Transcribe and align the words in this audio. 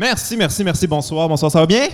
Merci, 0.00 0.34
merci, 0.34 0.64
merci. 0.64 0.86
Bonsoir. 0.86 1.28
Bonsoir, 1.28 1.52
ça 1.52 1.60
va 1.60 1.66
bien? 1.66 1.86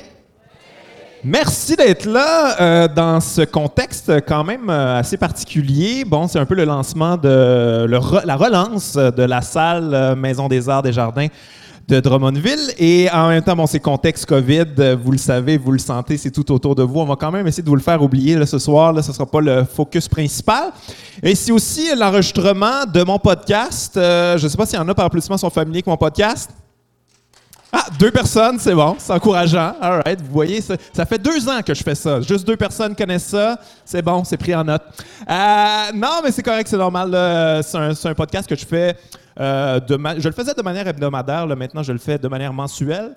Merci 1.25 1.75
d'être 1.75 2.05
là 2.05 2.61
euh, 2.61 2.87
dans 2.87 3.21
ce 3.21 3.43
contexte 3.43 4.13
quand 4.29 4.45
même 4.45 4.71
euh, 4.71 5.01
assez 5.01 5.17
particulier. 5.17 6.05
Bon, 6.05 6.29
c'est 6.29 6.39
un 6.39 6.47
peu 6.47 6.55
le 6.55 6.65
lancement 6.65 7.17
de 7.17 7.85
la 7.89 8.37
relance 8.37 8.95
de 8.95 9.23
la 9.25 9.43
salle 9.43 9.93
euh, 9.93 10.15
Maison 10.15 10.47
des 10.47 10.69
Arts 10.69 10.85
des 10.85 10.93
Jardins 10.93 11.27
de 11.89 11.99
Drummondville. 11.99 12.75
Et 12.79 13.11
en 13.13 13.27
même 13.31 13.43
temps, 13.43 13.57
bon, 13.57 13.67
c'est 13.67 13.81
contexte 13.81 14.27
COVID, 14.27 14.95
vous 15.03 15.11
le 15.11 15.19
savez, 15.19 15.59
vous 15.59 15.73
le 15.73 15.81
sentez, 15.81 16.17
c'est 16.17 16.31
tout 16.31 16.53
autour 16.53 16.77
de 16.77 16.85
vous. 16.85 17.01
On 17.01 17.07
va 17.07 17.17
quand 17.17 17.33
même 17.33 17.49
essayer 17.49 17.65
de 17.65 17.69
vous 17.69 17.75
le 17.75 17.83
faire 17.83 18.01
oublier 18.01 18.47
ce 18.47 18.61
soir. 18.61 18.95
Ce 19.03 19.09
ne 19.09 19.15
sera 19.15 19.27
pas 19.27 19.41
le 19.41 19.65
focus 19.65 20.07
principal. 20.07 20.71
Et 21.25 21.35
c'est 21.35 21.51
aussi 21.51 21.89
l'enregistrement 21.97 22.85
de 22.87 23.03
mon 23.03 23.19
podcast. 23.19 23.95
Je 23.97 24.41
ne 24.41 24.49
sais 24.49 24.57
pas 24.57 24.65
s'il 24.65 24.79
y 24.79 24.81
en 24.81 24.89
a 24.89 24.95
par 24.95 25.07
applaudissement 25.07 25.37
sont 25.37 25.51
familiers 25.51 25.79
avec 25.79 25.89
mon 25.89 25.97
podcast. 25.97 26.53
Ah, 27.79 27.85
deux 27.99 28.11
personnes, 28.11 28.59
c'est 28.59 28.75
bon, 28.75 28.97
c'est 28.99 29.13
encourageant. 29.13 29.75
All 29.83 30.01
right, 30.03 30.19
vous 30.19 30.33
voyez, 30.33 30.63
ça, 30.63 31.05
fait 31.05 31.19
deux 31.19 31.47
ans 31.47 31.61
que 31.61 31.75
je 31.75 31.83
fais 31.83 31.95
ça. 31.95 32.23
Juste 32.23 32.47
deux 32.47 32.57
personnes 32.57 32.97
connaissent 32.97 33.27
ça. 33.27 33.59
C'est 33.85 34.01
bon, 34.01 34.25
c'est 34.25 34.39
pris 34.39 34.55
en 34.55 34.65
note. 34.65 34.81
Euh, 35.29 35.93
non, 35.95 36.21
mais 36.25 36.33
c'est 36.33 36.43
correct, 36.43 36.69
c'est 36.69 36.79
normal. 36.79 37.11
C'est 37.63 38.09
un, 38.09 38.15
podcast 38.15 38.49
que 38.49 38.57
je 38.57 38.65
fais. 38.65 38.97
euh, 39.39 39.79
de 39.81 39.99
je 40.19 40.27
le 40.27 40.35
faisais 40.35 40.55
de 40.55 40.63
manière 40.63 40.89
hebdomadaire. 40.89 41.47
Maintenant, 41.49 41.83
je 41.83 41.93
le 41.93 41.99
fais 41.99 42.17
de 42.17 42.29
manière 42.29 42.55
mensuelle. 42.55 43.15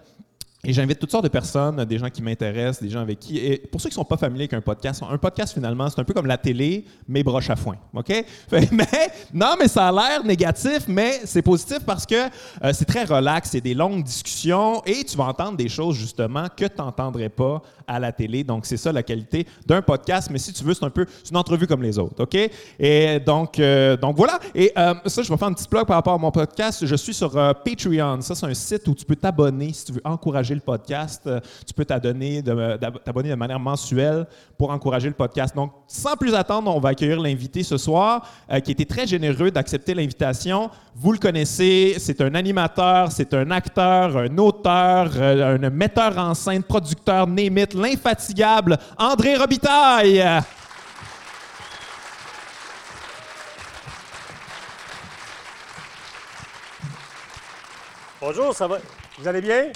Et 0.66 0.74
j'invite 0.74 1.00
toutes 1.00 1.12
sortes 1.12 1.24
de 1.24 1.30
personnes, 1.30 1.86
des 1.86 1.98
gens 1.98 2.10
qui 2.10 2.22
m'intéressent, 2.22 2.84
des 2.84 2.90
gens 2.90 3.00
avec 3.00 3.20
qui. 3.20 3.38
Et 3.38 3.60
pour 3.60 3.80
ceux 3.80 3.88
qui 3.88 3.94
ne 3.94 4.02
sont 4.02 4.06
pas 4.06 4.18
familiers 4.18 4.44
avec 4.44 4.54
un 4.56 4.62
podcast, 4.62 5.02
un 5.10 5.18
podcast 5.18 5.54
finalement, 5.54 5.90
c'est 5.90 6.02
un 6.02 6.04
peu 6.04 6.14
comme 6.14 6.26
la 6.26 6.38
télé, 6.38 6.84
mais 7.08 7.24
broche 7.24 7.50
à 7.50 7.56
foin. 7.56 7.78
OK? 7.94 8.10
Mais 8.72 8.88
non, 9.34 9.56
mais 9.58 9.68
ça 9.68 9.88
a 9.88 9.92
l'air 9.92 10.24
négatif, 10.24 10.86
mais 10.88 11.22
c'est 11.24 11.42
positif 11.42 11.80
parce 11.86 12.06
que 12.06 12.16
euh, 12.16 12.74
c'est 12.74 12.86
très 12.86 13.04
relax, 13.06 13.52
c'est 13.52 13.62
des 13.62 13.74
longues 13.74 14.04
discussions 14.04 14.84
et 14.86 15.04
tu 15.04 15.18
vas 15.18 15.26
entendre 15.26 15.56
des 15.58 15.70
choses 15.70 15.96
justement 15.96 16.48
que 16.56 16.66
tu 16.66 16.78
n'entendrais 16.78 17.30
pas 17.30 17.62
à 17.90 18.00
la 18.00 18.12
télé. 18.12 18.44
Donc, 18.44 18.66
c'est 18.66 18.78
ça 18.78 18.92
la 18.92 19.04
qualité 19.04 19.48
d'un 19.66 19.82
podcast. 19.82 20.30
Mais 20.32 20.38
si 20.38 20.54
tu 20.54 20.64
veux, 20.64 20.74
c'est 20.74 20.86
un 20.86 20.92
peu 20.92 21.06
une 21.30 21.38
entrevue 21.38 21.66
comme 21.66 21.82
les 21.82 21.98
autres. 21.98 22.24
OK? 22.24 22.38
Et 22.80 23.20
donc, 23.20 23.60
euh, 23.60 23.98
donc 23.98 24.16
voilà. 24.16 24.40
Et 24.54 24.72
euh, 24.78 24.94
ça, 25.08 25.24
je 25.24 25.30
vais 25.30 25.38
faire 25.38 25.48
un 25.48 25.54
petit 25.54 25.68
blog 25.68 25.88
par 25.88 25.98
rapport 25.98 26.14
à 26.14 26.18
mon 26.18 26.32
podcast. 26.32 26.86
Je 26.86 26.96
suis 26.96 27.14
sur 27.14 27.36
euh, 27.36 27.52
Patreon. 27.54 28.22
Ça, 28.22 28.36
c'est 28.36 28.46
un 28.46 28.54
site 28.54 28.88
où 28.88 28.94
tu 28.94 29.06
peux 29.06 29.16
t'abonner 29.16 29.74
si 29.74 29.86
tu 29.86 29.94
veux 29.94 30.02
encourager 30.06 30.54
le 30.54 30.62
podcast. 30.62 31.28
Tu 31.66 31.74
peux 31.74 31.84
t'abonner 31.84 32.44
de, 32.44 32.78
t'abonner 33.04 33.30
de 33.30 33.36
manière 33.36 33.60
mensuelle 33.60 34.28
pour 34.58 34.70
encourager 34.70 35.08
le 35.08 35.16
podcast. 35.16 35.56
Donc, 35.56 35.72
sans 35.88 36.16
plus 36.16 36.36
attendre, 36.36 36.74
on 36.74 36.80
va 36.80 36.90
accueillir 36.90 37.20
l'invité 37.20 37.64
ce 37.64 37.78
soir 37.78 38.28
qui 38.64 38.72
était 38.72 38.86
très 38.86 39.08
généreux 39.08 39.50
d'accepter 39.50 39.96
l'invitation. 39.96 40.70
Vous 40.96 41.12
le 41.12 41.18
connaissez, 41.18 41.96
c'est 41.98 42.22
un 42.22 42.36
animateur, 42.36 43.12
c'est 43.12 43.34
un 43.34 43.50
acteur, 43.52 44.18
un 44.18 44.38
auteur, 44.38 45.12
un 45.20 45.70
metteur 45.70 46.18
en 46.18 46.34
scène, 46.34 46.62
producteur, 46.62 47.26
name 47.26 47.58
it, 47.58 47.74
l'infatigable 47.80 48.78
André 48.98 49.36
Robitaille. 49.36 50.24
Bonjour, 58.22 58.54
ça 58.54 58.68
va? 58.68 58.78
Vous 59.20 59.28
allez 59.28 59.42
bien? 59.42 59.72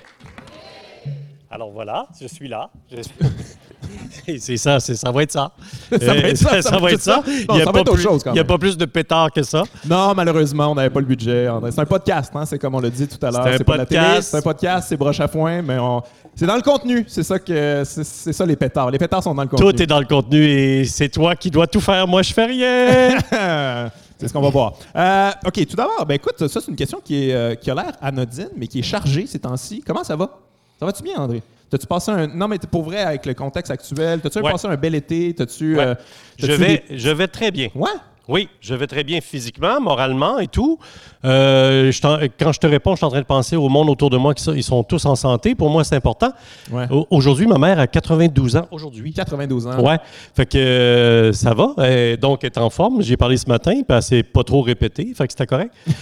Alors 1.50 1.72
voilà, 1.72 2.08
je 2.20 2.28
suis 2.28 2.48
là. 2.48 2.70
Je 2.92 3.02
suis- 3.02 4.40
c'est 4.40 4.58
ça, 4.58 4.80
c'est- 4.80 4.96
ça 4.96 5.12
va 5.12 5.24
être 5.24 5.32
ça. 5.32 5.52
Ça 5.92 5.98
va 6.14 6.14
être 6.30 6.38
ça, 6.38 6.62
ça 6.62 6.80
va 6.80 6.92
être 6.92 7.02
ça. 7.02 7.18
Non, 7.18 7.56
Il 7.56 7.58
y 7.60 7.62
a 7.62 7.66
pas 7.72 7.84
plus- 7.84 8.08
Il 8.26 8.32
n'y 8.32 8.40
a 8.40 8.44
pas 8.44 8.58
plus 8.58 8.76
de 8.78 8.86
pétard 8.86 9.32
que 9.32 9.44
ça. 9.44 9.64
Non, 9.86 10.14
malheureusement, 10.16 10.72
on 10.72 10.76
n'avait 10.76 10.90
pas 10.90 11.00
le 11.02 11.06
budget. 11.06 11.48
André. 11.48 11.72
C'est 11.72 11.82
un 11.82 11.86
podcast, 11.86 12.32
hein, 12.34 12.46
c'est 12.46 12.58
comme 12.58 12.74
on 12.74 12.80
l'a 12.80 12.90
dit 12.90 13.08
tout 13.08 13.24
à 13.24 13.30
l'heure. 13.30 13.44
C'est 13.44 13.54
un 13.54 13.58
C'est 13.58 13.64
pas 13.64 13.74
de 13.74 13.78
la 13.80 13.86
télé, 13.86 14.02
podcast. 14.02 14.30
c'est 14.32 14.38
un 14.38 14.42
podcast, 14.42 14.86
c'est 14.90 14.98
broche 14.98 15.20
à 15.20 15.28
foin, 15.28 15.62
mais 15.62 15.78
on... 15.78 16.02
c'est 16.36 16.46
dans 16.46 16.56
le 16.56 16.62
contenu. 16.62 17.06
C'est 17.08 17.24
ça 17.24 17.40
que 17.40 17.84
c'est, 17.86 18.34
ça 18.34 18.46
les 18.46 18.56
pétards. 18.56 18.90
Les 18.92 18.98
pétards 18.98 19.24
sont 19.24 19.36
dans 19.36 19.44
le 19.44 19.48
contenu. 19.50 19.72
Tout 19.72 19.82
est 19.82 19.86
dans 19.88 20.00
le 20.00 20.06
contenu 20.06 20.44
et 20.44 20.86
c'est 20.86 21.10
toi 21.10 21.36
qui 21.36 21.50
dois 21.52 21.68
tout 21.68 21.82
faire. 21.82 22.08
Moi, 22.08 22.22
je 22.24 22.34
fais 22.34 22.46
rien. 22.46 23.18
c'est 24.18 24.28
ce 24.28 24.34
qu'on 24.34 24.42
va 24.42 24.50
voir. 24.50 24.74
Euh, 24.96 25.32
OK, 25.46 25.66
tout 25.68 25.76
d'abord, 25.76 26.06
ben 26.06 26.16
écoute, 26.16 26.48
ça 26.48 26.60
c'est 26.62 26.68
une 26.70 26.76
question 26.76 27.02
qui, 27.04 27.30
est, 27.30 27.34
euh, 27.34 27.56
qui 27.56 27.70
a 27.70 27.76
l'air 27.76 27.92
anodine, 28.02 28.50
mais 28.58 28.68
qui 28.68 28.80
est 28.80 28.84
chargée 28.84 29.28
ces 29.28 29.40
temps-ci. 29.40 29.84
Comment 29.86 30.04
ça 30.04 30.16
va? 30.16 30.40
Ça 30.80 30.86
va-tu 30.86 31.04
bien, 31.04 31.18
André? 31.18 31.42
T'as-tu 31.70 31.88
passé 31.88 32.12
un... 32.12 32.28
Non, 32.28 32.48
mais 32.48 32.60
pour 32.60 32.84
vrai, 32.84 33.00
avec 33.02 33.26
le 33.26 33.34
contexte 33.34 33.72
actuel, 33.72 34.20
t'as-tu 34.22 34.40
Ouais. 34.40 34.52
passé 34.52 34.68
un 34.68 34.76
bel 34.76 34.94
été? 34.96 35.34
T'as-tu... 35.34 35.76
Ouais. 35.78 35.84
euh, 35.84 35.96
je, 36.38 36.52
vais, 36.52 36.84
des- 36.88 36.98
je 36.98 37.10
vais 37.10 37.28
très 37.28 37.50
bien. 37.52 37.70
Ouais? 37.74 37.90
Oui, 38.30 38.48
je 38.62 38.74
vais 38.74 38.88
très 38.88 39.04
bien 39.04 39.20
physiquement, 39.20 39.82
moralement 39.82 40.40
et 40.40 40.48
tout. 40.48 40.80
Euh, 41.26 41.92
je 41.92 42.28
quand 42.40 42.52
je 42.54 42.60
te 42.60 42.68
réponds, 42.68 42.92
je 42.92 42.98
suis 42.98 43.06
en 43.06 43.10
train 43.10 43.20
de 43.20 43.26
penser 43.26 43.58
au 43.58 43.68
monde 43.68 43.90
autour 43.90 44.10
de 44.10 44.16
moi, 44.18 44.34
qui 44.34 44.42
sont- 44.44 44.54
ils 44.54 44.64
sont 44.64 44.82
tous 44.84 45.06
en 45.06 45.16
santé. 45.16 45.56
Pour 45.56 45.70
moi, 45.70 45.84
c'est 45.84 45.96
important. 45.98 46.32
Ouais. 46.72 46.86
Aujourd'hui, 47.10 47.48
ma 47.48 47.58
mère 47.58 47.80
a 47.80 47.88
92 47.88 48.56
ans. 48.56 48.68
Aujourd'hui. 48.72 49.12
92 49.14 49.68
ans. 49.68 49.78
Ouais. 49.84 49.98
Fait 50.36 50.46
que 50.46 50.58
euh, 50.58 51.34
ça 51.34 51.54
va. 51.54 51.74
Donc, 52.18 52.44
elle 52.44 52.52
est 52.52 52.58
en 52.58 52.70
forme. 52.70 53.02
J'ai 53.02 53.18
parlé 53.18 53.36
ce 53.36 53.48
matin, 53.50 53.74
puis 53.74 53.84
elle 53.98 54.02
s'est 54.04 54.24
pas 54.24 54.44
trop 54.44 54.62
répétée. 54.62 55.12
Fait 55.16 55.28
que 55.28 55.34
c'était 55.34 55.46
correct. 55.48 55.74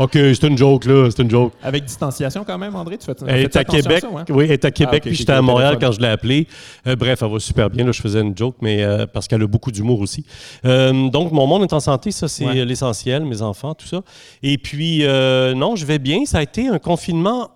OK, 0.00 0.12
c'est 0.14 0.44
une 0.44 0.56
joke, 0.56 0.86
là. 0.86 1.10
C'est 1.10 1.22
une 1.22 1.30
joke. 1.30 1.52
Avec 1.62 1.84
distanciation 1.84 2.42
quand 2.42 2.56
même, 2.56 2.74
André? 2.74 2.96
Tu 2.96 3.04
fais, 3.04 3.12
Elle 3.26 3.42
est 3.44 3.56
à 3.56 3.64
Québec. 3.64 4.00
ça? 4.00 4.08
Oui, 4.30 4.44
elle 4.46 4.52
est 4.52 4.64
à 4.64 4.70
Québec, 4.70 5.02
ok, 5.04 5.08
puis 5.08 5.14
j'étais 5.14 5.32
à 5.32 5.42
Montréal 5.42 5.74
téléphone. 5.76 5.88
quand 5.90 5.96
je 5.96 6.00
l'ai 6.00 6.08
appelée. 6.12 6.46
Euh, 6.86 6.96
bref, 6.96 7.20
elle 7.22 7.30
va 7.30 7.38
super 7.38 7.68
bien. 7.68 7.84
Là, 7.84 7.92
je 7.92 8.00
faisais 8.00 8.20
une 8.22 8.34
joke, 8.36 8.56
mais 8.62 8.82
euh, 8.82 9.06
parce 9.06 9.28
qu'elle 9.28 9.42
a 9.42 9.46
beaucoup 9.46 9.70
d'humour 9.70 10.00
aussi. 10.00 10.24
Euh, 10.64 11.10
donc, 11.10 11.32
mon 11.32 11.46
monde 11.46 11.64
est 11.64 11.72
en 11.74 11.80
santé, 11.80 12.12
ça, 12.12 12.28
c'est 12.28 12.46
Ouais. 12.46 12.64
l'essentiel, 12.64 13.24
mes 13.26 13.42
enfants, 13.42 13.74
tout 13.74 13.86
ça. 13.86 14.00
Et 14.42 14.56
puis, 14.56 15.00
euh, 15.04 15.52
non, 15.54 15.76
je 15.76 15.84
vais 15.84 15.98
bien. 15.98 16.24
Ça 16.24 16.38
a 16.38 16.42
été 16.42 16.68
un 16.68 16.78
confinement 16.78 17.50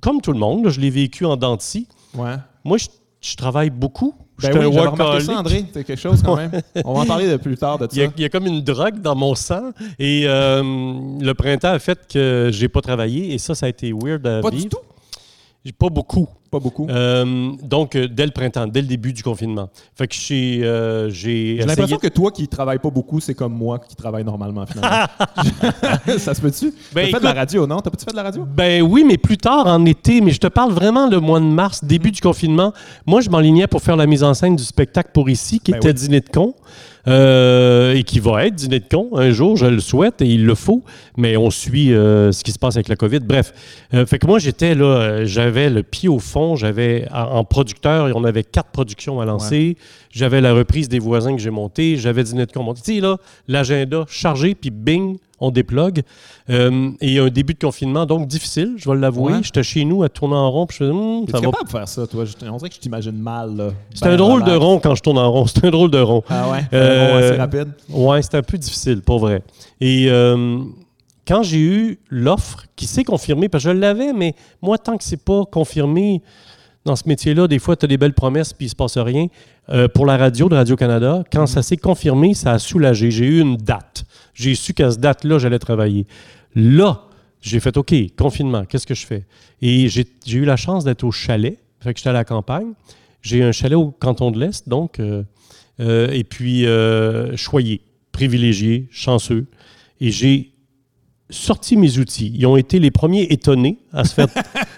comme 0.00 0.20
tout 0.20 0.32
le 0.32 0.38
monde. 0.38 0.64
là. 0.64 0.70
je 0.70 0.78
l'ai 0.80 0.90
vécu 0.90 1.26
en 1.26 1.36
dents 1.36 1.56
de 1.56 1.60
scie. 1.62 1.88
Ouais. 2.14 2.36
Moi, 2.64 2.78
je, 2.78 2.86
je 3.20 3.34
travaille 3.34 3.70
beaucoup. 3.70 4.14
Ben 4.42 4.48
oui, 4.58 4.72
j'avais 4.72 4.86
remarqué 4.88 5.20
ça, 5.20 5.38
André. 5.38 5.64
C'est 5.72 5.84
quelque 5.84 5.98
chose 6.00 6.22
quand 6.22 6.36
même. 6.36 6.50
On 6.84 6.94
va 6.94 7.00
en 7.00 7.06
parler 7.06 7.28
de 7.30 7.36
plus 7.36 7.56
tard 7.56 7.78
de 7.78 7.88
Il 7.92 7.98
y, 7.98 8.02
a, 8.02 8.06
ça. 8.06 8.12
il 8.16 8.22
y 8.22 8.24
a 8.24 8.28
comme 8.28 8.46
une 8.46 8.60
drogue 8.62 9.00
dans 9.00 9.14
mon 9.14 9.34
sang. 9.34 9.70
Et 9.98 10.24
euh, 10.26 10.62
le 11.20 11.32
printemps 11.34 11.72
a 11.72 11.78
fait 11.78 11.98
que 12.12 12.48
j'ai 12.52 12.68
pas 12.68 12.80
travaillé. 12.80 13.34
Et 13.34 13.38
ça, 13.38 13.54
ça 13.54 13.66
a 13.66 13.68
été 13.68 13.92
weird 13.92 14.26
à 14.26 14.40
Pas 14.40 14.50
vivre. 14.50 14.62
du 14.64 14.68
tout? 14.68 14.78
J'ai 15.64 15.72
Pas 15.72 15.88
beaucoup. 15.88 16.28
Pas 16.50 16.58
beaucoup. 16.58 16.88
Euh, 16.88 17.52
donc, 17.62 17.94
euh, 17.94 18.08
dès 18.08 18.26
le 18.26 18.32
printemps, 18.32 18.66
dès 18.66 18.80
le 18.80 18.88
début 18.88 19.12
du 19.12 19.22
confinement. 19.22 19.68
Fait 19.94 20.08
que 20.08 20.14
j'ai 20.14 20.64
euh, 20.64 21.08
j'ai 21.08 21.58
l'impression 21.58 21.96
que 21.96 22.08
toi 22.08 22.32
qui 22.32 22.48
travailles 22.48 22.80
pas 22.80 22.90
beaucoup, 22.90 23.20
c'est 23.20 23.34
comme 23.34 23.52
moi 23.52 23.78
qui 23.78 23.94
travaille 23.94 24.24
normalement 24.24 24.66
finalement. 24.66 25.06
ça 26.18 26.34
se 26.34 26.40
peut-tu? 26.40 26.74
Ben, 26.92 27.06
T'as 27.06 27.18
fait 27.18 27.20
de 27.20 27.24
la 27.24 27.34
radio, 27.34 27.66
non? 27.68 27.78
T'as 27.78 27.90
pas 27.90 27.98
fait 27.98 28.10
de 28.10 28.16
la 28.16 28.24
radio? 28.24 28.44
Ben 28.44 28.82
oui, 28.82 29.04
mais 29.06 29.16
plus 29.16 29.38
tard 29.38 29.68
en 29.68 29.84
été. 29.84 30.20
Mais 30.20 30.32
je 30.32 30.40
te 30.40 30.48
parle 30.48 30.72
vraiment 30.72 31.08
le 31.08 31.20
mois 31.20 31.38
de 31.38 31.44
mars, 31.44 31.84
début 31.84 32.10
du 32.10 32.20
confinement. 32.20 32.72
Moi, 33.06 33.20
je 33.20 33.30
m'enlignais 33.30 33.68
pour 33.68 33.80
faire 33.80 33.96
la 33.96 34.06
mise 34.06 34.24
en 34.24 34.34
scène 34.34 34.56
du 34.56 34.64
spectacle 34.64 35.10
pour 35.14 35.30
ici, 35.30 35.60
qui 35.60 35.70
Ben 35.70 35.78
était 35.78 35.88
oui. 35.88 35.94
Dîner 35.94 36.20
de 36.20 36.28
con. 36.28 36.54
Euh, 37.08 37.94
et 37.94 38.02
qui 38.02 38.20
va 38.20 38.46
être 38.46 38.54
Dîner 38.54 38.80
de 38.80 38.88
con 38.90 39.10
un 39.16 39.30
jour, 39.30 39.56
je 39.56 39.66
le 39.66 39.80
souhaite 39.80 40.20
et 40.22 40.26
il 40.26 40.44
le 40.44 40.54
faut, 40.54 40.84
mais 41.16 41.36
on 41.36 41.50
suit 41.50 41.92
euh, 41.94 42.32
ce 42.32 42.44
qui 42.44 42.52
se 42.52 42.58
passe 42.58 42.76
avec 42.76 42.88
la 42.88 42.96
COVID. 42.96 43.20
Bref, 43.20 43.52
Euh, 43.94 44.06
fait 44.06 44.18
que 44.18 44.26
moi 44.26 44.38
j'étais 44.38 44.74
là, 44.74 45.24
j'avais 45.24 45.68
le 45.70 45.82
pied 45.82 46.08
au 46.08 46.18
fond, 46.18 46.56
j'avais 46.56 47.06
en 47.12 47.40
en 47.40 47.44
producteur, 47.44 48.08
et 48.08 48.12
on 48.14 48.24
avait 48.24 48.44
quatre 48.44 48.70
productions 48.70 49.20
à 49.20 49.24
lancer, 49.24 49.76
j'avais 50.10 50.40
la 50.40 50.52
reprise 50.52 50.88
des 50.88 50.98
voisins 50.98 51.34
que 51.34 51.40
j'ai 51.40 51.50
montée, 51.50 51.96
j'avais 51.96 52.22
Dîner 52.22 52.46
de 52.46 52.52
con 52.52 52.62
monté. 52.62 52.82
Tu 52.84 52.94
sais 52.94 53.00
là, 53.00 53.16
l'agenda 53.48 54.04
chargé, 54.08 54.54
puis 54.54 54.70
bing, 54.70 55.16
on 55.40 55.50
déplogue. 55.50 56.02
Euh, 56.50 56.90
et 57.00 57.18
un 57.18 57.28
début 57.28 57.54
de 57.54 57.58
confinement, 57.58 58.06
donc 58.06 58.26
difficile, 58.26 58.74
je 58.76 58.90
vais 58.90 58.96
l'avouer. 58.96 59.32
Ouais. 59.34 59.38
J'étais 59.42 59.62
chez 59.62 59.84
nous 59.84 60.02
à 60.02 60.08
tourner 60.08 60.34
en 60.36 60.50
rond, 60.50 60.66
puis 60.66 60.78
je 60.80 60.84
faisais, 60.84 61.26
T'es 61.26 61.32
ça 61.32 61.38
va. 61.38 61.44
capable 61.46 61.64
de 61.64 61.70
faire 61.70 61.88
ça, 61.88 62.06
toi? 62.06 62.24
Je- 62.24 62.32
On 62.48 62.56
dirait 62.56 62.68
que 62.68 62.74
je 62.74 62.80
t'imagine 62.80 63.16
mal. 63.16 63.72
C'est 63.94 64.04
Ben 64.04 64.12
un 64.12 64.16
drôle 64.16 64.44
de 64.44 64.52
rond 64.54 64.78
quand 64.80 64.94
je 64.94 65.02
tourne 65.02 65.18
en 65.18 65.30
rond. 65.30 65.46
C'est 65.52 65.64
un 65.64 65.70
drôle 65.70 65.90
de 65.90 65.98
rond. 66.00 66.22
Ah 66.28 66.48
ouais? 66.50 66.60
Euh, 66.72 67.06
Un 67.06 67.08
rond 67.12 67.16
assez 67.18 67.36
rapide? 67.36 67.68
Ouais, 67.88 68.22
c'était 68.22 68.36
un 68.38 68.42
peu 68.42 68.58
difficile, 68.58 69.00
pour 69.02 69.18
vrai. 69.18 69.42
Et 69.80 70.06
euh, 70.10 70.58
quand 71.26 71.42
j'ai 71.42 71.58
eu 71.60 71.98
l'offre 72.08 72.64
qui 72.76 72.86
s'est 72.86 73.04
confirmée, 73.04 73.48
parce 73.48 73.64
que 73.64 73.70
je 73.70 73.74
l'avais, 73.76 74.12
mais 74.12 74.34
moi, 74.62 74.78
tant 74.78 74.96
que 74.96 75.04
c'est 75.04 75.22
pas 75.24 75.44
confirmé 75.50 76.22
dans 76.84 76.96
ce 76.96 77.06
métier-là, 77.06 77.46
des 77.46 77.58
fois, 77.58 77.76
tu 77.76 77.84
as 77.84 77.88
des 77.88 77.98
belles 77.98 78.14
promesses 78.14 78.52
puis 78.52 78.66
il 78.66 78.70
se 78.70 78.74
passe 78.74 78.96
rien. 78.98 79.26
Euh, 79.68 79.86
pour 79.86 80.06
la 80.06 80.16
radio 80.16 80.48
de 80.48 80.54
Radio-Canada, 80.56 81.22
quand 81.32 81.46
ça 81.46 81.62
s'est 81.62 81.76
confirmé, 81.76 82.34
ça 82.34 82.52
a 82.52 82.58
soulagé. 82.58 83.10
J'ai 83.10 83.26
eu 83.26 83.40
une 83.40 83.56
date. 83.56 84.04
J'ai 84.40 84.54
su 84.54 84.72
qu'à 84.72 84.90
cette 84.90 85.00
date-là, 85.00 85.38
j'allais 85.38 85.58
travailler. 85.58 86.06
Là, 86.54 87.04
j'ai 87.42 87.60
fait 87.60 87.76
OK, 87.76 87.94
confinement, 88.16 88.64
qu'est-ce 88.64 88.86
que 88.86 88.94
je 88.94 89.04
fais? 89.04 89.26
Et 89.60 89.88
j'ai 89.88 90.06
eu 90.26 90.46
la 90.46 90.56
chance 90.56 90.82
d'être 90.82 91.04
au 91.04 91.12
chalet. 91.12 91.58
Fait 91.80 91.92
que 91.92 91.98
j'étais 91.98 92.08
à 92.08 92.14
la 92.14 92.24
campagne. 92.24 92.72
J'ai 93.20 93.42
un 93.42 93.52
chalet 93.52 93.76
au 93.76 93.90
canton 93.90 94.30
de 94.30 94.40
l'Est, 94.40 94.66
donc. 94.66 94.98
euh, 94.98 95.24
euh, 95.80 96.10
et 96.10 96.24
puis, 96.24 96.64
euh, 96.64 97.36
choyé, 97.36 97.82
privilégié, 98.12 98.88
chanceux. 98.90 99.46
Et 100.00 100.10
j'ai 100.10 100.49
sorti 101.30 101.76
mes 101.76 101.98
outils. 101.98 102.32
Ils 102.34 102.46
ont 102.46 102.56
été 102.56 102.78
les 102.78 102.90
premiers 102.90 103.22
étonnés 103.30 103.78
à 103.92 104.04
se 104.04 104.14
faire, 104.14 104.28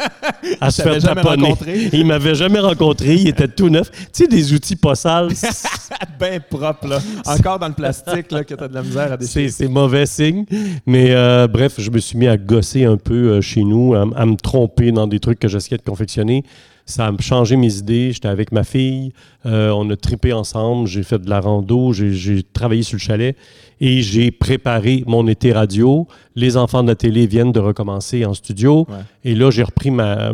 à 0.60 0.70
se 0.70 0.82
faire 0.82 1.02
taponner. 1.02 1.44
rencontré. 1.44 1.88
Ils 1.92 2.06
m'avaient 2.06 2.34
jamais 2.34 2.60
rencontré. 2.60 3.14
Ils 3.14 3.28
étaient 3.28 3.48
tout 3.48 3.68
neufs. 3.68 3.90
Tu 3.90 4.24
sais, 4.24 4.26
des 4.26 4.52
outils 4.52 4.76
pas 4.76 4.94
sales, 4.94 5.30
ben 6.18 6.40
propre, 6.40 6.86
là. 6.86 6.98
Encore 7.26 7.58
dans 7.58 7.68
le 7.68 7.74
plastique, 7.74 8.30
là, 8.30 8.44
que 8.44 8.54
t'as 8.54 8.68
de 8.68 8.74
la 8.74 8.82
misère 8.82 9.12
à 9.12 9.16
déchirer. 9.16 9.48
c'est 9.50 9.68
mauvais 9.68 10.06
signe. 10.06 10.44
Mais 10.86 11.10
euh, 11.10 11.46
bref, 11.46 11.74
je 11.78 11.90
me 11.90 11.98
suis 11.98 12.16
mis 12.18 12.28
à 12.28 12.36
gosser 12.36 12.84
un 12.84 12.96
peu 12.96 13.14
euh, 13.14 13.40
chez 13.40 13.64
nous, 13.64 13.94
à 13.94 14.26
me 14.26 14.36
tromper 14.36 14.92
dans 14.92 15.06
des 15.06 15.20
trucs 15.20 15.38
que 15.38 15.48
j'essayais 15.48 15.76
de 15.78 15.82
confectionner. 15.82 16.44
Ça 16.84 17.06
a 17.06 17.12
changé 17.20 17.56
mes 17.56 17.76
idées. 17.76 18.12
J'étais 18.12 18.28
avec 18.28 18.52
ma 18.52 18.64
fille. 18.64 19.12
euh, 19.46 19.70
on 19.70 19.88
a 19.90 19.96
tripé 19.96 20.32
ensemble. 20.32 20.86
J'ai 20.88 21.02
fait 21.02 21.18
de 21.20 21.28
la 21.30 21.40
rando. 21.40 21.92
J'ai- 21.92 22.42
travaillé 22.52 22.82
sur 22.82 22.96
le 22.96 23.00
chalet. 23.00 23.36
Et 23.80 24.02
j'ai 24.02 24.30
préparé 24.30 25.02
mon 25.06 25.26
été 25.26 25.52
radio. 25.52 26.06
Les 26.36 26.56
enfants 26.56 26.82
de 26.82 26.88
la 26.88 26.94
télé 26.94 27.26
viennent 27.26 27.52
de 27.52 27.60
recommencer 27.60 28.24
en 28.24 28.34
studio. 28.34 28.86
Ouais. 28.88 28.96
Et 29.24 29.34
là, 29.34 29.50
j'ai 29.50 29.62
repris 29.62 29.90
ma... 29.90 30.32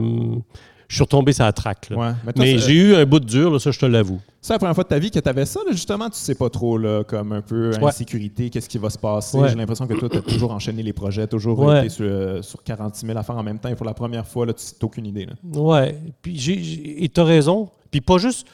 je 0.88 0.94
suis 0.94 1.02
retombé 1.02 1.32
sur 1.32 1.44
la 1.44 1.52
traque. 1.52 1.90
là. 1.90 1.96
Ouais. 1.96 2.32
Mais, 2.36 2.58
j'ai 2.58 2.72
eu 2.72 2.94
un 2.94 3.04
bout 3.04 3.20
de 3.20 3.26
dur, 3.26 3.50
là, 3.50 3.58
ça, 3.58 3.70
je 3.70 3.78
te 3.78 3.84
l'avoue. 3.86 4.20
c'est 4.40 4.54
la 4.54 4.58
première 4.58 4.74
fois 4.74 4.84
de 4.84 4.88
ta 4.88 4.98
vie 4.98 5.10
que 5.10 5.18
tu 5.20 5.28
avais 5.28 5.44
ça, 5.44 5.60
là, 5.66 5.72
justement. 5.72 6.08
Tu 6.08 6.16
sais 6.18 6.34
pas 6.34 6.48
trop, 6.48 6.78
là, 6.78 7.04
comme 7.04 7.32
un 7.32 7.42
peu 7.42 7.70
Ouais. 7.76 7.84
insécurité, 7.88 8.48
qu'est-ce 8.48 8.68
qui 8.70 8.78
va 8.78 8.88
se 8.88 8.98
passer. 8.98 9.36
Ouais. 9.36 9.48
J'ai 9.50 9.54
l'impression 9.54 9.86
que 9.86 9.92
toi, 9.94 10.08
tu 10.08 10.16
as 10.16 10.22
toujours 10.22 10.50
enchaîné 10.52 10.82
les 10.82 10.94
projets, 10.94 11.26
toujours 11.26 11.74
été 11.76 11.90
sur, 11.90 12.04
euh, 12.06 12.40
sur 12.42 12.62
46 12.62 13.06
000 13.06 13.18
affaires 13.18 13.36
en 13.36 13.42
même 13.42 13.58
temps. 13.58 13.68
Et 13.68 13.74
pour 13.74 13.84
la 13.86 13.92
première 13.94 14.26
fois, 14.26 14.46
là, 14.46 14.54
tu 14.54 14.64
n'as 14.64 14.86
aucune 14.86 15.06
idée. 15.06 15.26
Ouais. 15.54 16.00
Puis 16.22 16.94
et 16.98 17.08
t'as 17.10 17.24
raison. 17.24 17.68
Puis 17.90 18.00
pas 18.00 18.16
juste 18.18 18.46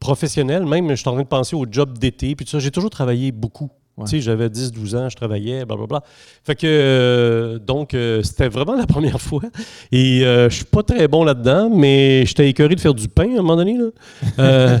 professionnel, 0.00 0.64
même, 0.66 0.88
je 0.90 0.94
suis 0.96 1.08
en 1.08 1.12
train 1.12 1.22
de 1.22 1.26
penser 1.28 1.56
au 1.56 1.66
job 1.70 1.98
d'été. 1.98 2.34
Puis 2.36 2.44
tout 2.46 2.50
ça, 2.52 2.58
j'ai 2.58 2.70
toujours 2.70 2.90
travaillé 2.90 3.32
beaucoup. 3.32 3.70
Ouais. 3.96 4.04
Tu 4.04 4.10
sais, 4.10 4.20
j'avais 4.20 4.48
10-12 4.48 4.96
ans, 4.96 5.08
je 5.08 5.16
travaillais, 5.16 5.64
blablabla. 5.64 6.02
Fait 6.44 6.54
que, 6.54 6.66
euh, 6.66 7.58
donc, 7.58 7.94
euh, 7.94 8.22
c'était 8.22 8.48
vraiment 8.48 8.74
la 8.76 8.86
première 8.86 9.20
fois. 9.20 9.42
Et 9.90 10.22
euh, 10.22 10.50
je 10.50 10.56
suis 10.56 10.64
pas 10.66 10.82
très 10.82 11.08
bon 11.08 11.24
là-dedans, 11.24 11.70
mais 11.70 12.26
j'étais 12.26 12.48
écœuré 12.50 12.74
de 12.74 12.80
faire 12.80 12.92
du 12.92 13.08
pain 13.08 13.30
à 13.30 13.38
un 13.38 13.42
moment 13.42 13.56
donné. 13.56 13.78
Là. 13.78 14.80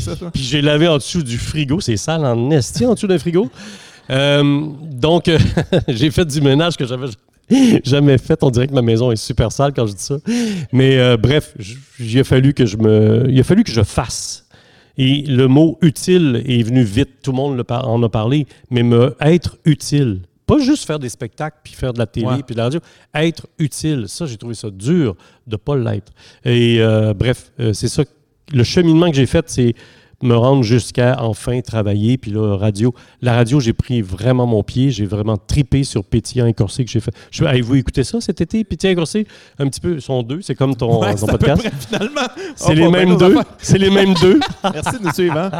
Ça, 0.00 0.16
toi? 0.16 0.30
puis 0.32 0.42
j'ai 0.42 0.62
lavé 0.62 0.88
en 0.88 0.96
dessous 0.96 1.22
du 1.22 1.38
frigo. 1.38 1.80
C'est 1.80 1.96
sale 1.96 2.24
en 2.24 2.50
esti 2.50 2.86
en 2.86 2.94
dessous 2.94 3.06
d'un 3.06 3.18
frigo. 3.18 3.48
Donc, 4.08 5.30
j'ai 5.88 6.10
fait 6.10 6.24
du 6.24 6.40
ménage 6.40 6.76
que 6.76 6.86
j'avais 6.86 7.06
jamais 7.84 8.18
fait. 8.18 8.42
On 8.42 8.50
dirait 8.50 8.66
que 8.66 8.74
ma 8.74 8.82
maison 8.82 9.12
est 9.12 9.16
super 9.16 9.52
sale 9.52 9.72
quand 9.74 9.86
je 9.86 9.92
dis 9.92 10.02
ça. 10.02 10.16
Mais 10.72 11.16
bref, 11.16 11.54
il 12.00 12.18
a 12.18 12.24
fallu 12.24 12.52
que 12.52 12.66
je 12.66 12.76
me, 12.76 13.26
il 13.28 13.38
a 13.38 13.44
fallu 13.44 13.62
que 13.62 13.70
je 13.70 13.82
fasse. 13.82 14.48
Et 15.02 15.22
le 15.22 15.48
mot 15.48 15.78
utile 15.80 16.42
est 16.46 16.62
venu 16.62 16.82
vite. 16.82 17.22
Tout 17.22 17.30
le 17.30 17.36
monde 17.38 17.64
en 17.70 18.02
a 18.02 18.08
parlé. 18.10 18.46
Mais 18.70 18.82
me 18.82 19.16
être 19.22 19.56
utile. 19.64 20.20
Pas 20.46 20.58
juste 20.58 20.84
faire 20.84 20.98
des 20.98 21.08
spectacles 21.08 21.56
puis 21.64 21.72
faire 21.72 21.94
de 21.94 21.98
la 21.98 22.06
télé 22.06 22.26
Ouais. 22.26 22.42
puis 22.44 22.54
de 22.54 22.58
la 22.58 22.64
radio. 22.64 22.80
Être 23.14 23.46
utile. 23.58 24.04
Ça, 24.08 24.26
j'ai 24.26 24.36
trouvé 24.36 24.52
ça 24.54 24.68
dur 24.68 25.16
de 25.46 25.56
pas 25.56 25.74
l'être. 25.74 26.12
Et 26.44 26.82
euh, 26.82 27.14
bref, 27.14 27.50
euh, 27.60 27.72
c'est 27.72 27.88
ça. 27.88 28.02
Le 28.52 28.62
cheminement 28.62 29.08
que 29.10 29.16
j'ai 29.16 29.24
fait, 29.26 29.48
c'est 29.48 29.74
me 30.22 30.34
rendre 30.36 30.62
jusqu'à 30.62 31.16
enfin 31.20 31.60
travailler. 31.60 32.18
Puis 32.18 32.30
là, 32.30 32.56
radio. 32.56 32.94
La 33.22 33.34
radio, 33.34 33.60
j'ai 33.60 33.72
pris 33.72 34.02
vraiment 34.02 34.46
mon 34.46 34.62
pied. 34.62 34.90
J'ai 34.90 35.06
vraiment 35.06 35.36
tripé 35.36 35.82
sur 35.84 36.04
Pétillant 36.04 36.46
et 36.46 36.52
Corsé 36.54 36.84
que 36.84 36.90
j'ai 36.90 37.00
fait. 37.00 37.12
Je, 37.30 37.44
Avez-vous 37.44 37.76
écouté 37.76 38.04
ça 38.04 38.20
cet 38.20 38.40
été? 38.40 38.64
Pétillant 38.64 38.92
et 38.92 38.96
Corsé? 38.96 39.26
Un 39.58 39.66
petit 39.68 39.80
peu. 39.80 39.98
Sont 40.00 40.22
deux. 40.22 40.40
C'est 40.42 40.54
comme 40.54 40.76
ton, 40.76 41.00
Ouais, 41.00 41.14
ton 41.14 41.26
c'est 41.26 41.32
podcast. 41.32 41.62
près, 41.62 41.70
finalement. 41.88 42.28
C'est 42.54 42.74
les 42.74 42.88
mêmes 42.88 43.16
deux. 43.16 43.36
C'est 43.58 43.78
les 43.78 43.90
mêmes 43.90 44.14
deux. 44.14 44.40
Merci 44.74 44.98
de 44.98 45.04
nous 45.04 45.12
suivre. 45.12 45.36
hein. 45.38 45.50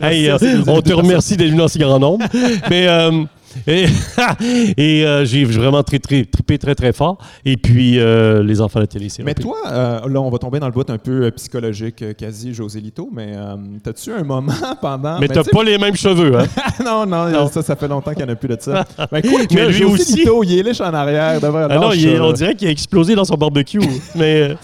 Hey, 0.00 0.28
euh, 0.28 0.38
on 0.66 0.80
te 0.82 0.92
remercie 0.92 1.36
d'être 1.36 1.50
venu 1.50 1.62
en 1.62 1.68
si 1.68 1.78
grand 1.78 1.98
nombre. 1.98 2.24
Mais 2.70 2.86
euh, 2.88 3.24
et, 3.66 3.86
et, 4.76 5.04
euh, 5.06 5.24
j'ai 5.24 5.44
vraiment 5.44 5.82
tri- 5.82 6.00
tri- 6.00 6.26
trippé 6.26 6.58
très 6.58 6.74
très 6.74 6.92
fort. 6.92 7.18
Et 7.44 7.56
puis 7.56 7.98
euh, 7.98 8.42
les 8.42 8.60
enfants 8.60 8.78
de 8.78 8.84
la 8.84 8.86
télé, 8.88 9.08
c'est 9.08 9.22
Mais 9.22 9.30
rapide. 9.32 9.44
toi, 9.44 9.56
euh, 9.70 10.00
là, 10.08 10.20
on 10.20 10.30
va 10.30 10.38
tomber 10.38 10.60
dans 10.60 10.66
le 10.66 10.72
bout 10.72 10.88
un 10.90 10.98
peu 10.98 11.30
psychologique, 11.32 12.04
quasi 12.16 12.54
José 12.54 12.80
Lito, 12.80 13.08
mais 13.12 13.34
t'as-tu 13.82 14.12
un 14.12 14.22
moment 14.24 14.52
pendant. 14.80 15.18
Mais 15.18 15.28
t'as 15.28 15.44
pas 15.44 15.62
les 15.64 15.78
mêmes 15.78 15.96
cheveux, 15.96 16.36
hein? 16.38 16.46
non, 16.84 17.06
non, 17.06 17.28
Non. 17.30 17.48
ça, 17.48 17.62
ça 17.62 17.76
fait 17.76 17.88
longtemps 17.88 18.12
qu'il 18.12 18.24
n'y 18.24 18.30
en 18.30 18.32
a 18.32 18.36
plus 18.36 18.48
de 18.48 18.56
ça. 18.60 18.84
Mais, 19.12 19.22
quoi 19.22 19.40
Mais 19.50 19.66
lui 19.66 19.72
José 19.72 19.84
aussi. 19.84 20.16
Lito, 20.16 20.42
il 20.44 20.58
est 20.58 20.62
lèche 20.62 20.80
en 20.80 20.92
arrière 20.94 21.40
devant 21.40 21.66
Ah 21.70 21.76
non, 21.78 21.92
il 21.92 22.06
est- 22.08 22.20
on 22.20 22.32
dirait 22.32 22.54
qu'il 22.54 22.68
a 22.68 22.70
explosé 22.70 23.14
dans 23.14 23.24
son 23.24 23.34
barbecue. 23.36 23.80
mais 24.14 24.50
euh, 24.50 24.54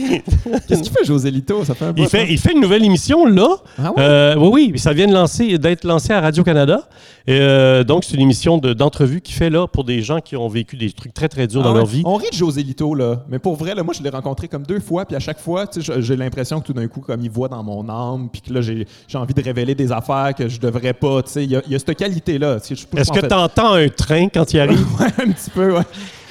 Qu'est-ce 0.68 0.82
qu'il 0.82 0.92
fait, 0.92 1.04
José 1.04 1.30
Lito? 1.30 1.64
Ça 1.64 1.74
fait 1.74 1.84
un 1.86 1.92
bout, 1.92 2.02
il, 2.02 2.08
fait, 2.08 2.26
il 2.30 2.38
fait 2.38 2.52
une 2.52 2.60
nouvelle 2.60 2.84
émission 2.84 3.26
là. 3.26 3.48
Ah 3.78 3.90
ouais? 3.90 3.94
Euh, 3.98 4.34
oui, 4.36 4.70
oui, 4.72 4.78
ça 4.78 4.92
vient 4.92 5.06
de 5.06 5.12
lancer, 5.14 5.58
d'être 5.58 5.84
lancé 5.84 6.12
à 6.12 6.20
Radio-Canada. 6.20 6.88
Euh, 7.28 7.84
donc, 7.84 8.04
c'est 8.04 8.14
une 8.14 8.22
émission 8.22 8.58
de- 8.58 8.72
d'entrevue 8.72 9.20
qu'il 9.20 9.34
fait 9.34 9.50
là 9.50 9.66
pour 9.66 9.84
des 9.84 10.02
gens 10.02 10.20
qui 10.20 10.36
ont 10.36 10.48
vécu 10.48 10.76
des 10.76 10.90
trucs 10.90 11.12
très, 11.14 11.28
très 11.28 11.46
durs 11.46 11.60
Ah 11.60 11.64
dans 11.64 11.70
ouais? 11.72 11.76
leur 11.78 11.86
vie. 11.86 12.02
On 12.04 12.16
rit 12.16 12.30
de 12.32 12.36
José 12.36 12.62
Lito, 12.62 12.94
là. 12.94 13.22
Mais 13.28 13.38
pour 13.38 13.56
vrai, 13.56 13.74
là, 13.74 13.82
moi, 13.82 13.94
je 13.96 14.02
l'ai 14.02 14.10
rencontré 14.10 14.48
comme 14.48 14.62
deux 14.64 14.80
fois, 14.80 15.04
puis 15.04 15.16
à 15.16 15.20
chaque 15.20 15.38
fois, 15.38 15.66
j'ai- 15.98 16.16
l'impression 16.16 16.60
que 16.60 16.66
tout 16.66 16.72
d'un 16.72 16.88
coup, 16.88 17.00
comme 17.00 17.20
il 17.22 17.30
voit 17.30 17.48
dans 17.48 17.62
mon 17.62 17.88
âme, 17.88 18.28
puis 18.32 18.40
que 18.42 18.52
là, 18.52 18.60
j'ai 18.62 18.86
envie 19.14 19.34
de 19.34 19.42
révéler 19.42 19.74
des 19.74 19.92
affaires 19.92 20.34
que 20.36 20.48
je 20.48 20.58
devrais 20.60 20.92
pas, 20.94 21.22
tu 21.22 21.30
sais. 21.32 21.44
Il 21.44 21.50
y, 21.50 21.56
a- 21.56 21.62
il 21.66 21.72
y 21.72 21.74
a 21.74 21.78
cette 21.78 21.94
qualité-là. 21.96 22.56
Est-ce 22.56 23.10
que 23.12 23.26
tu 23.26 23.34
entends 23.34 23.74
un 23.74 23.88
train 23.88 24.28
quand 24.28 24.52
il 24.52 24.60
arrive? 24.60 24.86
Ouais, 24.98 25.06
un 25.24 25.30
petit 25.30 25.50
peu, 25.50 25.72
ouais. 25.72 25.82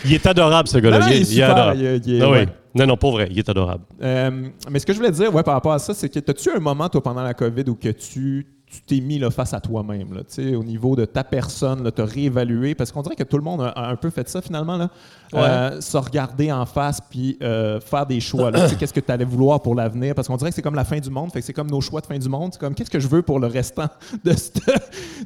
il 0.06 0.14
est 0.14 0.26
adorable, 0.26 0.68
ce 0.68 0.78
gars-là. 0.80 1.00
Il 1.12 1.22
est 1.22 1.24
super, 1.26 1.52
adorable. 1.52 1.80
il 1.80 1.86
est- 1.86 2.08
il 2.08 2.16
est- 2.16 2.22
Ah 2.22 2.30
ouais. 2.30 2.48
Non, 2.76 2.86
non, 2.86 2.98
pas 2.98 3.10
vrai. 3.12 3.28
Il 3.32 3.40
est 3.40 3.50
adorable. 3.50 3.84
Euh, 4.02 4.50
mais 4.70 4.80
ce 4.80 4.86
que 4.86 4.94
je 4.94 4.98
voulais 4.98 5.12
dire 5.12 5.34
ouais, 5.34 5.44
par 5.44 5.56
rapport 5.56 5.74
à 5.74 5.80
ça, 5.80 5.94
c'est 5.94 6.10
que 6.10 6.20
as-tu 6.32 6.52
un 6.52 6.60
moment, 6.60 6.88
toi, 6.90 7.02
pendant 7.02 7.24
la 7.24 7.34
COVID, 7.34 7.64
où 7.68 7.76
que 7.76 7.90
tu 7.90 8.48
tu 8.72 8.82
t'es 8.82 9.00
mis 9.00 9.18
là, 9.18 9.32
face 9.32 9.56
à 9.56 9.60
toi-même, 9.60 10.22
au 10.56 10.64
niveau 10.64 10.96
de 10.96 11.06
ta 11.06 11.24
personne, 11.24 11.92
tu 11.92 12.02
as 12.02 12.06
réévalué, 12.06 12.76
parce 12.76 12.92
qu'on 12.92 13.02
dirait 13.02 13.16
que 13.16 13.24
tout 13.24 13.38
le 13.38 13.44
monde 13.44 13.62
a, 13.62 13.70
a 13.70 13.90
un 13.90 13.96
peu 13.96 14.12
fait 14.12 14.30
ça 14.30 14.42
finalement, 14.42 14.78
là, 14.78 14.90
Ouais. 15.32 15.42
Euh, 15.42 15.82
se 15.82 15.96
regarder 15.96 16.52
en 16.52 16.66
face 16.66 17.00
puis 17.08 17.38
euh, 17.44 17.80
faire 17.80 18.06
des 18.08 18.20
choix. 18.20 18.52
Qu'est-ce 18.52 18.94
que 18.94 19.00
tu 19.00 19.12
allais 19.12 19.26
vouloir 19.26 19.62
pour 19.62 19.76
l'avenir? 19.76 20.16
Parce 20.16 20.28
qu'on 20.28 20.38
dirait 20.38 20.50
que 20.50 20.56
c'est 20.56 20.64
comme 20.64 20.74
la 20.76 20.86
fin 20.86 21.00
du 21.00 21.10
monde, 21.12 21.32
fait 21.32 21.40
que 21.40 21.46
c'est 21.46 21.54
comme 21.54 21.70
nos 21.70 21.82
choix 21.82 22.02
de 22.02 22.08
fin 22.08 22.18
du 22.18 22.30
monde. 22.30 22.52
C'est 22.54 22.60
comme 22.60 22.74
qu'est-ce 22.74 22.90
que 22.90 23.00
je 23.00 23.08
veux 23.08 23.22
pour 23.22 23.40
le 23.40 23.46
restant 23.46 23.90
de 24.24 24.34
ce 24.34 24.50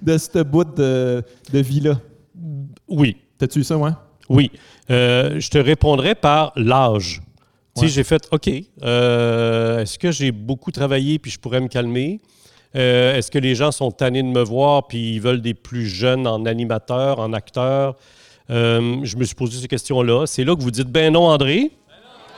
de 0.02 0.18
cette 0.18 0.40
bout 0.40 0.66
de, 0.66 1.24
de 1.54 1.60
vie-là? 1.60 2.00
Oui. 2.90 3.16
T'as-tu 3.38 3.60
eu 3.60 3.64
ça, 3.64 3.78
ouais? 3.78 3.92
Oui. 4.28 4.52
Euh, 4.90 5.40
je 5.40 5.50
te 5.50 5.58
répondrai 5.58 6.16
par 6.16 6.52
l'âge. 6.58 7.22
Ouais. 7.78 7.88
j'ai 7.88 8.04
fait, 8.04 8.28
OK, 8.32 8.50
euh, 8.84 9.80
est-ce 9.80 9.98
que 9.98 10.12
j'ai 10.12 10.32
beaucoup 10.32 10.72
travaillé 10.72 11.18
puis 11.20 11.32
je 11.32 11.40
pourrais 11.40 11.60
me 11.60 11.68
calmer? 11.68 12.22
Euh, 12.76 13.16
est-ce 13.16 13.30
que 13.32 13.40
les 13.40 13.56
gens 13.56 13.72
sont 13.72 13.92
tannés 13.92 14.24
de 14.24 14.28
me 14.28 14.44
voir 14.44 14.88
puis 14.88 15.16
ils 15.16 15.22
veulent 15.22 15.42
des 15.42 15.54
plus 15.54 15.88
jeunes 15.88 16.28
en 16.28 16.46
animateur, 16.46 17.20
en 17.20 17.34
acteur? 17.34 17.96
Euh, 18.50 18.98
je 19.04 19.16
me 19.16 19.24
suis 19.24 19.36
posé 19.36 19.60
ces 19.60 19.68
questions-là. 19.68 20.26
C'est 20.26 20.44
là 20.44 20.56
que 20.56 20.62
vous 20.62 20.72
dites, 20.72 20.90
ben 20.90 21.14
non, 21.14 21.28
André. 21.28 21.72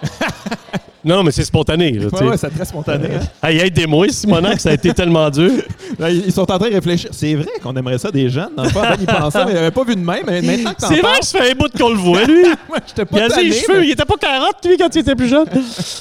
non, 0.03 0.09
mais 1.05 1.31
c'est 1.31 1.43
spontané. 1.43 1.91
Là. 1.91 2.07
Ouais, 2.07 2.27
ouais, 2.29 2.37
c'est 2.37 2.49
très 2.49 2.65
spontané. 2.65 3.09
hein. 3.15 3.19
Hey, 3.47 3.59
aide-moi, 3.59 4.07
Simonac, 4.09 4.59
ça 4.59 4.69
a 4.69 4.73
été 4.73 4.93
tellement 4.93 5.29
dur. 5.29 5.51
Ils 6.09 6.31
sont 6.31 6.41
en 6.51 6.57
train 6.57 6.69
de 6.69 6.73
réfléchir. 6.73 7.09
C'est 7.13 7.35
vrai 7.35 7.51
qu'on 7.61 7.75
aimerait 7.75 7.97
ça 7.99 8.09
des 8.11 8.29
jeunes. 8.29 8.49
Dans 8.57 8.63
le 8.63 8.69
fond, 8.69 8.81
avant, 8.81 8.95
ils 8.99 9.05
pensaient, 9.05 9.45
mais 9.45 9.51
ils 9.51 9.55
n'avaient 9.55 9.71
pas 9.71 9.83
vu 9.83 9.95
de 9.95 10.01
même. 10.01 10.23
Mais 10.25 10.41
maintenant 10.41 10.73
que 10.73 10.81
C'est 10.87 10.99
vrai 11.01 11.21
ça 11.21 11.39
fait 11.39 11.51
un 11.51 11.55
bout 11.55 11.71
qu'on 11.77 11.89
le 11.89 11.95
voit, 11.95 12.23
lui. 12.25 12.43
moi, 12.67 12.79
j'étais 12.87 13.03
Il 13.11 13.19
a 13.21 13.27
tanné, 13.29 13.51
cheveux, 13.51 13.79
mais- 13.81 13.85
il 13.87 13.91
était 13.91 14.05
pas 14.05 14.17
40, 14.19 14.65
lui, 14.65 14.77
quand 14.77 14.93
il 14.95 14.99
était 14.99 15.15
plus 15.15 15.27
jeune. 15.27 15.45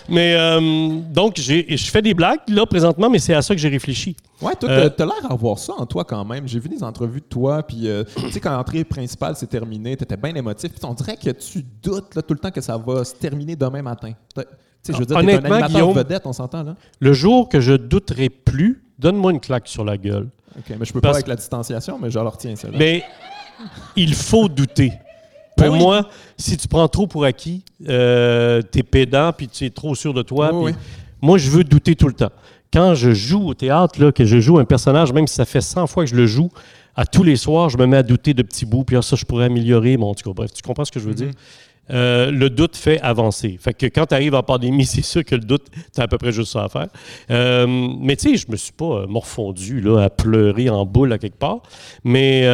mais 0.08 0.34
euh, 0.36 0.98
donc, 1.12 1.34
je 1.38 1.76
fais 1.90 2.02
des 2.02 2.14
blagues, 2.14 2.40
là, 2.48 2.64
présentement, 2.66 3.10
mais 3.10 3.18
c'est 3.18 3.34
à 3.34 3.42
ça 3.42 3.54
que 3.54 3.60
j'ai 3.60 3.68
réfléchi. 3.68 4.16
Ouais, 4.40 4.54
toi, 4.58 4.68
Euh, 4.70 4.88
t'as- 4.88 5.04
l'air 5.06 5.28
d'avoir 5.28 5.58
ça 5.58 5.74
en 5.76 5.86
toi 5.86 6.04
quand 6.04 6.24
même. 6.24 6.48
J'ai 6.48 6.58
vu 6.58 6.68
des 6.68 6.82
entrevues 6.82 7.20
de 7.20 7.26
toi, 7.26 7.62
puis 7.62 7.88
euh, 7.88 8.04
tu 8.16 8.30
sais, 8.32 8.40
quand 8.40 8.50
l'entrée 8.50 8.84
principale 8.84 9.36
s'est 9.36 9.46
terminée, 9.46 9.96
t'étais 9.96 10.16
bien 10.16 10.34
émotif. 10.34 10.70
Puis 10.72 10.80
on 10.84 10.94
dirait 10.94 11.16
que 11.16 11.30
tu 11.30 11.64
doutes 11.82 12.14
là, 12.14 12.22
tout 12.22 12.34
le 12.34 12.40
temps 12.40 12.50
que 12.50 12.60
ça 12.60 12.76
va 12.76 13.04
se 13.04 13.14
terminer 13.14 13.54
demain 13.54 13.82
matin. 13.82 14.12
T'as- 14.84 14.92
Tu 14.92 14.92
sais, 14.92 14.92
je 14.92 14.98
veux 14.98 15.06
dire, 15.06 15.16
t'es 15.16 15.34
un 15.34 15.38
Honnêtement, 15.38 15.66
Guillaume- 15.66 15.96
vedette, 15.96 16.22
on 16.26 16.32
s'entend 16.32 16.62
là? 16.62 16.76
Le 17.00 17.12
jour 17.12 17.48
que 17.48 17.60
je 17.60 17.72
douterai 17.72 18.28
plus, 18.28 18.82
donne-moi 18.98 19.32
une 19.32 19.40
claque 19.40 19.66
sur 19.66 19.84
la 19.84 19.96
gueule. 19.96 20.28
OK, 20.56 20.76
mais 20.78 20.84
je 20.84 20.92
peux 20.92 21.00
Parce- 21.00 21.12
pas 21.12 21.16
avec 21.18 21.26
la 21.26 21.36
distanciation, 21.36 21.98
mais 22.00 22.10
je 22.10 22.18
leur 22.18 22.32
retiens 22.32 22.54
ça. 22.54 22.68
Mais 22.76 23.02
il 23.96 24.14
faut 24.14 24.48
douter. 24.48 24.92
Pour 25.56 25.72
oui. 25.72 25.78
moi, 25.78 26.08
si 26.36 26.56
tu 26.56 26.66
prends 26.68 26.88
trop 26.88 27.06
pour 27.06 27.24
acquis, 27.24 27.64
euh, 27.88 28.60
t'es 28.62 28.82
pédant, 28.82 29.32
puis 29.32 29.48
tu 29.48 29.64
es 29.64 29.70
trop 29.70 29.94
sûr 29.94 30.12
de 30.12 30.22
toi. 30.22 30.50
Oui, 30.52 30.72
puis 30.72 30.80
oui. 30.80 30.88
Moi, 31.22 31.38
je 31.38 31.48
veux 31.48 31.64
douter 31.64 31.94
tout 31.94 32.08
le 32.08 32.12
temps. 32.14 32.30
Quand 32.72 32.94
je 32.94 33.12
joue 33.12 33.46
au 33.48 33.54
théâtre, 33.54 34.00
là, 34.02 34.10
que 34.12 34.24
je 34.24 34.40
joue 34.40 34.58
un 34.58 34.64
personnage, 34.64 35.12
même 35.12 35.26
si 35.28 35.36
ça 35.36 35.44
fait 35.44 35.60
100 35.60 35.86
fois 35.86 36.04
que 36.04 36.10
je 36.10 36.16
le 36.16 36.26
joue, 36.26 36.50
à 36.96 37.06
tous 37.06 37.22
les 37.22 37.36
soirs, 37.36 37.68
je 37.70 37.78
me 37.78 37.86
mets 37.86 37.96
à 37.98 38.02
douter 38.02 38.34
de 38.34 38.42
petits 38.42 38.66
bouts, 38.66 38.84
puis 38.84 38.96
ah, 38.96 39.02
ça, 39.02 39.14
je 39.16 39.24
pourrais 39.24 39.44
améliorer. 39.46 39.96
Bon, 39.96 40.12
cas, 40.12 40.30
bref, 40.34 40.52
tu 40.52 40.62
comprends 40.62 40.84
ce 40.84 40.92
que 40.92 40.98
je 41.00 41.04
veux 41.04 41.10
Mhm. 41.12 41.16
dire? 41.16 41.30
Euh, 41.90 42.30
le 42.30 42.48
doute 42.48 42.76
fait 42.76 43.00
avancer. 43.00 43.58
Fait 43.60 43.74
que 43.74 43.86
quand 43.86 44.06
tu 44.06 44.14
arrives 44.14 44.34
en 44.34 44.42
pandémie, 44.42 44.86
c'est 44.86 45.02
sûr 45.02 45.24
que 45.24 45.34
le 45.34 45.42
doute, 45.42 45.66
tu 45.94 46.00
à 46.00 46.08
peu 46.08 46.18
près 46.18 46.32
juste 46.32 46.52
ça 46.52 46.64
à 46.64 46.68
faire. 46.68 46.88
Euh, 47.30 47.66
mais 48.00 48.16
tu 48.16 48.30
sais, 48.30 48.36
je 48.36 48.50
me 48.50 48.56
suis 48.56 48.72
pas 48.72 49.02
euh, 49.02 49.06
morfondu 49.06 49.80
là, 49.80 50.04
à 50.04 50.10
pleurer 50.10 50.70
en 50.70 50.86
boule 50.86 51.12
à 51.12 51.18
quelque 51.18 51.38
part. 51.38 51.62
Mais, 52.02 52.44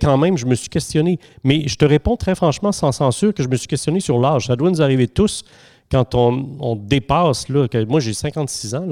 quand 0.00 0.18
même, 0.18 0.36
je 0.36 0.46
me 0.46 0.54
suis 0.54 0.68
questionné. 0.68 1.18
Mais 1.44 1.68
je 1.68 1.76
te 1.76 1.84
réponds 1.84 2.16
très 2.16 2.34
franchement, 2.34 2.72
sans 2.72 2.92
censure, 2.92 3.32
que 3.32 3.42
je 3.42 3.48
me 3.48 3.56
suis 3.56 3.68
questionné 3.68 4.00
sur 4.00 4.18
l'âge. 4.18 4.46
Ça 4.46 4.56
doit 4.56 4.70
nous 4.70 4.82
arriver 4.82 5.08
tous 5.08 5.44
quand 5.90 6.14
on, 6.14 6.56
on 6.60 6.76
dépasse. 6.76 7.48
Là, 7.48 7.66
moi, 7.88 8.00
j'ai 8.00 8.12
56 8.12 8.74
ans, 8.74 8.86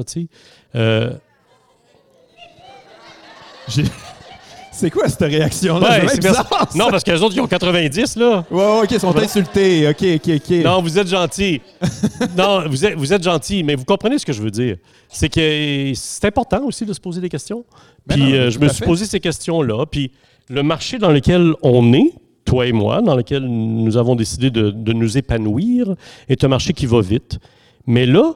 C'est 4.75 4.91
quoi 4.91 5.09
cette 5.09 5.21
réaction-là? 5.21 5.89
Ouais, 6.01 6.09
C'est 6.09 6.23
parce- 6.23 6.37
ça. 6.37 6.69
Non, 6.79 6.89
parce 6.91 7.05
que 7.05 7.13
les 7.13 7.23
autres, 7.23 7.35
ils 7.37 7.41
ont 7.41 7.47
90, 7.47 8.17
là. 8.17 8.45
Ouais, 8.51 8.57
ouais, 8.59 8.81
OK, 8.83 8.91
ils 8.91 9.01
sont 9.01 9.17
insultés. 9.17 9.89
OK, 9.89 10.05
OK, 10.17 10.31
OK. 10.37 10.51
Non, 10.65 10.83
vous 10.83 10.99
êtes 10.99 11.09
gentil. 11.09 11.61
non, 12.37 12.69
vous 12.69 12.85
êtes, 12.85 12.95
vous 12.97 13.13
êtes 13.13 13.23
gentil, 13.23 13.63
mais 13.63 13.75
vous 13.77 13.85
comprenez 13.85 14.19
ce 14.19 14.27
que 14.27 14.33
je 14.33 14.43
veux 14.43 14.51
dire. 14.51 14.77
C'est 15.09 15.29
que 15.29 15.93
c'est 15.95 16.25
important 16.27 16.63
aussi 16.65 16.85
de 16.85 16.93
se 16.93 17.01
poser 17.01 17.21
des 17.21 17.29
questions. 17.29 17.65
Ben 18.07 18.17
Puis 18.17 18.25
non, 18.25 18.33
euh, 18.33 18.51
je 18.51 18.59
me 18.59 18.69
suis 18.69 18.79
fait. 18.79 18.85
posé 18.85 19.07
ces 19.07 19.21
questions-là. 19.21 19.87
Puis 19.87 20.11
le 20.49 20.63
marché 20.63 20.99
dans 20.99 21.11
lequel 21.11 21.55
on 21.63 21.93
est, 21.93 22.13
toi 22.45 22.67
et 22.67 22.73
moi, 22.73 23.01
dans 23.01 23.15
lequel 23.17 23.45
nous 23.47 23.97
avons 23.97 24.17
décidé 24.17 24.51
de, 24.51 24.71
de 24.71 24.93
nous 24.93 25.17
épanouir, 25.17 25.95
est 26.29 26.43
un 26.45 26.49
marché 26.49 26.73
qui 26.73 26.87
va 26.87 27.01
vite. 27.01 27.39
Mais 27.87 28.07
là, 28.07 28.33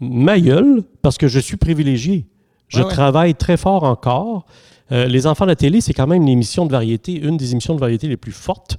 ma 0.00 0.40
gueule, 0.40 0.82
parce 1.02 1.18
que 1.18 1.28
je 1.28 1.38
suis 1.38 1.56
privilégié. 1.56 2.26
Je 2.68 2.78
Ouais, 2.78 2.84
ouais. 2.86 2.90
travaille 2.90 3.34
très 3.34 3.56
fort 3.58 3.84
encore. 3.84 4.46
Euh, 4.92 5.06
les 5.06 5.26
enfants 5.26 5.44
de 5.44 5.50
la 5.50 5.56
télé, 5.56 5.80
c'est 5.80 5.94
quand 5.94 6.06
même 6.06 6.26
l'émission 6.26 6.66
de 6.66 6.72
variété, 6.72 7.12
une 7.14 7.36
des 7.36 7.52
émissions 7.52 7.74
de 7.74 7.80
variété 7.80 8.08
les 8.08 8.16
plus 8.16 8.32
fortes. 8.32 8.78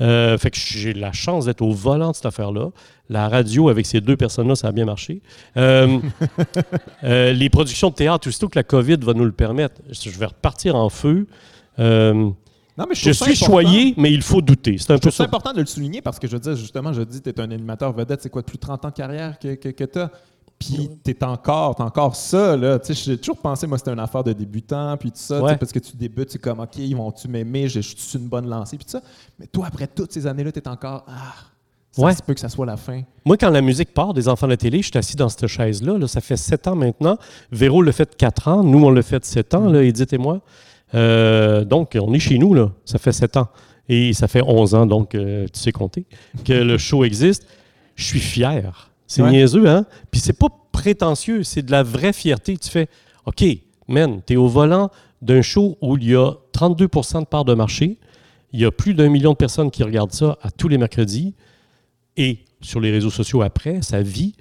Euh, 0.00 0.36
fait 0.36 0.50
que 0.50 0.58
j'ai 0.58 0.92
la 0.92 1.12
chance 1.12 1.46
d'être 1.46 1.62
au 1.62 1.72
volant 1.72 2.10
de 2.10 2.16
cette 2.16 2.26
affaire-là. 2.26 2.68
La 3.08 3.28
radio, 3.28 3.68
avec 3.68 3.86
ces 3.86 4.00
deux 4.00 4.16
personnes-là, 4.16 4.54
ça 4.54 4.68
a 4.68 4.72
bien 4.72 4.84
marché. 4.84 5.22
Euh, 5.56 5.98
euh, 7.04 7.32
les 7.32 7.48
productions 7.48 7.88
de 7.90 7.94
théâtre, 7.94 8.28
aussitôt 8.28 8.48
que 8.48 8.58
la 8.58 8.64
COVID 8.64 8.98
va 8.98 9.14
nous 9.14 9.24
le 9.24 9.32
permettre, 9.32 9.80
je 9.90 10.10
vais 10.10 10.26
repartir 10.26 10.76
en 10.76 10.90
feu. 10.90 11.26
Non, 11.78 12.84
mais 12.86 12.94
je 12.94 13.10
suis 13.10 13.24
important. 13.24 13.46
choyé, 13.46 13.94
mais 13.96 14.12
il 14.12 14.20
faut 14.20 14.42
douter. 14.42 14.76
C'est 14.76 14.90
un 14.90 14.96
Je 14.96 15.00
peu 15.00 15.08
trouve 15.08 15.12
ça 15.12 15.24
ça. 15.24 15.24
important 15.24 15.54
de 15.54 15.60
le 15.60 15.66
souligner 15.66 16.02
parce 16.02 16.18
que 16.18 16.28
je 16.28 16.36
dire, 16.36 16.56
justement, 16.56 16.92
je 16.92 17.00
dis, 17.02 17.22
tu 17.22 17.30
es 17.30 17.40
un 17.40 17.50
animateur 17.50 17.90
vedette, 17.94 18.20
c'est 18.20 18.28
quoi, 18.28 18.42
plus 18.42 18.56
de 18.56 18.60
30 18.60 18.84
ans 18.84 18.88
de 18.88 18.94
carrière 18.94 19.38
que, 19.38 19.54
que, 19.54 19.84
tu 19.84 19.98
as? 19.98 20.10
Puis 20.58 20.88
tu 21.04 21.10
es 21.10 21.24
encore, 21.24 21.74
t'as 21.74 21.84
encore 21.84 22.16
ça, 22.16 22.56
là. 22.56 22.78
Tu 22.78 22.94
sais, 22.94 23.02
j'ai 23.04 23.18
toujours 23.18 23.36
pensé, 23.38 23.66
moi, 23.66 23.76
c'était 23.78 23.90
une 23.92 24.00
affaire 24.00 24.24
de 24.24 24.32
débutant, 24.32 24.96
puis 24.96 25.10
tout 25.10 25.18
ça, 25.18 25.42
Ouais. 25.42 25.56
parce 25.56 25.70
que 25.70 25.78
tu 25.78 25.96
débutes, 25.96 26.30
c'est 26.30 26.38
comme, 26.38 26.60
OK, 26.60 26.78
ils 26.78 26.96
vont-tu 26.96 27.28
m'aimer, 27.28 27.68
je 27.68 27.80
je 27.82 27.94
suis 27.96 28.18
une 28.18 28.28
bonne 28.28 28.48
lancée, 28.48 28.76
puis 28.78 28.86
tout 28.86 28.92
ça. 28.92 29.02
Mais 29.38 29.46
toi, 29.46 29.66
après 29.68 29.86
toutes 29.86 30.12
ces 30.12 30.26
années-là, 30.26 30.50
tu 30.52 30.58
es 30.60 30.68
encore, 30.68 31.04
ah, 31.08 31.34
ça 31.92 32.02
Ouais. 32.02 32.14
se 32.14 32.22
peut 32.22 32.32
que 32.32 32.40
ça 32.40 32.48
soit 32.48 32.64
la 32.66 32.76
fin. 32.78 33.02
Moi, 33.24 33.36
quand 33.36 33.50
la 33.50 33.60
musique 33.60 33.92
part 33.92 34.14
des 34.14 34.28
enfants 34.28 34.46
de 34.46 34.52
la 34.52 34.56
télé, 34.56 34.80
je 34.82 34.88
suis 34.88 34.98
assis 34.98 35.16
dans 35.16 35.28
cette 35.28 35.46
chaise-là. 35.46 35.98
là, 35.98 36.08
ça 36.08 36.20
fait 36.22 36.36
sept 36.38 36.66
ans 36.68 36.74
maintenant. 36.76 37.18
Véro 37.52 37.82
le 37.82 37.92
fait 37.92 38.16
quatre 38.16 38.48
ans. 38.48 38.62
Nous, 38.62 38.82
on 38.84 38.90
le 38.90 39.02
fait 39.02 39.24
sept 39.26 39.52
ans, 39.54 39.68
là, 39.68 39.82
Edith 39.82 40.12
et 40.14 40.18
moi. 40.18 40.40
Euh, 40.94 41.64
donc, 41.64 41.98
on 42.00 42.12
est 42.14 42.18
chez 42.18 42.38
nous, 42.38 42.54
là. 42.54 42.70
Ça 42.86 42.98
fait 42.98 43.12
sept 43.12 43.36
ans. 43.36 43.48
Et 43.88 44.12
ça 44.14 44.26
fait 44.26 44.42
11 44.42 44.74
ans, 44.74 44.86
donc, 44.86 45.14
euh, 45.14 45.46
tu 45.52 45.60
sais 45.60 45.70
compter, 45.72 46.06
que 46.44 46.52
le 46.54 46.76
show 46.78 47.04
existe. 47.04 47.46
Je 47.94 48.04
suis 48.04 48.20
fier. 48.20 48.85
C'est 49.06 49.22
Ouais. 49.22 49.30
niaiseux, 49.30 49.68
hein? 49.68 49.86
Puis 50.10 50.20
c'est 50.20 50.38
pas 50.38 50.48
prétentieux, 50.72 51.42
c'est 51.42 51.62
de 51.62 51.70
la 51.70 51.82
vraie 51.82 52.12
fierté. 52.12 52.56
Tu 52.56 52.68
fais, 52.70 52.88
OK, 53.24 53.44
man, 53.88 54.20
t'es 54.24 54.36
au 54.36 54.48
volant 54.48 54.90
d'un 55.22 55.42
show 55.42 55.78
où 55.80 55.96
il 55.96 56.10
y 56.10 56.14
a 56.14 56.32
32% 56.52 57.20
de 57.20 57.26
part 57.26 57.44
de 57.44 57.54
marché. 57.54 57.98
Il 58.52 58.60
y 58.60 58.64
a 58.64 58.70
plus 58.70 58.94
d'un 58.94 59.08
million 59.08 59.32
de 59.32 59.36
personnes 59.36 59.70
qui 59.70 59.82
regardent 59.82 60.12
ça 60.12 60.38
à 60.42 60.50
tous 60.50 60.68
les 60.68 60.78
mercredis. 60.78 61.34
Et 62.16 62.38
sur 62.60 62.80
les 62.80 62.90
réseaux 62.90 63.10
sociaux 63.10 63.42
après, 63.42 63.82
ça 63.82 64.00
vit. 64.02 64.34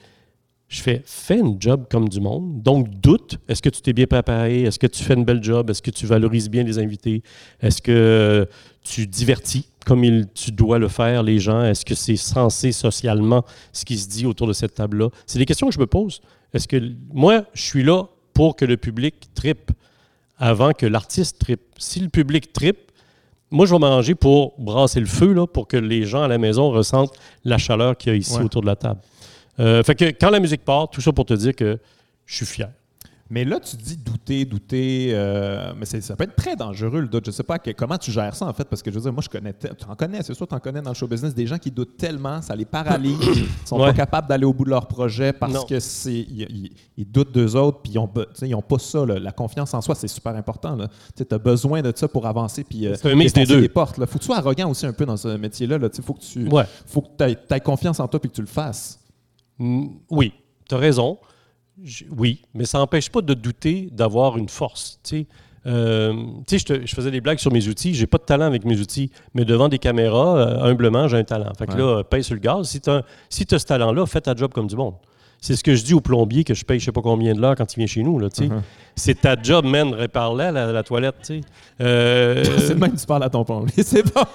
Je 0.67 0.81
fais, 0.81 1.03
fais 1.05 1.39
une 1.39 1.57
job 1.61 1.85
comme 1.89 2.09
du 2.09 2.19
monde. 2.19 2.61
Donc, 2.63 2.89
doute. 2.89 3.37
Est-ce 3.47 3.61
que 3.61 3.69
tu 3.69 3.81
t'es 3.81 3.93
bien 3.93 4.07
préparé? 4.07 4.63
Est-ce 4.63 4.79
que 4.79 4.87
tu 4.87 5.03
fais 5.03 5.13
une 5.13 5.23
belle 5.25 5.43
job? 5.43 5.69
Est-ce 5.69 5.81
que 5.81 5.91
tu 5.91 6.05
valorises 6.07 6.49
bien 6.49 6.63
les 6.63 6.79
invités? 6.79 7.21
Est-ce 7.61 7.81
que 7.81 8.47
tu 8.83 9.05
divertis? 9.05 9.67
Comme 9.85 10.03
il, 10.03 10.27
tu 10.33 10.51
dois 10.51 10.79
le 10.79 10.87
faire 10.87 11.23
les 11.23 11.39
gens? 11.39 11.63
Est-ce 11.63 11.85
que 11.85 11.95
c'est 11.95 12.15
censé 12.17 12.71
socialement 12.71 13.43
ce 13.71 13.85
qui 13.85 13.97
se 13.97 14.07
dit 14.09 14.25
autour 14.25 14.47
de 14.47 14.53
cette 14.53 14.73
table-là? 14.73 15.09
C'est 15.25 15.39
des 15.39 15.45
questions 15.45 15.67
que 15.67 15.73
je 15.73 15.79
me 15.79 15.87
pose. 15.87 16.21
Est-ce 16.53 16.67
que 16.67 16.81
moi, 17.13 17.45
je 17.53 17.61
suis 17.61 17.83
là 17.83 18.03
pour 18.33 18.55
que 18.55 18.65
le 18.65 18.77
public 18.77 19.15
trippe 19.33 19.71
avant 20.37 20.73
que 20.73 20.85
l'artiste 20.85 21.39
trippe? 21.39 21.61
Si 21.77 21.99
le 21.99 22.09
public 22.09 22.51
trippe, 22.51 22.91
moi, 23.51 23.65
je 23.65 23.73
vais 23.73 23.79
m'arranger 23.79 24.15
pour 24.15 24.55
brasser 24.59 24.99
le 24.99 25.05
feu, 25.05 25.31
là, 25.33 25.45
pour 25.47 25.67
que 25.67 25.77
les 25.77 26.03
gens 26.05 26.23
à 26.23 26.27
la 26.27 26.37
maison 26.37 26.71
ressentent 26.71 27.13
la 27.43 27.57
chaleur 27.57 27.95
qu'il 27.95 28.11
y 28.11 28.15
a 28.15 28.17
ici 28.17 28.35
Ouais. 28.37 28.43
autour 28.43 28.61
de 28.61 28.67
la 28.67 28.75
table. 28.75 28.99
Euh, 29.59 29.83
fait 29.83 29.95
que 29.95 30.05
quand 30.05 30.29
la 30.31 30.39
musique 30.39 30.65
part, 30.65 30.89
tout 30.89 30.99
ça 30.99 31.13
pour 31.13 31.25
te 31.25 31.33
dire 31.33 31.55
que 31.55 31.77
je 32.25 32.35
suis 32.35 32.45
fier. 32.45 32.69
Mais 33.31 33.43
là, 33.43 33.59
tu 33.59 33.75
dis 33.75 33.97
douter, 33.97 34.45
douter, 34.45 35.09
euh, 35.13 35.73
mais 35.75 35.85
ça 35.85 36.15
peut 36.15 36.25
être 36.25 36.35
très 36.35 36.55
dangereux 36.55 36.99
le 37.01 37.07
doute. 37.07 37.25
Je 37.25 37.31
sais 37.31 37.41
pas 37.41 37.57
que- 37.57 37.71
comment 37.71 37.97
tu 37.97 38.11
gères 38.11 38.35
ça 38.35 38.45
en 38.45 38.53
fait, 38.53 38.65
parce 38.65 38.83
que 38.83 38.91
je 38.91 38.95
veux 38.95 39.01
dire, 39.01 39.11
moi 39.11 39.23
je 39.23 39.29
connais, 39.29 39.51
tu 39.51 39.67
en 39.89 39.95
connais, 39.95 40.21
c'est 40.21 40.35
sûr, 40.35 40.47
tu 40.47 40.53
en 40.53 40.59
connais 40.59 40.79
dans 40.83 40.91
le 40.91 40.95
show 40.95 41.07
business 41.07 41.33
des 41.33 41.47
gens 41.47 41.57
qui 41.57 41.71
doutent 41.71 41.97
tellement, 41.97 42.43
ça 42.43 42.55
les 42.55 42.65
paralyse, 42.65 43.17
ils 43.35 43.47
sont 43.67 43.79
Ouais. 43.79 43.87
pas 43.87 43.93
capables 43.93 44.27
d'aller 44.29 44.45
au 44.45 44.53
bout 44.53 44.63
de 44.65 44.69
leur 44.69 44.87
projet 44.87 45.33
parce 45.33 45.53
Non. 45.53 45.65
que 45.65 45.79
c'est, 45.79 46.13
ils, 46.13 46.41
ils- 46.51 46.71
ils 46.97 47.05
doutent 47.11 47.31
d'eux 47.31 47.55
autres, 47.55 47.79
puis 47.81 47.93
ils 47.93 47.97
ont, 47.97 48.05
be- 48.05 48.25
tu 48.27 48.35
sais, 48.35 48.47
ils 48.49 48.53
ont 48.53 48.61
pas 48.61 48.77
ça. 48.77 49.03
là. 49.03 49.17
La 49.17 49.31
confiance 49.31 49.73
en 49.73 49.81
soi, 49.81 49.95
c'est 49.95 50.07
super 50.07 50.35
important. 50.35 50.77
Tu 51.17 51.23
as 51.27 51.37
besoin 51.39 51.81
de 51.81 51.91
ça 51.95 52.07
pour 52.07 52.27
avancer, 52.27 52.63
puis 52.63 52.85
euh, 52.85 52.93
C'est 52.95 53.11
un 53.11 53.15
mix 53.15 53.33
des 53.33 53.45
deux. 53.47 53.59
les 53.59 53.69
portes. 53.69 53.95
Il 53.97 54.05
faut 54.05 54.19
que 54.19 54.23
tu 54.23 54.25
sois 54.27 54.37
arrogant 54.37 54.69
aussi 54.69 54.85
un 54.85 54.93
peu 54.93 55.07
dans 55.07 55.17
ce 55.17 55.29
métier-là. 55.35 55.79
Il 55.81 56.03
faut 56.03 56.13
que 56.13 56.21
tu, 56.21 56.47
Ouais. 56.47 56.65
faut 56.85 57.01
que 57.01 57.07
tu 57.17 57.53
aies 57.55 57.59
confiance 57.59 57.99
en 57.99 58.07
toi 58.07 58.19
et 58.23 58.27
que 58.27 58.33
tu 58.33 58.41
le 58.41 58.47
fasses. 58.47 58.99
Mm, 59.57 59.87
Oui, 60.11 60.31
tu 60.69 60.75
as 60.75 60.77
raison. 60.77 61.17
Oui, 62.15 62.41
mais 62.53 62.65
ça 62.65 62.77
n'empêche 62.77 63.09
pas 63.09 63.21
de 63.21 63.33
douter 63.33 63.89
d'avoir 63.91 64.37
une 64.37 64.49
force. 64.49 64.99
Tu 65.03 65.19
sais, 65.21 65.25
Euh, 65.67 66.13
sais, 66.47 66.59
je, 66.59 66.65
te- 66.65 66.85
je 66.85 66.93
faisais 66.93 67.09
des 67.09 67.21
blagues 67.21 67.39
sur 67.39 67.51
mes 67.51 67.67
outils. 67.67 67.95
J'ai 67.95 68.05
pas 68.05 68.19
de 68.19 68.23
talent 68.23 68.45
avec 68.45 68.65
mes 68.65 68.79
outils, 68.79 69.09
mais 69.33 69.45
devant 69.45 69.67
des 69.67 69.79
caméras, 69.79 70.37
euh, 70.37 70.61
humblement, 70.63 71.07
j'ai 71.07 71.17
un 71.17 71.23
talent. 71.23 71.51
Fait 71.57 71.65
que 71.65 71.71
Ouais. 71.71 71.79
là, 71.79 72.03
paye 72.03 72.23
sur 72.23 72.35
le 72.35 72.39
gaz. 72.39 72.67
Si 72.69 72.79
tu 72.81 72.89
as, 72.91 73.03
si 73.29 73.47
t'as 73.47 73.57
ce 73.57 73.65
talent-là, 73.65 74.05
fais 74.05 74.21
ta 74.21 74.35
job 74.35 74.51
comme 74.53 74.67
du 74.67 74.75
monde. 74.75 74.93
C'est 75.41 75.55
ce 75.55 75.63
que 75.63 75.73
je 75.75 75.83
dis 75.83 75.95
au 75.95 76.01
plombier 76.01 76.43
que 76.43 76.53
je 76.53 76.63
paye 76.63 76.79
je 76.79 76.85
sais 76.85 76.91
pas 76.91 77.01
combien 77.01 77.33
de 77.33 77.41
l'heure 77.41 77.55
quand 77.55 77.71
il 77.73 77.77
vient 77.77 77.87
chez 77.87 78.03
nous. 78.03 78.19
Là. 78.19 78.27
Mhm. 78.39 78.61
C'est 78.95 79.21
ta 79.21 79.35
job, 79.41 79.65
man, 79.65 79.91
répare-la, 79.95 80.51
la, 80.51 80.71
la 80.71 80.83
toilette. 80.83 81.33
Euh, 81.81 82.43
c'est 82.59 82.75
même 82.75 82.91
que 82.93 82.99
tu 82.99 83.05
parles 83.07 83.23
à 83.23 83.29
ton 83.31 83.43
plombier. 83.43 83.81
C'est 83.83 84.03
pas. 84.13 84.27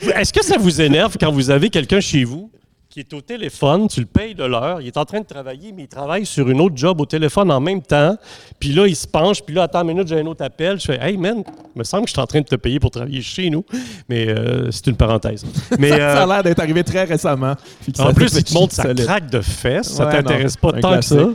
Est-ce 0.16 0.32
que 0.32 0.42
ça 0.42 0.56
vous 0.58 0.80
énerve 0.80 1.16
quand 1.20 1.30
vous 1.30 1.50
avez 1.50 1.68
quelqu'un 1.68 2.00
chez 2.00 2.24
vous 2.24 2.50
qui 2.90 2.98
est 2.98 3.14
au 3.14 3.20
téléphone, 3.20 3.86
tu 3.86 4.00
le 4.00 4.06
payes 4.06 4.34
de 4.34 4.42
l'heure, 4.42 4.80
il 4.80 4.88
est 4.88 4.96
en 4.96 5.04
train 5.04 5.20
de 5.20 5.24
travailler, 5.24 5.70
mais 5.72 5.84
il 5.84 5.88
travaille 5.88 6.26
sur 6.26 6.50
une 6.50 6.60
autre 6.60 6.76
job 6.76 7.00
au 7.00 7.06
téléphone 7.06 7.48
en 7.52 7.60
même 7.60 7.82
temps, 7.82 8.16
puis 8.58 8.72
là, 8.72 8.84
il 8.88 8.96
se 8.96 9.06
penche, 9.06 9.42
puis 9.42 9.54
là, 9.54 9.62
attends 9.62 9.82
une 9.82 9.88
minute, 9.88 10.08
j'ai 10.08 10.18
un 10.18 10.26
autre 10.26 10.44
appel. 10.44 10.80
Je 10.80 10.86
fais 10.86 10.98
Hey, 11.00 11.16
man, 11.16 11.44
il 11.46 11.78
me 11.78 11.84
semble 11.84 12.02
que 12.02 12.08
je 12.08 12.14
suis 12.14 12.20
en 12.20 12.26
train 12.26 12.40
de 12.40 12.46
te 12.46 12.56
payer 12.56 12.80
pour 12.80 12.90
travailler 12.90 13.22
chez 13.22 13.48
nous. 13.48 13.64
Mais 14.08 14.28
euh, 14.28 14.72
c'est 14.72 14.88
une 14.88 14.96
parenthèse. 14.96 15.46
Mais, 15.78 15.90
ça, 15.90 15.94
euh, 15.94 16.14
ça 16.16 16.22
a 16.24 16.26
l'air 16.26 16.42
d'être 16.42 16.58
arrivé 16.58 16.82
très 16.82 17.04
récemment. 17.04 17.54
En 18.00 18.12
plus, 18.12 18.34
il 18.34 18.42
te 18.42 18.52
montre 18.52 18.74
sa 18.74 18.82
solide. 18.82 19.04
craque 19.04 19.30
de 19.30 19.40
fesses, 19.40 19.88
ça 19.88 20.06
Ouais, 20.06 20.12
t'intéresse 20.12 20.56
pas 20.56 20.72
tant 20.72 20.96
que 20.96 21.04
ça. 21.04 21.28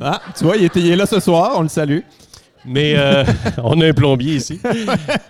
Ah, 0.00 0.22
tu 0.38 0.44
vois, 0.44 0.56
il 0.56 0.64
est 0.64 0.96
là 0.96 1.04
ce 1.04 1.18
soir, 1.18 1.54
on 1.56 1.62
le 1.62 1.68
salue. 1.68 2.00
Mais 2.66 2.94
euh, 2.96 3.24
on 3.64 3.80
a 3.80 3.86
un 3.88 3.92
plombier 3.92 4.36
ici. 4.36 4.60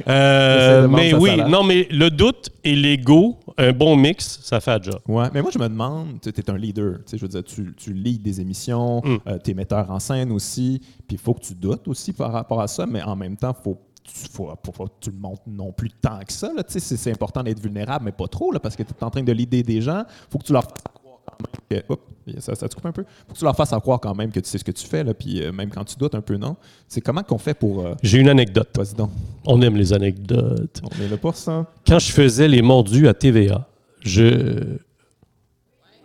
Euh, 0.08 0.88
mais 0.88 1.14
oui, 1.14 1.37
non, 1.49 1.62
mais 1.62 1.87
le 1.90 2.10
doute 2.10 2.50
et 2.64 2.75
l'ego, 2.75 3.38
un 3.58 3.72
bon 3.72 3.96
mix, 3.96 4.40
ça 4.42 4.60
fait 4.60 4.82
job. 4.82 4.99
Ouais, 5.06 5.26
mais 5.32 5.42
moi, 5.42 5.50
je 5.52 5.58
me 5.58 5.68
demande, 5.68 6.20
tu 6.20 6.28
es 6.30 6.50
un 6.50 6.56
leader. 6.56 6.96
Tu 6.99 7.02
sais, 7.06 7.16
je 7.18 7.22
veux 7.22 7.28
dire, 7.28 7.44
tu, 7.44 7.72
tu 7.76 7.92
leads 7.92 8.22
des 8.22 8.40
émissions, 8.40 9.00
Mm. 9.04 9.18
tu 9.44 9.50
es 9.50 9.54
metteur 9.54 9.90
en 9.90 9.99
scène 10.00 10.32
aussi, 10.32 10.80
puis 11.06 11.16
il 11.16 11.18
faut 11.18 11.34
que 11.34 11.40
tu 11.42 11.54
doutes 11.54 11.87
aussi 11.88 12.12
par 12.12 12.32
rapport 12.32 12.60
à 12.60 12.66
ça, 12.68 12.87
mais 12.87 13.02
en 13.02 13.14
même 13.16 13.37
temps, 13.37 13.54
faut 13.54 13.78
faut, 14.32 14.50
faut- 14.64 14.72
faut 14.72 14.84
que 14.87 14.92
tu 15.00 15.10
le 15.10 15.18
montres 15.18 15.42
non 15.46 15.70
plus 15.70 15.90
tant 15.90 16.18
que 16.26 16.32
ça. 16.32 16.50
là. 16.56 16.64
Tu 16.64 16.80
sais, 16.80 16.96
C'est 16.96 17.12
important 17.12 17.42
d'être 17.44 17.60
vulnérable, 17.60 18.06
mais 18.06 18.12
pas 18.12 18.26
trop, 18.26 18.50
là, 18.50 18.58
parce 18.58 18.75
que 18.75 18.82
tu 18.82 18.92
es 18.99 19.04
en 19.04 19.10
train 19.10 19.22
de 19.22 19.30
leader 19.32 19.62
des 19.62 19.80
gens. 19.80 20.02
faut 20.30 20.38
que 20.38 20.44
tu 20.44 20.52
leur 20.52 20.66
même 21.40 21.82
que... 21.85 22.40
Ça, 22.40 22.54
ça 22.54 22.68
te 22.68 22.75
coupe 22.75 22.87
un 22.87 22.92
peu. 22.92 23.02
faut 23.26 23.35
que 23.35 23.38
tu 23.38 23.44
leur 23.44 23.56
fasses 23.56 23.70
croire 23.80 23.99
quand 23.99 24.14
même 24.14 24.30
que 24.30 24.38
tu 24.40 24.49
sais 24.49 24.59
ce 24.59 24.64
que 24.64 24.70
tu 24.70 24.87
fais, 24.87 25.02
là, 25.02 25.14
puis 25.14 25.42
euh, 25.42 25.50
même 25.52 25.68
quand 25.70 25.85
tu 25.85 25.97
doutes 25.97 26.14
un 26.14 26.20
peu, 26.20 26.37
non? 26.37 26.56
C'est 26.87 27.00
comment 27.00 27.23
qu'on 27.23 27.38
fait 27.38 27.54
pour... 27.54 27.85
euh, 27.85 27.94
J'ai 28.02 28.18
une 28.18 28.28
anecdote. 28.28 28.68
Vas-y 28.76 28.94
donc. 28.94 29.11
On 29.47 29.61
aime 29.62 29.76
les 29.76 29.92
anecdotes. 29.92 30.80
On 30.85 31.02
est 31.04 31.09
là 31.09 31.16
pour 31.16 31.35
ça. 31.35 31.66
Quand 31.87 31.99
je 31.99 32.12
faisais 32.12 32.47
les 32.47 32.62
mordus 32.62 33.09
à 33.09 33.14
TVA, 33.14 33.66
je. 34.02 34.76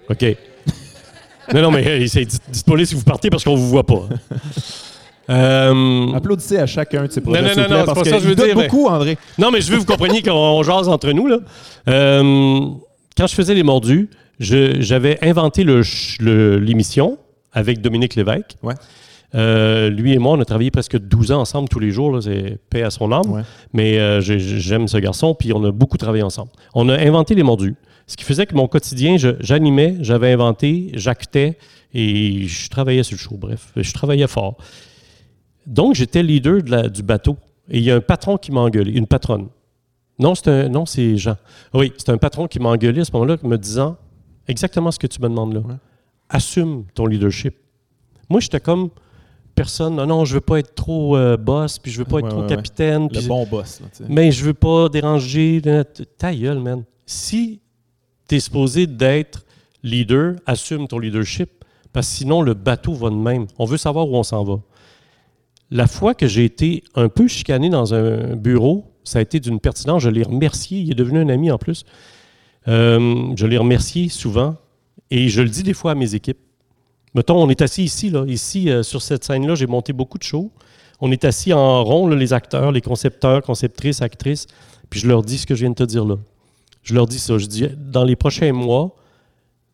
OK. 0.10 0.26
non, 1.54 1.62
non, 1.64 1.72
mais 1.72 1.86
euh, 1.88 2.08
c'est- 2.08 2.26
dites- 2.26 2.42
dites-moi 2.50 2.84
si 2.86 2.96
vous 2.96 3.04
partez 3.04 3.30
parce 3.30 3.44
qu'on 3.44 3.56
vous 3.56 3.70
voit 3.70 3.86
pas. 3.86 4.08
Euh, 5.30 6.14
Applaudissez 6.14 6.58
à 6.60 6.68
chacun 6.68 7.06
de 7.08 7.12
ces 7.12 7.20
projets, 7.22 7.42
non, 7.42 7.48
non, 7.48 7.54
plaît, 7.56 7.64
non, 7.80 7.86
parce 7.86 7.98
c'est 8.04 8.04
pas 8.04 8.10
ça 8.12 8.16
que 8.18 8.24
je 8.24 8.28
veux 8.30 8.36
dire, 8.36 8.54
beaucoup, 8.56 8.88
André. 8.88 9.18
Non, 9.40 9.50
mais 9.50 9.60
je 9.60 9.70
veux 9.72 9.78
que 9.78 9.82
vous 9.82 9.88
compreniez 9.88 10.22
qu'on 10.22 10.32
on 10.32 10.62
jase 10.64 10.88
entre 10.88 11.12
nous. 11.12 11.26
Là. 11.28 11.40
Euh, 11.88 12.70
quand 13.18 13.26
je 13.28 13.34
faisais 13.34 13.56
les 13.56 13.64
mordus, 13.64 14.08
j'avais 14.40 15.18
inventé 15.24 15.64
le 15.64 15.84
ch- 15.84 16.18
le- 16.20 16.58
l'émission 16.60 17.18
avec 17.54 17.82
Dominique 17.82 18.16
Lévesque. 18.16 18.56
Ouais. 18.64 18.74
Euh, 19.34 19.90
lui 19.90 20.14
et 20.14 20.18
moi, 20.18 20.34
on 20.38 20.40
a 20.40 20.46
travaillé 20.46 20.72
presque 20.72 20.98
12 20.98 21.32
ans 21.32 21.42
ensemble 21.42 21.68
tous 21.68 21.80
les 21.80 21.92
jours. 21.92 22.22
C'est 22.24 22.58
paix 22.70 22.84
à 22.84 22.90
son 22.90 23.12
âme. 23.12 23.30
Ouais. 23.32 23.42
Mais 23.74 23.98
euh, 24.00 24.22
j'ai- 24.22 24.40
j'aime 24.40 24.88
ce 24.88 24.98
garçon, 24.98 25.36
puis 25.36 25.52
on 25.54 25.64
a 25.66 25.72
beaucoup 25.72 25.98
travaillé 25.98 26.24
ensemble. 26.24 26.52
On 26.74 26.88
a 26.90 26.98
inventé 26.98 27.36
les 27.36 27.44
mordus. 27.44 27.76
Ce 28.08 28.16
qui 28.16 28.24
faisait 28.24 28.46
que 28.46 28.56
mon 28.56 28.68
quotidien, 28.68 29.18
j'animais, 29.40 29.98
j'avais 30.02 30.32
inventé, 30.32 30.92
j'actais 30.94 31.58
et 31.94 32.46
je 32.48 32.70
travaillais 32.70 33.04
sur 33.04 33.16
le 33.16 33.20
show. 33.20 33.36
Bref, 33.36 33.72
je 33.76 33.94
travaillais 33.94 34.28
fort. 34.28 34.58
Donc, 35.66 35.96
j'étais 35.96 36.22
leader 36.22 36.62
de 36.62 36.70
la- 36.72 36.88
du 36.90 37.02
bateau. 37.04 37.38
Et 37.70 37.80
il 37.80 37.84
y 37.84 37.90
a 37.92 37.96
un 37.96 38.02
patron 38.02 38.38
qui 38.38 38.52
m'a 38.52 38.60
engueulé, 38.62 38.92
une 38.92 39.08
patronne. 39.08 39.48
Non, 40.20 40.36
c'est 40.36 40.48
un, 40.50 40.70
non, 40.70 40.86
c'est 40.86 41.18
Jean. 41.18 41.36
Oui, 41.74 41.92
c'est 41.98 42.10
un 42.10 42.18
patron 42.18 42.48
qui 42.48 42.60
m'a 42.60 42.70
engueulé 42.70 43.02
à 43.02 43.06
ce 43.06 43.12
moment-là, 43.14 43.38
me 43.44 43.58
disant 43.58 43.98
exactement 44.48 44.92
ce 44.92 45.00
que 45.00 45.08
tu 45.08 45.22
me 45.22 45.30
demandes 45.30 45.54
là. 45.54 45.60
Ouais. 45.62 45.76
Assume 46.30 46.86
ton 46.94 47.06
leadership. 47.06 47.56
Moi, 48.30 48.40
j'étais 48.40 48.60
comme 48.60 48.90
personne. 49.54 49.96
Non, 49.96 50.06
non, 50.06 50.26
je 50.26 50.36
veux 50.36 50.42
pas 50.42 50.60
être 50.60 50.74
trop 50.76 51.16
euh, 51.16 51.38
boss, 51.38 51.80
puis 51.80 51.92
je 51.92 52.00
veux 52.00 52.06
pas 52.06 52.20
être 52.20 52.26
Ouais, 52.26 52.32
trop 52.32 52.48
capitaine. 52.48 53.08
Le 53.12 53.28
bon 53.28 53.46
boss. 53.46 53.82
Là, 53.82 54.06
mais 54.10 54.32
je 54.32 54.44
veux 54.44 54.54
pas 54.54 54.90
déranger. 54.90 55.62
Ta 56.18 56.34
gueule, 56.34 56.60
man. 56.60 56.84
Si 57.06 57.62
tu 58.28 58.36
es 58.36 58.40
supposé 58.40 58.88
d'être 58.88 59.46
leader, 59.84 60.36
assume 60.46 60.88
ton 60.88 60.98
leadership, 60.98 61.64
parce 61.94 62.10
que 62.10 62.16
sinon, 62.16 62.42
le 62.42 62.56
bateau 62.56 62.94
va 62.94 63.10
de 63.10 63.16
même. 63.16 63.46
On 63.60 63.66
veut 63.66 63.78
savoir 63.78 64.10
où 64.10 64.16
on 64.16 64.24
s'en 64.24 64.44
va. 64.44 64.60
La 65.72 65.88
fois 65.88 66.14
que 66.14 66.28
j'ai 66.28 66.44
été 66.46 66.84
un 66.96 67.10
peu 67.10 67.28
chicané 67.28 67.70
dans 67.70 67.94
un 67.94 68.36
bureau, 68.36 68.92
ça 69.04 69.20
a 69.20 69.22
été 69.22 69.40
d'une 69.40 69.60
pertinence. 69.60 70.02
Je 70.04 70.10
l'ai 70.10 70.24
remercié. 70.24 70.80
Il 70.80 70.92
est 70.92 70.96
devenu 70.96 71.20
un 71.20 71.30
ami 71.30 71.52
en 71.52 71.58
plus. 71.58 71.86
Euh, 72.68 73.34
je 73.36 73.46
l'ai 73.46 73.58
remercié 73.58 74.10
souvent. 74.10 74.56
Et 75.12 75.30
je 75.30 75.42
le 75.42 75.50
dis 75.50 75.64
des 75.64 75.74
fois 75.74 75.92
à 75.92 75.96
mes 75.96 76.16
équipes. 76.16 76.40
Mettons, 77.14 77.42
on 77.42 77.50
est 77.50 77.62
assis 77.62 77.84
ici, 77.84 78.10
là. 78.10 78.26
Ici, 78.28 78.70
euh, 78.70 78.84
sur 78.84 79.02
cette 79.02 79.24
scène-là, 79.24 79.56
j'ai 79.56 79.68
monté 79.68 79.94
beaucoup 79.94 80.18
de 80.18 80.24
shows. 80.24 80.52
On 81.00 81.12
est 81.12 81.24
assis 81.26 81.54
en 81.54 81.84
rond, 81.84 82.08
là, 82.08 82.16
les 82.16 82.34
acteurs, 82.34 82.72
les 82.72 82.82
concepteurs, 82.82 83.42
conceptrices, 83.42 84.02
actrices. 84.02 84.48
Puis 84.90 85.00
je 85.00 85.08
leur 85.08 85.22
dis 85.22 85.38
ce 85.38 85.46
que 85.46 85.56
je 85.56 85.62
viens 85.62 85.70
de 85.70 85.76
te 85.76 85.84
dire 85.84 86.06
là. 86.06 86.18
Je 86.84 86.94
leur 86.94 87.08
dis 87.08 87.20
ça. 87.20 87.38
Je 87.38 87.46
dis, 87.46 87.68
dans 87.78 88.04
les 88.04 88.16
prochains 88.16 88.52
mois, 88.52 88.96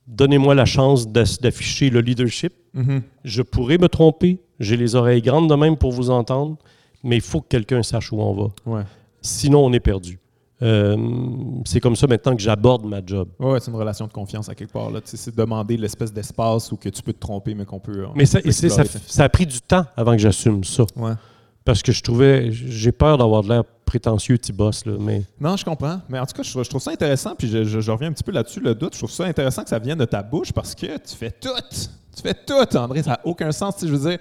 donnez-moi 0.07 0.55
la 0.55 0.65
chance 0.65 1.07
d'afficher 1.07 1.89
le 1.89 2.01
leadership. 2.01 2.53
Mhm. 2.73 3.01
Je 3.23 3.41
pourrais 3.41 3.77
me 3.77 3.89
tromper. 3.89 4.39
J'ai 4.59 4.77
les 4.77 4.95
oreilles 4.95 5.21
grandes 5.21 5.49
de 5.49 5.55
même 5.55 5.77
pour 5.77 5.91
vous 5.91 6.09
entendre. 6.09 6.57
Mais 7.03 7.15
il 7.15 7.21
faut 7.21 7.41
que 7.41 7.47
quelqu'un 7.47 7.81
sache 7.83 8.11
où 8.11 8.21
on 8.21 8.33
va. 8.33 8.49
Ouais. 8.65 8.83
Sinon, 9.21 9.65
on 9.65 9.73
est 9.73 9.79
perdu. 9.79 10.19
Euh, 10.61 10.95
c'est 11.65 11.79
comme 11.79 11.95
ça 11.95 12.07
maintenant 12.07 12.35
que 12.35 12.41
j'aborde 12.41 12.85
ma 12.85 13.01
job. 13.05 13.29
Ouais, 13.39 13.59
c'est 13.59 13.71
une 13.71 13.77
relation 13.77 14.05
de 14.07 14.11
confiance 14.13 14.47
à 14.49 14.55
quelque 14.55 14.71
part. 14.73 14.89
C'est 15.05 15.35
demander 15.35 15.77
l'espèce 15.77 16.13
d'espace 16.13 16.71
où 16.71 16.77
que 16.77 16.89
tu 16.89 17.01
peux 17.01 17.13
te 17.13 17.19
tromper, 17.19 17.55
mais 17.55 17.65
qu'on 17.65 17.79
peut. 17.79 18.05
Mais 18.15 18.25
ça, 18.25 18.41
peut 18.41 18.51
ça, 18.51 19.23
a 19.23 19.29
pris 19.29 19.45
du 19.45 19.59
temps 19.61 19.85
avant 19.97 20.11
que 20.13 20.19
j'assume 20.19 20.63
ça. 20.63 20.83
Ouais. 20.95 21.13
Parce 21.65 21.81
que 21.81 21.91
je 21.91 22.01
trouvais, 22.01 22.51
j'ai 22.51 22.91
peur 22.91 23.17
d'avoir 23.17 23.43
de 23.43 23.49
l'air 23.49 23.63
prétentieux, 23.85 24.37
petit 24.37 24.53
boss, 24.53 24.85
là, 24.85 24.93
mais 24.99 25.23
Non, 25.39 25.57
je 25.57 25.65
comprends. 25.65 25.99
Mais 26.09 26.17
en 26.17 26.25
tout 26.25 26.33
cas, 26.33 26.43
je, 26.43 26.49
trouve- 26.49 26.63
je 26.63 26.69
trouve 26.69 26.81
ça 26.81 26.91
intéressant, 26.91 27.35
puis 27.35 27.47
je, 27.47 27.63
je- 27.65 27.81
je 27.81 27.91
reviens 27.91 28.07
un 28.07 28.13
petit 28.13 28.23
peu 28.23 28.31
là-dessus, 28.31 28.59
le 28.61 28.73
doute. 28.73 28.93
Je 28.93 28.99
trouve 28.99 29.11
ça 29.11 29.25
intéressant 29.25 29.63
que 29.63 29.69
ça 29.69 29.77
vienne 29.79 29.97
de 29.99 30.05
ta 30.05 30.23
bouche 30.23 30.51
parce 30.53 30.73
que 30.73 30.85
tu 30.97 31.15
fais 31.15 31.31
tout. 31.31 31.49
Tu 32.15 32.21
fais 32.23 32.33
tout, 32.33 32.77
André. 32.77 33.03
Ça 33.03 33.11
n'a 33.11 33.19
aucun 33.23 33.51
sens. 33.51 33.75
Sais, 33.77 33.87
je 33.87 33.93
veux 33.95 34.09
dire, 34.09 34.19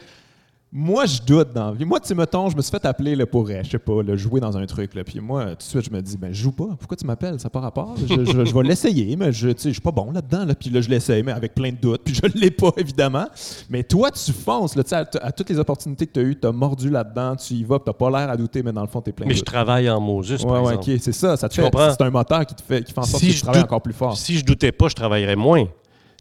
moi, 0.72 1.04
je 1.04 1.20
doute 1.20 1.52
dans 1.52 1.66
la 1.66 1.72
vie. 1.72 1.84
Moi, 1.84 1.98
tu 1.98 2.06
sais, 2.06 2.14
mettons, 2.14 2.48
je 2.48 2.56
me 2.56 2.62
suis 2.62 2.70
fait 2.70 2.84
appeler 2.84 3.16
là, 3.16 3.26
pour, 3.26 3.48
euh, 3.50 3.60
je 3.64 3.70
sais 3.70 3.78
pas, 3.80 4.04
là, 4.04 4.14
jouer 4.14 4.38
dans 4.40 4.56
un 4.56 4.64
truc. 4.66 4.94
Là, 4.94 5.02
puis 5.02 5.18
moi, 5.18 5.46
tout 5.50 5.56
de 5.56 5.62
suite, 5.64 5.84
je 5.84 5.90
me 5.90 6.00
dis, 6.00 6.16
ben, 6.16 6.32
je 6.32 6.42
joue 6.42 6.52
pas. 6.52 6.68
Pourquoi 6.78 6.96
tu 6.96 7.04
m'appelles? 7.04 7.40
Ça 7.40 7.46
n'a 7.46 7.50
pas 7.50 7.58
rapport. 7.58 7.96
Je, 7.98 8.06
je- 8.24 8.44
je 8.44 8.54
vais 8.54 8.62
l'essayer, 8.62 9.16
mais 9.16 9.32
je, 9.32 9.48
je 9.48 9.70
suis 9.70 9.80
pas 9.80 9.90
bon 9.90 10.12
là-dedans. 10.12 10.44
Là, 10.44 10.54
puis 10.54 10.70
là, 10.70 10.80
je 10.80 10.88
l'essaye, 10.88 11.24
mais 11.24 11.32
avec 11.32 11.54
plein 11.56 11.70
de 11.72 11.76
doutes. 11.76 12.02
Puis 12.04 12.14
je 12.14 12.24
ne 12.24 12.40
l'ai 12.40 12.52
pas, 12.52 12.70
évidemment. 12.76 13.26
Mais 13.68 13.82
toi, 13.82 14.12
tu 14.12 14.30
fonces. 14.32 14.76
Là, 14.76 14.84
à, 14.92 15.26
à 15.26 15.32
toutes 15.32 15.50
les 15.50 15.58
opportunités 15.58 16.06
que 16.06 16.12
tu 16.12 16.20
as 16.20 16.22
eues, 16.22 16.38
tu 16.40 16.46
as 16.46 16.52
mordu 16.52 16.88
là-dedans. 16.88 17.34
Tu 17.34 17.54
y 17.54 17.64
vas, 17.64 17.78
tu 17.80 17.84
n'as 17.88 17.92
pas 17.92 18.08
l'air 18.10 18.30
à 18.30 18.36
douter, 18.36 18.62
mais 18.62 18.72
dans 18.72 18.82
le 18.82 18.88
fond, 18.88 19.00
tu 19.02 19.10
es 19.10 19.12
plein 19.12 19.26
mais 19.26 19.32
de 19.34 19.38
je 19.38 19.44
travaille 19.44 19.90
en 19.90 20.00
mots, 20.00 20.22
juste 20.22 20.44
Ouais, 20.44 20.50
par 20.52 20.62
ouais, 20.62 20.74
exemple. 20.74 20.90
ok, 20.92 20.98
c'est 21.02 21.12
ça. 21.12 21.36
ça 21.36 21.48
te 21.48 21.54
Tu 21.54 21.60
fait- 21.62 21.66
comprends? 21.68 21.90
C'est 21.90 22.02
un 22.04 22.10
moteur 22.10 22.46
qui 22.46 22.54
te 22.54 22.62
fait, 22.62 22.84
qui 22.84 22.92
fait 22.92 23.00
en 23.00 23.02
sorte 23.02 23.20
Si 23.22 23.26
que 23.26 23.32
je 23.32 23.36
tu 23.38 23.42
travailles 23.42 23.62
doute- 23.62 23.70
encore 23.70 23.82
plus 23.82 23.92
fort. 23.92 24.16
Si 24.16 24.38
je 24.38 24.44
doutais 24.44 24.70
pas, 24.70 24.86
je 24.86 24.94
travaillerais 24.94 25.34
moins. 25.36 25.64
Tu 25.64 25.70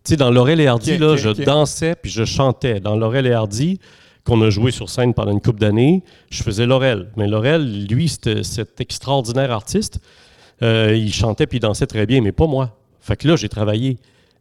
sais, 0.06 0.16
dans 0.16 0.32
Laurel 0.32 0.60
et 0.60 0.66
Hardy, 0.66 0.98
là, 0.98 1.16
je 1.18 1.30
dansais 1.30 1.94
puis 2.02 2.10
je 2.10 2.26
chantais. 2.26 2.80
Dans 2.80 2.96
Laurel 2.96 3.28
et 3.28 3.34
Hardy, 3.34 3.80
qu'on 4.30 4.42
a 4.44 4.52
joué 4.52 4.70
sur 4.70 4.90
scène 4.90 5.16
pendant 5.16 5.32
une 5.32 5.42
couple 5.42 5.60
d'années, 5.60 6.04
je 6.30 6.44
faisais 6.44 6.68
Laurel. 6.68 7.08
Mais 7.18 7.28
Laurel, 7.28 7.88
lui, 7.88 8.08
c'était 8.08 8.44
cet 8.44 8.80
extraordinaire 8.80 9.52
artiste. 9.52 10.00
Euh, 10.62 10.96
il 10.96 11.12
chantait 11.12 11.48
puis 11.48 11.58
il 11.58 11.62
dansait 11.62 11.88
très 11.88 12.06
bien, 12.06 12.22
mais 12.22 12.32
pas 12.32 12.46
moi. 12.46 12.78
Fait 13.02 13.16
que 13.16 13.28
là, 13.28 13.36
j'ai 13.36 13.50
travaillé. 13.50 13.98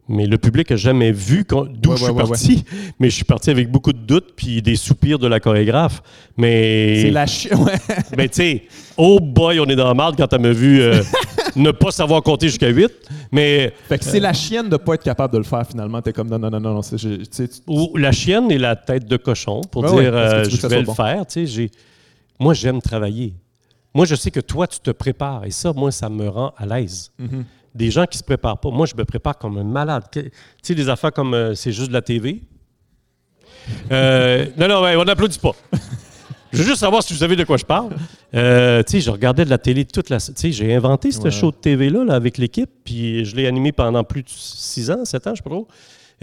Mais 0.07 0.27
le 0.27 0.37
public 0.37 0.69
n'a 0.69 0.75
jamais 0.75 1.11
vu 1.11 1.43
d'où 1.47 1.57
Ouais, 1.57 1.67
je 1.91 1.95
suis 1.95 2.05
ouais, 2.05 2.21
ouais, 2.21 2.29
parti. 2.29 2.65
Mais 2.99 3.09
je 3.11 3.15
suis 3.15 3.25
parti 3.25 3.51
avec 3.51 3.69
beaucoup 3.69 3.93
de 3.93 3.99
doutes 3.99 4.33
puis 4.35 4.59
des 4.61 4.75
soupirs 4.75 5.19
de 5.19 5.27
la 5.27 5.39
chorégraphe. 5.39 6.01
Mais. 6.35 7.01
C'est 7.03 7.11
la 7.11 7.27
chi- 7.27 7.49
ouais. 7.53 7.75
Ben, 8.17 8.27
tu 8.27 8.35
sais, 8.35 8.63
oh 8.97 9.19
boy, 9.19 9.59
on 9.59 9.65
est 9.65 9.75
dans 9.75 9.87
la 9.87 9.93
marde 9.93 10.15
quand 10.17 10.31
elle 10.33 10.41
m'a 10.41 10.51
vu 10.51 10.81
euh, 10.81 11.03
ne 11.59 11.71
pas 11.71 11.91
savoir 11.91 12.21
compter 12.23 12.47
jusqu'à 12.47 12.69
8. 12.69 12.91
Mais 13.31 13.73
Fait 13.87 13.97
que 13.99 14.05
c'est 14.05 14.19
la 14.19 14.33
chienne 14.33 14.69
de 14.69 14.77
pas 14.77 14.95
être 14.95 15.03
capable 15.03 15.33
de 15.33 15.37
le 15.39 15.43
faire 15.43 15.65
finalement. 15.67 16.01
T'es 16.01 16.13
comme 16.13 16.29
non, 16.29 16.39
non, 16.39 16.49
non, 16.49 16.59
non, 16.59 16.81
c'est- 16.81 16.97
tu 16.97 17.49
ou 17.67 17.95
la 17.97 18.11
chienne 18.11 18.51
et 18.51 18.57
la 18.57 18.75
tête 18.75 19.07
de 19.07 19.17
cochon 19.17 19.61
pour 19.71 19.83
dire 19.83 19.93
que 19.95 19.97
euh, 19.99 20.43
tu 20.43 20.49
veux 20.51 20.55
que 20.57 20.61
je 20.63 20.67
vais 20.67 20.79
le 20.79 20.85
bon. 20.85 20.93
faire. 20.93 21.23
J'ai- 21.35 21.71
moi, 22.39 22.53
j'aime 22.53 22.81
travailler. 22.81 23.33
Moi, 23.93 24.05
je 24.05 24.15
sais 24.15 24.31
que 24.31 24.39
toi, 24.39 24.67
tu 24.67 24.79
te 24.79 24.91
prépares. 24.91 25.45
Et 25.45 25.51
ça, 25.51 25.73
moi, 25.73 25.91
ça 25.91 26.09
me 26.09 26.27
rend 26.29 26.53
à 26.57 26.65
l'aise. 26.65 27.11
Mhm. 27.19 27.43
Des 27.75 27.91
gens 27.91 28.05
qui 28.05 28.17
se 28.17 28.23
préparent 28.23 28.59
pas. 28.59 28.69
Moi, 28.71 28.85
je 28.87 28.95
me 28.95 29.03
prépare 29.05 29.37
comme 29.37 29.57
un 29.57 29.63
malade. 29.63 30.03
Tu 30.11 30.31
sais, 30.61 30.75
des 30.75 30.89
affaires 30.89 31.11
comme 31.13 31.33
euh, 31.33 31.53
c'est 31.55 31.71
juste 31.71 31.89
de 31.89 31.93
la 31.93 32.01
TV. 32.01 32.41
Euh, 33.91 34.45
non, 34.57 34.67
non, 34.67 34.81
ouais, 34.81 34.95
on 34.95 35.03
n'applaudit 35.03 35.39
pas. 35.39 35.51
Je 36.51 36.57
veux 36.59 36.63
juste 36.63 36.79
savoir 36.79 37.03
si 37.03 37.13
vous 37.13 37.19
savez 37.19 37.35
de 37.35 37.43
quoi 37.43 37.57
je 37.57 37.65
parle. 37.65 37.89
Euh, 38.33 38.81
tu 38.83 38.93
sais, 38.93 39.01
je 39.01 39.11
regardais 39.11 39.45
de 39.45 39.49
la 39.49 39.57
télé 39.57 39.85
toute 39.85 40.09
la... 40.09 40.17
Tu 40.19 40.31
sais, 40.35 40.51
j'ai 40.51 40.73
inventé 40.73 41.11
ce 41.11 41.21
Ouais. 41.21 41.31
show 41.31 41.51
de 41.51 41.55
TV-là 41.57 42.03
là, 42.05 42.13
avec 42.15 42.37
l'équipe, 42.37 42.69
puis 42.83 43.23
je 43.25 43.35
l'ai 43.35 43.45
animé 43.47 43.71
pendant 43.71 44.03
plus 44.03 44.23
de 44.23 44.29
6 44.29 44.91
ans, 44.91 45.05
7 45.05 45.27
ans, 45.27 45.31
je 45.31 45.35
sais 45.37 45.43
pas 45.43 45.49
trop. 45.51 45.67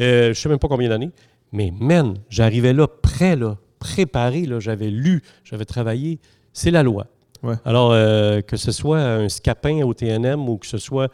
Euh, 0.00 0.34
je 0.34 0.40
sais 0.40 0.48
même 0.48 0.58
pas 0.58 0.68
combien 0.68 0.88
d'années. 0.88 1.10
Mais 1.52 1.72
man, 1.78 2.14
j'arrivais 2.28 2.72
là, 2.72 2.86
prêt, 2.88 3.36
là, 3.36 3.56
préparé, 3.78 4.46
là, 4.46 4.58
j'avais 4.60 4.90
lu, 4.90 5.22
j'avais 5.44 5.64
travaillé. 5.64 6.18
C'est 6.52 6.70
la 6.72 6.82
loi. 6.82 7.06
Ouais. 7.42 7.54
Alors, 7.64 7.92
euh, 7.92 8.40
que 8.40 8.56
ce 8.56 8.72
soit 8.72 8.98
un 9.00 9.28
scapin 9.28 9.82
au 9.84 9.94
TNM 9.94 10.48
ou 10.48 10.56
que 10.58 10.66
ce 10.66 10.78
soit, 10.78 11.08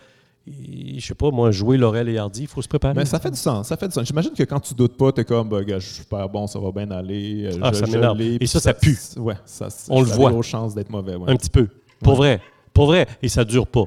je 0.46 1.06
sais 1.06 1.14
pas, 1.14 1.30
moi, 1.30 1.50
jouer 1.52 1.76
Laurel 1.76 2.08
et 2.08 2.18
Hardy, 2.18 2.42
il 2.42 2.46
faut 2.48 2.62
se 2.62 2.68
préparer. 2.68 2.94
Mais 2.94 3.04
ça 3.04 3.18
fait 3.20 3.30
du 3.30 3.36
sens. 3.36 3.68
Ça 3.68 3.76
fait 3.76 3.86
du 3.88 3.94
sens. 3.94 4.04
J'imagine 4.06 4.32
que 4.32 4.42
quand 4.42 4.58
tu 4.60 4.74
doutes 4.74 4.96
pas, 4.96 5.12
t'es 5.12 5.24
comme, 5.24 5.48
bah, 5.48 5.62
gars, 5.62 5.78
je 5.78 5.86
suis 5.86 5.94
super 6.02 6.28
bon, 6.28 6.46
ça 6.46 6.58
va 6.58 6.72
bien 6.72 6.90
aller. 6.90 7.44
euh, 7.52 7.58
Ah, 7.62 7.70
je- 7.72 7.78
ça 7.80 7.86
je 7.86 7.92
m'énerve. 7.92 8.20
Et 8.20 8.46
ça, 8.46 8.58
ça 8.60 8.74
pue. 8.74 8.98
Ouais, 9.16 9.36
ça, 9.44 9.68
On 9.88 10.00
le 10.00 10.06
ça 10.08 10.14
a 10.14 10.16
voit. 10.16 10.30
grosses 10.32 10.46
chances 10.46 10.74
d'être 10.74 10.90
mauvais. 10.90 11.14
Ouais. 11.16 11.30
Un 11.30 11.36
petit 11.36 11.50
peu. 11.50 11.68
Pour 12.02 12.14
Ouais. 12.14 12.36
vrai. 12.36 12.40
Pour 12.74 12.86
vrai. 12.86 13.06
Et 13.22 13.28
ça 13.28 13.44
dure 13.44 13.66
pas. 13.66 13.84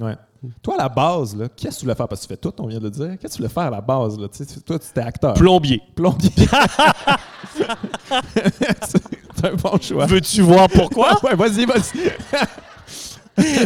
Ouais. 0.00 0.16
Toi, 0.62 0.74
à 0.78 0.78
la 0.84 0.88
base, 0.88 1.36
qu'est-ce 1.54 1.74
que 1.76 1.80
tu 1.80 1.84
voulais 1.84 1.94
faire? 1.94 2.08
Parce 2.08 2.22
que 2.22 2.26
tu 2.26 2.32
fais 2.32 2.38
tout, 2.38 2.52
on 2.60 2.66
vient 2.66 2.78
de 2.78 2.84
le 2.84 2.90
dire. 2.90 3.10
Qu'est-ce 3.20 3.34
que 3.34 3.36
tu 3.36 3.42
voulais 3.42 3.48
faire 3.52 3.64
à 3.64 3.70
la 3.70 3.80
base? 3.82 4.18
Là? 4.18 4.26
Tu 4.28 4.42
sais, 4.44 4.60
toi, 4.62 4.78
tu 4.78 4.86
étais 4.88 5.00
acteur. 5.02 5.34
Plombier. 5.34 5.82
Plombier. 5.94 6.30
c'est 8.82 9.44
un 9.44 9.54
bon 9.54 9.78
choix. 9.80 10.06
Veux-tu 10.06 10.40
voir 10.42 10.68
pourquoi? 10.68 11.18
ouais, 11.24 11.34
vas-y, 11.36 11.66
vas-y. 11.66 12.10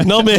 non, 0.07 0.23
mais. 0.25 0.39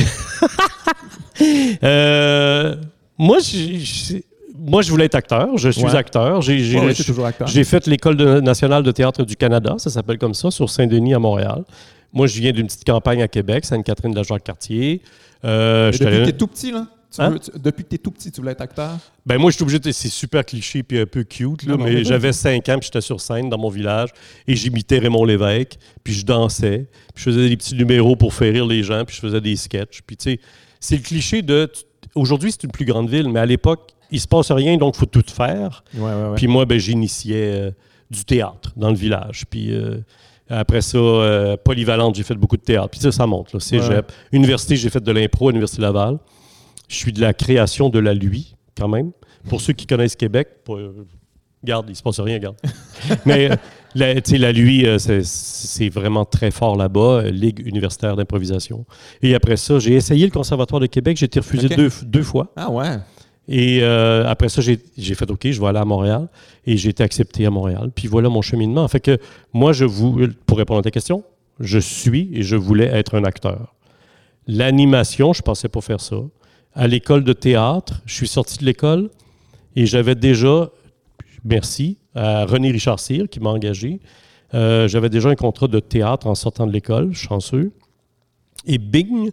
Euh, 1.84 2.76
moi, 3.17 3.38
je, 3.39 3.78
je- 3.80 4.17
moi, 4.58 4.82
je 4.82 4.89
voulais 4.89 5.06
être 5.06 5.15
acteur. 5.15 5.58
Je 5.58 5.69
suis 5.69 5.84
Ouais. 5.84 5.95
acteur. 5.95 6.41
J'ai, 6.41 6.54
Ouais, 6.80 6.86
ouais, 6.88 7.63
fait 7.63 7.88
l'École 7.88 8.15
nationale 8.41 8.84
de 8.84 8.91
théâtre 8.91 9.24
du 9.24 9.36
Canada, 9.36 9.76
ça 9.78 9.89
s'appelle 9.89 10.17
comme 10.17 10.34
ça, 10.34 10.50
sur 10.52 10.69
Saint-Denis 10.69 11.13
à 11.13 11.19
Montréal. 11.19 11.63
Moi, 12.13 12.28
je 12.28 12.39
viens 12.39 12.52
d'une 12.52 12.67
petite 12.67 12.86
campagne 12.86 13.21
à 13.21 13.28
Québec, 13.28 13.65
Sainte-Catherine 13.65 14.12
de 14.12 14.17
la 14.17 14.24
Jacques-Cartier. 14.24 15.02
Euh, 15.43 15.91
depuis 15.91 16.06
que 16.06 16.26
t'es 16.26 16.32
tout 16.32 16.48
petit, 16.48 16.71
là? 16.71 16.88
Tu 17.13 17.21
Hein? 17.21 17.30
veux- 17.30 17.39
tu- 17.39 17.52
depuis 17.58 17.84
que 17.84 17.89
t'es 17.89 17.98
tout 17.98 18.12
petit, 18.12 18.30
tu 18.32 18.41
voulais 18.41 18.52
être 18.54 18.62
acteur? 18.62 18.98
Ben 19.26 19.38
moi, 19.38 19.50
je 19.52 19.56
suis 19.56 19.63
obligé 19.63 19.80
de... 19.80 19.89
C'est 19.91 20.10
super 20.10 20.43
cliché 20.43 20.84
puis 20.84 21.00
un 21.00 21.06
peu 21.06 21.24
cute, 21.24 21.63
là, 21.63 21.71
Non, 21.74 21.78
non, 21.78 21.84
mais 21.86 21.93
mais 21.95 22.04
j'avais 22.04 22.34
5 22.34 22.67
ans 22.69 22.78
puis 22.80 22.88
j'étais 22.88 23.00
sur 23.02 23.21
scène 23.21 23.50
dans 23.50 23.58
mon 23.58 23.69
village 23.69 24.10
et 24.48 24.56
j'imitais 24.56 24.98
Raymond 25.00 25.24
Lévesque, 25.24 25.78
puis 26.04 26.13
je 26.13 26.26
dansais, 26.26 26.88
puis 27.13 27.24
je 27.24 27.30
faisais 27.32 27.48
des 27.50 27.56
petits 27.56 27.76
numéros 27.76 28.15
pour 28.17 28.34
faire 28.34 28.52
rire 28.52 28.65
les 28.65 28.84
gens, 28.84 29.06
puis 29.06 29.15
je 29.15 29.21
faisais 29.21 29.39
des 29.39 29.56
sketchs. 29.56 30.02
Puis 30.06 30.17
tu 30.17 30.32
sais, 30.32 30.39
c'est 30.86 30.98
le 30.98 31.02
cliché 31.02 31.41
de... 31.41 31.71
Aujourd'hui, 32.13 32.52
c'est 32.52 32.63
une 32.63 32.71
plus 32.71 32.86
grande 32.86 33.10
ville, 33.10 33.28
mais 33.30 33.39
à 33.39 33.45
l'époque, 33.45 33.91
il 34.12 34.19
se 34.19 34.28
passe 34.28 34.52
rien, 34.52 34.78
donc 34.78 34.95
il 34.95 35.00
faut 35.00 35.06
tout 35.06 35.24
faire. 35.28 35.84
Ouais, 35.95 36.02
ouais, 36.04 36.13
ouais. 36.30 36.36
Puis 36.36 36.48
moi, 36.48 36.65
ben, 36.65 36.78
j'initiais 36.78 37.52
euh, 37.54 37.71
du 38.12 38.24
théâtre 38.24 38.71
dans 38.76 38.89
le 38.89 38.95
village. 38.95 39.45
Puis 39.50 39.74
euh, 39.74 39.98
après 40.48 40.82
ça, 40.82 40.98
euh, 40.98 41.58
polyvalente, 41.58 42.15
j'ai 42.15 42.24
fait 42.24 42.36
beaucoup 42.36 42.58
de 42.58 42.62
théâtre. 42.62 42.89
Puis 42.89 43.00
ça, 43.00 43.12
ça 43.12 43.26
monte. 43.26 43.52
Là. 43.52 43.60
Cégep. 43.60 43.89
Ouais. 43.89 44.15
Université, 44.32 44.76
j'ai 44.76 44.89
fait 44.89 45.02
de 45.02 45.12
l'impro 45.12 45.50
à 45.50 45.52
l'Université 45.52 45.82
Laval. 45.82 46.19
Je 46.88 46.95
suis 46.95 47.12
de 47.12 47.19
la 47.19 47.34
création 47.34 47.89
de 47.89 47.98
la 47.98 48.13
lui, 48.13 48.56
quand 48.78 48.88
même. 48.88 49.12
Pour 49.50 49.62
ceux 49.62 49.74
qui 49.74 49.88
connaissent 49.88 50.15
Québec, 50.15 50.50
euh, 50.69 50.91
garde, 51.63 51.88
il 51.89 51.95
se 51.95 52.04
passe 52.04 52.19
rien, 52.19 52.38
garde. 52.38 52.58
Mais 53.26 53.50
la, 53.95 54.13
la 54.38 54.51
lui, 54.51 54.86
euh, 54.86 54.97
c'est- 54.99 55.89
vraiment 55.89 56.25
très 56.25 56.51
fort 56.51 56.75
là-bas, 56.75 57.23
euh, 57.23 57.31
Ligue 57.31 57.62
universitaire 57.65 58.15
d'improvisation. 58.15 58.86
Et 59.21 59.34
après 59.36 59.58
ça, 59.58 59.79
j'ai 59.79 59.93
essayé 59.93 60.25
le 60.25 60.31
Conservatoire 60.31 60.79
de 60.81 60.88
Québec, 60.88 61.17
j'ai 61.17 61.25
été 61.25 61.39
refusé 61.39 61.69
deux, 61.69 61.89
deux 62.03 62.21
fois. 62.23 62.51
Ah 62.55 62.69
ouais. 62.69 62.97
Et 63.47 63.79
euh, 63.84 64.25
après 64.27 64.49
ça, 64.49 64.62
j'ai 64.62 64.79
j'ai 64.97 65.13
fait 65.15 65.29
OK, 65.29 65.47
je 65.49 65.60
vais 65.62 65.67
aller 65.67 65.79
à 65.79 65.86
Montréal. 65.86 66.27
Et 66.65 66.77
j'ai 66.77 66.89
été 66.89 67.03
accepté 67.03 67.45
à 67.45 67.49
Montréal. 67.51 67.91
Puis 67.95 68.08
voilà 68.08 68.27
mon 68.29 68.41
cheminement. 68.41 68.88
Fait 68.88 68.99
que 68.99 69.17
moi, 69.53 69.71
je 69.71 69.86
vous, 69.86 70.19
pour 70.47 70.58
répondre 70.58 70.79
à 70.79 70.84
ta 70.84 70.91
question, 70.91 71.23
je 71.60 71.77
suis 71.79 72.29
et 72.34 72.41
je 72.43 72.55
voulais 72.55 72.86
être 72.88 73.15
un 73.15 73.23
acteur. 73.23 73.75
L'animation, 74.47 75.34
je 75.34 75.41
pensais 75.41 75.69
pas 75.69 75.81
faire 75.81 76.01
ça. 76.01 76.17
À 76.73 76.88
l'école 76.88 77.23
de 77.23 77.34
théâtre, 77.34 78.01
je 78.05 78.13
suis 78.15 78.27
sorti 78.27 78.58
de 78.60 78.65
l'école 78.65 79.10
et 79.75 79.86
j'avais 79.86 80.15
déjà, 80.15 80.69
merci 81.43 81.97
à 82.15 82.45
René 82.45 82.71
Richard 82.71 82.99
Cyr 82.99 83.28
qui 83.30 83.39
m'a 83.39 83.49
engagé, 83.49 83.99
euh, 84.54 84.88
j'avais 84.88 85.10
déjà 85.10 85.30
un 85.30 85.36
contrat 85.36 85.67
de 85.67 85.80
théâtre 85.80 86.28
en 86.28 86.36
sortant 86.36 86.65
de 86.67 86.71
l'école, 86.71 87.13
chanceux. 87.13 87.71
Et 88.65 88.78
bing, 88.78 89.32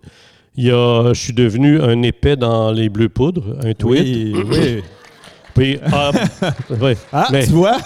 il 0.57 0.65
y 0.65 0.71
a, 0.71 1.13
je 1.13 1.21
suis 1.21 1.33
devenu 1.33 1.81
un 1.81 2.03
épais 2.03 2.37
dans 2.37 2.73
les 2.73 2.89
bleus 2.89 3.09
poudres, 3.09 3.57
un 3.65 3.73
tweet. 3.75 4.03
Oui, 4.03 4.35
oui. 4.51 4.83
Puis, 5.55 5.79
ah, 5.93 6.11
ouais, 6.81 6.97
Ah, 7.13 7.29
mais 7.31 7.45
tu 7.45 7.53
vois, 7.53 7.77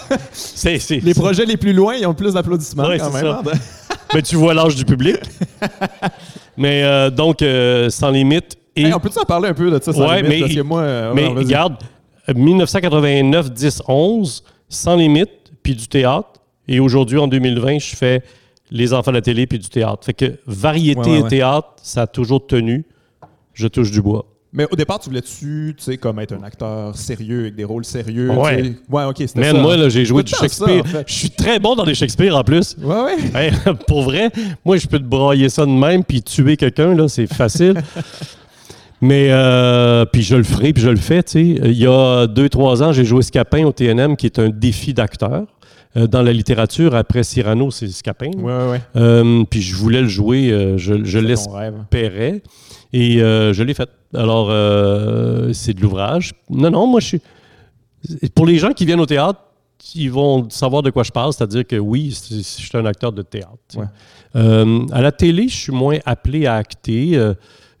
les 1.03 1.13
projets 1.13 1.45
les 1.45 1.57
plus 1.57 1.73
loin, 1.73 1.95
ils 1.95 2.05
ont 2.07 2.13
plus 2.13 2.33
d'applaudissements 2.33 2.87
Ouais, 2.87 2.97
quand 2.97 3.11
même. 3.11 3.21
ça. 3.23 3.41
hein. 3.45 3.51
mais 4.13 4.21
tu 4.21 4.37
vois 4.37 4.53
l'âge 4.53 4.75
du 4.75 4.85
public. 4.85 5.17
mais 6.57 6.83
euh, 6.83 7.09
donc, 7.09 7.41
euh, 7.41 7.89
sans 7.89 8.09
limite. 8.09 8.57
Et, 8.75 8.83
Hey, 8.83 8.93
on 8.93 8.99
peut-tu 8.99 9.19
en 9.19 9.23
parler 9.25 9.49
un 9.49 9.53
peu 9.53 9.69
de 9.69 9.83
ça, 9.83 9.91
sans 9.91 10.07
Ouais, 10.07 10.21
limite, 10.21 10.29
mais- 10.29 10.39
parce 10.41 10.53
que 10.53 10.61
moi, 10.61 10.81
euh, 10.81 11.13
mais 11.13 11.27
regarde, 11.27 11.75
euh, 12.29 12.33
1989, 12.35 13.51
10, 13.51 13.81
11, 13.87 14.43
sans 14.69 14.95
limite, 14.95 15.29
puis 15.63 15.75
du 15.75 15.87
théâtre. 15.87 16.29
Et 16.67 16.79
aujourd'hui, 16.79 17.17
en 17.17 17.27
2020, 17.27 17.79
je 17.79 17.95
fais 17.95 18.23
les 18.71 18.93
enfants 18.93 19.11
de 19.11 19.17
la 19.17 19.21
télé 19.21 19.47
puis 19.47 19.59
du 19.59 19.69
théâtre. 19.69 20.05
Fait 20.05 20.13
que 20.13 20.37
variété 20.45 20.99
Ouais, 20.99 21.19
ouais, 21.21 21.27
et 21.27 21.29
théâtre, 21.29 21.67
ça 21.81 22.03
a 22.03 22.07
toujours 22.07 22.45
tenu. 22.45 22.85
Je 23.53 23.67
touche 23.67 23.91
du 23.91 24.01
bois. 24.01 24.25
Mais 24.53 24.65
au 24.71 24.75
départ, 24.75 24.99
tu 24.99 25.09
voulais-tu, 25.09 25.75
tu 25.77 25.83
sais, 25.83 25.97
comme 25.97 26.19
être 26.19 26.33
un 26.33 26.43
acteur 26.43 26.95
sérieux, 26.95 27.41
avec 27.41 27.55
des 27.55 27.63
rôles 27.63 27.85
sérieux? 27.85 28.31
Ouais. 28.31 28.57
tu 28.57 28.69
sais? 28.69 28.75
Ouais, 28.89 29.03
OK, 29.03 29.15
c'était 29.17 29.43
ça. 29.43 29.53
moi, 29.53 29.75
là, 29.75 29.89
j'ai 29.89 30.05
joué 30.05 30.23
du 30.23 30.31
ça, 30.31 30.39
Shakespeare. 30.39 30.81
en 30.81 30.87
fait. 30.87 31.03
Je 31.05 31.13
suis 31.13 31.29
très 31.29 31.59
bon 31.59 31.75
dans 31.75 31.83
les 31.83 31.95
Shakespeare 31.95 32.35
en 32.35 32.43
plus. 32.43 32.75
Ouais, 32.81 32.95
ouais. 32.95 33.17
Hey, 33.35 33.51
pour 33.87 34.03
vrai, 34.03 34.31
moi, 34.63 34.77
je 34.77 34.87
peux 34.87 34.99
te 34.99 35.03
broyer 35.03 35.49
ça 35.49 35.65
de 35.65 35.71
même 35.71 36.03
puis 36.03 36.21
tuer 36.23 36.55
quelqu'un, 36.55 36.95
là, 36.95 37.07
c'est 37.07 37.27
facile. 37.27 37.81
Mais, 39.01 39.27
euh, 39.29 40.05
puis 40.05 40.23
je 40.23 40.35
le 40.35 40.43
ferai, 40.43 40.73
puis 40.73 40.81
je 40.81 40.89
le 40.89 40.97
fais. 40.97 41.21
Il 41.35 41.71
y 41.73 41.85
a 41.85 42.27
deux, 42.27 42.49
trois 42.49 42.81
ans, 42.81 42.91
j'ai 42.91 43.05
joué 43.05 43.21
Scapin 43.21 43.65
au 43.65 43.71
TNM, 43.71 44.15
qui 44.15 44.25
est 44.25 44.39
un 44.39 44.49
défi 44.49 44.93
d'acteur. 44.93 45.45
Euh, 45.97 46.07
dans 46.07 46.21
la 46.21 46.33
littérature, 46.33 46.95
après 46.95 47.23
Cyrano, 47.23 47.71
c'est 47.71 47.87
Scapin. 47.87 48.31
Ouais. 48.37 48.81
Euh, 48.95 49.43
puis 49.49 49.61
je 49.61 49.75
voulais 49.75 50.01
le 50.01 50.07
jouer, 50.07 50.51
euh, 50.51 50.77
je, 50.77 51.03
je 51.03 51.19
paierait. 51.89 52.41
Et 52.93 53.19
je 53.19 53.63
l'ai 53.63 53.73
fait. 53.73 53.89
Alors, 54.13 54.47
c'est 55.53 55.73
de 55.73 55.81
l'ouvrage. 55.81 56.33
Non, 56.49 56.71
non, 56.71 56.87
moi, 56.87 56.99
je 56.99 57.07
suis. 57.07 57.21
Pour 58.35 58.45
les 58.45 58.57
gens 58.57 58.71
qui 58.71 58.85
viennent 58.85 58.99
au 58.99 59.05
théâtre, 59.05 59.39
ils 59.95 60.11
vont 60.11 60.49
savoir 60.49 60.81
de 60.81 60.89
quoi 60.89 61.03
je 61.03 61.11
parle, 61.11 61.33
c'est-à-dire 61.33 61.65
que 61.65 61.75
oui, 61.75 62.17
je 62.29 62.41
suis 62.41 62.77
un 62.77 62.85
acteur 62.85 63.11
de 63.11 63.21
théâtre. 63.21 63.57
Ouais. 63.75 63.85
À 64.91 65.01
la 65.01 65.11
télé, 65.11 65.47
je 65.47 65.55
suis 65.55 65.71
moins 65.71 65.97
appelé 66.05 66.45
à 66.45 66.55
acter. 66.55 67.19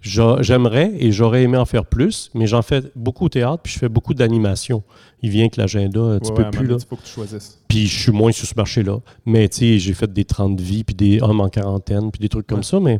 J'a- 0.01 0.37
J'aimerais 0.41 0.91
et 0.99 1.11
j'aurais 1.11 1.43
aimé 1.43 1.57
en 1.57 1.65
faire 1.65 1.85
plus, 1.85 2.29
mais 2.33 2.45
j'en 2.47 2.61
fais 2.61 2.81
beaucoup 2.95 3.25
au 3.25 3.29
théâtre, 3.29 3.59
puis 3.63 3.73
je 3.73 3.79
fais 3.79 3.89
beaucoup 3.89 4.13
d'animation. 4.13 4.83
Il 5.23 5.31
vient 5.31 5.49
que 5.49 5.59
l'agenda 5.59 5.99
un 5.99 6.19
petit 6.19 6.29
Ouais, 6.31 6.35
peu 6.37 6.43
ouais, 6.43 6.49
plus. 6.51 6.67
Là. 6.67 6.77
Faut 6.87 6.95
que 6.95 7.01
tu 7.03 7.09
choisisses. 7.11 7.59
Puis 7.67 7.87
je 7.87 7.99
suis 8.03 8.11
moins 8.11 8.31
sur 8.31 8.47
ce 8.47 8.53
marché-là. 8.55 8.99
Mais 9.25 9.49
tu 9.49 9.57
sais, 9.57 9.79
j'ai 9.79 9.93
fait 9.93 10.11
des 10.13 10.23
30 10.23 10.61
vies, 10.61 10.83
puis 10.83 10.93
des 10.95 11.19
hommes 11.21 11.41
en 11.41 11.49
quarantaine, 11.49 12.11
puis 12.11 12.19
des 12.19 12.29
trucs 12.29 12.45
comme 12.47 12.59
Ouais. 12.59 12.63
ça, 12.63 12.79
mais. 12.79 12.99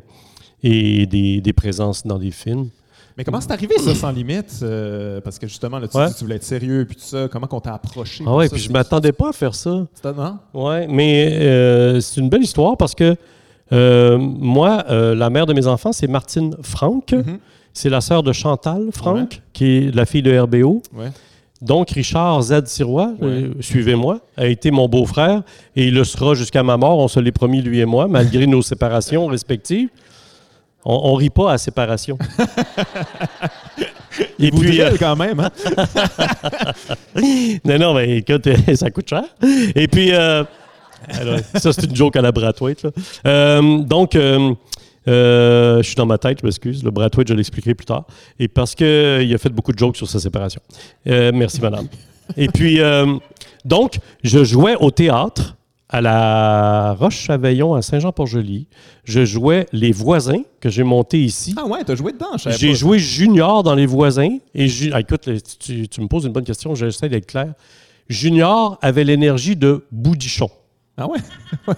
Et 0.64 1.06
des, 1.06 1.40
des 1.40 1.54
présences 1.54 2.06
dans 2.06 2.18
des 2.18 2.32
films. 2.32 2.70
Mais 3.16 3.24
comment 3.24 3.40
c'est 3.42 3.52
arrivé, 3.52 3.76
ça, 3.80 3.94
sans 3.96 4.12
limite? 4.12 4.60
euh, 4.64 5.22
parce 5.22 5.38
que 5.40 5.48
justement, 5.48 5.78
là, 5.80 5.88
tu, 5.88 5.96
Ouais. 5.98 6.08
dis 6.08 6.14
que 6.14 6.18
tu 6.18 6.24
voulais 6.24 6.36
être 6.38 6.44
sérieux, 6.44 6.86
puis 6.88 6.96
tout 6.98 7.04
ça. 7.04 7.28
Comment 7.32 7.46
qu'on 7.48 7.60
t'a 7.62 7.76
approché? 7.76 8.24
Ah 8.28 8.36
ouais, 8.36 8.48
ça? 8.48 8.56
puis 8.56 8.64
je 8.64 8.72
m'attendais 8.72 9.12
pas 9.12 9.30
à 9.30 9.34
faire 9.34 9.54
ça. 9.56 9.86
c'est- 9.94 10.12
Non? 10.14 10.38
Ouais, 10.54 10.88
mais 10.88 11.30
euh, 11.42 12.00
c'est 12.00 12.20
une 12.22 12.30
belle 12.30 12.44
histoire 12.44 12.76
parce 12.76 12.96
que 12.96 13.16
euh, 13.72 14.18
moi, 14.18 14.84
euh, 14.90 15.16
la 15.16 15.30
mère 15.30 15.46
de 15.46 15.54
mes 15.54 15.68
enfants, 15.68 15.94
c'est 15.94 16.08
Martine 16.08 16.56
Franck. 16.62 17.12
Mhm. 17.12 17.40
C'est 17.74 17.90
la 17.90 18.02
sœur 18.02 18.24
de 18.24 18.34
Chantal 18.34 18.88
Franck, 18.92 19.32
Ouais. 19.34 19.42
qui 19.54 19.78
est 19.78 19.96
la 19.96 20.06
fille 20.06 20.24
de 20.24 20.38
RBO. 20.38 20.82
Ouais. 20.96 21.10
Donc, 21.62 21.92
Richard 21.92 22.42
Z. 22.42 22.66
Sirois, 22.66 23.14
Ouais. 23.20 23.28
euh, 23.28 23.54
suivez-moi, 23.62 24.20
a 24.36 24.48
été 24.48 24.72
mon 24.72 24.88
beau-frère 24.88 25.44
et 25.76 25.88
il 25.88 25.94
le 25.94 26.04
sera 26.04 26.34
jusqu'à 26.34 26.64
ma 26.64 26.78
mort. 26.78 26.98
On 27.00 27.08
se 27.08 27.20
l'est 27.20 27.32
promis, 27.32 27.62
lui 27.62 27.80
et 27.80 27.86
moi, 27.86 28.08
malgré 28.08 28.48
nos 28.48 28.62
séparations 28.72 29.26
respectives. 29.28 29.90
On, 30.86 31.12
on 31.12 31.16
rit 31.16 31.30
pas 31.32 31.52
à 31.52 31.58
séparation. 31.58 32.18
et 34.40 34.50
Vous 34.52 34.60
puis, 34.62 34.80
quand 35.00 35.16
même, 35.16 35.40
hein? 35.40 35.50
non, 37.66 37.78
non, 37.80 37.94
mais 37.94 38.18
écoute, 38.18 38.48
ça 38.76 38.90
coûte 38.90 39.10
cher. 39.10 39.24
Et 39.76 39.88
puis, 39.88 40.12
alors, 41.10 41.40
ça, 41.56 41.74
c'est 41.74 41.86
une 41.86 41.96
joke 41.96 42.16
à 42.16 42.22
la 42.22 42.32
Brathwaite. 42.32 42.84
là. 42.84 42.92
Euh, 43.26 43.78
donc, 43.80 44.16
euh, 44.16 44.54
euh, 45.08 45.78
je 45.82 45.88
suis 45.88 45.96
dans 45.96 46.06
ma 46.06 46.18
tête, 46.18 46.40
je 46.42 46.46
m'excuse. 46.46 46.84
Le 46.84 46.92
Brathwaite, 46.92 47.28
je 47.30 47.34
l'expliquerai 47.34 47.74
plus 47.76 47.86
tard. 47.86 48.06
Et 48.40 48.48
parce 48.48 48.76
qu'il 48.76 49.34
a 49.34 49.38
fait 49.38 49.50
beaucoup 49.50 49.72
de 49.72 49.80
jokes 49.80 49.98
sur 49.98 50.10
sa 50.10 50.20
séparation. 50.20 50.62
Merci, 51.06 51.62
madame. 51.62 51.88
Et 52.36 52.48
puis, 52.48 52.80
donc, 53.66 53.98
je 54.24 54.44
jouais 54.44 54.76
au 54.80 54.92
théâtre 54.92 55.56
à 55.90 56.02
la 56.02 56.94
Roche-Chavaillon 57.00 57.74
à 57.74 57.82
Saint-Jean-Port-Joli. 57.82 58.68
Je 59.06 59.24
jouais 59.24 59.68
Les 59.72 59.94
Voisins, 59.94 60.42
que 60.60 60.68
j'ai 60.70 60.84
monté 60.84 61.24
ici. 61.24 61.56
Ah 61.58 61.66
ouais, 61.66 61.82
t'as 61.86 61.96
joué 61.96 62.12
dedans, 62.12 62.36
J'ai 62.36 62.76
joué 62.76 63.00
junior 63.00 63.64
dans 63.64 63.74
Les 63.74 63.86
Voisins. 63.86 64.38
Et 64.54 64.68
ju- 64.68 64.92
ah, 64.94 65.00
écoute, 65.00 65.30
tu, 65.60 65.88
tu 65.88 66.02
me 66.02 66.08
poses 66.08 66.26
une 66.26 66.34
bonne 66.34 66.44
question, 66.44 66.76
j'essaie 66.76 67.08
d'être 67.08 67.28
clair. 67.28 67.54
Junior 68.10 68.78
avait 68.82 69.06
l'énergie 69.06 69.56
de 69.56 69.86
Boudichon. 69.92 70.50
Ah 71.00 71.08
ouais? 71.08 71.20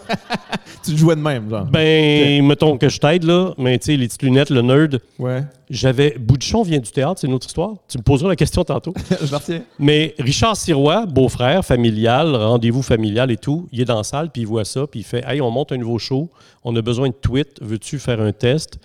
tu 0.85 0.95
jouais 0.95 1.15
de 1.15 1.21
même, 1.21 1.49
genre. 1.49 1.65
Ben, 1.65 2.45
mettons 2.45 2.77
que 2.77 2.87
je 2.87 2.99
t'aide, 2.99 3.23
là, 3.23 3.53
mais 3.57 3.77
tu 3.77 3.87
sais, 3.87 3.97
les 3.97 4.07
petites 4.07 4.23
lunettes, 4.23 4.49
le 4.49 4.61
nerd, 4.61 4.99
Ouais. 5.17 5.43
j'avais. 5.69 6.15
Boudichon 6.17 6.63
vient 6.63 6.79
du 6.79 6.89
théâtre, 6.89 7.19
c'est 7.19 7.27
une 7.27 7.33
autre 7.33 7.47
histoire. 7.47 7.73
Tu 7.89 7.97
me 7.97 8.03
poseras 8.03 8.29
la 8.29 8.35
question 8.37 8.63
tantôt. 8.63 8.93
je 9.21 9.29
la 9.31 9.37
retiens. 9.39 9.61
Mais 9.77 10.15
Richard 10.19 10.55
Sirois, 10.55 11.05
beau-frère, 11.05 11.65
familial, 11.65 12.33
rendez-vous 12.35 12.81
familial 12.81 13.29
et 13.31 13.37
tout, 13.37 13.67
il 13.73 13.81
est 13.81 13.85
dans 13.85 13.97
la 13.97 14.03
salle, 14.03 14.29
puis 14.31 14.43
il 14.43 14.47
voit 14.47 14.63
ça, 14.65 14.87
puis 14.87 15.01
il 15.01 15.03
fait 15.03 15.23
Hey, 15.27 15.41
on 15.41 15.51
monte 15.51 15.73
un 15.73 15.77
nouveau 15.77 15.99
show, 15.99 16.29
on 16.63 16.73
a 16.77 16.81
besoin 16.81 17.09
de 17.09 17.13
tweets, 17.13 17.57
veux-tu 17.61 17.99
faire 17.99 18.21
un 18.21 18.31
test? 18.31 18.79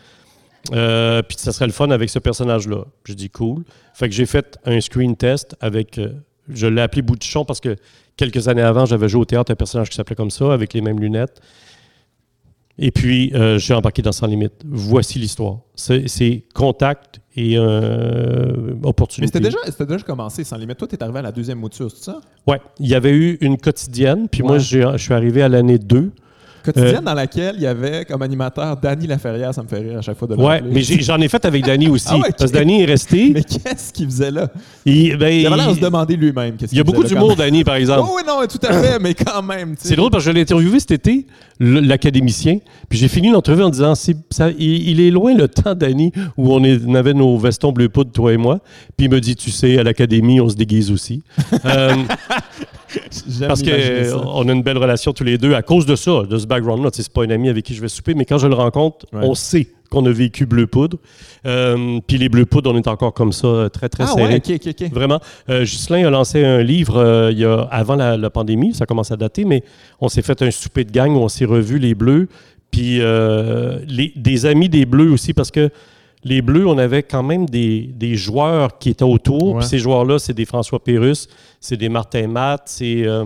Euh, 0.73 1.21
Puis 1.23 1.37
ça 1.39 1.53
serait 1.53 1.67
le 1.67 1.73
fun 1.73 1.91
avec 1.91 2.09
ce 2.09 2.19
personnage-là. 2.19 2.85
Je 3.05 3.13
dis 3.13 3.29
Cool. 3.29 3.65
Fait 3.93 4.09
que 4.09 4.15
j'ai 4.15 4.25
fait 4.27 4.59
un 4.65 4.81
screen 4.81 5.15
test 5.15 5.55
avec. 5.61 5.99
euh, 5.99 6.09
je 6.49 6.67
l'ai 6.67 6.81
appelé 6.83 7.03
Boudichon 7.03 7.45
parce 7.45 7.61
que 7.61 7.77
quelques 8.17 8.49
années 8.49 8.63
avant, 8.63 8.87
j'avais 8.87 9.09
joué 9.09 9.21
au 9.23 9.25
théâtre 9.25 9.53
un 9.53 9.57
personnage 9.57 9.91
qui 9.91 9.97
s'appelait 9.97 10.17
comme 10.17 10.31
ça, 10.31 10.53
avec 10.53 10.73
les 10.75 10.81
mêmes 10.81 11.01
lunettes. 11.01 11.41
Et 12.77 12.91
puis, 12.91 13.31
euh, 13.35 13.57
j'ai 13.59 13.73
embarqué 13.73 14.03
dans 14.03 14.11
Sans 14.11 14.27
Limite. 14.27 14.55
Voici 14.67 15.21
l'histoire. 15.21 15.59
C'est 15.77 16.45
contact 16.55 17.21
et 17.37 17.57
euh, 17.57 18.75
Mais 18.81 18.89
opportunité. 18.89 19.33
c'était 19.39 19.45
déjà, 19.49 19.87
déjà 19.87 20.05
commencé, 20.05 20.43
sans 20.43 20.57
limite. 20.57 20.77
Toi, 20.79 20.89
t'es 20.89 21.01
arrivé 21.03 21.21
à 21.21 21.23
la 21.23 21.31
deuxième 21.33 21.59
mouture, 21.59 21.89
c'est 21.91 22.03
ça? 22.05 22.21
Ouais, 22.49 22.61
il 22.81 22.89
y 22.89 22.95
avait 22.97 23.13
eu 23.13 23.39
une 23.41 23.59
quotidienne, 23.59 24.29
puis 24.29 24.43
moi, 24.43 24.55
Ouais. 24.55 24.59
je 24.61 24.97
suis 24.97 25.15
arrivé 25.15 25.43
à 25.43 25.49
l'année 25.49 25.79
2. 25.79 26.11
Quotidienne 26.65 26.97
Euh, 26.97 27.01
dans 27.03 27.15
laquelle 27.15 27.55
il 27.57 27.63
y 27.63 27.67
avait 27.67 28.05
comme 28.05 28.23
animateur 28.23 28.77
Danny 28.77 29.07
Laferrière, 29.07 29.53
ça 29.55 29.63
me 29.63 29.69
fait 29.69 29.79
rire 29.79 29.99
à 29.99 30.03
chaque 30.03 30.17
fois 30.17 30.27
de 30.29 30.35
le 30.35 30.43
Ouais, 30.43 30.63
mais 30.63 30.83
j'en 30.83 31.21
ai, 31.21 31.29
fait 31.29 31.45
avec 31.45 31.65
Danny 31.65 31.89
aussi. 31.89 32.07
Ah 32.11 32.17
ouais. 32.17 32.31
Parce 32.37 32.51
que 32.51 32.57
Danny 32.57 32.83
est 32.83 32.87
resté. 32.87 33.31
Mais 33.35 33.43
qu'est-ce 33.43 33.93
qu'il 33.93 34.07
faisait 34.07 34.31
là? 34.31 34.49
Il, 34.85 35.17
ben, 35.17 35.29
Il 35.29 35.47
avait 35.47 35.57
l'air 35.57 35.69
de 35.71 35.75
se 35.75 35.81
demander 35.81 36.17
lui-même. 36.17 36.57
il 36.61 36.77
y 36.77 36.81
a 36.81 36.85
beaucoup 36.85 37.05
d'humour. 37.05 37.37
Danny, 37.37 37.65
par 37.65 37.75
exemple. 37.77 38.09
Oh 38.11 38.15
oui, 38.17 38.23
non, 38.27 38.41
tout 38.47 38.67
à 38.67 38.73
fait, 38.73 38.99
mais 38.99 39.15
quand 39.15 39.43
même. 39.43 39.75
C'est 39.79 39.97
drôle 39.97 40.11
parce 40.11 40.25
que 40.25 40.31
je 40.31 40.35
l'ai 40.35 40.41
interviewé 40.43 40.81
cet 40.81 40.93
été, 40.93 41.27
l'académicien, 41.61 42.59
puis 42.89 42.99
j'ai 42.99 43.09
fini 43.09 43.31
l'entrevue 43.31 43.63
en 43.63 43.71
disant 43.71 43.95
ça, 43.95 44.51
il, 44.59 44.89
il 44.89 45.01
est 45.01 45.11
loin 45.11 45.35
le 45.35 45.49
temps, 45.49 45.75
Danny, 45.75 46.13
où 46.37 46.53
on, 46.53 46.63
est- 46.65 46.81
on 46.87 46.95
avait 46.95 47.15
nos 47.15 47.37
vestons 47.39 47.73
bleu 47.73 47.89
poudre, 47.89 48.11
toi 48.13 48.33
et 48.33 48.37
moi. 48.37 48.61
Puis 48.97 49.07
il 49.07 49.11
me 49.11 49.21
dit 49.21 49.37
tu 49.37 49.51
sais, 49.51 49.79
à 49.79 49.83
l'académie, 49.83 50.41
on 50.41 50.49
se 50.49 50.57
déguise 50.57 50.91
aussi. 50.91 51.23
Euh, 51.65 51.95
Parce 53.49 53.63
qu'on 53.63 54.49
a 54.49 54.53
une 54.53 54.63
belle 54.63 54.79
relation 54.79 55.13
tous 55.13 55.25
les 55.25 55.39
deux 55.39 55.55
à 55.55 55.63
cause 55.63 55.87
de 55.87 55.97
ça, 55.97 56.23
de 56.29 56.39
ce 56.39 56.47
background-là. 56.47 56.91
C'est 56.93 57.09
pas 57.13 57.25
un 57.25 57.31
ami 57.31 57.49
avec 57.49 57.65
qui 57.65 57.75
je 57.75 57.81
vais 57.81 57.89
souper, 57.89 58.15
mais 58.15 58.25
quand 58.25 58.39
je 58.39 58.47
le 58.47 58.55
rencontre, 58.55 59.07
Ouais. 59.13 59.21
on 59.23 59.35
sait 59.35 59.67
qu'on 59.91 60.05
a 60.07 60.11
vécu 60.11 60.47
bleu 60.47 60.67
poudre. 60.67 60.99
Euh, 61.47 62.01
Puis 62.07 62.19
les 62.19 62.29
bleus 62.29 62.47
poudres, 62.47 62.73
on 62.73 62.77
est 62.77 62.89
encore 62.89 63.13
comme 63.15 63.33
ça, 63.33 63.47
euh, 63.47 63.69
très, 63.69 63.89
très 63.89 64.05
Ah 64.05 64.09
serrés. 64.09 64.35
ouais, 64.35 64.43
ok, 64.57 64.61
ok, 64.67 64.75
ok. 64.83 64.93
Vraiment. 64.93 65.21
Euh, 65.51 65.65
Ghislain 65.65 66.07
a 66.07 66.11
lancé 66.11 66.45
un 66.45 66.63
livre 66.63 66.97
euh, 66.97 67.31
il 67.33 67.39
y 67.39 67.45
a, 67.45 67.61
avant 67.71 67.95
la, 67.95 68.17
la 68.17 68.31
pandémie, 68.31 68.75
ça 68.75 68.87
commence 68.87 69.11
à 69.13 69.17
dater, 69.17 69.45
mais 69.45 69.63
on 70.01 70.09
s'est 70.09 70.23
fait 70.23 70.41
un 70.43 70.51
souper 70.51 70.85
de 70.85 70.91
gang 70.91 71.13
où 71.13 71.19
on 71.19 71.29
s'est 71.29 71.45
revu 71.45 71.79
les 71.79 71.95
bleus, 71.95 72.29
puis 72.71 72.99
les- 72.99 74.13
des 74.17 74.47
amis 74.47 74.69
des 74.69 74.85
bleus 74.87 75.11
aussi, 75.13 75.33
parce 75.33 75.51
que 75.53 75.71
les 76.25 76.41
bleus, 76.43 76.67
on 76.67 76.79
avait 76.79 77.03
quand 77.03 77.23
même 77.23 77.47
des, 77.47 77.91
des 77.95 78.17
joueurs 78.17 78.79
qui 78.79 78.91
étaient 78.91 79.05
autour. 79.05 79.55
Ouais. 79.55 79.59
Puis 79.61 79.69
ces 79.69 79.79
joueurs-là, 79.79 80.19
c'est 80.19 80.33
des 80.35 80.45
François 80.47 80.83
Pérus, 80.83 81.29
c'est 81.61 81.77
des 81.77 81.89
Martin 81.89 82.27
Matt, 82.29 82.63
c'est 82.67 83.07
euh, 83.07 83.25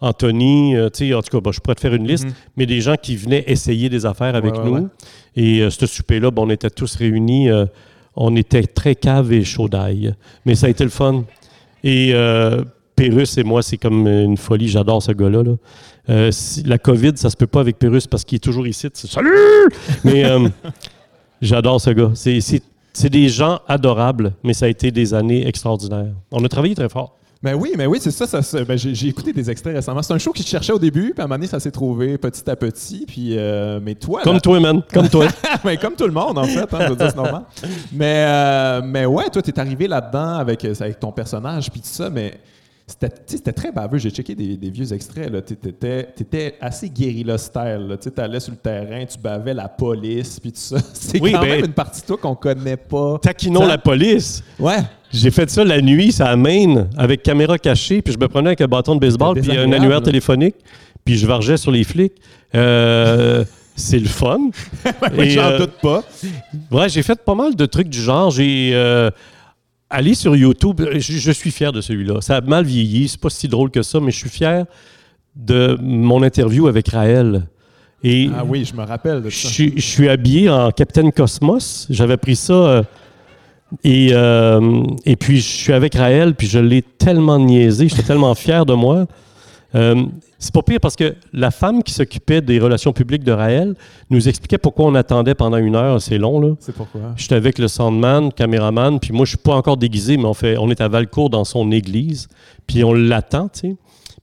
Anthony, 0.00 0.76
euh, 0.76 0.90
tu 0.90 1.08
sais, 1.08 1.14
en 1.14 1.22
tout 1.22 1.30
cas, 1.36 1.40
bah, 1.40 1.50
je 1.52 1.60
pourrais 1.60 1.74
te 1.76 1.80
faire 1.80 1.94
une 1.94 2.06
liste, 2.06 2.26
Mhm. 2.26 2.32
mais 2.56 2.66
des 2.66 2.80
gens 2.80 2.96
qui 3.00 3.16
venaient 3.16 3.44
essayer 3.46 3.88
des 3.88 4.04
affaires 4.04 4.34
avec 4.34 4.54
Ouais, 4.54 4.64
nous. 4.64 4.74
ouais. 4.74 4.82
Et 5.36 5.60
euh, 5.60 5.70
ce 5.70 5.86
souper-là, 5.86 6.30
ben, 6.30 6.42
on 6.42 6.50
était 6.50 6.70
tous 6.70 6.94
réunis. 6.96 7.48
euh, 7.50 7.66
on 8.16 8.36
était 8.36 8.62
très 8.62 8.94
cave 8.94 9.32
et 9.32 9.42
chaud 9.42 9.68
d'ail. 9.68 10.14
Mais 10.46 10.54
ça 10.54 10.66
a 10.66 10.70
été 10.70 10.84
le 10.84 10.90
fun. 10.90 11.24
Et 11.82 12.10
euh, 12.14 12.62
Pérus 12.94 13.36
et 13.38 13.42
moi, 13.42 13.60
c'est 13.60 13.76
comme 13.76 14.06
une 14.06 14.36
folie. 14.36 14.68
J'adore 14.68 15.02
ce 15.02 15.10
gars-là. 15.10 15.42
là. 15.42 15.52
Euh, 16.10 16.30
si- 16.30 16.62
la 16.62 16.78
COVID, 16.78 17.12
ça 17.16 17.28
se 17.28 17.36
peut 17.36 17.48
pas 17.48 17.58
avec 17.60 17.76
Pérus 17.78 18.06
parce 18.06 18.24
qu'il 18.24 18.36
est 18.36 18.38
toujours 18.38 18.68
ici. 18.68 18.88
Salut! 18.94 19.30
Mais 20.04 20.24
euh, 20.24 20.48
j'adore 21.46 21.80
ce 21.80 21.90
gars. 21.90 22.10
C'est- 22.14 22.62
des 23.10 23.28
gens 23.28 23.60
adorables, 23.66 24.34
mais 24.44 24.54
ça 24.54 24.66
a 24.66 24.68
été 24.68 24.90
des 24.90 25.14
années 25.14 25.46
extraordinaires. 25.46 26.12
On 26.30 26.44
a 26.44 26.48
travaillé 26.48 26.74
très 26.74 26.88
fort. 26.88 27.16
Mais 27.44 27.52
oui, 27.52 27.72
mais 27.76 27.84
oui, 27.84 27.98
c'est 28.00 28.10
ça. 28.10 28.40
ben, 28.64 28.78
j'ai, 28.78 29.08
écouté 29.08 29.30
des 29.34 29.50
extraits 29.50 29.74
récemment. 29.76 30.00
C'est 30.00 30.14
un 30.14 30.18
show 30.18 30.32
qui 30.32 30.42
se 30.42 30.48
cherchait 30.48 30.72
au 30.72 30.78
début, 30.78 31.12
puis 31.12 31.20
à 31.20 31.24
un 31.24 31.26
moment 31.26 31.34
donné, 31.36 31.46
ça 31.46 31.60
s'est 31.60 31.70
trouvé 31.70 32.16
petit 32.16 32.48
à 32.48 32.56
petit. 32.56 33.04
Puis, 33.06 33.36
euh, 33.36 33.80
mais 33.82 33.94
toi, 33.96 34.22
Comme 34.22 34.34
là- 34.36 34.40
toi, 34.40 34.60
man. 34.60 34.80
Comme 34.90 35.10
toi. 35.10 35.26
mais 35.64 35.76
comme 35.76 35.94
tout 35.94 36.06
le 36.06 36.12
monde, 36.12 36.38
en 36.38 36.44
fait, 36.44 36.60
hein, 36.72 36.78
je 36.80 36.88
veux 36.88 36.96
dire, 36.96 37.10
c'est 37.10 37.16
normal. 37.16 37.42
Mais, 37.92 38.24
euh, 38.26 38.80
mais 38.82 39.04
ouais, 39.04 39.28
toi, 39.28 39.42
t'es 39.42 39.58
arrivé 39.58 39.86
là-dedans 39.86 40.36
avec, 40.38 40.64
avec 40.64 40.98
ton 40.98 41.12
personnage, 41.12 41.70
puis 41.70 41.80
tout 41.82 41.88
ça, 41.88 42.08
mais 42.08 42.40
c'était, 42.86 43.08
tu 43.26 43.52
très 43.54 43.72
baveux. 43.72 43.96
J'ai 43.96 44.10
checké 44.10 44.34
des, 44.34 44.58
des 44.58 44.70
vieux 44.70 44.92
extraits. 44.92 45.32
T'étais, 45.46 46.04
t'étais 46.14 46.54
assez 46.60 46.90
guérilla 46.90 47.38
style. 47.38 47.88
Tu 47.92 48.04
sais, 48.04 48.10
t'allais 48.10 48.40
sur 48.40 48.52
le 48.52 48.58
terrain, 48.58 49.04
tu 49.06 49.18
bavais 49.18 49.54
la 49.54 49.68
police, 49.68 50.38
puis 50.38 50.52
tout 50.52 50.58
ça. 50.60 50.76
C'est 50.92 51.20
Oui, 51.20 51.32
quand 51.32 51.40
ben- 51.40 51.48
même 51.48 51.64
une 51.64 51.72
partie 51.72 52.02
de 52.02 52.06
toi 52.06 52.18
qu'on 52.18 52.34
connaît 52.34 52.76
pas. 52.76 53.18
Taquinons 53.22 53.60
Ça- 53.60 53.68
la 53.68 53.78
police. 53.78 54.42
Ouais. 54.58 54.78
J'ai 55.10 55.30
fait 55.30 55.48
ça 55.48 55.64
la 55.64 55.80
nuit, 55.80 56.12
ça 56.12 56.26
à 56.26 56.36
Maine, 56.36 56.90
avec 56.98 57.22
caméra 57.22 57.56
cachée, 57.56 58.02
puis 58.02 58.12
je 58.12 58.18
me 58.18 58.28
prenais 58.28 58.48
avec 58.48 58.60
un 58.60 58.66
bâton 58.66 58.96
de 58.96 59.00
baseball, 59.00 59.40
puis 59.40 59.56
un 59.56 59.70
annuaire 59.72 60.02
téléphonique, 60.02 60.56
puis 61.04 61.16
je 61.16 61.26
vargeais 61.26 61.56
sur 61.56 61.70
les 61.70 61.84
flics. 61.84 62.14
Euh, 62.54 63.44
c'est 63.76 63.98
le 63.98 64.08
fun. 64.08 64.50
Oui, 65.16 65.30
j'en 65.30 65.42
euh, 65.44 65.58
doute 65.58 65.74
pas. 65.80 66.02
Ouais, 66.70 66.88
j'ai 66.88 67.02
fait 67.02 67.18
pas 67.24 67.34
mal 67.34 67.54
de 67.54 67.64
trucs 67.66 67.88
du 67.88 68.00
genre. 68.00 68.30
J'ai 68.30 68.72
euh, 68.74 69.10
allé 69.90 70.14
sur 70.14 70.34
YouTube. 70.36 70.80
Je, 70.92 70.98
je 71.12 71.30
suis 71.32 71.50
fier 71.50 71.72
de 71.72 71.80
celui-là. 71.80 72.20
Ça 72.20 72.36
a 72.36 72.40
mal 72.40 72.64
vieilli. 72.64 73.08
C'est 73.08 73.20
pas 73.20 73.30
si 73.30 73.48
drôle 73.48 73.70
que 73.70 73.82
ça, 73.82 74.00
mais 74.00 74.10
je 74.10 74.18
suis 74.18 74.30
fier 74.30 74.64
de 75.36 75.76
mon 75.80 76.22
interview 76.22 76.66
avec 76.68 76.88
Raël. 76.88 77.46
Et 78.02 78.28
Ah 78.36 78.44
oui, 78.44 78.64
je 78.64 78.74
me 78.74 78.82
rappelle 78.84 79.22
de 79.22 79.30
ça. 79.30 79.48
je 79.48 79.80
suis 79.80 80.08
habillé 80.08 80.50
en 80.50 80.70
Capitaine 80.70 81.10
Cosmos. 81.10 81.86
J'avais 81.90 82.16
pris 82.18 82.36
ça. 82.36 82.52
euh, 82.52 82.82
et, 83.82 84.10
euh, 84.12 84.82
et 85.04 85.16
puis, 85.16 85.38
je 85.38 85.48
suis 85.48 85.72
avec 85.72 85.94
Raël, 85.94 86.34
puis 86.34 86.46
je 86.46 86.58
l'ai 86.58 86.82
tellement 86.82 87.38
niaisé. 87.38 87.88
J'étais 87.88 88.02
tellement 88.02 88.34
fier 88.34 88.64
de 88.66 88.74
moi. 88.74 89.06
Euh, 89.74 90.04
c'est 90.44 90.54
pas 90.54 90.62
pire 90.62 90.78
parce 90.80 90.96
que 90.96 91.14
la 91.32 91.50
femme 91.50 91.82
qui 91.82 91.92
s'occupait 91.92 92.40
des 92.40 92.58
relations 92.58 92.92
publiques 92.92 93.24
de 93.24 93.32
Raël 93.32 93.74
nous 94.10 94.28
expliquait 94.28 94.58
pourquoi 94.58 94.86
on 94.86 94.94
attendait 94.94 95.34
pendant 95.34 95.56
une 95.56 95.74
heure. 95.74 96.00
C'est 96.02 96.18
long, 96.18 96.38
là. 96.38 96.54
C'est 96.60 96.74
pourquoi. 96.74 97.00
J'étais 97.16 97.34
avec 97.34 97.58
le 97.58 97.66
soundman, 97.66 98.30
caméraman, 98.32 99.00
puis 99.00 99.12
moi, 99.12 99.24
je 99.24 99.30
suis 99.30 99.38
pas 99.38 99.54
encore 99.54 99.76
déguisé, 99.76 100.16
mais 100.16 100.26
on, 100.26 100.34
fait, 100.34 100.58
on 100.58 100.70
est 100.70 100.80
à 100.80 100.88
Valcourt 100.88 101.30
dans 101.30 101.44
son 101.44 101.72
église, 101.72 102.28
puis 102.66 102.84
on 102.84 102.92
l'attend, 102.92 103.48
tu 103.48 103.60
sais. 103.60 103.76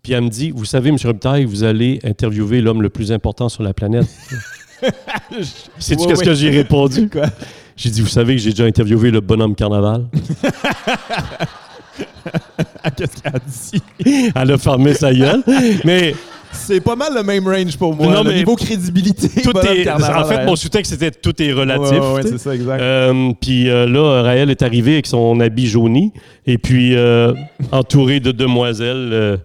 Puis 0.04 0.14
elle 0.14 0.24
me 0.24 0.30
dit, 0.30 0.52
vous 0.52 0.66
savez, 0.66 0.90
M. 0.90 0.98
Robitaille, 1.04 1.46
vous 1.46 1.64
allez 1.64 2.00
interviewer 2.04 2.62
l'homme 2.62 2.82
le 2.82 2.90
plus 2.90 3.12
important 3.12 3.50
sur 3.50 3.64
la 3.64 3.74
planète. 3.74 4.08
Sais-tu 5.78 6.08
qu'est-ce 6.08 6.20
ouais. 6.20 6.26
que 6.26 6.34
j'ai 6.34 6.50
répondu? 6.50 7.10
J'ai 7.78 7.90
dit, 7.90 8.02
vous 8.02 8.08
savez 8.08 8.36
que 8.36 8.42
j'ai 8.42 8.52
déjà 8.52 8.66
interviewé 8.66 9.10
le 9.10 9.22
bonhomme 9.22 9.56
carnaval. 9.56 10.06
Qu'est-ce 12.98 13.22
qu'elle 13.22 13.36
a 13.36 13.40
dit? 13.40 14.32
Elle 14.36 14.52
a 14.52 14.58
fermé 14.58 14.94
sa 14.94 15.14
gueule. 15.14 15.44
Mais 15.86 16.14
C'est 16.52 16.82
pas 16.82 16.96
mal 16.96 17.14
le 17.16 17.24
même 17.24 17.48
range 17.48 17.78
pour 17.78 17.96
moi. 17.96 18.08
Non, 18.08 18.24
le 18.24 18.30
mais 18.30 18.38
niveau 18.38 18.56
crédibilité. 18.56 19.42
tout 19.42 19.58
est. 19.58 19.90
En 19.90 20.26
fait, 20.26 20.46
mon 20.46 20.56
sous-texte, 20.56 20.92
c'était 20.92 21.12
tout 21.12 21.42
est 21.42 21.54
relatif. 21.54 22.00
Ouais, 22.00 22.22
c'est 22.24 22.38
ça, 22.38 22.54
exact. 22.54 22.82
Euh, 22.82 23.32
puis 23.40 23.70
euh, 23.70 23.88
là, 23.88 24.24
Raël 24.24 24.50
est 24.50 24.62
arrivé 24.62 24.94
avec 24.94 25.08
son 25.08 25.40
habit 25.40 25.68
jauni 25.68 26.14
et 26.46 26.58
puis 26.58 26.96
euh, 26.96 27.34
entouré 27.72 28.20
de 28.20 28.32
demoiselles. 28.32 29.40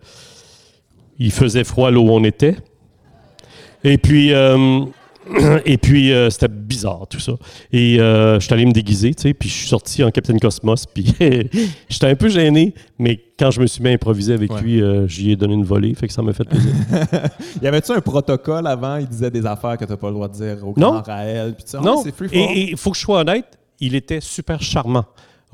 il 1.19 1.33
faisait 1.33 1.65
froid 1.65 1.91
là 1.91 1.99
où 1.99 2.11
on 2.11 2.25
était. 2.25 2.57
Et 3.85 3.99
puis, 3.99 4.33
et 5.65 5.77
puis 5.79 6.13
euh, 6.13 6.31
c'était 6.31 6.49
bizarre 6.49 7.07
tout 7.09 7.19
ça. 7.21 7.33
Et 7.73 8.01
euh, 8.01 8.39
je 8.39 8.45
suis 8.45 8.55
allé 8.55 8.65
me 8.67 8.73
déguiser, 8.73 9.15
tu 9.15 9.23
sais, 9.23 9.35
puis 9.35 9.49
je 9.49 9.55
suis 9.55 9.69
sorti 9.69 10.03
en 10.05 10.11
Capitaine 10.11 10.39
Cosmos. 10.41 10.87
Puis 10.87 11.15
j'étais 11.89 12.07
un 12.07 12.15
peu 12.15 12.29
gêné, 12.29 12.75
mais 12.99 13.21
quand 13.39 13.51
je 13.51 13.61
me 13.61 13.67
suis 13.67 13.83
mis 13.83 13.91
à 13.91 13.93
improviser 13.93 14.35
avec 14.35 14.53
Ouais. 14.53 14.61
lui, 14.63 14.83
euh, 14.83 15.07
j'y 15.09 15.31
ai 15.33 15.37
donné 15.37 15.55
une 15.55 15.65
volée, 15.65 15.95
fait 15.95 16.07
que 16.07 16.13
ça 16.13 16.23
m'a 16.23 16.33
fait 16.33 16.45
plaisir. 16.45 16.73
Y 17.63 17.67
avait-tu 17.67 17.93
un 17.93 18.01
protocole 18.01 18.67
avant? 18.67 18.97
Il 18.97 19.07
disait 19.09 19.31
des 19.31 19.45
affaires 19.47 19.77
que 19.77 19.85
t'as 19.85 19.97
pas 19.97 20.09
le 20.09 20.15
droit 20.15 20.29
de 20.29 20.35
dire 20.35 20.59
au 20.67 20.75
Non. 20.77 20.93
grand 20.93 21.03
Raël. 21.03 21.55
Puis 21.55 21.65
tu 21.65 21.71
sais, 21.73 21.77
ah, 21.81 21.85
non, 21.85 22.03
c'est 22.03 22.15
free 22.15 22.29
et 22.33 22.71
il 22.71 22.77
faut 22.77 22.91
que 22.91 22.97
je 22.97 23.03
sois 23.03 23.21
honnête, 23.21 23.47
il 23.81 23.95
était 23.95 24.21
super 24.21 24.63
charmant. 24.63 25.05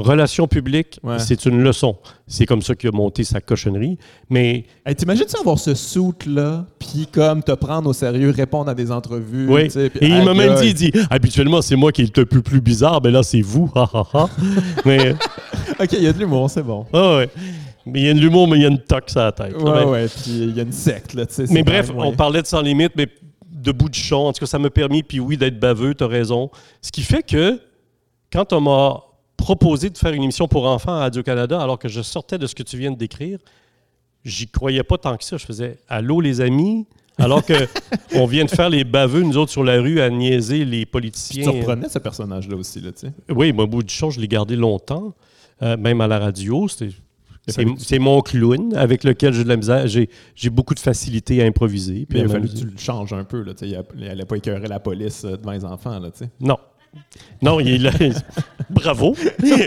Relations 0.03 0.47
publiques, 0.47 0.99
Ouais. 1.03 1.19
c'est 1.19 1.45
une 1.47 1.63
leçon. 1.63 1.97
C'est 2.27 2.47
comme 2.47 2.63
ça 2.63 2.75
qu'il 2.75 2.89
a 2.89 2.93
monté 2.93 3.25
sa 3.25 3.41
cochonnerie. 3.41 3.99
Mais 4.31 4.65
Hey, 4.87 4.95
T'imagines-tu 4.95 5.37
avoir 5.39 5.59
ce 5.59 5.75
suit-là, 5.75 6.67
puis 6.79 7.07
comme 7.11 7.43
te 7.43 7.53
prendre 7.53 7.89
au 7.89 7.93
sérieux, 7.93 8.31
répondre 8.31 8.71
à 8.71 8.75
des 8.75 8.91
entrevues? 8.93 9.49
oui. 9.49 9.69
Et 10.01 10.09
il 10.09 10.25
m'a 10.25 10.35
même 10.35 10.55
dit, 10.57 10.69
il 10.69 10.75
dit, 10.75 10.93
habituellement 11.11 11.63
c'est 11.63 11.77
moi 11.77 11.93
qui 11.93 12.03
est 12.03 12.17
le 12.17 12.25
plus 12.27 12.61
bizarre, 12.61 13.01
mais 13.03 13.11
là 13.11 13.23
c'est 13.23 13.41
vous. 13.43 13.71
mais 14.85 15.13
OK, 15.81 15.93
il 15.93 16.03
y 16.03 16.07
a 16.07 16.13
de 16.13 16.19
l'humour, 16.19 16.51
c'est 16.51 16.63
bon. 16.63 16.87
ah 16.93 17.17
ouais. 17.17 17.29
Mais 17.85 18.01
il 18.03 18.07
y 18.07 18.11
a 18.11 18.15
de 18.15 18.21
l'humour, 18.21 18.47
mais 18.47 18.57
il 18.59 18.63
y 18.63 18.65
a 18.65 18.69
une 18.69 18.79
toque 18.79 19.11
à 19.17 19.25
la 19.25 19.33
tête. 19.33 19.61
là. 19.61 19.87
Ouais, 19.89 20.07
puis 20.07 20.31
il 20.31 20.57
y 20.57 20.61
a 20.61 20.63
une 20.63 20.71
secte, 20.73 21.15
là, 21.15 21.27
tu 21.27 21.35
sais. 21.35 21.47
c'est 21.47 21.53
Mais 21.53 21.63
bref, 21.65 21.89
même 21.89 21.99
on 21.99 22.13
parlait 22.13 22.41
de 22.43 22.47
sans 22.47 22.61
limite, 22.61 22.93
mais 22.97 23.09
de 23.53 23.73
bout 23.73 23.89
de 23.89 23.95
champ. 23.95 24.27
En 24.29 24.33
tout 24.33 24.41
cas, 24.41 24.47
ça 24.47 24.59
m'a 24.59 24.71
permis, 24.71 25.03
puis 25.03 25.19
oui, 25.21 25.37
d'être 25.37 25.59
baveux, 25.59 25.95
tu 25.95 26.05
as 26.05 26.07
raison. 26.07 26.51
Ce 26.81 26.93
qui 26.93 27.03
fait 27.03 27.23
que 27.25 27.61
quand 28.33 28.53
on 28.53 28.61
m'a 28.61 29.01
proposé 29.43 29.91
de 29.91 29.99
faire 29.99 30.13
une 30.13 30.23
émission 30.23 30.47
pour 30.47 30.67
enfants 30.67 30.93
à 30.93 30.99
Radio-Canada, 31.01 31.61
alors 31.61 31.77
que 31.79 31.89
je 31.89 32.01
sortais 32.01 32.39
de 32.39 32.47
ce 32.47 32.55
que 32.55 32.63
tu 32.63 32.77
viens 32.79 32.93
de 32.93 32.97
décrire, 32.97 33.41
j'y 34.25 34.47
croyais 34.47 34.85
pas 34.85 34.99
tant 34.99 35.17
que 35.17 35.25
ça. 35.25 35.37
Je 35.37 35.45
faisais 35.45 35.79
Allô, 35.89 36.21
les 36.21 36.41
amis? 36.41 36.87
Alors 37.19 37.45
que 37.45 37.53
on 38.15 38.27
vient 38.27 38.45
de 38.45 38.51
faire 38.51 38.71
les 38.71 38.85
baveux, 38.85 39.23
nous 39.23 39.37
autres, 39.37 39.51
sur 39.51 39.65
la 39.65 39.81
rue, 39.81 40.01
à 40.01 40.11
niaiser 40.11 40.65
les 40.65 40.81
Tu 40.85 40.87
politiciens. 40.87 41.45
te 41.45 41.57
reprenais 41.57 41.89
ce 41.89 41.99
personnage-là 41.99 42.57
aussi, 42.57 42.81
là, 42.81 42.93
tu 42.93 43.09
sais. 43.09 43.13
Oui, 43.35 43.53
moi, 43.53 43.67
bout 43.67 43.83
de 43.83 43.91
champ, 43.91 44.11
je 44.11 44.21
l'ai 44.21 44.29
gardé 44.29 44.55
longtemps, 44.55 45.13
euh, 45.63 45.77
même 45.77 46.01
à 46.01 46.07
la 46.07 46.21
radio. 46.21 46.69
C'est 47.49 47.99
mon 47.99 48.21
clown 48.21 48.73
avec 48.77 49.03
lequel 49.03 49.35
j'ai 49.35 49.43
de 49.43 49.49
la 49.49 49.57
misère. 49.57 49.89
J'ai 49.89 50.51
beaucoup 50.51 50.75
de 50.75 50.81
facilité 50.81 51.43
à 51.43 51.47
improviser. 51.47 52.07
puis 52.09 52.19
Mais 52.19 52.21
il 52.21 52.25
a 52.27 52.29
fallu 52.29 52.49
que 52.49 52.55
tu 52.55 52.65
le 52.65 52.79
changes 52.79 53.13
un 53.13 53.25
peu, 53.25 53.43
là, 53.43 53.55
tu 53.55 53.69
sais. 53.69 53.77
Il 53.99 54.09
allait 54.09 54.25
pas 54.25 54.37
écœurer 54.37 54.69
la 54.69 54.79
police 54.79 55.25
euh, 55.25 55.37
devant 55.37 55.51
les 55.53 55.65
enfants, 55.65 55.99
là, 55.99 56.13
tu 56.13 56.21
sais. 56.21 56.31
Non. 56.41 56.57
Non, 57.41 57.59
il 57.61 57.87
est 57.87 58.25
Bravo. 58.71 59.15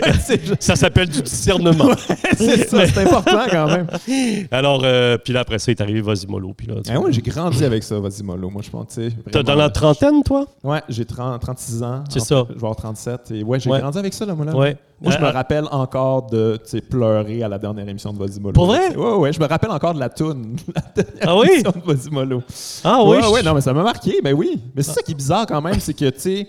Ça 0.60 0.74
s'appelle 0.76 1.08
du 1.08 1.22
discernement. 1.22 1.90
c'est 2.36 2.68
ça, 2.68 2.86
c'est 2.86 2.98
important 3.06 3.42
quand 3.50 3.66
même. 3.66 3.86
Alors, 4.50 4.80
euh, 4.84 5.16
puis 5.18 5.32
là, 5.32 5.40
après 5.40 5.58
ça, 5.58 5.70
il 5.70 5.76
est 5.76 5.80
arrivé 5.80 6.00
Vasimolo. 6.00 6.54
Puis 6.56 6.66
là, 6.66 6.74
Ah, 6.88 6.98
moi, 6.98 7.10
j'ai 7.10 7.20
grandi 7.22 7.64
avec 7.64 7.82
ça, 7.84 7.98
vas-y, 8.00 8.22
mollo. 8.22 8.50
Moi, 8.50 8.62
je 8.64 8.70
pense, 8.70 8.88
tu 8.88 9.08
sais. 9.10 9.16
T'as 9.30 9.42
dans 9.42 9.54
la 9.54 9.70
trentaine, 9.70 10.22
toi? 10.24 10.46
Ouais, 10.64 10.80
j'ai 10.88 11.04
30 11.04 11.40
36 11.40 11.82
ans. 11.82 12.02
C'est 12.08 12.20
ça. 12.20 12.44
Je 12.48 12.52
vais 12.54 12.58
avoir 12.58 12.76
37. 12.76 13.30
Et 13.32 13.42
ouais, 13.44 13.60
j'ai 13.60 13.70
Ouais. 13.70 13.80
grandi 13.80 13.98
avec 13.98 14.14
ça, 14.14 14.24
là, 14.26 14.34
moi, 14.34 14.46
là. 14.46 14.56
Ouais. 14.56 14.76
Moi, 15.00 15.12
je 15.12 15.18
me 15.18 15.24
Euh, 15.26 15.30
rappelle 15.30 15.64
encore 15.70 16.26
de 16.30 16.58
pleurer 16.88 17.42
à 17.42 17.48
la 17.48 17.58
dernière 17.58 17.86
émission 17.88 18.12
de 18.12 18.18
Vas-y 18.18 18.40
Mollo. 18.40 18.54
Pour 18.54 18.66
vrai? 18.66 18.96
Ouais, 18.96 19.12
ouais, 19.16 19.32
je 19.32 19.38
me 19.40 19.46
rappelle 19.46 19.70
encore 19.70 19.92
de 19.94 20.00
la 20.00 20.08
toune. 20.08 20.56
La 20.74 20.82
dernière 21.02 21.28
Ah 21.28 21.36
oui? 21.38 21.48
émission 21.52 21.72
de 21.72 21.92
Vas-y 21.92 22.10
Mollo. 22.10 22.42
Ah 22.82 23.00
oui? 23.04 23.10
ouais, 23.18 23.22
je- 23.22 23.28
ouais, 23.28 23.42
non, 23.42 23.54
mais 23.54 23.60
ça 23.60 23.72
m'a 23.74 23.82
marqué, 23.82 24.18
mais 24.24 24.32
oui. 24.32 24.58
Mais 24.74 24.82
c'est 24.82 24.92
ça 24.92 25.02
qui 25.02 25.12
est 25.12 25.14
bizarre 25.16 25.46
quand 25.46 25.60
même, 25.60 25.78
c'est 25.80 25.92
que, 25.94 26.08
tu 26.08 26.20
sais, 26.20 26.48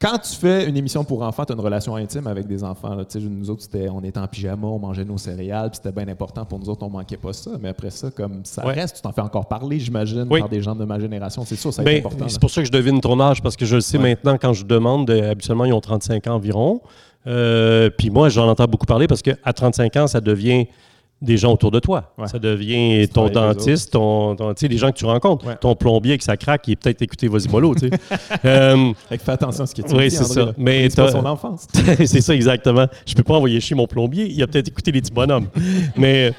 quand 0.00 0.18
tu 0.18 0.34
fais 0.36 0.68
une 0.68 0.76
émission 0.76 1.04
pour 1.04 1.22
enfants, 1.22 1.44
tu 1.44 1.52
as 1.52 1.56
une 1.56 1.60
relation 1.62 1.96
intime 1.96 2.26
avec 2.26 2.46
des 2.46 2.62
enfants. 2.62 2.94
Là. 2.94 3.04
Nous 3.18 3.50
autres, 3.50 3.66
on 3.92 4.02
était 4.04 4.18
en 4.20 4.26
pyjama, 4.26 4.66
on 4.66 4.78
mangeait 4.78 5.04
nos 5.04 5.16
céréales, 5.18 5.70
puis 5.70 5.80
c'était 5.82 5.92
bien 5.92 6.06
important 6.12 6.44
pour 6.44 6.58
nous 6.58 6.68
autres, 6.68 6.84
on 6.84 6.90
manquait 6.90 7.16
pas 7.16 7.32
ça. 7.32 7.52
Mais 7.60 7.70
après 7.70 7.90
ça, 7.90 8.10
comme 8.10 8.44
ça 8.44 8.66
Ouais. 8.66 8.74
reste, 8.74 8.96
tu 8.96 9.02
t'en 9.02 9.12
fais 9.12 9.22
encore 9.22 9.46
parler, 9.48 9.78
j'imagine, 9.80 10.26
Oui. 10.30 10.40
par 10.40 10.48
des 10.48 10.60
gens 10.60 10.74
de 10.74 10.84
ma 10.84 10.98
génération. 11.00 11.44
C'est 11.46 11.56
sûr, 11.56 11.72
ça 11.72 11.82
Ben, 11.82 11.98
important. 11.98 12.26
c'est 12.28 12.40
pour 12.40 12.50
ça 12.50 12.60
que 12.60 12.66
je 12.66 12.72
devine 12.72 13.00
ton 13.00 13.18
âge, 13.20 13.40
parce 13.42 13.56
que 13.56 13.64
je 13.64 13.76
le 13.76 13.80
sais 13.80 13.96
Ouais. 13.98 14.04
maintenant 14.10 14.36
quand 14.40 14.52
je 14.52 14.64
demande. 14.64 15.10
habituellement, 15.10 15.64
ils 15.64 15.72
ont 15.72 15.80
35 15.80 16.26
ans 16.26 16.34
environ. 16.34 16.80
Euh, 17.26 17.90
puis 17.90 18.10
moi, 18.10 18.28
j'en 18.28 18.48
entends 18.48 18.66
beaucoup 18.66 18.86
parler 18.86 19.06
parce 19.08 19.22
qu'à 19.22 19.34
35 19.52 19.96
ans, 19.96 20.06
ça 20.06 20.20
devient 20.20 20.66
des 21.22 21.38
gens 21.38 21.52
autour 21.52 21.70
de 21.70 21.80
toi. 21.80 22.12
Ouais. 22.18 22.26
Ça 22.26 22.38
devient 22.38 23.08
ton 23.08 23.30
dentiste, 23.30 23.92
ton, 23.92 24.34
les 24.68 24.76
gens 24.76 24.92
que 24.92 24.98
tu 24.98 25.06
rencontres. 25.06 25.46
Ouais. 25.46 25.56
Ton 25.56 25.74
plombier 25.74 26.12
avec 26.12 26.22
sa 26.22 26.36
craque, 26.36 26.68
il 26.68 26.72
est 26.72 26.76
peut-être 26.76 27.00
écouté 27.02 27.26
sais. 27.80 27.90
Euh, 28.44 28.92
que 29.10 29.16
fais 29.24 29.32
attention 29.32 29.64
à 29.64 29.66
ce 29.66 29.74
que 29.74 29.82
tu 29.82 29.94
Oui, 29.94 30.10
c'est 30.10 30.24
ça. 30.24 30.44
là. 30.46 30.52
Mais 30.58 30.88
C'est 30.90 30.96
pas 30.96 31.06
t'as- 31.06 31.12
son 31.12 31.24
enfance? 31.24 31.66
c'est 32.04 32.20
ça 32.20 32.34
exactement. 32.34 32.86
Je 33.06 33.14
peux 33.14 33.22
pas 33.22 33.34
envoyer 33.34 33.60
chez 33.60 33.74
mon 33.74 33.86
plombier. 33.86 34.26
Il 34.30 34.40
a 34.42 34.46
peut-être 34.46 34.68
écouté 34.68 34.92
les 34.92 35.00
petits 35.00 35.12
bonhommes. 35.12 35.48
mais, 35.96 36.32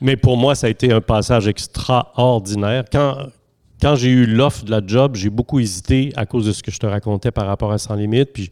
mais 0.00 0.16
pour 0.16 0.36
moi, 0.36 0.54
ça 0.54 0.66
a 0.66 0.70
été 0.70 0.92
un 0.92 1.00
passage 1.00 1.48
extraordinaire. 1.48 2.84
Quand, 2.92 3.16
quand 3.80 3.96
j'ai 3.96 4.10
eu 4.10 4.26
l'offre 4.26 4.64
de 4.64 4.70
la 4.70 4.80
job, 4.86 5.16
j'ai 5.16 5.30
beaucoup 5.30 5.60
hésité 5.60 6.12
à 6.16 6.26
cause 6.26 6.44
de 6.46 6.52
ce 6.52 6.62
que 6.62 6.70
je 6.70 6.78
te 6.78 6.86
racontais 6.86 7.30
par 7.30 7.46
rapport 7.46 7.72
à 7.72 7.78
Sans 7.78 7.94
Limite. 7.94 8.32
Puis, 8.32 8.50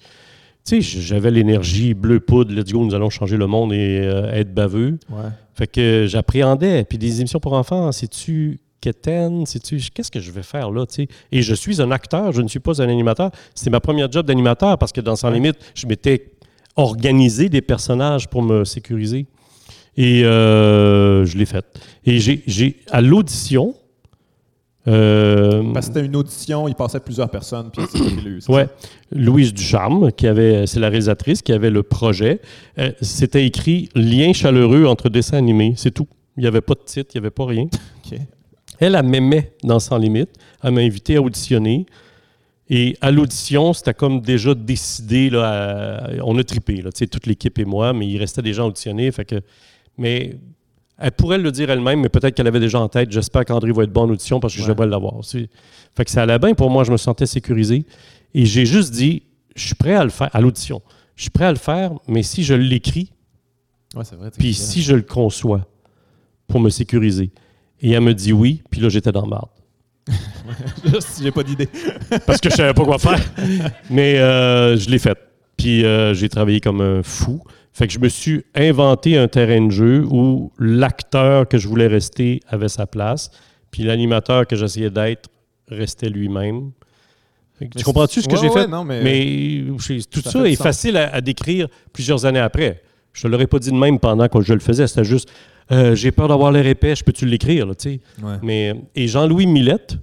tu 0.66 0.83
sais, 0.83 1.00
j'avais 1.00 1.31
l'énergie 1.31 1.94
bleu 1.94 2.20
poudre. 2.20 2.52
Let's 2.55 2.72
go, 2.72 2.85
nous 2.85 2.94
allons 2.94 3.11
changer 3.11 3.37
le 3.37 3.46
monde 3.46 3.72
et 3.72 4.00
euh, 4.02 4.31
être 4.33 4.52
baveux. 4.52 4.98
Ouais. 5.11 5.29
Fait 5.55 5.66
que 5.66 6.07
j'appréhendais. 6.09 6.85
Puis 6.85 6.98
des 6.98 7.20
émissions 7.20 7.38
pour 7.40 7.52
enfants, 7.55 7.90
sais-tu 7.92 8.59
quétaine, 8.81 9.46
sais-tu 9.46 9.79
qu'est-ce 9.94 10.11
que 10.11 10.20
je 10.20 10.31
vais 10.31 10.42
faire 10.42 10.70
là, 10.70 10.85
tu 10.87 10.94
sais? 11.05 11.09
Et 11.33 11.42
je 11.42 11.55
suis 11.55 11.81
un 11.81 11.90
acteur, 11.90 12.33
je 12.33 12.42
ne 12.42 12.48
suis 12.48 12.59
pas 12.61 12.81
un 12.83 12.88
animateur. 12.88 13.31
C'était 13.55 13.70
ma 13.70 13.81
première 13.81 14.11
job 14.12 14.26
d'animateur 14.26 14.76
parce 14.79 14.92
que 14.92 15.00
dans 15.00 15.16
Sans. 15.16 15.31
Limite, 15.31 15.57
je 15.74 15.87
m'étais 15.87 16.33
organisé 16.76 17.48
des 17.48 17.62
personnages 17.62 18.29
pour 18.29 18.42
me 18.42 18.64
sécuriser. 18.64 19.26
Et 19.96 20.24
euh, 20.24 21.24
je 21.24 21.38
l'ai 21.38 21.46
fait. 21.46 21.64
Et 22.05 22.18
j'ai, 22.18 22.42
j'ai- 22.46 22.76
à 22.90 23.00
l'audition, 23.00 23.74
euh, 24.88 25.62
Parce 25.72 25.88
que 25.88 25.94
c'était 25.94 26.07
une 26.07 26.16
audition, 26.16 26.68
il 26.68 26.75
passait 26.75 27.01
plusieurs 27.01 27.29
personnes, 27.31 27.70
puis 27.72 27.83
c'est 27.90 27.99
eu, 28.29 28.40
ça? 28.40 28.66
Louise 29.12 29.53
Ducharme, 29.53 30.12
qui 30.12 30.27
avait, 30.27 30.66
c'est 30.66 30.81
la 30.81 30.88
réalisatrice 30.88 31.42
qui 31.42 31.53
avait 31.53 31.70
le 31.70 31.83
projet. 31.83 32.40
Euh, 32.79 32.92
c'était 33.01 33.44
écrit 33.44 33.88
lien 33.94 34.33
chaleureux 34.33 34.87
entre 34.87 35.09
dessins 35.09 35.38
animés, 35.38 35.75
c'est 35.77 35.90
tout. 35.92 36.07
Il 36.37 36.42
n'y 36.42 36.46
avait 36.46 36.61
pas 36.61 36.75
de 36.75 36.81
titre, 36.85 37.11
il 37.14 37.18
n'y 37.18 37.25
avait 37.27 37.31
pas 37.31 37.46
rien. 37.46 37.66
Elle, 38.79 38.94
elle 38.94 39.07
m'aimait 39.07 39.53
dans 39.64 39.79
Sans 39.81 39.96
Limite. 39.96 40.29
Elle 40.62 40.72
m'a 40.72 40.83
invité 40.83 41.16
à 41.16 41.22
auditionner. 41.22 41.87
Et 42.68 42.96
à 43.01 43.11
l'audition, 43.11 43.72
c'était 43.72 43.94
comme 43.94 44.20
déjà 44.20 44.55
décidé. 44.55 45.31
Là, 45.31 45.99
à- 46.05 46.11
on 46.25 46.37
a 46.37 46.44
trippé, 46.44 46.83
là, 46.83 46.92
tu 46.92 46.99
sais, 46.99 47.07
toute 47.07 47.25
l'équipe 47.27 47.59
et 47.59 47.64
moi, 47.64 47.92
mais 47.94 48.07
il 48.07 48.18
restait 48.18 48.42
des 48.42 48.53
gens 48.53 48.66
auditionnés. 48.66 49.11
Fait 49.12 49.25
que, 49.25 49.37
mais 49.96 50.37
elle 50.98 51.12
pourrait 51.12 51.38
le 51.38 51.50
dire 51.52 51.70
elle-même, 51.70 52.00
mais 52.00 52.09
peut-être 52.09 52.35
qu'elle 52.35 52.46
avait 52.46 52.61
déjà 52.61 52.80
en 52.80 52.88
tête. 52.88 53.11
J'espère 53.12 53.44
qu'André 53.44 53.72
va 53.72 53.85
être 53.85 53.92
bon 53.92 54.02
en 54.02 54.11
audition 54.11 54.40
parce 54.40 54.54
que 54.54 54.61
je 54.61 54.64
Ouais. 54.64 54.72
devrais 54.74 54.87
l'avoir. 54.87 55.22
C'est- 55.24 55.48
Fait 55.96 56.04
que 56.04 56.11
ça 56.11 56.22
allait 56.22 56.38
bien 56.38 56.54
pour 56.54 56.70
moi. 56.70 56.85
Je 56.85 56.92
me 56.92 56.96
sentais 56.96 57.26
sécurisé. 57.26 57.85
Et 58.35 58.44
j'ai 58.44 58.66
juste 58.66 58.92
dit, 58.92 59.22
je 59.54 59.66
suis 59.66 59.74
prêt 59.74 59.94
à 59.94 60.04
le 60.04 60.11
faire, 60.11 60.28
à 60.35 60.40
l'audition. 60.40 60.82
Je 61.14 61.22
suis 61.22 61.30
prêt 61.30 61.46
à 61.46 61.52
le 61.52 61.59
faire, 61.59 61.92
mais 62.06 62.22
si 62.22 62.42
je 62.44 62.52
l'écris, 62.54 63.12
Ouais, 63.94 64.02
puis 64.38 64.52
si 64.52 64.82
je 64.82 64.94
le 64.94 65.00
conçois 65.02 65.66
pour 66.48 66.61
me 66.61 66.68
sécuriser. 66.68 67.30
Et 67.80 67.92
elle 67.92 68.02
me 68.02 68.12
dit 68.12 68.32
oui, 68.35 68.62
puis 68.70 68.80
là, 68.82 68.88
j'étais 68.90 69.11
dans 69.12 69.22
le 69.22 69.28
marde. 69.30 69.48
Juste, 70.85 71.20
j'ai 71.22 71.30
pas 71.30 71.42
d'idée. 71.42 71.68
Parce 72.26 72.40
que 72.40 72.50
je 72.50 72.54
savais 72.56 72.74
pas 72.74 72.85
quoi 72.85 72.98
faire. 72.98 73.20
Mais 73.90 74.18
euh, 74.18 74.76
je 74.76 74.88
l'ai 74.90 74.98
fait. 74.98 75.16
Puis 75.56 75.85
euh, 75.85 76.12
j'ai 76.14 76.28
travaillé 76.28 76.61
comme 76.61 76.80
un 76.80 77.02
fou. 77.02 77.42
Fait 77.76 77.86
que 77.86 77.92
je 77.92 77.98
me 77.98 78.08
suis 78.08 78.42
inventé 78.54 79.18
un 79.18 79.28
terrain 79.28 79.66
de 79.66 79.70
jeu 79.70 80.02
où 80.10 80.50
l'acteur 80.58 81.46
que 81.46 81.58
je 81.58 81.68
voulais 81.68 81.88
rester 81.88 82.40
avait 82.48 82.70
sa 82.70 82.86
place, 82.86 83.30
puis 83.70 83.82
l'animateur 83.82 84.46
que 84.46 84.56
j'essayais 84.56 84.88
d'être 84.88 85.28
restait 85.68 86.08
lui-même. 86.08 86.70
Tu 87.76 87.84
comprends-tu 87.84 88.22
ce 88.22 88.28
que 88.28 88.32
ouais, 88.34 88.40
j'ai 88.40 88.48
ouais, 88.48 88.62
fait? 88.62 88.66
non, 88.66 88.82
mais- 88.82 89.02
Mais 89.02 89.64
tout 90.10 90.20
Ça 90.22 90.46
est 90.48 90.54
sens. 90.54 90.62
facile 90.62 90.96
à, 90.96 91.12
à 91.14 91.20
décrire 91.20 91.68
plusieurs 91.92 92.24
années 92.24 92.38
après. 92.40 92.82
Je 93.12 93.20
te 93.22 93.28
l'aurais 93.28 93.46
pas 93.46 93.58
dit 93.58 93.70
de 93.70 93.76
même 93.76 93.98
pendant 93.98 94.26
que 94.28 94.40
je 94.40 94.54
le 94.54 94.60
faisais. 94.60 94.86
C'était 94.86 95.04
juste, 95.04 95.28
euh, 95.70 95.94
j'ai 95.94 96.12
peur 96.12 96.28
d'avoir 96.28 96.52
l'air 96.52 96.66
épais, 96.66 96.96
je 96.96 97.04
peux-tu 97.04 97.26
l'écrire, 97.26 97.66
là, 97.66 97.74
tu 97.74 97.90
sais? 97.90 98.00
Ouais. 98.22 98.36
Mais, 98.42 98.74
et 98.94 99.06
Jean-Louis 99.06 99.46
Millette, 99.46 99.98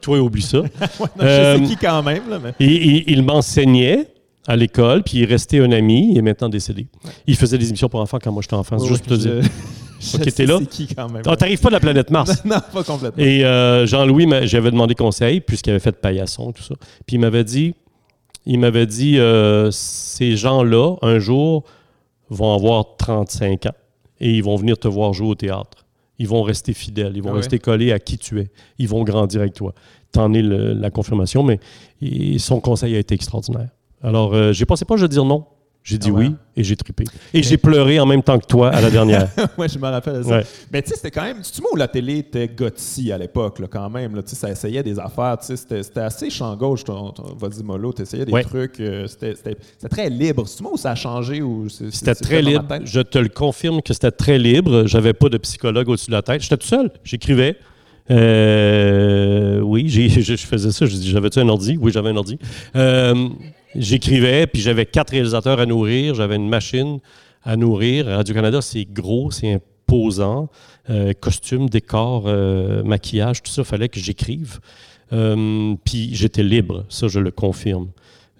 toi, 0.00 0.18
oublie 0.20 0.42
ça. 0.42 0.58
Non, 0.98 1.06
Euh, 1.20 1.58
je 1.58 1.62
sais 1.62 1.68
qui 1.68 1.76
quand 1.76 2.02
même, 2.02 2.28
là, 2.28 2.40
mais... 2.42 2.54
Il 2.58 3.22
m'enseignait 3.22 4.08
à 4.46 4.56
l'école, 4.56 5.02
puis 5.02 5.18
il 5.18 5.22
est 5.22 5.26
resté 5.26 5.60
un 5.60 5.70
ami, 5.72 6.10
il 6.12 6.18
est 6.18 6.22
maintenant 6.22 6.48
décédé. 6.48 6.86
Il 7.26 7.36
faisait 7.36 7.58
des 7.58 7.68
émissions 7.68 7.88
pour 7.88 8.00
enfants 8.00 8.18
quand 8.22 8.32
moi 8.32 8.42
j'étais 8.42 8.54
enfant, 8.54 8.78
c'est 8.78 8.84
Ouais, 8.84 8.88
juste 8.90 9.06
pour 9.06 9.16
te 9.16 9.22
dire. 9.22 9.40
je 10.00 10.16
Ok, 10.16 10.24
sais 10.24 10.32
t'es 10.32 10.46
là? 10.46 10.58
Qui 10.68 10.88
quand 10.88 11.08
même? 11.08 11.22
Ah, 11.26 11.36
t'arrives 11.36 11.60
pas 11.60 11.68
de 11.68 11.74
la 11.74 11.80
planète 11.80 12.10
Mars? 12.10 12.42
non, 12.44 12.56
pas 12.72 12.82
complètement. 12.82 13.22
Et 13.22 13.44
euh, 13.44 13.86
Jean-Louis, 13.86 14.26
j'avais 14.44 14.70
demandé 14.72 14.94
conseil, 14.94 15.40
puisqu'il 15.40 15.70
avait 15.70 15.78
fait 15.80 15.92
paillasson, 15.92 16.50
tout 16.52 16.62
ça. 16.62 16.74
Puis 17.06 17.16
il 17.16 17.18
m'avait 17.20 17.44
dit, 17.44 17.74
il 18.44 18.58
m'avait 18.58 18.86
dit, 18.86 19.18
euh, 19.18 19.70
ces 19.70 20.36
gens-là, 20.36 20.96
un 21.02 21.18
jour, 21.20 21.62
vont 22.28 22.54
avoir 22.54 22.96
35 22.96 23.66
ans 23.66 23.74
et 24.20 24.30
ils 24.32 24.42
vont 24.42 24.56
venir 24.56 24.78
te 24.78 24.88
voir 24.88 25.12
jouer 25.12 25.28
au 25.28 25.34
théâtre. 25.34 25.84
Ils 26.18 26.26
vont 26.28 26.42
rester 26.42 26.72
fidèles, 26.72 27.12
ils 27.16 27.22
vont 27.22 27.30
Ah 27.30 27.32
ouais? 27.34 27.38
rester 27.38 27.58
collés 27.58 27.92
à 27.92 27.98
qui 27.98 28.16
tu 28.18 28.40
es. 28.40 28.50
Ils 28.78 28.88
vont 28.88 29.02
grandir 29.04 29.40
avec 29.40 29.54
toi. 29.54 29.74
T'en 30.12 30.32
es 30.34 30.42
le- 30.42 30.72
la 30.72 30.90
confirmation, 30.90 31.42
mais 31.42 31.58
et 32.00 32.38
son 32.38 32.60
conseil 32.60 32.96
a 32.96 32.98
été 32.98 33.14
extraordinaire. 33.14 33.68
Alors, 34.02 34.34
euh, 34.34 34.52
j'ai 34.52 34.64
pensé 34.64 34.84
pas 34.84 34.96
de 34.96 35.06
dire 35.06 35.24
non. 35.24 35.44
J'ai 35.84 35.98
dit 35.98 36.10
Ah 36.10 36.14
ouais? 36.14 36.26
oui 36.28 36.34
et 36.56 36.62
j'ai 36.62 36.76
trippé. 36.76 37.02
Et 37.34 37.42
j'ai 37.42 37.56
pleuré 37.56 37.98
en 37.98 38.06
même 38.06 38.22
temps 38.22 38.38
que 38.38 38.46
toi 38.46 38.68
à 38.70 38.80
la 38.80 38.88
dernière. 38.88 39.28
ouais, 39.58 39.68
je 39.68 39.76
me 39.80 39.88
rappelle 39.88 40.22
ça. 40.22 40.30
Ouais. 40.30 40.44
Mais 40.72 40.80
tu 40.80 40.90
sais, 40.90 40.94
c'était 40.94 41.10
quand 41.10 41.22
même. 41.24 41.38
Tu 41.42 41.60
vois 41.60 41.72
où 41.72 41.76
la 41.76 41.88
télé 41.88 42.18
était 42.18 42.46
gothy 42.46 43.10
à 43.10 43.18
l'époque, 43.18 43.58
là, 43.58 43.66
quand 43.68 43.90
même. 43.90 44.14
Là, 44.14 44.22
tu 44.22 44.28
sais, 44.30 44.36
ça 44.36 44.48
essayait 44.48 44.84
des 44.84 45.00
affaires. 45.00 45.36
tu 45.40 45.46
sais, 45.46 45.56
C'était 45.56 45.82
c'était 45.82 45.98
assez 46.00 46.30
champ 46.30 46.54
gauche, 46.56 46.84
ton, 46.84 47.10
ton 47.10 47.34
Vas-y 47.36 47.64
Mollo. 47.64 47.92
Tu 47.92 48.02
essayais 48.02 48.24
des 48.24 48.42
trucs. 48.42 48.78
euh, 48.78 49.08
c'était 49.08 49.34
c'était- 49.34 49.56
c'était 49.76 49.88
très 49.88 50.08
libre. 50.08 50.44
Tu 50.56 50.62
vois 50.62 50.72
où 50.72 50.76
ça 50.76 50.92
a 50.92 50.94
changé 50.94 51.42
ou 51.42 51.68
C'était 51.68 52.14
très 52.14 52.42
libre. 52.42 52.64
Je 52.84 53.00
te 53.00 53.18
le 53.18 53.28
confirme 53.28 53.82
que 53.82 53.92
c'était 53.92 54.12
très 54.12 54.38
libre. 54.38 54.86
J'avais 54.86 55.14
pas 55.14 55.28
de 55.30 55.38
psychologue 55.38 55.88
au-dessus 55.88 56.10
de 56.12 56.16
la 56.16 56.22
tête. 56.22 56.42
J'étais 56.42 56.58
tout 56.58 56.68
seul. 56.68 56.92
J'écrivais. 57.02 57.56
Euh, 58.10 59.60
oui, 59.60 59.84
j'ai- 59.88 60.08
je, 60.22 60.36
je 60.36 60.46
faisais 60.46 60.70
ça. 60.70 60.86
Je 60.86 60.96
J'avais-tu 60.96 61.40
un 61.40 61.48
ordi? 61.48 61.76
Oui, 61.80 61.90
j'avais 61.92 62.10
un 62.10 62.16
ordi. 62.16 62.38
Euh, 62.76 63.28
J'écrivais, 63.74 64.46
puis 64.46 64.60
j'avais 64.60 64.86
quatre 64.86 65.10
réalisateurs 65.10 65.60
à 65.60 65.66
nourrir. 65.66 66.14
J'avais 66.14 66.36
une 66.36 66.48
machine 66.48 66.98
à 67.42 67.56
nourrir. 67.56 68.06
Radio-Canada, 68.06 68.60
c'est 68.60 68.84
gros, 68.84 69.30
c'est 69.30 69.52
imposant. 69.52 70.48
Euh, 70.90 71.12
costume, 71.18 71.68
décor, 71.68 72.24
euh, 72.26 72.82
maquillage, 72.82 73.42
tout 73.42 73.52
ça, 73.52 73.64
fallait 73.64 73.88
que 73.88 74.00
j'écrive. 74.00 74.60
Euh, 75.12 75.74
puis 75.84 76.14
j'étais 76.14 76.42
libre, 76.42 76.84
ça, 76.88 77.08
je 77.08 77.20
le 77.20 77.30
confirme. 77.30 77.88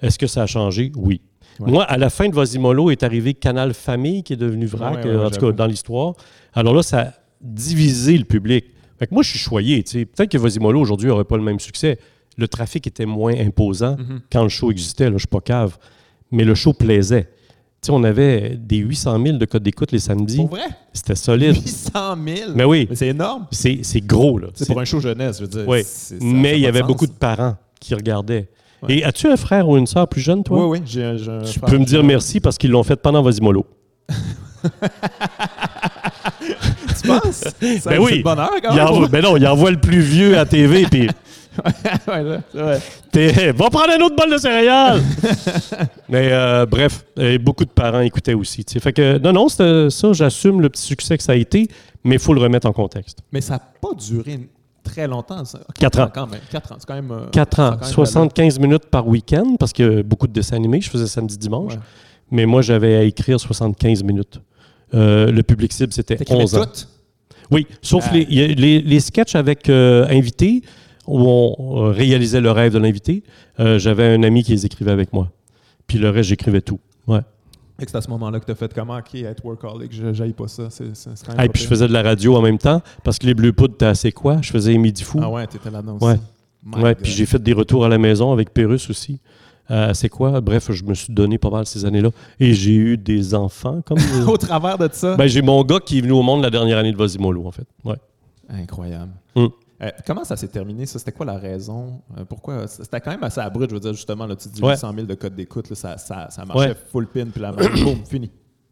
Est-ce 0.01 0.18
que 0.18 0.27
ça 0.27 0.42
a 0.42 0.47
changé? 0.47 0.90
Oui. 0.97 1.21
Ouais. 1.61 1.71
Moi, 1.71 1.85
à 1.85 1.99
la 1.99 2.11
fin 2.11 2.29
de 2.29 2.35
Vasimolo 2.35 2.90
est 2.90 3.03
arrivé 3.03 3.35
Canal 3.35 3.75
Famille, 3.75 4.23
qui 4.23 4.33
est 4.33 4.37
devenu 4.37 4.66
VRAC, 4.66 4.97
Ouais, 4.97 5.05
ouais, 5.05 5.11
euh, 5.11 5.27
en 5.27 5.31
tout 5.31 5.40
cas 5.40 5.53
dans 5.53 5.66
l'histoire. 5.66 6.14
Alors 6.55 6.75
là, 6.75 6.83
ça 6.83 7.01
a 7.01 7.12
divisé 7.40 8.16
le 8.16 8.25
public. 8.25 8.64
Fait 8.99 9.07
que 9.07 9.14
moi, 9.14 9.23
je 9.23 9.31
suis 9.31 9.38
choyé. 9.38 9.83
Peut-être 9.83 10.31
que 10.31 10.38
Vasimolo 10.38 10.81
aujourd'hui 10.81 11.09
n'aurait 11.09 11.25
pas 11.25 11.37
le 11.37 11.42
même 11.42 11.61
succès. 11.61 11.99
Le 12.38 12.49
trafic 12.49 12.87
était 12.87 13.07
moins 13.07 13.35
imposant 13.38 13.97
Mhm. 13.99 14.21
quand 14.33 14.42
le 14.42 14.49
show 14.49 14.71
existait. 14.71 15.05
Là, 15.07 15.12
je 15.14 15.18
suis 15.21 15.27
pas 15.29 15.40
cave. 15.40 15.77
Mais 16.31 16.45
le 16.45 16.55
show 16.55 16.73
plaisait. 16.73 17.25
Tu 17.83 17.87
sais, 17.88 17.92
on 17.92 18.05
avait 18.05 18.57
des 18.57 18.77
800 18.79 19.23
000 19.23 19.37
de 19.38 19.45
codes 19.45 19.62
d'écoute 19.64 19.90
les 19.92 19.99
samedis. 19.99 20.37
Pour 20.37 20.49
vrai? 20.51 20.62
C'était 20.92 21.14
solide. 21.16 21.57
800 21.57 22.16
000? 22.25 22.51
Mais 22.55 22.64
oui, 22.64 22.88
c'est 22.95 23.09
énorme. 23.09 23.47
c'est 23.51 23.83
gros. 24.07 24.38
Là. 24.38 24.49
C'est 24.55 24.66
pour 24.68 24.81
un 24.81 24.85
show 24.85 25.01
jeunesse, 25.01 25.38
je 25.38 25.42
veux 25.42 25.49
dire. 25.49 25.64
Oui. 25.66 25.83
Mais 26.21 26.57
il 26.59 26.62
y 26.62 26.66
avait 26.66 26.79
sens. 26.81 26.88
beaucoup 26.88 27.07
de 27.07 27.12
parents 27.12 27.57
qui 27.81 27.95
regardaient. 27.95 28.49
Ouais. 28.83 28.99
Et 28.99 29.05
as-tu 29.05 29.27
un 29.29 29.37
frère 29.37 29.68
ou 29.68 29.77
une 29.77 29.87
sœur 29.87 30.09
plus 30.09 30.21
jeune, 30.21 30.42
toi? 30.42 30.66
Oui, 30.68 30.79
oui. 30.79 30.85
J'ai 30.87 31.05
un- 31.05 31.16
j'ai 31.16 31.31
un 31.31 31.42
Tu 31.42 31.59
frère 31.59 31.71
peux 31.71 31.79
me 31.79 31.85
dire 31.85 32.03
merci 32.05 32.40
parce 32.40 32.57
qu'ils 32.57 32.71
l'ont 32.71 32.83
fait 32.85 32.97
pendant 32.97 33.23
Vasimolo. 33.23 33.66
Tu 37.01 37.09
penses? 37.09 37.37
Ça, 37.81 37.90
Ben 37.90 37.99
oui. 38.01 38.23
bonheur, 38.23 38.51
quand 38.62 38.71
Il 38.73 38.77
même. 38.77 38.87
envoie, 38.87 39.09
ben 39.09 39.23
non, 39.23 39.37
il 39.37 39.47
envoie 39.47 39.71
le 39.71 39.81
plus 39.81 40.01
vieux 40.01 40.38
à 40.38 40.45
TV, 40.45 40.85
puis 40.90 41.09
Ouais, 42.09 42.23
là, 42.23 42.41
ouais. 42.55 42.79
t'es- 43.11 43.53
va 43.53 43.69
prendre 43.71 43.91
un 43.99 44.01
autre 44.05 44.17
bol 44.17 44.31
de 44.31 44.37
céréales. 44.38 45.01
Mais 46.09 46.29
euh, 46.33 46.67
bref, 46.67 47.05
beaucoup 47.41 47.65
de 47.65 47.71
parents 47.71 48.01
écoutaient 48.01 48.35
aussi. 48.35 48.65
tu 48.65 48.75
sais. 48.75 48.81
Fait 48.81 48.93
que 48.93 49.19
non, 49.19 49.33
non, 49.33 49.49
c'était 49.49 49.91
ça, 49.91 50.12
j'assume 50.12 50.61
le 50.61 50.69
petit 50.69 50.83
succès 50.83 51.17
que 51.17 51.23
ça 51.23 51.33
a 51.33 51.37
été, 51.37 51.69
mais 52.05 52.17
il 52.17 52.19
faut 52.21 52.35
le 52.35 52.41
remettre 52.41 52.67
en 52.67 52.73
contexte. 52.73 53.19
Mais 53.33 53.41
ça 53.41 53.55
n'a 53.55 53.59
pas 53.81 53.95
duré 53.97 54.41
très 54.83 55.07
longtemps, 55.07 55.45
ça. 55.45 55.61
Quatre 55.79 56.01
ans. 56.01 56.11
quand 56.12 56.27
même. 56.27 56.41
4 56.51 56.73
ans. 56.73 56.77
C'est 56.79 56.87
quand 56.87 56.95
même. 56.95 57.11
euh, 57.12 57.27
4 57.31 57.57
ça 57.57 57.62
a 57.62 57.69
ans, 57.69 57.73
quand 57.77 57.85
même 57.87 57.93
75 57.95 58.59
minutes 58.59 58.87
par 58.87 59.07
week-end, 59.07 59.57
parce 59.59 59.73
que 59.73 60.03
beaucoup 60.03 60.27
de 60.27 60.33
dessins 60.33 60.57
animés, 60.57 60.81
je 60.81 60.91
faisais 60.91 61.07
samedi-dimanche, 61.07 61.75
Ouais. 61.75 61.81
mais 62.31 62.47
moi, 62.47 62.62
j'avais 62.62 62.97
à 62.97 63.03
écrire 63.05 63.38
75 63.38 64.03
minutes. 64.03 64.41
Euh, 64.95 65.31
le 65.31 65.43
public 65.43 65.73
cible, 65.73 65.93
c'était 65.93 66.17
T'écrivais 66.17 66.43
11 66.43 66.55
ans. 66.57 66.65
toutes? 66.65 66.88
Oui, 67.51 67.67
sauf 67.83 68.05
Ah. 68.11 68.15
les, 68.15 68.25
les, 68.55 68.81
les 68.81 69.01
sketchs 69.01 69.35
avec 69.37 69.69
euh, 69.69 70.07
invités, 70.09 70.62
où 71.07 71.19
on 71.29 71.87
euh, 71.87 71.91
réalisait 71.91 72.41
le 72.41 72.51
rêve 72.51 72.73
de 72.73 72.79
l'invité. 72.79 73.23
euh, 73.61 73.79
J'avais 73.79 74.07
un 74.15 74.23
ami 74.23 74.43
qui 74.45 74.53
les 74.53 74.67
écrivait 74.67 74.91
avec 74.93 75.12
moi. 75.12 75.29
Puis 75.87 75.99
le 75.99 76.11
reste, 76.11 76.29
j'écrivais 76.29 76.61
tout. 76.61 76.79
Ouais. 77.07 77.21
Que 77.79 77.85
C'est 77.91 77.97
à 77.97 78.01
ce 78.01 78.11
moment-là 78.11 78.38
que 78.38 78.45
tu 78.45 78.53
as 78.53 78.55
fait 78.55 78.73
comment, 78.73 78.97
OK, 78.97 79.15
être 79.17 79.45
workaholic, 79.45 79.93
je 79.93 80.12
j'aille 80.12 80.35
pas 80.35 80.47
ça. 80.47 80.71
C'est 80.71 80.95
c'est- 80.95 81.11
c'est 81.17 81.27
quand 81.27 81.33
même 81.33 81.41
Ah, 81.41 81.47
et 81.47 81.49
puis 81.49 81.62
je 81.62 81.67
faisais 81.69 81.88
de 81.88 81.93
la 81.93 82.03
radio 82.03 82.37
en 82.37 82.43
même 82.43 82.59
temps, 82.59 82.81
parce 83.03 83.19
que 83.19 83.27
les 83.27 83.35
Bleus 83.35 83.53
Poudres, 83.53 83.75
t'as 83.77 83.88
assez 83.88 84.12
quoi? 84.12 84.38
Je 84.41 84.51
faisais 84.53 84.77
Midi 84.79 85.03
Fou. 85.03 85.19
Ah 85.21 85.29
ouais, 85.29 85.47
t'étais 85.49 85.71
là-dedans 85.71 85.97
aussi. 85.97 86.05
Ouais. 86.05 86.21
My 86.65 86.77
Ouais, 86.77 86.95
God. 86.95 87.03
puis 87.03 87.11
j'ai 87.12 87.27
fait 87.27 87.43
des 87.43 87.53
retours 87.55 87.85
à 87.85 87.88
la 87.88 87.99
maison 87.99 88.31
avec 88.33 88.55
Pérus 88.55 88.88
aussi. 88.88 89.19
Euh, 89.71 89.93
c'est 89.95 90.09
quoi? 90.09 90.41
Bref, 90.41 90.71
je 90.71 90.85
me 90.85 90.95
suis 90.95 91.12
donné 91.12 91.38
pas 91.38 91.51
mal 91.51 91.67
ces 91.67 91.85
années-là. 91.85 92.11
Et 92.38 92.53
j'ai 92.53 92.75
eu 92.75 92.97
des 92.97 93.35
enfants 93.35 93.81
comme. 93.85 93.99
euh, 94.15 94.27
Au 94.27 94.37
travers 94.37 94.79
de 94.79 94.88
ça? 94.93 95.17
ben, 95.17 95.27
j'ai 95.27 95.43
mon 95.43 95.65
gars 95.65 95.81
qui 95.85 95.99
est 95.99 96.01
venu 96.03 96.12
au 96.12 96.23
monde 96.23 96.43
la 96.43 96.51
dernière 96.51 96.79
année 96.79 96.93
de 96.93 96.97
Vasimolo, 96.97 97.47
en 97.47 97.51
fait. 97.51 97.67
Ouais. 97.85 97.97
Incroyable. 98.49 99.11
Hum. 99.35 99.49
Euh, 99.83 99.90
comment 100.07 100.25
ça 100.25 100.37
s'est 100.37 100.49
terminé, 100.49 100.87
ça? 100.87 100.99
C'était 100.99 101.12
quoi 101.12 101.27
la 101.27 101.38
raison? 101.38 102.03
Euh, 102.16 102.25
pourquoi? 102.25 102.66
C'était 102.68 103.01
quand 103.01 103.11
même 103.11 103.25
assez 103.25 103.40
abrupt, 103.40 103.71
je 103.71 103.75
veux 103.75 103.81
dire, 103.81 103.92
justement, 103.95 104.27
là, 104.27 104.37
tu 104.37 104.49
dis 104.49 104.62
Ouais. 104.62 104.71
800 104.75 104.92
000 104.95 105.07
de 105.07 105.14
code 105.14 105.35
d'écoute, 105.35 105.75
ça, 105.75 105.99
ça, 105.99 106.29
ça 106.31 106.45
marchait 106.45 106.68
Ouais. 106.68 106.77
full 106.90 107.07
pin, 107.09 107.27
puis 107.27 107.40
là, 107.42 107.53
boum, 107.83 108.05
fini. 108.09 108.31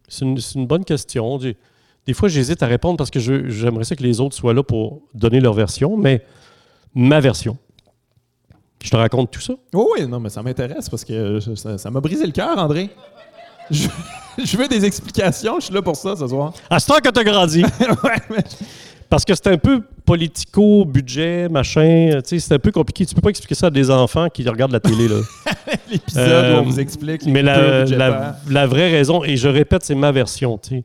C'est 0.08 0.24
une, 0.24 0.66
bonne 0.66 0.84
question. 0.84 1.38
Des 1.38 2.14
fois, 2.14 2.28
j'hésite 2.28 2.62
à 2.62 2.66
répondre 2.66 2.96
parce 2.96 3.10
que 3.10 3.20
j'aimerais 3.20 3.84
ça 3.84 3.94
que 3.96 4.02
les 4.02 4.20
autres 4.20 4.34
soient 4.36 4.54
là 4.54 4.62
pour 4.62 5.02
donner 5.14 5.40
leur 5.40 5.54
version, 5.54 5.96
mais 5.96 6.24
ma 6.94 7.20
version. 7.20 7.56
Je 8.82 8.90
te 8.90 8.96
raconte 8.96 9.30
tout 9.30 9.40
ça. 9.40 9.54
Oui, 9.74 9.84
oui, 9.98 10.06
non, 10.06 10.18
mais 10.20 10.30
ça 10.30 10.42
m'intéresse 10.42 10.88
parce 10.88 11.04
que 11.04 11.12
euh, 11.12 11.40
je- 11.40 11.76
ça 11.76 11.90
m'a 11.90 12.00
brisé 12.00 12.24
le 12.26 12.32
cœur, 12.32 12.56
André. 12.58 12.90
Je, 13.70 13.86
je 14.44 14.56
veux 14.56 14.66
des 14.66 14.84
explications, 14.84 15.60
je 15.60 15.66
suis 15.66 15.74
là 15.74 15.80
pour 15.80 15.94
ça 15.94 16.16
ce 16.16 16.26
soir. 16.26 16.52
À 16.68 16.80
ce 16.80 16.88
temps 16.88 16.98
que 16.98 17.08
tu 17.08 17.20
as 17.20 17.22
grandi. 17.22 17.62
ouais, 18.02 18.16
mais- 18.28 18.44
Parce 19.10 19.24
que 19.24 19.34
c'est 19.34 19.48
un 19.48 19.58
peu 19.58 19.82
politico, 20.04 20.84
budget, 20.84 21.48
machin. 21.48 22.20
Sais, 22.24 22.38
c'est 22.38 22.54
un 22.54 22.60
peu 22.60 22.70
compliqué. 22.70 23.04
Tu 23.04 23.14
peux 23.14 23.20
pas 23.20 23.30
expliquer 23.30 23.56
ça 23.56 23.66
à 23.66 23.70
des 23.70 23.90
enfants 23.90 24.28
qui 24.28 24.48
regardent 24.48 24.72
la 24.72 24.80
télé. 24.80 25.08
Là. 25.08 25.16
L'épisode 25.90 26.28
Euh, 26.28 26.54
où 26.54 26.58
on 26.60 26.62
vous 26.62 26.78
explique 26.78 27.24
les 27.24 27.32
Mais 27.32 27.42
la, 27.42 28.66
vraie 28.66 28.90
raison, 28.90 29.24
et 29.24 29.36
je 29.36 29.48
répète, 29.48 29.82
c'est 29.82 29.96
ma 29.96 30.12
version. 30.12 30.58
tu 30.58 30.76
sais. 30.76 30.84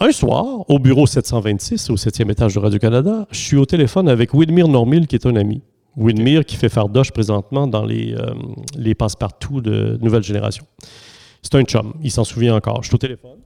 Un 0.00 0.10
soir, 0.10 0.44
au 0.68 0.80
bureau 0.80 1.06
726, 1.06 1.88
au 1.90 1.94
7e 1.94 2.32
étage 2.32 2.54
de 2.54 2.58
Radio-Canada, 2.58 3.28
je 3.30 3.38
suis 3.38 3.56
au 3.56 3.64
téléphone 3.64 4.08
avec 4.08 4.34
Widmir 4.34 4.66
Normil, 4.66 5.06
qui 5.06 5.14
est 5.14 5.24
un 5.24 5.36
ami. 5.36 5.62
Widmir 5.96 6.44
qui 6.44 6.56
fait 6.56 6.68
fardoche 6.68 7.12
présentement 7.12 7.68
dans 7.68 7.84
les, 7.84 8.12
euh, 8.12 8.34
les 8.76 8.96
passe-partout 8.96 9.60
de 9.60 9.96
nouvelle 10.02 10.24
génération. 10.24 10.64
C'est 11.42 11.54
un 11.54 11.62
chum, 11.62 11.94
il 12.02 12.10
s'en 12.10 12.24
souvient 12.24 12.56
encore. 12.56 12.82
Je 12.82 12.88
suis 12.88 12.96
au 12.96 12.98
téléphone. 12.98 13.38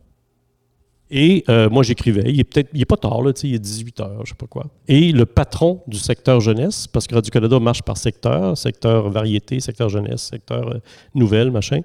Et 1.11 1.45
euh, 1.49 1.71
moi, 1.71 1.83
j'écrivais. 1.83 2.25
Il 2.27 2.39
est 2.39 2.45
peut-être, 2.45 2.69
il 2.75 2.83
est 2.83 2.87
pas 2.87 2.97
tard, 2.97 3.23
là, 3.23 3.33
il 3.43 3.55
est 3.55 3.59
18 3.59 4.01
heures, 4.01 4.21
je 4.25 4.31
sais 4.31 4.37
pas 4.37 4.47
quoi. 4.47 4.67
Et 4.89 5.13
le 5.13 5.25
patron 5.25 5.83
du 5.87 5.99
secteur 5.99 6.41
jeunesse, 6.41 6.87
parce 6.87 7.07
que 7.07 7.15
Radio-Canada 7.15 7.59
marche 7.61 7.83
par 7.83 7.97
secteur, 7.97 8.57
secteur 8.59 9.09
variété, 9.09 9.61
secteur 9.61 9.89
jeunesse, 9.89 10.23
secteur 10.23 10.69
euh, 10.69 10.81
nouvelle, 11.15 11.51
machin, 11.51 11.81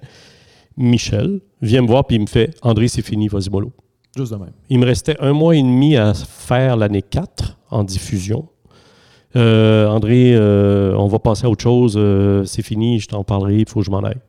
Michel, 0.75 1.39
vient 1.61 1.81
me 1.83 1.87
voir 1.87 2.05
puis 2.05 2.17
il 2.17 2.21
me 2.21 2.27
fait 2.27 2.55
André, 2.61 2.87
c'est 2.87 3.01
fini, 3.01 3.27
vas-y, 3.27 3.49
mollo. 3.49 3.71
Juste 4.15 4.33
de 4.33 4.37
même. 4.37 4.51
Il 4.69 4.79
me 4.79 4.85
restait 4.85 5.15
un 5.19 5.33
mois 5.33 5.55
et 5.55 5.61
demi 5.61 5.95
à 5.95 6.13
faire 6.13 6.75
l'année 6.75 7.01
4 7.01 7.57
en 7.69 7.83
diffusion. 7.83 8.47
Euh, 9.35 9.87
André, 9.87 10.37
on 10.37 11.07
va 11.07 11.19
passer 11.19 11.45
à 11.45 11.49
autre 11.49 11.63
chose, 11.63 11.97
c'est 12.45 12.61
fini, 12.61 12.99
je 12.99 13.07
t'en 13.07 13.23
parlerai, 13.23 13.59
il 13.59 13.69
faut 13.69 13.79
que 13.79 13.85
je 13.85 13.91
m'en 13.91 14.01
aille. 14.03 14.19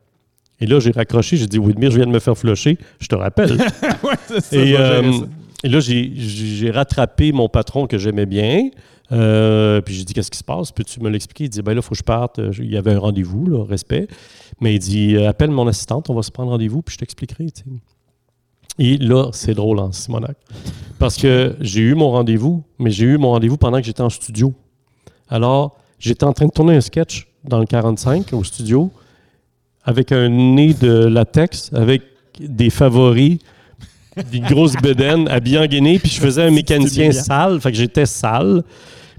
Et 0.60 0.66
là, 0.66 0.80
j'ai 0.80 0.92
raccroché, 0.92 1.36
j'ai 1.36 1.46
dit, 1.46 1.58
Widmir, 1.58 1.90
je 1.90 1.96
viens 1.96 2.06
de 2.06 2.12
me 2.12 2.18
faire 2.20 2.36
flusher, 2.38 2.78
je 3.00 3.06
te 3.08 3.14
rappelle. 3.14 3.52
ouais, 4.02 4.40
ça. 4.40 4.56
et, 4.56 4.76
euh, 4.78 5.12
et 5.62 5.68
là, 5.68 5.80
j'ai- 5.80 6.70
rattrapé 6.70 7.32
mon 7.32 7.48
patron 7.48 7.86
que 7.86 7.98
j'aimais 7.98 8.26
bien. 8.26 8.70
Euh, 9.12 9.80
puis 9.82 9.94
j'ai 9.94 10.04
dit, 10.04 10.14
qu'est-ce 10.14 10.30
qui 10.30 10.38
se 10.38 10.44
passe? 10.44 10.72
Peux-tu 10.72 11.00
me 11.00 11.10
l'expliquer? 11.10 11.44
Il 11.44 11.50
dit, 11.50 11.60
ben 11.62 11.72
là, 11.74 11.80
il 11.80 11.82
faut 11.82 11.90
que 11.90 11.98
je 11.98 12.02
parte. 12.02 12.38
Euh, 12.38 12.52
Il 12.58 12.70
y 12.72 12.76
avait 12.76 12.92
un 12.92 12.98
rendez-vous, 12.98 13.46
là, 13.46 13.64
respect. 13.64 14.06
Mais 14.60 14.74
il 14.74 14.78
dit, 14.78 15.16
appelle 15.18 15.50
mon 15.50 15.66
assistante, 15.66 16.08
on 16.08 16.14
va 16.14 16.22
se 16.22 16.30
prendre 16.30 16.50
rendez-vous, 16.52 16.80
puis 16.82 16.94
je 16.94 16.98
t'expliquerai. 16.98 17.46
Et 18.78 18.96
là, 18.98 19.30
c'est 19.32 19.54
drôle 19.54 19.78
en 19.78 19.92
Simonac. 19.92 20.36
Parce 20.98 21.16
que 21.16 21.54
j'ai 21.60 21.80
eu 21.82 21.94
mon 21.94 22.10
rendez-vous, 22.10 22.62
mais 22.78 22.90
j'ai 22.90 23.04
eu 23.04 23.18
mon 23.18 23.30
rendez-vous 23.30 23.56
pendant 23.56 23.78
que 23.78 23.84
j'étais 23.86 24.00
en 24.00 24.10
studio. 24.10 24.54
Alors, 25.28 25.76
j'étais 25.98 26.24
en 26.24 26.32
train 26.32 26.46
de 26.46 26.50
tourner 26.52 26.74
un 26.76 26.80
sketch 26.80 27.26
dans 27.44 27.58
le 27.58 27.66
45 27.66 28.32
au 28.32 28.42
studio 28.42 28.90
avec 29.84 30.12
un 30.12 30.28
nez 30.28 30.74
de 30.74 31.06
latex, 31.06 31.70
avec 31.74 32.02
des 32.38 32.70
favoris, 32.70 33.38
des 34.30 34.40
grosses 34.40 34.76
bedaines, 34.76 35.28
habillé 35.28 35.58
en 35.58 35.66
guinée, 35.66 35.98
puis 35.98 36.10
je 36.10 36.20
faisais 36.20 36.42
un 36.42 36.50
mécanicien 36.50 37.12
sale, 37.12 37.60
fait 37.60 37.70
que 37.70 37.76
j'étais 37.76 38.06
sale. 38.06 38.62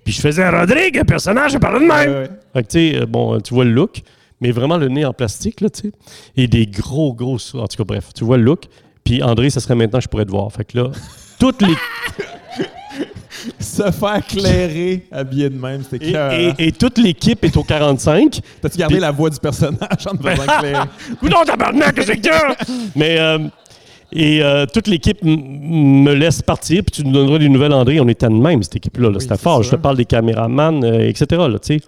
Puis 0.03 0.13
je 0.13 0.21
faisais 0.21 0.47
Rodrigue, 0.47 0.99
un 0.99 1.03
personnage, 1.03 1.53
je 1.53 1.57
parlais 1.57 1.79
de 1.79 1.85
même. 1.85 2.09
Ouais, 2.09 2.15
ouais. 2.15 2.29
Fait 2.53 2.63
que, 2.63 2.67
tu 2.67 2.91
sais, 2.91 3.01
euh, 3.01 3.05
bon, 3.07 3.39
tu 3.41 3.53
vois 3.53 3.65
le 3.65 3.71
look, 3.71 4.01
mais 4.39 4.51
vraiment 4.51 4.77
le 4.77 4.87
nez 4.87 5.03
en 5.03 5.13
plastique, 5.13 5.61
là, 5.61 5.69
tu 5.69 5.81
sais. 5.81 5.91
Et 6.37 6.47
des 6.47 6.67
gros, 6.67 7.13
gros. 7.13 7.37
En 7.55 7.67
tout 7.67 7.77
cas, 7.77 7.83
bref, 7.83 8.09
tu 8.13 8.23
vois 8.23 8.37
le 8.37 8.43
look. 8.43 8.65
Puis 9.03 9.23
André, 9.23 9.49
ça 9.49 9.59
serait 9.59 9.75
maintenant 9.75 9.99
que 9.99 10.03
je 10.03 10.09
pourrais 10.09 10.25
te 10.25 10.31
voir. 10.31 10.51
Fait 10.51 10.63
que 10.63 10.77
là, 10.77 10.91
toutes 11.39 11.61
les. 11.63 11.73
Se 13.59 13.91
faire 13.91 14.25
clairer 14.27 15.05
habillé 15.11 15.49
de 15.49 15.57
même, 15.59 15.81
c'était 15.83 16.07
Et, 16.07 16.11
clair. 16.11 16.31
et- 16.57 16.67
et 16.67 16.71
toute 16.71 16.97
l'équipe 16.97 17.43
est 17.43 17.55
au 17.57 17.63
45. 17.63 18.39
T'as-tu 18.61 18.77
gardé 18.77 18.95
puis- 18.95 19.01
la 19.01 19.11
voix 19.11 19.29
du 19.29 19.39
personnage 19.39 20.07
en 20.07 20.15
te 20.15 20.27
faisant 20.29 20.43
clairer? 20.59 20.85
Coudon, 21.19 21.43
tabarnak, 21.45 21.99
c'est 22.03 22.17
que 22.17 22.29
Mais. 22.95 23.17
euh, 23.19 23.39
et 24.11 24.41
euh, 24.41 24.65
toute 24.71 24.87
l'équipe 24.87 25.17
me 25.23 26.13
laisse 26.13 26.41
partir, 26.41 26.83
puis 26.83 26.91
tu 27.01 27.03
nous 27.03 27.11
donneras 27.11 27.37
des 27.39 27.49
nouvelles, 27.49 27.73
André. 27.73 27.99
On 27.99 28.07
était 28.07 28.27
de 28.27 28.33
même, 28.33 28.63
cette 28.63 28.77
équipe-là. 28.77 29.09
là. 29.09 29.15
Oui, 29.15 29.21
C'était 29.21 29.35
c'est 29.35 29.41
fort. 29.41 29.61
Je 29.63 29.71
te 29.71 29.75
parle 29.75 29.97
des 29.97 30.05
caméramans, 30.05 30.81
euh, 30.85 31.09
etc. 31.09 31.25
Là, 31.49 31.59
tu 31.59 31.73
sais. 31.73 31.79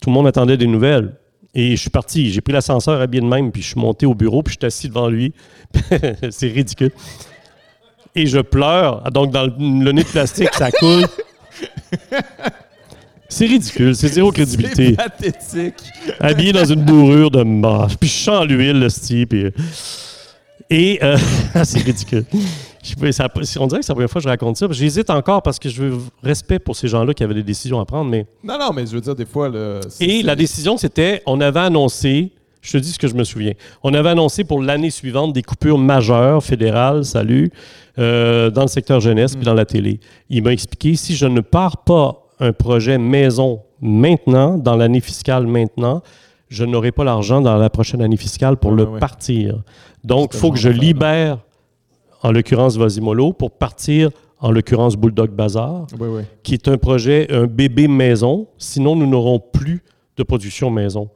Tout 0.00 0.08
le 0.08 0.12
monde 0.12 0.26
attendait 0.26 0.56
des 0.56 0.66
nouvelles. 0.68 1.12
Et 1.54 1.72
je 1.76 1.80
suis 1.82 1.90
parti. 1.90 2.30
J'ai 2.30 2.40
pris 2.40 2.52
l'ascenseur 2.54 3.00
habillé 3.00 3.20
de 3.20 3.26
même, 3.26 3.52
puis 3.52 3.60
je 3.62 3.68
suis 3.68 3.80
monté 3.80 4.06
au 4.06 4.14
bureau, 4.14 4.42
puis 4.42 4.54
je 4.54 4.58
suis 4.60 4.66
assis 4.66 4.88
devant 4.88 5.08
lui. 5.08 5.32
c'est 6.30 6.48
ridicule. 6.48 6.92
Et 8.14 8.26
je 8.26 8.38
pleure. 8.38 9.02
Ah, 9.04 9.10
Donc, 9.10 9.30
dans 9.32 9.44
le, 9.44 9.52
le 9.58 9.92
nez 9.92 10.02
de 10.04 10.08
plastique, 10.08 10.52
ça 10.54 10.70
coule. 10.70 11.04
C'est 13.28 13.46
ridicule. 13.46 13.96
C'est 13.96 14.08
zéro 14.08 14.30
crédibilité 14.30 14.90
C'est 14.90 14.92
pathétique. 14.96 15.74
habillé 16.20 16.52
dans 16.52 16.64
une 16.64 16.84
bourrure 16.84 17.30
de 17.30 17.42
mort. 17.42 17.88
Puis 17.98 18.08
je 18.08 18.14
sens 18.14 18.46
l'huile, 18.46 18.78
le 18.78 18.88
style. 18.88 19.26
Puis... 19.26 19.46
Et 20.70 20.98
euh, 21.02 21.16
c'est 21.64 21.80
ridicule. 21.80 22.24
Je 22.82 23.10
ça- 23.12 23.28
on 23.60 23.66
dirait 23.66 23.80
que 23.80 23.86
c'est 23.86 23.92
la 23.92 23.94
première 23.94 24.10
fois 24.10 24.20
que 24.20 24.24
je 24.24 24.28
raconte 24.28 24.56
ça. 24.56 24.66
J'hésite 24.70 25.10
encore 25.10 25.42
parce 25.42 25.58
que 25.58 25.68
je 25.68 25.82
veux 25.82 25.98
respect 26.22 26.58
pour 26.58 26.76
ces 26.76 26.86
gens-là 26.86 27.14
qui 27.14 27.24
avaient 27.24 27.34
des 27.34 27.42
décisions 27.42 27.80
à 27.80 27.84
prendre. 27.86 28.10
Mais... 28.10 28.26
Non, 28.44 28.58
non, 28.58 28.72
mais 28.72 28.86
je 28.86 28.92
veux 28.92 29.00
dire, 29.00 29.14
des 29.14 29.24
fois, 29.26 29.48
le. 29.48 29.80
Et 30.00 30.22
la 30.22 30.36
décision, 30.36 30.76
c'était, 30.76 31.22
on 31.26 31.40
avait 31.40 31.60
annoncé, 31.60 32.30
je 32.64 32.72
te 32.72 32.78
dis 32.78 32.90
ce 32.92 32.98
que 32.98 33.06
je 33.08 33.14
me 33.14 33.24
souviens, 33.24 33.52
on 33.82 33.92
avait 33.94 34.08
annoncé 34.08 34.42
pour 34.42 34.60
l'année 34.62 34.90
suivante 34.90 35.32
des 35.34 35.42
coupures 35.42 35.78
majeures 35.78 36.42
fédérales, 36.42 37.04
salut, 37.04 37.50
euh, 37.98 38.50
dans 38.50 38.62
le 38.62 38.68
secteur 38.68 39.00
jeunesse 39.00 39.36
puis 39.36 39.44
dans 39.44 39.54
la 39.54 39.66
télé. 39.66 40.00
Il 40.30 40.42
m'a 40.42 40.52
expliqué, 40.52 40.96
si 40.96 41.14
je 41.14 41.26
ne 41.26 41.40
pars 41.40 41.84
pas 41.84 42.22
un 42.40 42.52
projet 42.52 42.96
maison 42.98 43.60
maintenant, 43.80 44.56
dans 44.56 44.76
l'année 44.76 45.00
fiscale 45.00 45.46
maintenant, 45.46 46.02
je 46.48 46.64
n'aurai 46.64 46.90
pas 46.90 47.04
l'argent 47.04 47.40
dans 47.40 47.56
la 47.56 47.68
prochaine 47.70 48.00
année 48.00 48.16
fiscale 48.16 48.56
pour 48.56 48.72
Ouais, 48.72 48.78
le 48.78 48.98
partir. 48.98 49.62
Donc, 50.02 50.30
il 50.32 50.38
faut 50.40 50.50
que 50.50 50.58
je 50.58 50.68
libère, 50.70 51.38
en 52.22 52.32
l'occurrence 52.32 52.76
Vasimolo, 52.76 53.32
pour 53.32 53.50
partir, 53.50 54.10
en 54.40 54.50
l'occurrence 54.50 54.96
Bulldog 54.96 55.30
Bazar 55.30 55.86
Oui, 56.00 56.08
oui. 56.10 56.22
qui 56.42 56.54
est 56.54 56.68
un 56.68 56.78
projet, 56.78 57.26
un 57.30 57.46
bébé 57.46 57.88
maison. 57.88 58.46
Sinon, 58.58 58.96
nous 58.96 59.06
n'aurons 59.06 59.38
plus 59.38 59.82
de 60.16 60.22
production 60.22 60.70
maison. 60.70 61.08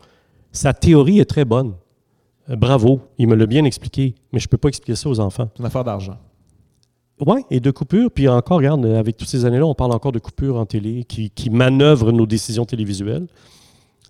Sa 0.58 0.72
théorie 0.72 1.20
est 1.20 1.24
très 1.24 1.44
bonne. 1.44 1.74
Euh, 2.50 2.56
bravo, 2.56 3.00
il 3.16 3.28
me 3.28 3.36
l'a 3.36 3.46
bien 3.46 3.64
expliqué, 3.64 4.16
mais 4.32 4.40
je 4.40 4.46
ne 4.46 4.48
peux 4.48 4.56
pas 4.56 4.66
expliquer 4.66 4.96
ça 4.96 5.08
aux 5.08 5.20
enfants. 5.20 5.48
C'est 5.54 5.60
une 5.60 5.66
affaire 5.66 5.84
d'argent. 5.84 6.18
Oui, 7.24 7.42
et 7.48 7.60
de 7.60 7.70
coupures. 7.70 8.10
Puis 8.10 8.26
encore, 8.26 8.56
regarde, 8.58 8.84
avec 8.84 9.16
toutes 9.16 9.28
ces 9.28 9.44
années-là, 9.44 9.64
on 9.66 9.74
parle 9.76 9.92
encore 9.92 10.10
de 10.10 10.18
coupures 10.18 10.56
en 10.56 10.66
télé 10.66 11.04
qui, 11.04 11.30
qui 11.30 11.48
manœuvrent 11.50 12.10
nos 12.10 12.26
décisions 12.26 12.64
télévisuelles. 12.64 13.28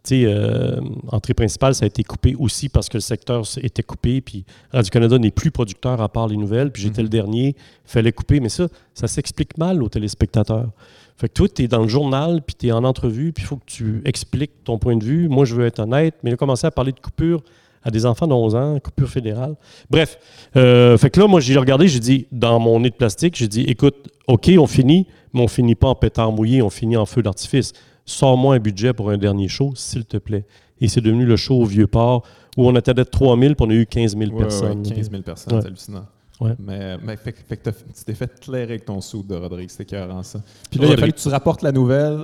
Tu 0.03 0.23
sais, 0.23 0.25
euh, 0.25 0.81
entrée 1.13 1.35
principale, 1.35 1.75
ça 1.75 1.85
a 1.85 1.87
été 1.87 2.03
coupé 2.03 2.35
aussi 2.39 2.71
parce 2.71 2.89
que 2.89 2.97
le 2.97 3.03
secteur 3.03 3.43
était 3.61 3.83
coupé. 3.83 4.23
Puis 4.23 4.47
Radio-Canada 4.73 5.19
n'est 5.19 5.31
plus 5.31 5.51
producteur 5.51 6.01
à 6.01 6.09
part 6.09 6.29
les 6.29 6.39
nouvelles. 6.39 6.73
Puis 6.73 6.81
j'étais 6.83 7.03
Mhm. 7.03 7.05
le 7.05 7.11
dernier, 7.11 7.57
fallait 7.85 8.13
couper. 8.13 8.41
Mais 8.41 8.49
ça, 8.49 8.69
ça 8.95 9.07
s'explique 9.07 9.59
mal 9.59 9.83
aux 9.83 9.91
téléspectateurs. 9.91 10.71
Fait 11.19 11.29
que 11.29 11.35
toi, 11.35 11.49
tu 11.49 11.65
es 11.65 11.69
dans 11.69 11.83
le 11.83 11.89
journal, 11.89 12.41
puis 12.47 12.55
tu 12.59 12.69
es 12.69 12.73
en 12.73 12.85
entrevue, 12.85 13.33
puis 13.33 13.43
il 13.45 13.47
faut 13.47 13.57
que 13.57 13.67
tu 13.67 14.01
expliques 14.05 14.63
ton 14.65 14.79
point 14.79 14.97
de 14.97 15.05
vue. 15.05 15.29
Moi, 15.29 15.45
je 15.45 15.55
veux 15.57 15.67
être 15.67 15.81
honnête, 15.81 16.15
mais 16.23 16.31
là, 16.31 16.37
commencer 16.37 16.67
à 16.67 16.71
parler 16.71 16.93
de 16.93 17.01
coupure 17.01 17.43
à 17.83 17.91
des 17.91 18.07
enfants 18.07 18.27
de 18.29 18.33
11 18.33 18.55
ans, 18.55 18.79
coupure 18.81 19.09
fédérale. 19.09 19.55
Bref, 19.91 20.19
euh, 20.57 20.97
fait 20.97 21.11
que 21.11 21.19
là, 21.21 21.27
moi, 21.27 21.41
j'ai 21.41 21.57
regardé, 21.59 21.89
j'ai 21.89 21.99
dit, 22.01 22.27
dans 22.31 22.59
mon 22.61 22.79
nez 22.81 22.91
de 22.91 22.95
plastique, 22.95 23.35
j'ai 23.37 23.49
dit, 23.49 23.63
écoute, 23.63 24.09
OK, 24.29 24.49
on 24.59 24.67
finit, 24.69 25.07
mais 25.35 25.41
on 25.41 25.49
finit 25.49 25.75
pas 25.75 25.89
en 25.89 25.95
pétard 25.97 26.31
mouillé, 26.31 26.63
on 26.63 26.71
finit 26.71 26.97
en 26.97 27.07
feu 27.07 27.23
d'artifice. 27.23 27.73
Sors-moi 28.05 28.55
un 28.55 28.59
budget 28.61 28.93
pour 28.93 29.11
un 29.11 29.19
dernier 29.19 29.49
show, 29.49 29.73
s'il 29.75 30.05
te 30.05 30.17
plaît. 30.19 30.45
Et 30.81 30.87
c'est 30.89 31.01
devenu 31.01 31.25
le 31.27 31.37
show 31.37 31.55
au 31.61 31.65
Vieux-Port, 31.65 32.25
où 32.57 32.69
on 32.69 32.75
attendait 32.77 33.05
3 33.05 33.37
000, 33.39 33.55
puis 33.55 33.67
on 33.67 33.71
a 33.71 33.75
eu 33.75 33.87
15 33.87 34.17
000 34.17 34.23
Ouais, 34.31 34.37
ouais, 34.37 34.41
personnes. 34.43 34.83
15 34.83 35.11
000 35.11 35.23
personnes, 35.23 35.55
Ouais. 35.55 35.61
c'est 35.63 35.67
hallucinant. 35.67 36.07
Ouais. 36.41 36.53
Mais, 36.59 36.97
mais 37.03 37.17
fait, 37.17 37.33
que- 37.33 37.39
fait 37.49 37.57
que 37.57 37.65
t'as- 37.65 37.73
tu 37.73 38.05
t'es 38.07 38.15
fait 38.15 38.39
clairer 38.41 38.63
avec 38.65 38.85
ton 38.85 39.01
sou 39.01 39.23
de 39.23 39.35
Rodrigue, 39.35 39.69
c'était 39.71 39.83
écœurant 39.97 40.23
ça. 40.23 40.41
Puis 40.71 40.79
là, 40.81 40.87
il 40.87 40.93
a 40.93 40.97
fallu 40.97 41.13
que 41.13 41.19
tu 41.19 41.29
rapportes 41.29 41.63
la 41.63 41.73
nouvelle 41.73 42.21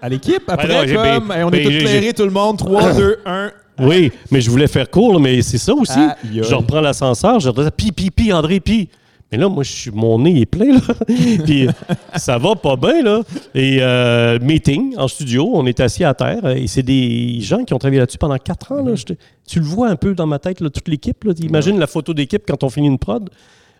à 0.00 0.08
l'équipe 0.08 0.42
après, 0.48 0.68
non, 0.68 0.86
j'ai- 0.86 0.94
comme 0.94 1.28
ben- 1.28 1.34
hey, 1.36 1.42
on 1.44 1.50
ben, 1.50 1.60
est 1.60 1.64
tous 1.64 1.70
j'ai- 1.70 1.78
clairés, 1.80 2.12
tout 2.12 2.24
le 2.24 2.30
monde, 2.30 2.58
3, 2.58 2.92
2, 2.92 3.18
1. 3.24 3.52
Oui, 3.78 4.10
mais 4.30 4.40
je 4.40 4.50
voulais 4.50 4.66
faire 4.66 4.90
court, 4.90 5.20
mais 5.20 5.42
c'est 5.42 5.58
ça 5.58 5.74
aussi. 5.74 5.98
Aïe. 5.98 6.40
Je 6.42 6.54
reprends 6.54 6.80
l'ascenseur, 6.80 7.38
je 7.40 7.48
redescends, 7.50 7.70
pi, 7.76 7.92
pi, 7.92 8.10
pi, 8.10 8.32
André, 8.32 8.58
pi. 8.58 8.88
Mais 9.32 9.38
là, 9.38 9.48
moi, 9.48 9.64
je 9.64 9.72
suis, 9.72 9.90
mon 9.90 10.20
nez 10.20 10.40
est 10.40 10.46
plein, 10.46 10.72
là. 10.74 10.80
Puis 11.44 11.68
ça 12.14 12.38
va 12.38 12.54
pas 12.54 12.76
bien, 12.76 13.02
là. 13.02 13.22
Et 13.54 13.78
euh, 13.80 14.38
meeting 14.40 14.94
en 14.96 15.08
studio, 15.08 15.50
on 15.52 15.66
est 15.66 15.80
assis 15.80 16.04
à 16.04 16.14
terre. 16.14 16.46
Et 16.50 16.66
c'est 16.68 16.84
des 16.84 17.40
gens 17.40 17.64
qui 17.64 17.74
ont 17.74 17.78
travaillé 17.78 17.98
là-dessus 17.98 18.18
pendant 18.18 18.38
quatre 18.38 18.70
ans, 18.72 18.76
là. 18.84 18.90
Mhm. 18.92 18.96
Je 18.96 19.04
te- 19.04 19.12
tu 19.48 19.58
le 19.58 19.64
vois 19.64 19.88
un 19.88 19.96
peu 19.96 20.14
dans 20.14 20.26
ma 20.26 20.38
tête, 20.38 20.60
là, 20.60 20.70
toute 20.70 20.86
l'équipe. 20.88 21.24
Là. 21.24 21.32
Imagine 21.40 21.78
la 21.78 21.86
photo 21.88 22.14
d'équipe 22.14 22.42
quand 22.46 22.62
on 22.62 22.68
finit 22.70 22.86
une 22.86 22.98
prod. 22.98 23.28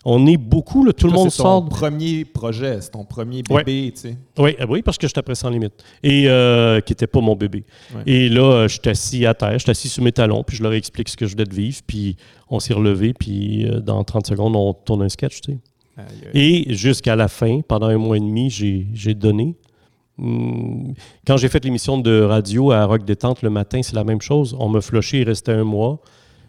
On 0.08 0.24
est 0.28 0.36
beaucoup, 0.36 0.84
là, 0.84 0.92
tout 0.92 1.08
le 1.08 1.12
monde 1.12 1.30
c'est 1.30 1.38
sort. 1.38 1.62
ton 1.64 1.68
premier 1.68 2.24
projet, 2.24 2.80
c'est 2.80 2.90
ton 2.92 3.04
premier 3.04 3.42
Ouais. 3.50 3.64
bébé, 3.64 3.92
tu 3.92 4.02
sais. 4.02 4.16
Oui, 4.38 4.54
euh, 4.60 4.66
oui, 4.68 4.80
parce 4.82 4.98
que 4.98 5.08
j'étais 5.08 5.18
après 5.18 5.34
sans 5.34 5.50
limite. 5.50 5.72
Et 6.04 6.28
euh, 6.28 6.80
qui 6.80 6.92
n'était 6.92 7.08
pas 7.08 7.20
mon 7.20 7.34
bébé. 7.34 7.64
Ouais. 7.92 8.02
Et 8.06 8.28
là, 8.28 8.42
euh, 8.52 8.68
je 8.68 8.78
suis 8.80 8.88
assis 8.88 9.26
à 9.26 9.34
terre, 9.34 9.54
je 9.54 9.58
suis 9.64 9.70
assis 9.70 9.88
sur 9.88 10.04
mes 10.04 10.12
talons, 10.12 10.44
puis 10.44 10.56
je 10.56 10.62
leur 10.62 10.74
explique 10.74 11.08
ce 11.08 11.16
que 11.16 11.26
je 11.26 11.32
venais 11.32 11.44
de 11.46 11.54
vivre, 11.54 11.78
puis 11.86 12.16
on 12.48 12.60
s'est 12.60 12.72
relevé, 12.74 13.14
puis 13.14 13.66
euh, 13.66 13.80
dans 13.80 14.04
30 14.04 14.28
secondes, 14.28 14.54
on 14.54 14.72
tourne 14.74 15.02
un 15.02 15.08
sketch, 15.08 15.40
tu 15.40 15.52
sais. 15.54 15.58
Et 16.34 16.72
jusqu'à 16.74 17.16
la 17.16 17.26
fin, 17.26 17.60
pendant 17.66 17.86
un 17.88 17.96
mois 17.98 18.16
et 18.16 18.20
demi, 18.20 18.48
j'ai 18.50 19.14
donné. 19.14 19.56
Hum, 20.18 20.94
Quand 21.26 21.36
j'ai 21.36 21.48
fait 21.48 21.64
l'émission 21.64 21.98
de 21.98 22.20
radio 22.22 22.70
à 22.70 22.84
Rock 22.84 23.04
Détente 23.04 23.42
le 23.42 23.50
matin, 23.50 23.80
c'est 23.82 23.94
la 23.96 24.04
même 24.04 24.20
chose. 24.20 24.56
On 24.58 24.68
m'a 24.68 24.80
flushé, 24.80 25.20
il 25.22 25.24
restait 25.28 25.52
un 25.52 25.64
mois. 25.64 26.00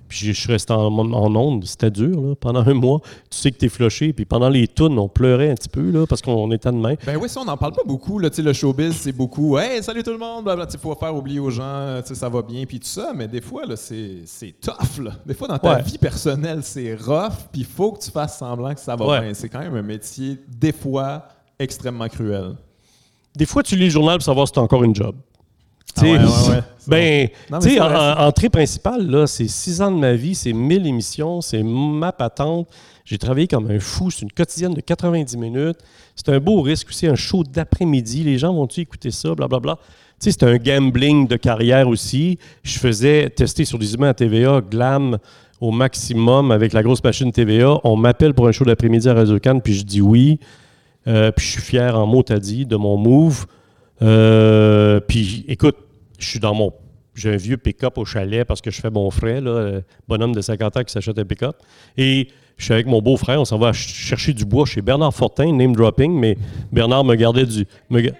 Puis 0.08 0.20
je 0.26 0.32
suis 0.32 0.52
resté 0.52 0.74
en, 0.74 0.88
en 0.98 1.36
onde, 1.36 1.66
c'était 1.66 1.92
dur, 1.92 2.20
là, 2.22 2.36
pendant 2.36 2.62
un 2.66 2.74
mois. 2.74 3.00
Tu 3.30 3.38
sais 3.38 3.52
que 3.52 3.58
t'es 3.58 3.70
flushé, 3.70 4.14
puis 4.14 4.26
pendant 4.26 4.50
les 4.50 4.68
tunes, 4.68 4.98
on 4.98 5.08
pleurait 5.10 5.50
un 5.52 5.56
petit 5.56 5.70
peu, 5.70 5.90
là, 5.92 6.06
parce 6.08 6.22
qu'on 6.22 6.50
était 6.52 6.72
de 6.72 6.78
main. 6.78 6.96
Ben 7.06 7.18
oui, 7.18 7.28
ça, 7.30 7.42
on 7.42 7.46
n'en 7.46 7.58
parle 7.58 7.74
pas 7.74 7.84
beaucoup. 7.86 8.20
Là, 8.20 8.30
le 8.38 8.54
showbiz, 8.54 8.96
c'est 8.96 9.12
beaucoup 9.12 9.58
Hey, 9.58 9.84
salut 9.84 10.04
tout 10.04 10.12
le 10.12 10.18
monde, 10.18 10.50
Il 10.74 10.80
faut 10.80 10.96
faire 10.96 11.16
oublier 11.16 11.40
aux 11.40 11.50
gens, 11.50 12.02
sais, 12.06 12.16
ça 12.16 12.30
va 12.30 12.42
bien, 12.42 12.66
puis 12.66 12.80
tout 12.80 12.88
ça. 12.88 13.12
Mais 13.16 13.28
des 13.28 13.42
fois, 13.42 13.66
là, 13.66 13.76
c'est 13.76 14.22
c'est 14.26 14.54
tough. 14.62 15.04
Là. 15.04 15.12
Des 15.26 15.34
fois, 15.34 15.48
dans 15.48 15.58
ta 15.58 15.76
Ouais. 15.76 15.82
vie 15.82 15.98
personnelle, 15.98 16.60
c'est 16.64 16.96
rough, 16.96 17.34
puis 17.52 17.62
il 17.62 17.66
faut 17.66 17.92
que 17.92 18.00
tu 18.04 18.12
fasses 18.12 18.38
semblant 18.38 18.74
que 18.74 18.80
ça 18.80 18.96
va 18.96 19.06
Ouais. 19.08 19.22
bien. 19.22 19.34
C'est 19.34 19.50
quand 19.50 19.60
même 19.60 19.76
un 19.76 19.82
métier, 19.82 20.38
des 20.48 20.72
fois, 20.72 21.28
extrêmement 21.60 22.08
cruel. 22.08 22.56
Des 23.36 23.46
fois, 23.46 23.62
tu 23.64 23.76
lis 23.76 23.86
le 23.86 23.90
journal 23.92 24.18
pour 24.18 24.24
savoir 24.26 24.48
si 24.48 24.54
t'as 24.54 24.62
encore 24.62 24.84
une 24.84 24.96
job. 24.96 25.16
Ouais, 26.02 26.18
ouais, 26.18 26.62
Ben, 26.88 27.28
tu 27.62 27.70
sais, 27.70 27.80
en, 27.82 28.20
entrée 28.20 28.50
principale, 28.50 29.10
là, 29.10 29.28
c'est 29.28 29.48
six 29.48 29.82
ans 29.82 29.92
de 29.92 29.98
ma 29.98 30.14
vie, 30.14 30.36
c'est 30.36 30.54
1000 30.54 30.88
émissions, 30.88 31.42
c'est 31.42 31.62
ma 31.62 32.14
patente. 32.14 32.70
J'ai 33.04 33.18
travaillé 33.18 33.48
comme 33.48 33.70
un 33.72 33.80
fou. 33.80 34.12
C'est 34.12 34.22
une 34.24 34.32
quotidienne 34.32 34.74
de 34.74 34.82
90 34.82 35.38
minutes. 35.38 35.78
C'est 36.16 36.30
un 36.30 36.40
beau 36.40 36.62
risque 36.62 36.90
aussi, 36.90 37.08
un 37.08 37.16
show 37.16 37.44
d'après-midi. 37.44 38.24
Les 38.24 38.38
gens 38.38 38.54
vont-tu 38.54 38.82
écouter 38.82 39.12
ça, 39.12 39.34
blablabla. 39.34 39.78
Tu 40.20 40.30
sais, 40.30 40.32
c'est 40.32 40.44
un 40.44 40.58
gambling 40.58 41.28
de 41.28 41.36
carrière 41.36 41.88
aussi. 41.88 42.38
Je 42.64 42.78
faisais 42.80 43.30
tester 43.30 43.66
sur 43.66 43.80
des 43.80 43.94
humains 43.94 44.10
à 44.10 44.14
TVA, 44.14 44.62
glam 44.62 45.18
au 45.60 45.72
maximum 45.72 46.52
avec 46.52 46.74
la 46.74 46.84
grosse 46.84 47.04
machine 47.04 47.32
TVA. 47.32 47.80
On 47.84 47.96
m'appelle 47.96 48.34
pour 48.34 48.48
un 48.48 48.52
show 48.52 48.66
d'après-midi 48.66 49.08
à 49.10 49.14
Radio 49.14 49.40
Cannes, 49.40 49.62
puis 49.62 49.74
je 49.74 49.84
dis 49.84 50.02
oui. 50.02 50.40
Euh, 51.08 51.32
puis 51.32 51.46
je 51.46 51.52
suis 51.52 51.62
fier 51.62 51.98
en 51.98 52.06
mot 52.06 52.24
t'as 52.24 52.40
dit 52.40 52.66
de 52.66 52.76
mon 52.76 52.98
move. 52.98 53.46
Euh, 54.02 55.00
puis 55.00 55.46
écoute, 55.48 55.78
je 56.18 56.28
suis 56.28 56.40
dans 56.40 56.54
mon. 56.54 56.74
J'ai 57.16 57.34
un 57.34 57.38
vieux 57.38 57.58
pick-up 57.58 57.98
au 57.98 58.06
chalet 58.06 58.46
parce 58.46 58.62
que 58.62 58.70
je 58.70 58.80
fais 58.80 58.92
mon 58.92 59.10
frère, 59.10 59.42
là, 59.42 59.50
euh, 59.52 59.82
bonhomme 60.08 60.34
de 60.36 60.42
50 60.42 60.78
ans 60.78 60.84
qui 60.84 60.94
s'achète 60.94 61.18
un 61.18 61.26
pick-up. 61.26 61.56
Et 61.98 62.28
je 62.58 62.64
suis 62.66 62.74
avec 62.74 62.86
mon 62.86 63.02
beau-frère, 63.02 63.42
on 63.42 63.46
s'en 63.46 63.58
va 63.58 63.74
ch- 63.74 63.88
chercher 63.92 64.34
du 64.34 64.46
bois 64.46 64.66
chez 64.68 64.82
Bernard 64.82 65.14
Fortin, 65.14 65.52
name 65.54 65.76
dropping, 65.76 66.12
mais 66.14 66.38
Bernard 66.72 67.04
me 67.04 67.16
gardait 67.16 67.46
du. 67.46 67.66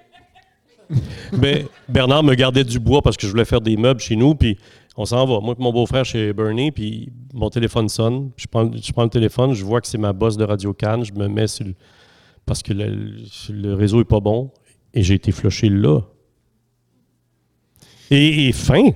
Bernard 1.90 2.24
me 2.24 2.34
gardait 2.36 2.64
du 2.64 2.80
bois 2.80 3.02
parce 3.02 3.18
que 3.18 3.26
je 3.28 3.32
voulais 3.32 3.46
faire 3.46 3.62
des 3.62 3.78
meubles 3.78 4.00
chez 4.00 4.16
nous, 4.16 4.36
puis 4.36 4.58
on 4.96 5.06
s'en 5.06 5.26
va. 5.26 5.40
Moi 5.42 5.56
et 5.58 5.62
mon 5.62 5.72
beau-frère 5.72 6.06
chez 6.06 6.34
Bernie, 6.34 6.72
puis 6.72 7.12
mon 7.34 7.50
téléphone 7.50 7.90
sonne. 7.90 8.32
Je 8.38 8.48
prends, 8.48 8.72
je 8.72 8.92
prends 8.94 9.04
le 9.04 9.10
téléphone, 9.10 9.54
je 9.54 9.64
vois 9.64 9.82
que 9.82 9.88
c'est 9.88 9.98
ma 9.98 10.14
boss 10.14 10.38
de 10.38 10.44
Radio 10.44 10.74
Cannes, 10.74 11.04
je 11.04 11.14
me 11.14 11.28
mets 11.28 11.48
sur 11.48 11.66
parce 12.46 12.64
que 12.64 12.72
le, 12.74 13.16
le 13.50 13.74
réseau 13.74 14.00
est 14.02 14.06
pas 14.08 14.22
bon, 14.22 14.52
et 14.94 15.04
j'ai 15.04 15.16
été 15.16 15.32
flushé 15.32 15.68
là. 15.70 16.00
Et, 18.12 18.48
et 18.48 18.52
fin. 18.52 18.90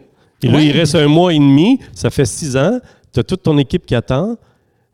Et 0.44 0.48
là, 0.48 0.62
il 0.62 0.72
reste 0.72 0.96
un 0.96 1.08
mois 1.08 1.34
et 1.34 1.40
demi, 1.40 1.80
ça 1.94 2.10
fait 2.10 2.26
six 2.26 2.58
ans, 2.58 2.80
tu 3.14 3.20
as 3.20 3.24
toute 3.24 3.44
ton 3.44 3.58
équipe 3.58 3.86
qui 3.86 3.94
attend. 3.94 4.38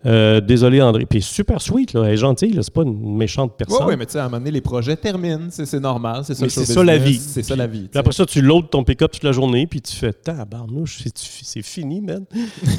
Euh, 0.05 0.39
désolé, 0.41 0.79
André. 0.81 1.05
Puis 1.05 1.21
super 1.21 1.59
sweet, 1.59 1.93
là, 1.93 2.03
elle 2.05 2.13
est 2.13 2.17
gentille, 2.17 2.53
là, 2.53 2.61
c'est 2.61 2.73
pas 2.73 2.83
une 2.83 3.17
méchante 3.17 3.51
Oui, 3.59 3.65
personne. 3.65 3.87
oui, 3.87 3.95
mais 3.97 4.05
tu 4.05 4.11
sais, 4.13 4.19
à 4.19 4.21
un 4.21 4.25
moment 4.25 4.37
donné, 4.37 4.51
les 4.51 4.61
projets 4.61 4.95
terminent. 4.95 5.47
C'est 5.49 5.79
normal. 5.79 6.21
C'est 6.23 6.35
ça, 6.35 6.65
ça, 6.65 6.83
la 6.83 6.97
vie. 6.97 7.15
C'est 7.17 7.41
ça 7.43 7.55
la 7.55 7.65
vie. 7.67 7.87
Puis 7.89 7.99
après 7.99 8.13
ça, 8.13 8.25
tu 8.25 8.41
loads 8.41 8.61
ton 8.69 8.83
pick-up 8.83 9.11
toute 9.11 9.23
la 9.23 9.31
journée, 9.31 9.65
puis 9.65 9.81
tu 9.81 9.95
fais 9.95 10.13
Tabarnouche, 10.13 10.99
c'est 11.03 11.17
c'est 11.17 11.61
fini, 11.63 11.99
man. 12.01 12.25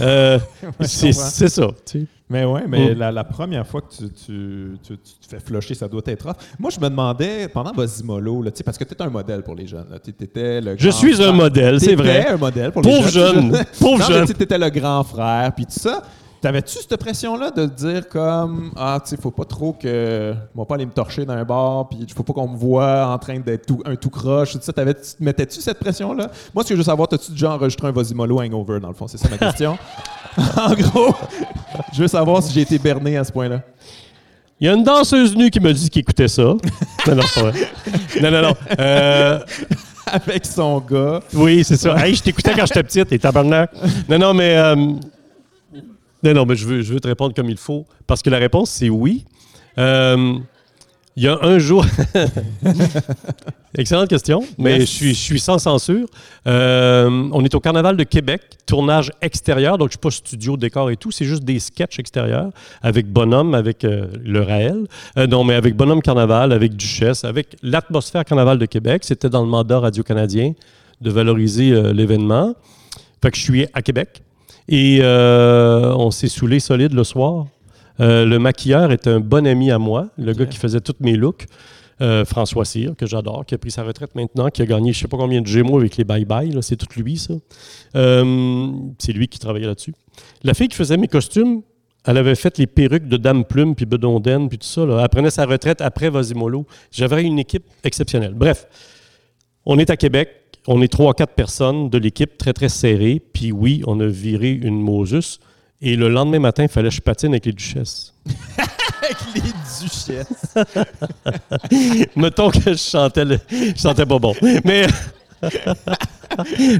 Euh, 0.01 0.39
c'est 0.81 1.12
ça. 1.12 1.69
tu 1.85 2.01
sais. 2.01 2.07
Mais 2.31 2.45
ouais, 2.45 2.64
mais 2.69 2.95
Mm. 2.95 2.99
la, 2.99 3.11
la 3.11 3.25
première 3.25 3.66
fois 3.66 3.81
que 3.81 3.87
tu, 3.97 4.05
tu, 4.11 4.77
tu- 4.87 4.99
tu 4.99 5.27
te 5.27 5.27
fais 5.27 5.41
flusher, 5.41 5.73
ça 5.75 5.89
doit 5.89 6.03
être 6.05 6.27
rough. 6.27 6.37
Moi, 6.59 6.71
je 6.71 6.79
me 6.79 6.91
demandais, 6.91 7.49
pendant 7.49 7.73
Vasimolo, 7.73 8.43
là, 8.43 8.51
parce 8.64 8.77
que 8.77 8.85
tu 8.85 8.93
étais 8.93 9.03
un 9.03 9.09
modèle 9.09 9.43
pour 9.43 9.55
les 9.55 9.66
jeunes. 9.66 9.87
là, 9.91 9.99
tu 9.99 10.11
étais 10.11 10.61
le 10.61 10.77
Je 10.79 10.91
suis 10.91 11.23
un 11.23 11.33
modèle, 11.33 11.81
c'est 11.81 11.95
vrai. 11.95 12.27
un 12.29 12.37
modèle 12.37 12.71
pour 12.71 12.83
les 12.83 12.91
Pauvre 12.91 13.09
jeunes. 13.09 13.55
jeune, 13.55 13.64
pauvre 13.81 14.07
jeune. 14.07 14.27
tu 14.27 14.33
étais 14.43 14.59
le 14.59 14.69
grand 14.69 15.03
frère, 15.05 15.53
puis 15.57 15.64
tout 15.64 15.73
ça. 15.81 16.03
T'avais-tu 16.41 16.78
cette 16.78 16.97
pression-là 16.99 17.51
de 17.51 17.66
dire 17.66 18.09
comme 18.09 18.70
Ah, 18.76 19.01
tu 19.03 19.11
sais, 19.11 19.16
faut 19.20 19.32
pas 19.32 19.45
trop 19.45 19.72
que. 19.72 20.32
Moi, 20.55 20.64
pas 20.66 20.76
aller 20.76 20.86
me 20.86 20.93
torcher 20.93 21.24
dans 21.24 21.32
un 21.32 21.45
bar, 21.45 21.89
puis 21.89 21.99
faut 22.14 22.22
pas 22.22 22.32
qu'on 22.32 22.47
me 22.49 22.57
voit 22.57 23.07
en 23.09 23.18
train 23.18 23.41
d'être 23.41 23.66
tout- 23.66 23.82
un 23.84 23.97
tout 23.97 24.11
croche, 24.11 24.53
tout 24.53 24.59
ça. 24.62 24.72
T'avais- 24.72 24.95
tu 24.95 25.01
Mettais-tu 25.18 25.61
cette 25.61 25.80
pression-là? 25.80 26.30
Moi, 26.55 26.62
ce 26.62 26.68
que 26.68 26.74
je 26.74 26.78
veux 26.78 26.84
savoir, 26.84 27.09
t'as-tu 27.09 27.32
déjà 27.32 27.51
enregistré 27.53 27.89
un 27.89 27.93
Vasimolo 27.93 28.41
hangover, 28.41 28.78
dans 28.78 28.86
le 28.89 28.95
fond? 28.95 29.09
C'est 29.09 29.18
ça 29.18 29.28
ma 29.28 29.36
question. 29.36 29.76
en 30.57 30.74
gros, 30.74 31.12
je 31.93 32.03
veux 32.03 32.09
savoir 32.09 32.41
si 32.43 32.53
j'ai 32.53 32.61
été 32.61 32.78
berné 32.78 33.16
à 33.16 33.24
ce 33.24 33.32
point-là. 33.32 33.61
Il 34.61 34.66
y 34.66 34.70
a 34.70 34.74
une 34.74 34.84
danseuse 34.84 35.36
nue 35.36 35.51
qui 35.51 35.59
me 35.61 35.72
dit 35.72 35.91
qu'il 35.91 36.01
écoutait 36.03 36.28
ça. 36.28 36.43
non, 36.43 36.57
non, 37.16 37.22
c'est 37.22 37.41
pas 37.43 37.51
vrai. 37.51 37.68
Non, 38.22 38.30
non, 38.30 38.43
non. 38.43 38.55
Euh, 38.78 39.39
Avec 40.07 40.47
son 40.47 40.78
gars. 40.80 41.20
oui, 41.34 41.64
c'est 41.64 41.76
ça. 41.76 41.95
Hey, 42.05 42.14
je 42.14 42.22
t'écoutais 42.22 42.55
quand 42.57 42.66
j'étais 42.66 42.82
petite, 42.84 43.12
et 43.12 43.18
tabarnak. 43.18 43.70
Non, 44.09 44.18
non, 44.18 44.34
mais. 44.34 44.57
euh, 44.57 44.76
non, 46.23 46.35
non, 46.35 46.47
mais 46.47 46.57
je 46.57 46.66
veux, 46.66 46.83
je 46.83 46.93
veux 46.93 47.01
te 47.01 47.09
répondre 47.09 47.35
comme 47.35 47.49
il 47.51 47.57
faut, 47.57 47.87
parce 48.07 48.23
que 48.23 48.31
la 48.31 48.39
réponse, 48.39 48.71
c'est 48.71 48.89
oui. 48.91 49.25
Euh, 49.79 50.39
il 51.19 51.25
y 51.25 51.27
a 51.27 51.37
un 51.43 51.59
jour. 51.59 51.85
Excellente 53.77 54.09
question, 54.09 54.45
mais 54.57 54.79
Yes. 54.79 54.81
je, 54.83 54.87
suis, 54.87 55.09
je 55.14 55.21
suis 55.21 55.41
sans 55.41 55.59
censure. 55.59 56.07
Euh, 56.47 57.29
on 57.33 57.45
est 57.45 57.53
au 57.57 57.61
Carnaval 57.61 57.97
de 57.97 58.05
Québec, 58.05 58.43
tournage 58.66 59.11
extérieur, 59.21 59.79
donc 59.79 59.89
je 59.89 59.91
ne 59.91 59.93
suis 59.95 59.99
pas 59.99 60.11
studio, 60.12 60.57
décor 60.57 60.91
et 60.91 60.97
tout, 60.97 61.11
c'est 61.11 61.25
juste 61.25 61.43
des 61.43 61.59
sketchs 61.59 61.99
extérieurs 61.99 62.51
avec 62.83 63.09
Bonhomme, 63.09 63.55
avec 63.55 63.83
euh, 63.83 64.07
le 64.25 64.43
Raël. 64.43 64.87
Euh, 65.16 65.27
non, 65.27 65.43
mais 65.43 65.55
avec 65.55 65.75
Bonhomme 65.75 66.03
Carnaval, 66.03 66.53
avec 66.53 66.77
Duchesse, 66.77 67.25
avec 67.25 67.57
l'atmosphère 67.64 68.25
Carnaval 68.25 68.59
de 68.59 68.66
Québec. 68.66 69.03
C'était 69.05 69.29
dans 69.29 69.43
le 69.43 69.49
mandat 69.49 69.81
radio-canadien 69.81 70.53
de 71.01 71.11
valoriser 71.11 71.93
l'événement. 71.93 72.55
Fait 73.21 73.33
que 73.33 73.37
je 73.37 73.43
suis 73.43 73.66
à 73.73 73.83
Québec 73.83 74.23
et 74.69 74.99
euh, 75.01 75.95
on 75.95 76.11
s'est 76.11 76.29
saoulé 76.29 76.61
solide 76.61 76.93
le 76.93 77.05
soir. 77.05 77.47
Euh, 78.01 78.25
le 78.25 78.39
maquilleur 78.39 78.93
est 78.93 79.09
un 79.09 79.19
bon 79.19 79.47
ami 79.47 79.71
à 79.71 79.79
moi, 79.79 80.09
le 80.19 80.33
gars 80.33 80.47
qui 80.47 80.59
faisait 80.59 80.81
tous 80.81 80.95
mes 81.01 81.16
looks. 81.16 81.47
Euh, 82.01 82.25
François 82.25 82.64
Cyr, 82.64 82.95
que 82.95 83.07
j'adore, 83.07 83.45
qui 83.45 83.57
a 83.57 83.59
pris 83.59 83.73
sa 83.73 83.83
retraite 83.83 84.14
maintenant, 84.14 84.51
qui 84.51 84.62
a 84.62 84.66
gagné 84.66 84.93
je 84.93 85.01
sais 85.01 85.09
pas 85.09 85.16
combien 85.16 85.41
de 85.41 85.47
Gémeaux 85.49 85.79
avec 85.79 85.97
les 85.97 86.05
bye-bye, 86.05 86.62
c'est 86.62 86.77
tout 86.77 86.87
lui, 87.01 87.16
ça. 87.16 87.35
C'est 87.95 89.12
lui 89.12 89.27
qui 89.27 89.41
travaillait 89.41 89.66
là-dessus. 89.66 89.95
La 90.45 90.55
fille 90.55 90.69
qui 90.69 90.77
faisait 90.77 90.97
mes 90.97 91.09
costumes, 91.09 91.62
elle 92.05 92.16
avait 92.16 92.37
fait 92.37 92.57
les 92.59 92.69
perruques 92.69 93.09
de 93.09 93.16
Dame 93.16 93.45
Plume, 93.45 93.75
puis 93.75 93.85
Bedonden, 93.85 94.49
puis 94.49 94.59
tout 94.59 94.66
ça. 94.66 94.87
là. 94.87 95.01
Elle 95.03 95.09
prenait 95.09 95.31
sa 95.31 95.45
retraite 95.45 95.81
après 95.81 96.09
Vasimolo. 96.09 96.66
J'avais 96.93 97.23
une 97.25 97.39
équipe 97.41 97.64
exceptionnelle. 97.83 98.35
Bref, 98.35 98.66
on 99.66 99.79
est 99.79 99.91
à 99.91 99.97
Québec, 99.97 100.31
on 100.71 100.83
est 100.83 100.89
trois, 100.89 101.14
quatre 101.14 101.33
personnes 101.35 101.89
de 101.89 101.97
l'équipe, 101.99 102.37
très, 102.37 102.53
très 102.53 102.69
serrée. 102.69 103.23
Puis 103.33 103.53
oui, 103.53 103.83
on 103.87 103.99
a 104.01 104.07
viré 104.07 104.51
une 104.53 104.79
Moses. 104.81 105.41
Et 105.81 105.97
le 105.97 106.09
lendemain 106.09 106.41
matin, 106.41 106.64
il 106.64 106.69
fallait 106.69 106.91
que 106.91 106.95
je 106.95 107.01
patine 107.01 107.31
avec 107.31 107.47
les 107.47 107.53
duchesses. 107.53 108.12
Avec 109.01 109.16
les 109.37 109.41
duchesses. 109.81 110.55
Mettons 112.16 112.51
que 112.51 112.73
je 112.73 112.77
chantais, 112.77 113.25
le- 113.25 113.39
je 113.51 113.81
chantais 113.81 114.05
pas 114.05 114.19
bon. 114.19 114.35
Mais. 114.64 114.87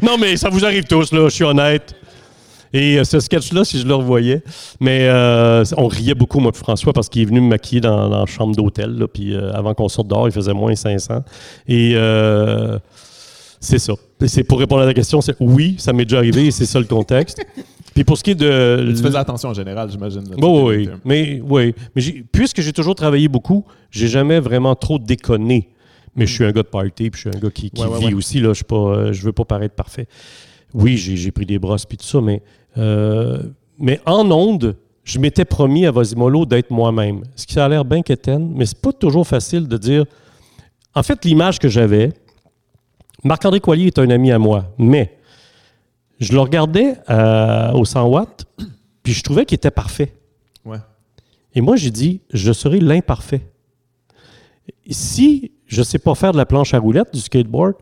non, 0.03 0.19
mais 0.19 0.37
ça 0.37 0.51
vous 0.51 0.65
arrive 0.65 0.85
tous, 0.85 1.13
là, 1.13 1.25
je 1.29 1.35
suis 1.35 1.45
honnête. 1.45 1.95
Et 2.75 2.99
euh, 2.99 3.05
ce 3.05 3.19
sketch-là, 3.21 3.65
si 3.65 3.79
je 3.79 3.87
le 3.87 3.95
revoyais, 3.95 4.43
mais 4.79 5.07
euh, 5.09 5.65
on 5.79 5.87
riait 5.87 6.15
beaucoup, 6.15 6.41
moi, 6.41 6.53
François, 6.53 6.93
parce 6.93 7.09
qu'il 7.09 7.23
est 7.23 7.27
venu 7.27 7.41
me 7.41 7.49
maquiller 7.49 7.81
dans, 7.81 8.11
dans 8.11 8.21
la 8.21 8.27
chambre 8.27 8.55
d'hôtel, 8.55 9.07
puis 9.13 9.33
euh, 9.35 9.53
avant 9.55 9.73
qu'on 9.73 9.89
sorte 9.89 10.09
dehors, 10.09 10.29
il 10.29 10.33
faisait 10.33 10.53
moins 10.53 10.75
500. 10.75 11.25
Et 11.67 11.93
euh, 11.95 12.79
c'est 13.61 13.79
ça. 13.79 13.95
C'est 14.27 14.45
pour 14.45 14.59
répondre 14.59 14.83
à 14.83 14.87
la 14.87 14.95
question, 14.95 15.21
c'est 15.21 15.35
oui, 15.41 15.77
ça 15.79 15.93
m'est 15.93 16.05
déjà 16.05 16.19
arrivé, 16.19 16.47
et 16.47 16.51
c'est 16.51 16.67
ça 16.67 16.79
le 16.79 16.87
contexte. 16.87 17.45
Puis 17.95 18.05
pour 18.05 18.17
ce 18.17 18.23
qui 18.23 18.31
est 18.31 18.35
de. 18.37 18.93
Tu 18.97 19.03
faisais 19.03 19.17
attention 19.17 19.49
en 19.49 19.55
général, 19.55 19.91
j'imagine. 19.91 20.23
Bon, 20.37 20.69
oui, 20.69 20.89
mais 21.05 21.41
oui. 21.45 21.75
Mais 21.97 22.03
puisque 22.31 22.61
j'ai 22.61 22.73
toujours 22.73 22.95
travaillé 22.95 23.27
beaucoup, 23.27 23.65
j'ai 23.91 24.07
jamais 24.07 24.39
vraiment 24.39 24.77
trop 24.77 24.99
déconné. 24.99 25.69
Mais 26.15 26.27
je 26.27 26.33
suis 26.35 26.45
un 26.45 26.53
gars 26.53 26.63
de 26.63 26.69
party, 26.69 27.11
puis 27.11 27.21
je 27.23 27.29
suis 27.29 27.37
un 27.37 27.41
gars 27.41 27.51
qui, 27.51 27.71
qui 27.71 27.83
Ouais, 27.83 27.89
ouais, 27.89 27.99
vit 27.99 28.07
ouais. 28.07 28.15
aussi. 28.15 28.41
Là, 28.41 28.53
je 28.53 28.63
pas, 28.63 28.77
euh, 28.77 29.13
veux 29.13 29.33
pas 29.33 29.45
paraître 29.45 29.75
parfait. 29.75 30.07
Oui, 30.75 30.97
j'ai 30.97 31.17
j'ai 31.17 31.31
pris 31.33 31.47
des 31.47 31.59
brosses 31.59 31.87
puis 31.87 31.97
tout 31.97 32.07
ça, 32.07 32.21
mais 32.21 32.43
euh, 32.77 33.43
mais 33.79 34.01
en 34.07 34.31
onde, 34.31 34.77
je 35.05 35.19
m'étais 35.19 35.45
promis 35.45 35.87
à 35.87 35.91
Vasimolo 35.91 36.45
d'être 36.47 36.71
moi-même. 36.71 37.23
Ce 37.35 37.47
qui 37.47 37.59
a 37.59 37.69
l'air 37.69 37.85
bien 37.85 38.03
quétaine, 38.03 38.53
mais 38.55 38.67
c'est 38.67 38.81
pas 38.81 38.93
toujours 38.93 39.27
facile 39.27 39.67
de 39.67 39.77
dire. 39.77 40.05
En 40.95 41.03
fait, 41.03 41.25
l'image 41.25 41.59
que 41.59 41.69
j'avais, 41.69 42.13
Marc-André 43.25 43.61
Coilier 43.61 43.87
est 43.87 43.99
un 43.99 44.11
ami 44.11 44.31
à 44.31 44.39
moi, 44.39 44.73
mais 44.79 45.17
je 46.21 46.33
le 46.33 46.41
regardais 46.41 46.95
euh, 47.11 47.73
au 47.73 47.85
100 47.85 48.07
watts, 48.09 48.47
puis 49.03 49.13
je 49.13 49.23
trouvais 49.23 49.45
qu'il 49.45 49.57
était 49.57 49.71
parfait. 49.71 50.15
Ouais. 50.65 50.79
Et 51.55 51.61
moi, 51.61 51.77
j'ai 51.77 51.91
dit, 51.91 52.21
je 52.33 52.53
serai 52.53 52.81
l'imparfait. 52.81 53.43
Si 54.91 55.53
je 55.67 55.81
ne 55.81 55.85
sais 55.85 55.99
pas 55.99 56.15
faire 56.15 56.33
de 56.33 56.37
la 56.39 56.47
planche 56.47 56.75
à 56.75 56.79
roulettes, 56.79 57.13
du 57.13 57.21
skateboard, 57.21 57.75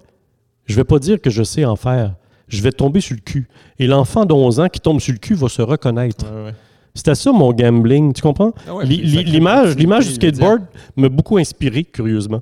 je 0.65 0.73
ne 0.73 0.77
vais 0.77 0.85
pas 0.85 0.99
dire 0.99 1.21
que 1.21 1.31
je 1.31 1.43
sais 1.43 1.65
en 1.65 1.77
faire. 1.77 2.15
Je 2.49 2.63
vais 2.63 2.73
tomber 2.73 3.01
sur 3.01 3.15
le 3.17 3.21
cul. 3.21 3.49
Et 3.79 3.87
l'enfant 3.87 4.25
de 4.25 4.33
11 4.33 4.61
ans 4.61 4.69
qui 4.69 4.81
tombe 4.81 5.01
sur 5.01 5.13
le 5.13 5.19
cul 5.19 5.35
va 5.35 5.49
se 5.49 5.63
reconnaître. 5.63 6.25
Ouais, 6.33 6.45
ouais. 6.47 6.55
C'était 6.95 7.15
ça 7.15 7.31
mon 7.31 7.53
gambling, 7.53 8.13
tu 8.13 8.23
comprends? 8.23 8.53
Ah 8.67 8.77
ouais, 8.77 8.87
L'image 8.87 9.77
du 9.77 10.15
skateboard 10.15 10.63
m'a 10.97 11.09
beaucoup 11.09 11.37
inspiré, 11.37 11.85
curieusement. 11.85 12.41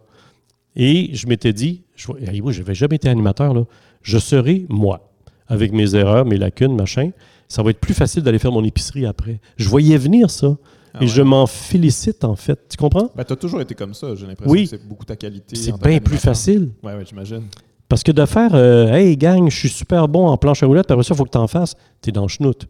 Et 0.77 1.11
je 1.15 1.27
m'étais 1.27 1.53
dit, 1.53 1.83
je, 1.95 2.09
oui, 2.11 2.53
je 2.53 2.61
n'avais 2.61 2.75
jamais 2.75 2.97
été 2.97 3.09
animateur, 3.09 3.55
là. 3.55 3.65
je 4.03 4.19
serai 4.19 4.67
moi. 4.69 5.11
avec 5.47 5.73
mes 5.73 5.95
erreurs, 5.95 6.25
mes 6.25 6.37
lacunes, 6.39 6.75
machin, 6.75 7.11
ça 7.49 7.63
va 7.63 7.71
être 7.71 7.79
plus 7.81 7.95
facile 7.95 8.23
d'aller 8.23 8.39
faire 8.39 8.51
mon 8.53 8.65
épicerie 8.65 9.07
après. 9.07 9.41
Je 9.57 9.69
voyais 9.69 9.97
venir 9.99 10.31
ça. 10.31 10.57
Ah 10.95 10.99
et 11.01 11.01
ouais. 11.03 11.07
je 11.09 11.23
m'en 11.23 11.47
félicite, 11.47 12.25
en 12.25 12.35
fait. 12.37 12.59
Tu 12.69 12.77
comprends? 12.77 13.11
Ben, 13.17 13.25
t'as 13.25 13.37
toujours 13.37 13.61
été 13.61 13.75
comme 13.75 13.95
ça, 13.95 14.15
j'ai 14.15 14.27
l'impression 14.27 14.51
Oui. 14.53 14.65
que 14.65 14.71
c'est 14.71 14.89
beaucoup 14.89 15.05
ta 15.05 15.17
qualité. 15.17 15.55
C'est 15.57 15.77
bien 15.81 15.99
plus 15.99 16.17
facile. 16.19 16.71
Ouais, 16.83 16.95
ouais, 16.95 17.05
j'imagine. 17.05 17.43
Parce 17.89 18.03
que 18.03 18.13
de 18.13 18.25
faire 18.27 18.55
euh, 18.55 18.93
Hey 18.93 19.17
gang, 19.17 19.51
je 19.51 19.57
suis 19.57 19.69
super 19.69 20.09
bon 20.09 20.27
en 20.29 20.37
planche 20.37 20.63
à 20.63 20.67
roulettes, 20.67 20.91
après 20.91 21.05
ça, 21.05 21.15
il 21.15 21.17
faut 21.17 21.25
que 21.25 21.31
tu 21.31 21.39
en 21.39 21.47
fasses, 21.49 21.75
t'es 22.01 22.11
dans 22.13 22.23
le 22.23 22.29
schnout. 22.29 22.67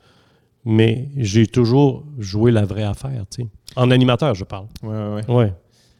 Mais 0.64 1.10
j'ai 1.16 1.46
toujours 1.46 2.04
joué 2.18 2.50
la 2.50 2.64
vraie 2.64 2.82
affaire, 2.84 3.24
tu 3.30 3.42
sais. 3.42 3.48
En 3.76 3.90
animateur, 3.90 4.34
je 4.34 4.44
parle. 4.44 4.66
Ouais. 4.82 5.20
Ouais. 5.28 5.52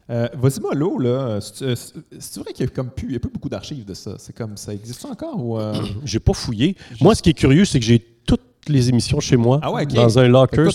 Euh, 0.09 0.27
Vas-y, 0.35 0.59
Mollo, 0.59 0.99
là, 0.99 1.39
c'est 1.41 1.63
euh, 1.65 1.75
c'est- 2.19 2.39
vrai 2.39 2.53
qu'il 2.53 2.63
y 2.65 2.69
a 2.69 2.71
comme 2.71 2.91
plus, 2.91 3.07
il 3.07 3.13
y 3.13 3.15
a 3.15 3.19
plus 3.19 3.31
beaucoup 3.31 3.49
d'archives 3.49 3.85
de 3.85 3.95
ça. 3.95 4.15
C'est 4.19 4.35
comme 4.35 4.55
ça 4.55 4.71
existe 4.73 5.03
encore 5.05 5.43
ou 5.43 5.57
euh, 5.59 5.73
J'ai 6.05 6.19
pas 6.19 6.33
fouillé. 6.33 6.75
Moi, 7.01 7.15
ce 7.15 7.23
qui 7.23 7.31
est 7.31 7.33
curieux, 7.33 7.65
c'est 7.65 7.79
que 7.79 7.85
j'ai 7.85 7.99
toutes 8.27 8.41
les 8.67 8.89
émissions 8.89 9.19
chez 9.19 9.35
moi 9.35 9.59
Ah 9.63 9.71
ouais, 9.71 9.85
dans 9.87 10.19
un 10.19 10.27
locker 10.27 10.69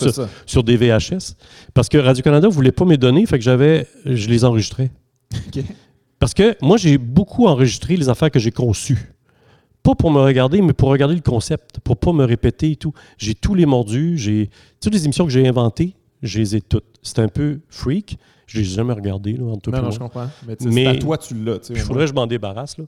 sur, 0.47 0.64
des 0.64 0.76
VHS. 0.76 1.37
Parce 1.74 1.89
que 1.89 1.99
Radio-Canada 1.99 2.49
ne 2.49 2.53
voulait 2.53 2.72
pas 2.72 2.85
me 2.85 2.97
donner, 2.97 3.24
fait 3.26 3.39
que 3.39 3.45
j'avais, 3.45 3.87
je 4.05 4.28
les 4.28 4.45
enregistrais. 4.45 4.91
Parce 6.18 6.35
que 6.35 6.57
moi, 6.61 6.76
j'ai 6.76 6.99
beaucoup 6.99 7.47
enregistré 7.47 7.97
les 7.97 8.09
affaires 8.09 8.31
que 8.31 8.39
j'ai 8.41 8.51
conçues. 8.51 9.12
Pas 9.83 9.95
pour 9.95 10.11
me 10.11 10.20
regarder, 10.20 10.61
mais 10.61 10.74
pour 10.74 10.91
regarder 10.91 11.14
le 11.14 11.22
concept, 11.22 11.81
pour 11.81 11.97
pas 11.97 12.12
me 12.12 12.24
répéter 12.24 12.72
et 12.72 12.76
tout. 12.76 12.93
J'ai 13.16 13.35
tous 13.35 13.55
les 13.55 13.64
mordus, 13.64 14.18
j'ai 14.18 14.51
toutes 14.81 14.93
les 14.93 15.05
émissions 15.05 15.24
que 15.24 15.31
j'ai 15.31 15.47
inventées, 15.49 15.95
je 16.23 16.39
les 16.39 16.57
ai 16.57 16.61
toutes. 16.61 16.85
C'est 17.03 17.18
un 17.18 17.29
peu 17.29 17.61
freak. 17.68 18.18
Je 18.47 18.59
les 18.61 18.66
ai 18.66 18.75
jamais 18.75 18.93
regardées, 18.95 19.35
là, 19.35 19.45
entre 19.47 19.71
toi 19.71 19.79
Non, 19.79 19.85
non, 19.85 19.91
je 19.93 19.99
comprends. 20.01 20.29
Mais, 20.64 20.87
à 20.87 20.97
toi, 20.97 21.16
tu 21.18 21.35
l'as. 21.35 21.59
il 21.71 21.79
faudrait 21.79 22.05
que 22.05 22.11
je 22.11 22.14
m'en 22.14 22.27
débarrasse. 22.27 22.77
Là. 22.79 22.85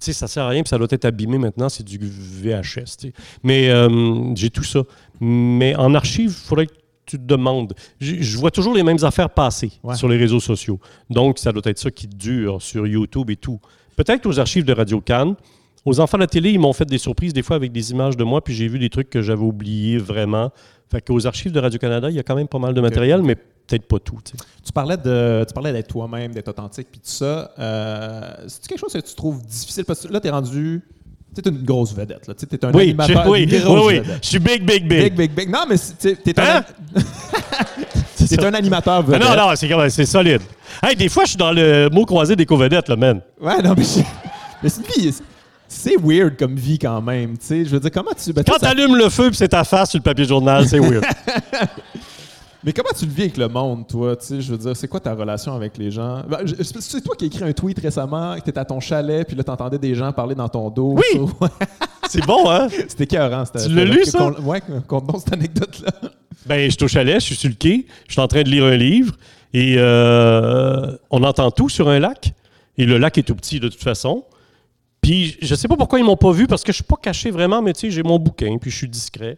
Tu 0.00 0.06
sais, 0.06 0.12
ça 0.12 0.26
sert 0.28 0.44
à 0.44 0.48
rien, 0.48 0.62
puis 0.62 0.68
ça 0.70 0.78
doit 0.78 0.86
être 0.90 1.04
abîmé 1.04 1.38
maintenant, 1.38 1.68
c'est 1.68 1.82
du 1.84 1.98
VHS. 1.98 3.10
Mais 3.42 3.68
euh, 3.70 4.34
j'ai 4.34 4.50
tout 4.50 4.62
ça. 4.64 4.82
Mais 5.20 5.74
en 5.76 5.94
archive, 5.94 6.30
il 6.30 6.46
faudrait 6.48 6.66
que 6.66 6.72
tu 7.04 7.18
te 7.18 7.24
demandes. 7.24 7.74
Je 8.00 8.14
je 8.22 8.38
vois 8.38 8.50
toujours 8.50 8.74
les 8.74 8.82
mêmes 8.84 9.02
affaires 9.02 9.28
passer 9.30 9.72
Ouais. 9.82 9.96
sur 9.96 10.08
les 10.08 10.16
réseaux 10.16 10.40
sociaux. 10.40 10.78
Donc, 11.10 11.38
ça 11.38 11.52
doit 11.52 11.62
être 11.66 11.78
ça 11.78 11.90
qui 11.90 12.06
dure 12.06 12.62
sur 12.62 12.86
YouTube 12.86 13.28
et 13.30 13.36
tout. 13.36 13.60
Peut-être 13.96 14.24
aux 14.26 14.38
archives 14.38 14.64
de 14.64 14.72
Radio 14.72 15.00
Cannes. 15.00 15.34
Aux 15.84 15.98
enfants 16.00 16.16
de 16.16 16.22
la 16.22 16.26
télé, 16.28 16.50
ils 16.50 16.60
m'ont 16.60 16.72
fait 16.72 16.84
des 16.84 16.98
surprises 16.98 17.32
des 17.32 17.42
fois 17.42 17.56
avec 17.56 17.72
des 17.72 17.90
images 17.90 18.16
de 18.16 18.22
moi, 18.24 18.42
puis 18.42 18.54
j'ai 18.54 18.68
vu 18.68 18.78
des 18.78 18.88
trucs 18.88 19.10
que 19.10 19.20
j'avais 19.20 19.42
oubliés 19.42 19.98
vraiment. 19.98 20.50
Fait 20.90 21.00
qu'aux 21.00 21.26
archives 21.26 21.50
de 21.52 21.58
Radio-Canada, 21.58 22.08
il 22.10 22.16
y 22.16 22.20
a 22.20 22.22
quand 22.22 22.36
même 22.36 22.46
pas 22.48 22.58
mal 22.60 22.72
de 22.74 22.80
matériel, 22.80 23.22
mais 23.22 23.34
peut-être 23.34 23.88
pas 23.88 23.98
tout. 23.98 24.18
tu 24.24 24.32
sais. 24.36 24.44
Tu 24.64 24.72
parlais 24.72 24.96
de, 24.96 25.44
tu 25.48 25.52
parlais 25.54 25.72
d'être 25.72 25.88
toi-même, 25.88 26.32
d'être 26.32 26.48
authentique, 26.48 26.86
puis 26.92 27.00
tout 27.00 27.10
ça. 27.10 27.50
Euh, 27.58 28.30
c'est 28.46 28.66
quelque 28.66 28.78
chose 28.78 28.92
que 28.92 28.98
tu 28.98 29.14
trouves 29.14 29.42
difficile? 29.44 29.84
Parce 29.84 30.06
que 30.06 30.12
là, 30.12 30.20
t'es 30.20 30.30
rendu, 30.30 30.82
t'es 31.34 31.48
une 31.48 31.62
grosse 31.64 31.92
vedette. 31.94 32.28
Là. 32.28 32.34
Tu 32.34 32.46
T'es 32.46 32.64
un 32.64 32.72
Oui, 32.72 32.82
animateur, 32.82 33.24
je- 33.24 33.30
oui, 33.30 33.42
une 33.44 33.50
oui, 33.52 33.60
grosse 33.60 33.86
oui. 33.86 33.98
vedette. 34.00 34.18
Je 34.22 34.28
suis 34.28 34.38
big, 34.38 34.64
big, 34.64 34.86
big. 34.86 35.02
Big, 35.02 35.14
big, 35.16 35.32
big. 35.34 35.50
Non, 35.50 35.64
mais 35.68 35.76
t'es 35.98 36.14
t'es 36.14 36.38
un, 36.40 36.58
Hein? 36.58 36.64
C'est 38.14 38.36
t'es 38.36 38.44
un 38.44 38.54
animateur 38.54 38.94
Ah 38.94 39.02
vedette. 39.02 39.22
non, 39.22 39.36
non, 39.36 39.56
c'est 39.56 39.68
quand- 39.68 39.90
c'est 39.90 40.06
solide. 40.06 40.42
Hey, 40.82 40.94
des 40.94 41.08
fois, 41.08 41.24
je 41.24 41.30
suis 41.30 41.36
dans 41.38 41.52
le 41.52 41.88
mot 41.90 42.04
croisé 42.04 42.36
des 42.36 42.46
co-vedettes, 42.46 42.88
là, 42.88 42.96
man. 42.96 43.20
Ouais, 43.40 43.60
non, 43.62 43.74
mais, 43.76 43.82
je- 43.82 44.00
mais 44.62 44.68
c'est 44.68 44.80
une 44.80 45.02
vie. 45.10 45.14
C'est 45.74 45.96
weird 45.96 46.36
comme 46.36 46.54
vie 46.56 46.78
quand 46.78 47.00
même. 47.00 47.38
Tu 47.38 47.46
sais, 47.46 47.64
je 47.64 47.70
veux 47.70 47.80
dire, 47.80 47.90
comment 47.90 48.10
tu. 48.12 48.32
ben, 48.32 48.44
Quand 48.44 48.52
toi, 48.52 48.58
ça- 48.60 48.74
t'allumes 48.74 48.96
le 48.96 49.08
feu 49.08 49.28
puis 49.28 49.36
c'est 49.36 49.48
ta 49.48 49.64
face 49.64 49.90
sur 49.90 49.98
le 49.98 50.02
papier 50.02 50.24
journal, 50.26 50.68
c'est 50.68 50.78
weird. 50.78 51.02
Mais 52.64 52.72
comment 52.72 52.90
tu 52.96 53.06
le 53.06 53.10
vis 53.10 53.22
avec 53.22 53.36
le 53.38 53.48
monde, 53.48 53.88
toi? 53.88 54.14
Tu 54.14 54.26
sais, 54.26 54.40
je 54.40 54.52
veux 54.52 54.58
dire, 54.58 54.76
c'est 54.76 54.86
quoi 54.86 55.00
ta 55.00 55.14
relation 55.14 55.52
avec 55.56 55.76
les 55.78 55.90
gens? 55.90 56.22
Ben, 56.28 56.38
c'est 56.78 57.00
toi 57.02 57.16
qui 57.16 57.24
as 57.24 57.26
écrit 57.26 57.42
un 57.42 57.52
tweet 57.52 57.80
récemment, 57.80 58.36
que 58.36 58.40
t'étais 58.42 58.60
à 58.60 58.64
ton 58.64 58.78
chalet, 58.78 59.26
puis 59.26 59.34
là, 59.36 59.42
t'entendais 59.42 59.78
des 59.78 59.96
gens 59.96 60.12
parler 60.12 60.36
dans 60.36 60.48
ton 60.48 60.70
dos. 60.70 60.94
Oui! 60.96 61.26
c'est 62.08 62.24
bon, 62.24 62.48
hein? 62.48 62.68
C'était 62.86 63.02
écœurant. 63.04 63.42
Tu 63.44 63.68
l'as 63.74 63.84
lu, 63.84 64.04
ça? 64.04 64.18
Con- 64.18 64.36
Ouais, 64.44 64.62
conte-nous 64.86 65.18
cette 65.18 65.32
anecdote-là. 65.32 66.10
Ben, 66.46 66.70
je 66.70 66.76
suis 66.76 66.84
au 66.84 66.88
chalet, 66.88 67.16
je 67.20 67.26
suis 67.26 67.34
sur 67.34 67.48
le 67.48 67.56
quai, 67.56 67.86
je 68.06 68.12
suis 68.12 68.20
en 68.20 68.28
train 68.28 68.42
de 68.42 68.48
lire 68.48 68.64
un 68.64 68.76
livre 68.76 69.14
et 69.54 69.74
euh, 69.78 70.96
on 71.10 71.22
entend 71.24 71.50
tout 71.50 71.68
sur 71.68 71.88
un 71.88 71.98
lac. 71.98 72.32
Et 72.78 72.84
le 72.86 72.96
lac 72.98 73.18
est 73.18 73.22
tout 73.24 73.34
petit 73.34 73.58
de 73.58 73.68
toute 73.68 73.82
façon. 73.82 74.24
Puis 75.02 75.36
je 75.42 75.54
sais 75.56 75.68
pas 75.68 75.76
pourquoi 75.76 75.98
ils 75.98 76.04
m'ont 76.04 76.16
pas 76.16 76.30
vu 76.30 76.46
parce 76.46 76.62
que 76.62 76.70
je 76.72 76.76
suis 76.76 76.84
pas 76.84 76.96
caché 76.96 77.30
vraiment, 77.30 77.60
mais 77.60 77.72
tu 77.72 77.80
sais, 77.80 77.90
j'ai 77.90 78.04
mon 78.04 78.18
bouquin, 78.18 78.56
puis 78.58 78.70
je 78.70 78.76
suis 78.76 78.88
discret. 78.88 79.36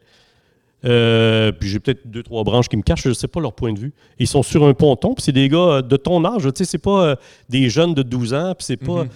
Euh, 0.84 1.50
puis 1.52 1.70
j'ai 1.70 1.80
peut-être 1.80 2.06
deux, 2.06 2.22
trois 2.22 2.44
branches 2.44 2.68
qui 2.68 2.76
me 2.76 2.82
cachent, 2.82 3.04
je 3.08 3.14
sais 3.14 3.28
pas 3.28 3.40
leur 3.40 3.54
point 3.54 3.72
de 3.72 3.78
vue. 3.78 3.94
Ils 4.18 4.26
sont 4.26 4.42
sur 4.42 4.66
un 4.66 4.74
ponton, 4.74 5.14
puis 5.14 5.22
c'est 5.24 5.32
des 5.32 5.48
gars 5.48 5.58
euh, 5.58 5.82
de 5.82 5.96
ton 5.96 6.22
âge, 6.26 6.42
tu 6.42 6.50
sais, 6.56 6.64
c'est 6.66 6.78
pas 6.78 7.04
euh, 7.04 7.16
des 7.48 7.70
jeunes 7.70 7.94
de 7.94 8.02
12 8.02 8.34
ans, 8.34 8.54
puis 8.56 8.66
c'est 8.66 8.76
pas. 8.76 9.04
Mhm. 9.04 9.10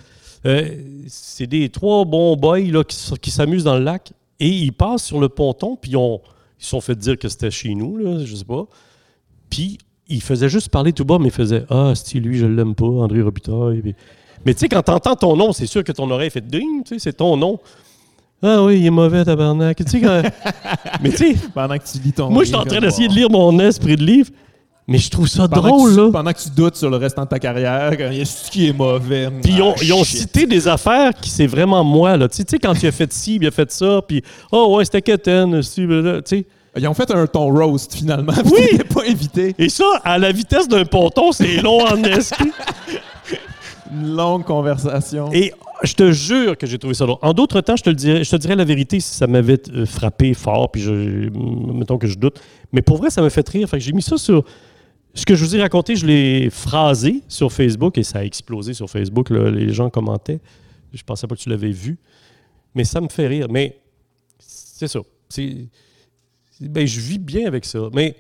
euh, 0.47 0.69
c'est 1.07 1.47
des 1.47 1.69
trois 1.69 2.07
bons 2.07 2.35
boys 2.37 2.61
là, 2.61 2.83
qui, 2.85 3.31
s'amusent 3.31 3.65
dans 3.65 3.77
le 3.77 3.85
lac 3.85 4.13
et 4.41 4.49
ils 4.49 4.73
passent 4.73 5.05
sur 5.05 5.21
le 5.21 5.29
ponton, 5.29 5.77
puis 5.77 5.91
ils 5.93 6.19
se 6.59 6.71
sont 6.71 6.81
fait 6.81 6.97
dire 6.97 7.19
que 7.19 7.29
c'était 7.29 7.51
chez 7.51 7.75
nous, 7.75 7.99
là, 7.99 8.25
je 8.25 8.35
sais 8.35 8.45
pas. 8.47 8.67
Puis 9.51 9.77
ils 10.09 10.23
faisaient 10.23 10.49
juste 10.49 10.71
parler 10.71 10.95
tout 10.95 11.05
bas, 11.05 11.19
mais 11.19 11.29
ils 11.29 11.33
faisaient 11.33 11.65
Ah, 11.69 11.93
c'est 11.95 12.19
lui, 12.19 12.39
je 12.39 12.47
l'aime 12.47 12.75
pas, 12.75 12.87
André 12.87 13.21
Robitaille. 13.21 13.83
Puis- 13.83 13.95
Mais 14.47 14.55
tu 14.55 14.61
sais, 14.61 14.69
quand 14.69 14.83
t'entends 14.83 15.17
ton 15.17 15.37
nom, 15.37 15.53
c'est 15.53 15.67
sûr 15.67 15.83
que 15.85 15.93
ton 15.93 16.11
oreille 16.11 16.31
fait 16.31 16.47
ding, 16.47 16.83
tu 16.85 16.95
sais, 16.95 16.99
c'est 16.99 17.13
ton 17.17 17.37
nom. 17.37 17.59
Ah 18.43 18.63
oui, 18.63 18.79
il 18.81 18.87
est 18.87 18.91
mauvais, 18.91 19.25
tabarnak. 19.25 19.77
Tu 19.85 19.85
sais, 19.91 20.01
quand- 20.01 20.23
mais 21.03 21.11
tu 21.11 21.17
sais, 21.17 21.37
Pendant 21.55 21.77
que 21.77 21.83
tu 21.85 21.99
lis 21.99 22.13
ton 22.13 22.31
moi, 22.31 22.45
je 22.45 22.49
suis 22.49 22.57
en 22.57 22.65
train 22.65 22.81
d'essayer 22.81 23.09
de 23.09 23.13
lire 23.15 23.29
mon 23.31 23.59
esprit 23.59 23.97
de 23.97 24.05
livre, 24.05 24.31
mais 24.87 24.99
je 24.99 25.11
trouve 25.11 25.27
ça 25.29 25.49
Pendant 25.49 25.69
drôle, 25.69 25.91
tu, 25.91 25.97
là. 25.99 26.11
Pendant 26.13 26.33
que 26.33 26.39
tu 26.41 26.49
doutes 26.57 26.77
sur 26.77 26.89
le 26.89 26.97
restant 26.97 27.25
de 27.25 27.29
ta 27.29 27.39
carrière, 27.41 27.91
quand 27.99 28.09
il 28.13 28.19
y 28.19 28.21
a 28.21 28.25
ce 28.25 28.49
qui 28.51 28.69
est 28.69 28.73
mauvais. 28.73 29.29
Puis 29.43 29.55
ils 29.55 29.63
ont, 29.63 29.75
Ah, 29.77 29.81
ils 29.83 29.93
ont 29.93 30.05
shit. 30.05 30.21
cité 30.21 30.47
des 30.47 30.69
affaires 30.69 31.13
qui 31.15 31.31
c'est 31.31 31.49
vraiment 31.49 31.83
moi, 31.83 32.17
là. 32.17 32.29
Tu 32.29 32.45
sais, 32.49 32.59
quand 32.59 32.75
tu 32.75 32.87
as 32.87 32.93
fait 32.93 33.13
ci, 33.13 33.37
il 33.41 33.47
a 33.47 33.51
fait 33.51 33.71
ça, 33.73 34.01
puis 34.07 34.23
oh 34.53 34.77
ouais, 34.77 34.85
c'était 34.85 35.03
Keten, 35.03 35.61
tu 35.61 35.89
sais. 36.25 36.47
Ils 36.77 36.87
ont 36.87 36.95
fait 36.95 37.11
un 37.11 37.27
ton 37.27 37.51
roast 37.53 37.93
finalement. 37.93 38.33
Oui! 38.45 38.79
Pas 38.95 39.03
invité. 39.09 39.53
Et 39.59 39.69
ça, 39.69 39.85
à 40.05 40.17
la 40.17 40.31
vitesse 40.31 40.69
d'un 40.69 40.85
ponton, 40.85 41.33
c'est 41.33 41.57
long 41.61 41.81
en 41.85 42.01
esti. 42.05 42.35
Une 43.91 44.15
longue 44.15 44.45
conversation. 44.45 45.33
Et 45.33 45.53
je 45.83 45.95
te 45.95 46.11
jure 46.13 46.57
que 46.57 46.67
j'ai 46.67 46.79
trouvé 46.79 46.95
ça 46.95 47.07
drôle. 47.07 47.19
En 47.23 47.33
d'autres 47.33 47.61
temps, 47.61 47.77
je 47.77 47.83
te 47.83 47.91
le 47.91 47.97
dirais, 47.97 48.25
je 48.25 48.31
te 48.31 48.37
dirais 48.37 48.57
la 48.57 48.65
vérité 48.65 49.01
si 49.01 49.15
ça 49.15 49.27
m'avait 49.27 49.61
euh, 49.71 49.87
frappé 49.87 50.35
fort, 50.35 50.71
puis 50.71 50.83
je, 50.83 51.31
mettons 51.73 51.99
que 51.99 52.07
je 52.07 52.19
doute. 52.19 52.41
Mais 52.73 52.83
pour 52.83 52.99
vrai, 52.99 53.11
ça 53.11 53.23
m'a 53.23 53.31
fait 53.31 53.49
rire. 53.49 53.69
Fait 53.69 53.81
j'ai 53.81 53.93
mis 53.93 54.03
ça 54.03 54.19
sur. 54.19 54.45
Ce 55.15 55.25
que 55.25 55.35
je 55.35 55.45
vous 55.45 55.57
ai 55.57 55.61
raconté, 55.61 55.97
je 55.97 56.07
l'ai 56.07 56.51
phrasé 56.51 57.23
sur 57.29 57.51
Facebook 57.51 57.99
et 57.99 58.03
ça 58.03 58.19
a 58.19 58.25
explosé 58.25 58.75
sur 58.75 58.89
Facebook. 58.89 59.31
les 59.31 59.73
gens 59.73 59.91
commentaient. 59.91 60.41
Je 60.93 61.03
pensais 61.03 61.27
pas 61.27 61.35
que 61.35 61.41
tu 61.41 61.49
l'avais 61.49 61.71
vu. 61.71 61.99
Mais 62.75 62.85
ça 62.85 63.01
me 63.01 63.09
fait 63.09 63.27
rire. 63.27 63.47
Mais 63.51 63.79
c'est 64.39 64.89
ça. 64.89 65.01
Ben, 66.61 66.87
je 66.87 67.01
vis 67.01 67.19
bien 67.19 67.47
avec 67.47 67.65
ça. 67.65 67.89
Mais 67.93 68.17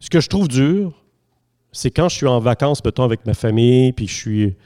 ce 0.00 0.10
que 0.10 0.20
je 0.20 0.28
trouve 0.28 0.48
dur, 0.48 0.92
c'est 1.70 1.90
quand 1.90 2.08
je 2.08 2.16
suis 2.16 2.26
en 2.26 2.40
vacances, 2.40 2.84
mettons, 2.84 3.04
avec 3.04 3.24
ma 3.26 3.34
famille, 3.34 3.92
puis 3.92 4.08
je 4.08 4.14
suis. 4.14 4.56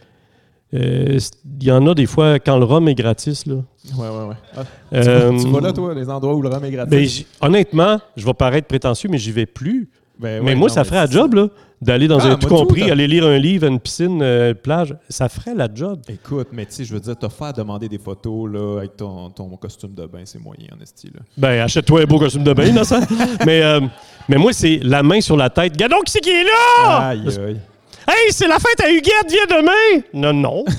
Euh, 0.75 1.19
Il 1.61 1.67
y 1.67 1.71
en 1.71 1.87
a 1.87 1.95
des 1.95 2.07
fois, 2.07 2.39
quand 2.39 2.59
le 2.59 2.64
rhum 2.64 2.89
est 2.89 2.95
gratis, 2.95 3.47
là. 3.47 3.55
Ouais, 3.55 4.09
ouais, 4.09 4.29
ouais. 4.29 4.35
Ah, 4.57 4.62
tu, 4.64 4.97
euh, 5.09 5.31
vas, 5.31 5.39
tu 5.39 5.49
vas 5.51 5.61
là, 5.61 5.73
toi, 5.73 5.95
les 5.95 6.09
endroits 6.11 6.35
où 6.35 6.43
le 6.43 6.49
rhum 6.49 6.64
est 6.64 6.87
ben, 6.87 7.05
j- 7.05 7.27
honnêtement, 7.41 7.99
je 8.17 8.27
vais 8.27 8.35
paraître 8.35 8.67
prétentieux, 8.67 9.09
mais 9.11 9.19
j'y 9.19 9.31
vais 9.33 9.47
plus. 9.47 9.89
Ben 10.19 10.43
mais 10.43 10.51
ouais, 10.51 10.55
moi, 10.57 10.69
non, 10.69 10.75
ça 10.75 10.83
ferait 10.85 10.97
la 10.97 11.07
job, 11.07 11.35
là, 11.35 11.49
d'aller 11.83 12.09
dans 12.09 12.19
Ah, 12.21 12.29
un 12.31 12.37
tout 12.37 12.49
compris, 12.49 12.91
aller 12.91 13.07
lire 13.07 13.27
un 13.27 13.37
livre 13.39 13.67
une 13.69 13.79
piscine, 13.79 14.21
euh, 14.23 14.55
plage. 14.55 14.97
Ça 15.11 15.29
ferait 15.29 15.55
la 15.55 15.69
job. 15.73 16.01
Écoute, 16.09 16.49
mais 16.53 16.64
tu 16.64 16.73
sais, 16.73 16.85
je 16.87 16.95
veux 16.95 17.01
dire, 17.01 17.17
t'as 17.19 17.29
fait 17.29 17.45
à 17.45 17.53
demander 17.53 17.87
des 17.87 17.99
photos 17.99 18.51
là, 18.51 18.79
avec 18.79 18.97
ton, 18.97 19.29
ton 19.29 19.47
costume 19.59 19.93
de 19.95 20.07
bain, 20.07 20.23
c'est 20.25 20.43
moyen, 20.43 20.69
en 20.77 20.83
esti. 20.83 21.11
Ben, 21.37 21.61
achète-toi 21.61 22.01
un 22.01 22.07
beau 22.07 22.19
costume 22.19 22.45
de 22.45 22.53
bain, 22.55 22.73
ça. 22.85 23.01
mais, 23.45 23.62
euh, 23.62 23.81
mais 24.27 24.37
moi, 24.39 24.55
c'est 24.55 24.81
la 24.83 25.03
main 25.03 25.21
sur 25.21 25.37
la 25.37 25.51
tête. 25.51 25.77
Gadon, 25.77 26.01
qui 26.07 26.12
c'est 26.12 26.21
qui 26.21 26.31
est 26.31 26.45
là? 26.45 27.09
Aïe, 27.09 27.21
aïe. 27.47 27.61
Hey, 28.09 28.30
c'est 28.32 28.46
la 28.48 28.59
fête 28.59 28.80
à 28.84 28.90
Huguette, 28.90 29.28
viens 29.28 29.59
demain! 29.59 30.02
Non, 30.14 30.32
non. 30.32 30.64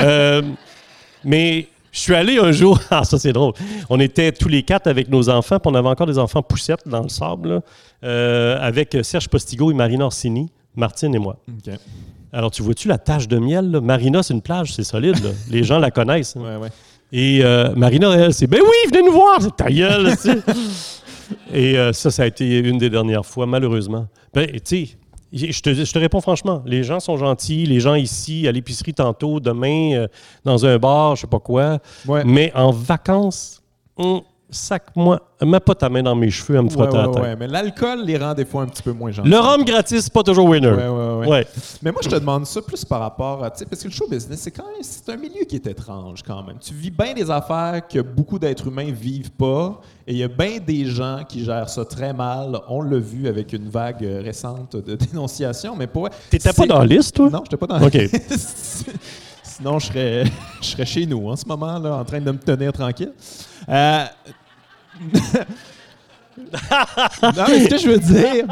Euh, 0.00 0.42
mais 1.24 1.68
je 1.92 1.98
suis 2.00 2.14
allé 2.14 2.38
un 2.38 2.50
jour, 2.50 2.80
ah, 2.90 3.04
ça 3.04 3.18
c'est 3.18 3.32
drôle. 3.32 3.52
On 3.88 4.00
était 4.00 4.32
tous 4.32 4.48
les 4.48 4.62
quatre 4.64 4.86
avec 4.88 5.08
nos 5.08 5.28
enfants, 5.28 5.58
puis 5.60 5.70
on 5.70 5.74
avait 5.76 5.88
encore 5.88 6.06
des 6.08 6.18
enfants 6.18 6.42
poussettes 6.42 6.80
dans 6.86 7.02
le 7.02 7.08
sable, 7.08 7.48
là, 7.50 7.60
euh, 8.04 8.58
avec 8.60 8.96
Serge 9.02 9.28
Postigo 9.28 9.70
et 9.70 9.74
Marina 9.74 10.06
Orsini, 10.06 10.50
Martine 10.74 11.14
et 11.14 11.18
moi. 11.18 11.36
Alors, 12.32 12.50
tu 12.50 12.62
vois-tu 12.62 12.88
la 12.88 12.98
tache 12.98 13.28
de 13.28 13.38
miel? 13.38 13.70
là? 13.70 13.80
Marina, 13.80 14.22
c'est 14.24 14.34
une 14.34 14.42
plage, 14.42 14.72
c'est 14.74 14.82
solide. 14.84 15.22
là. 15.22 15.30
Les 15.50 15.62
gens 15.62 15.78
la 15.78 15.90
connaissent. 15.92 16.34
hein. 16.36 16.40
Ouais, 16.42 16.56
ouais. 16.56 16.68
Et 17.12 17.44
euh, 17.44 17.74
Marina, 17.76 18.10
elle, 18.16 18.32
c'est 18.34 18.46
Ben 18.46 18.60
oui, 18.60 18.90
venez 18.90 19.02
nous 19.06 19.12
voir, 19.12 19.36
c'est 19.40 19.54
ta 19.54 19.70
gueule. 19.70 20.14
Et 21.52 21.78
euh, 21.78 21.92
ça, 21.92 22.10
ça 22.10 22.22
a 22.22 22.26
été 22.26 22.58
une 22.58 22.78
des 22.78 22.88
dernières 22.90 23.26
fois, 23.26 23.46
malheureusement. 23.46 24.06
Ben, 24.34 24.46
tu 24.50 24.86
sais, 24.86 24.88
je 25.32 25.60
te, 25.60 25.72
je 25.72 25.92
te 25.92 25.98
réponds 25.98 26.20
franchement, 26.20 26.62
les 26.66 26.84
gens 26.84 27.00
sont 27.00 27.16
gentils, 27.16 27.64
les 27.64 27.80
gens 27.80 27.94
ici, 27.94 28.46
à 28.46 28.52
l'épicerie 28.52 28.94
tantôt, 28.94 29.40
demain, 29.40 29.94
euh, 29.94 30.08
dans 30.44 30.66
un 30.66 30.78
bar, 30.78 31.16
je 31.16 31.22
sais 31.22 31.26
pas 31.26 31.40
quoi. 31.40 31.78
Ouais. 32.06 32.22
Mais 32.24 32.52
en 32.54 32.70
vacances, 32.70 33.62
hum, 33.96 34.20
sac-moi, 34.52 35.18
mets 35.40 35.58
pas 35.60 35.74
ta 35.74 35.88
main 35.88 36.02
dans 36.02 36.14
mes 36.14 36.30
cheveux 36.30 36.58
à 36.58 36.62
me 36.62 36.68
Ouais, 36.68 36.72
frotter 36.72 36.96
ouais, 36.96 37.02
la 37.06 37.08
tête. 37.08 37.22
ouais, 37.22 37.36
mais 37.36 37.46
l'alcool 37.48 38.04
les 38.04 38.16
rend 38.18 38.34
des 38.34 38.44
fois 38.44 38.62
un 38.62 38.66
petit 38.66 38.82
peu 38.82 38.92
moins 38.92 39.10
gentils. 39.10 39.28
Le 39.28 39.38
rhum 39.38 39.64
gratis, 39.64 40.02
c'est 40.04 40.12
pas 40.12 40.22
toujours 40.22 40.46
winner. 40.46 40.70
Ouais. 41.26 41.46
Mais 41.82 41.90
moi, 41.90 42.00
je 42.04 42.08
te 42.08 42.14
demande 42.16 42.46
ça 42.46 42.60
plus 42.62 42.84
par 42.84 43.00
rapport 43.00 43.42
à. 43.42 43.50
tu 43.50 43.60
sais, 43.60 43.64
Parce 43.66 43.82
que 43.82 43.88
le 43.88 43.94
show 43.94 44.06
business, 44.08 44.40
c'est 44.40 44.50
quand 44.50 44.64
même. 44.64 44.82
C'est 44.82 45.08
un 45.10 45.16
milieu 45.16 45.44
qui 45.48 45.56
est 45.56 45.66
étrange 45.66 46.22
quand 46.22 46.42
même. 46.44 46.56
Tu 46.60 46.74
vis 46.74 46.90
bien 46.90 47.14
des 47.14 47.30
affaires 47.30 47.80
que 47.88 48.00
beaucoup 48.00 48.38
d'êtres 48.38 48.66
humains 48.68 48.90
vivent 48.92 49.32
pas. 49.32 49.80
Et 50.06 50.12
il 50.12 50.18
y 50.18 50.22
a 50.24 50.28
bien 50.28 50.58
des 50.64 50.84
gens 50.84 51.20
qui 51.28 51.44
gèrent 51.44 51.68
ça 51.68 51.84
très 51.84 52.12
mal. 52.12 52.58
On 52.68 52.82
l'a 52.82 52.98
vu 52.98 53.28
avec 53.28 53.52
une 53.52 53.68
vague 53.68 54.04
euh, 54.04 54.20
récente 54.22 54.76
de 54.76 54.94
dénonciation. 54.96 55.74
Mais 55.76 55.86
pour. 55.86 56.08
T'étais 56.30 56.52
pas 56.52 56.66
dans 56.66 56.78
la 56.80 56.86
liste, 56.86 57.16
toi? 57.16 57.30
Non, 57.30 57.40
j'étais 57.44 57.56
pas 57.56 57.66
dans 57.66 57.84
OK. 57.86 57.96
Sinon, 59.42 59.78
je 59.78 59.86
serais, 59.86 60.24
je 60.60 60.66
serais 60.66 60.86
chez 60.86 61.06
nous 61.06 61.28
en 61.28 61.36
ce 61.36 61.46
moment, 61.46 61.78
là, 61.78 61.96
en 61.96 62.04
train 62.04 62.20
de 62.20 62.30
me 62.30 62.38
tenir 62.38 62.72
tranquille. 62.72 63.12
Euh, 63.68 64.04
non, 67.22 67.44
mais 67.48 67.64
ce 67.64 67.68
que 67.68 67.78
je 67.78 67.88
veux 67.88 67.98
dire, 67.98 68.46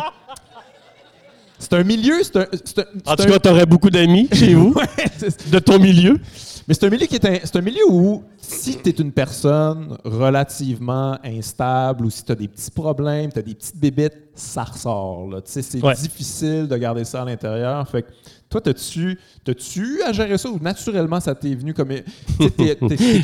c'est 1.58 1.72
un 1.74 1.82
milieu, 1.84 2.22
c'est 2.22 2.36
un, 2.36 2.46
c'est 2.64 2.78
un- 2.78 2.84
En 3.06 3.16
tout 3.16 3.22
un- 3.22 3.26
cas, 3.26 3.38
t'aurais 3.38 3.66
beaucoup 3.66 3.90
d'amis 3.90 4.28
chez 4.32 4.54
vous, 4.54 4.74
de 5.52 5.58
ton 5.58 5.78
milieu. 5.78 6.18
mais 6.66 6.74
c'est 6.74 6.84
un 6.86 6.90
milieu 6.90 7.06
qui 7.06 7.14
est 7.16 7.24
un, 7.24 7.38
c'est 7.44 7.56
un 7.56 7.60
milieu 7.60 7.82
où 7.88 8.22
si 8.38 8.76
tu 8.78 8.88
es 8.88 8.92
une 8.92 9.12
personne 9.12 9.96
relativement 10.04 11.18
instable 11.24 12.04
ou 12.06 12.10
si 12.10 12.24
tu 12.24 12.32
as 12.32 12.34
des 12.34 12.48
petits 12.48 12.70
problèmes, 12.70 13.30
tu 13.32 13.38
as 13.38 13.42
des 13.42 13.54
petites 13.54 13.76
bébites, 13.78 14.16
ça 14.34 14.64
ressort. 14.64 15.28
là. 15.28 15.40
Tu 15.40 15.52
sais, 15.52 15.62
c'est 15.62 15.82
Ouais. 15.82 15.94
difficile 15.94 16.66
de 16.66 16.76
garder 16.76 17.04
ça 17.04 17.22
à 17.22 17.24
l'intérieur. 17.24 17.86
Fait 17.88 18.02
que 18.02 18.08
toi, 18.50 18.60
t'as-tu 18.60 19.18
t'as-tu 19.44 20.02
à 20.02 20.12
gérer 20.12 20.36
ça 20.36 20.50
ou 20.50 20.58
naturellement 20.58 21.20
ça 21.20 21.34
t'est 21.34 21.54
venu 21.54 21.72
comme. 21.72 21.90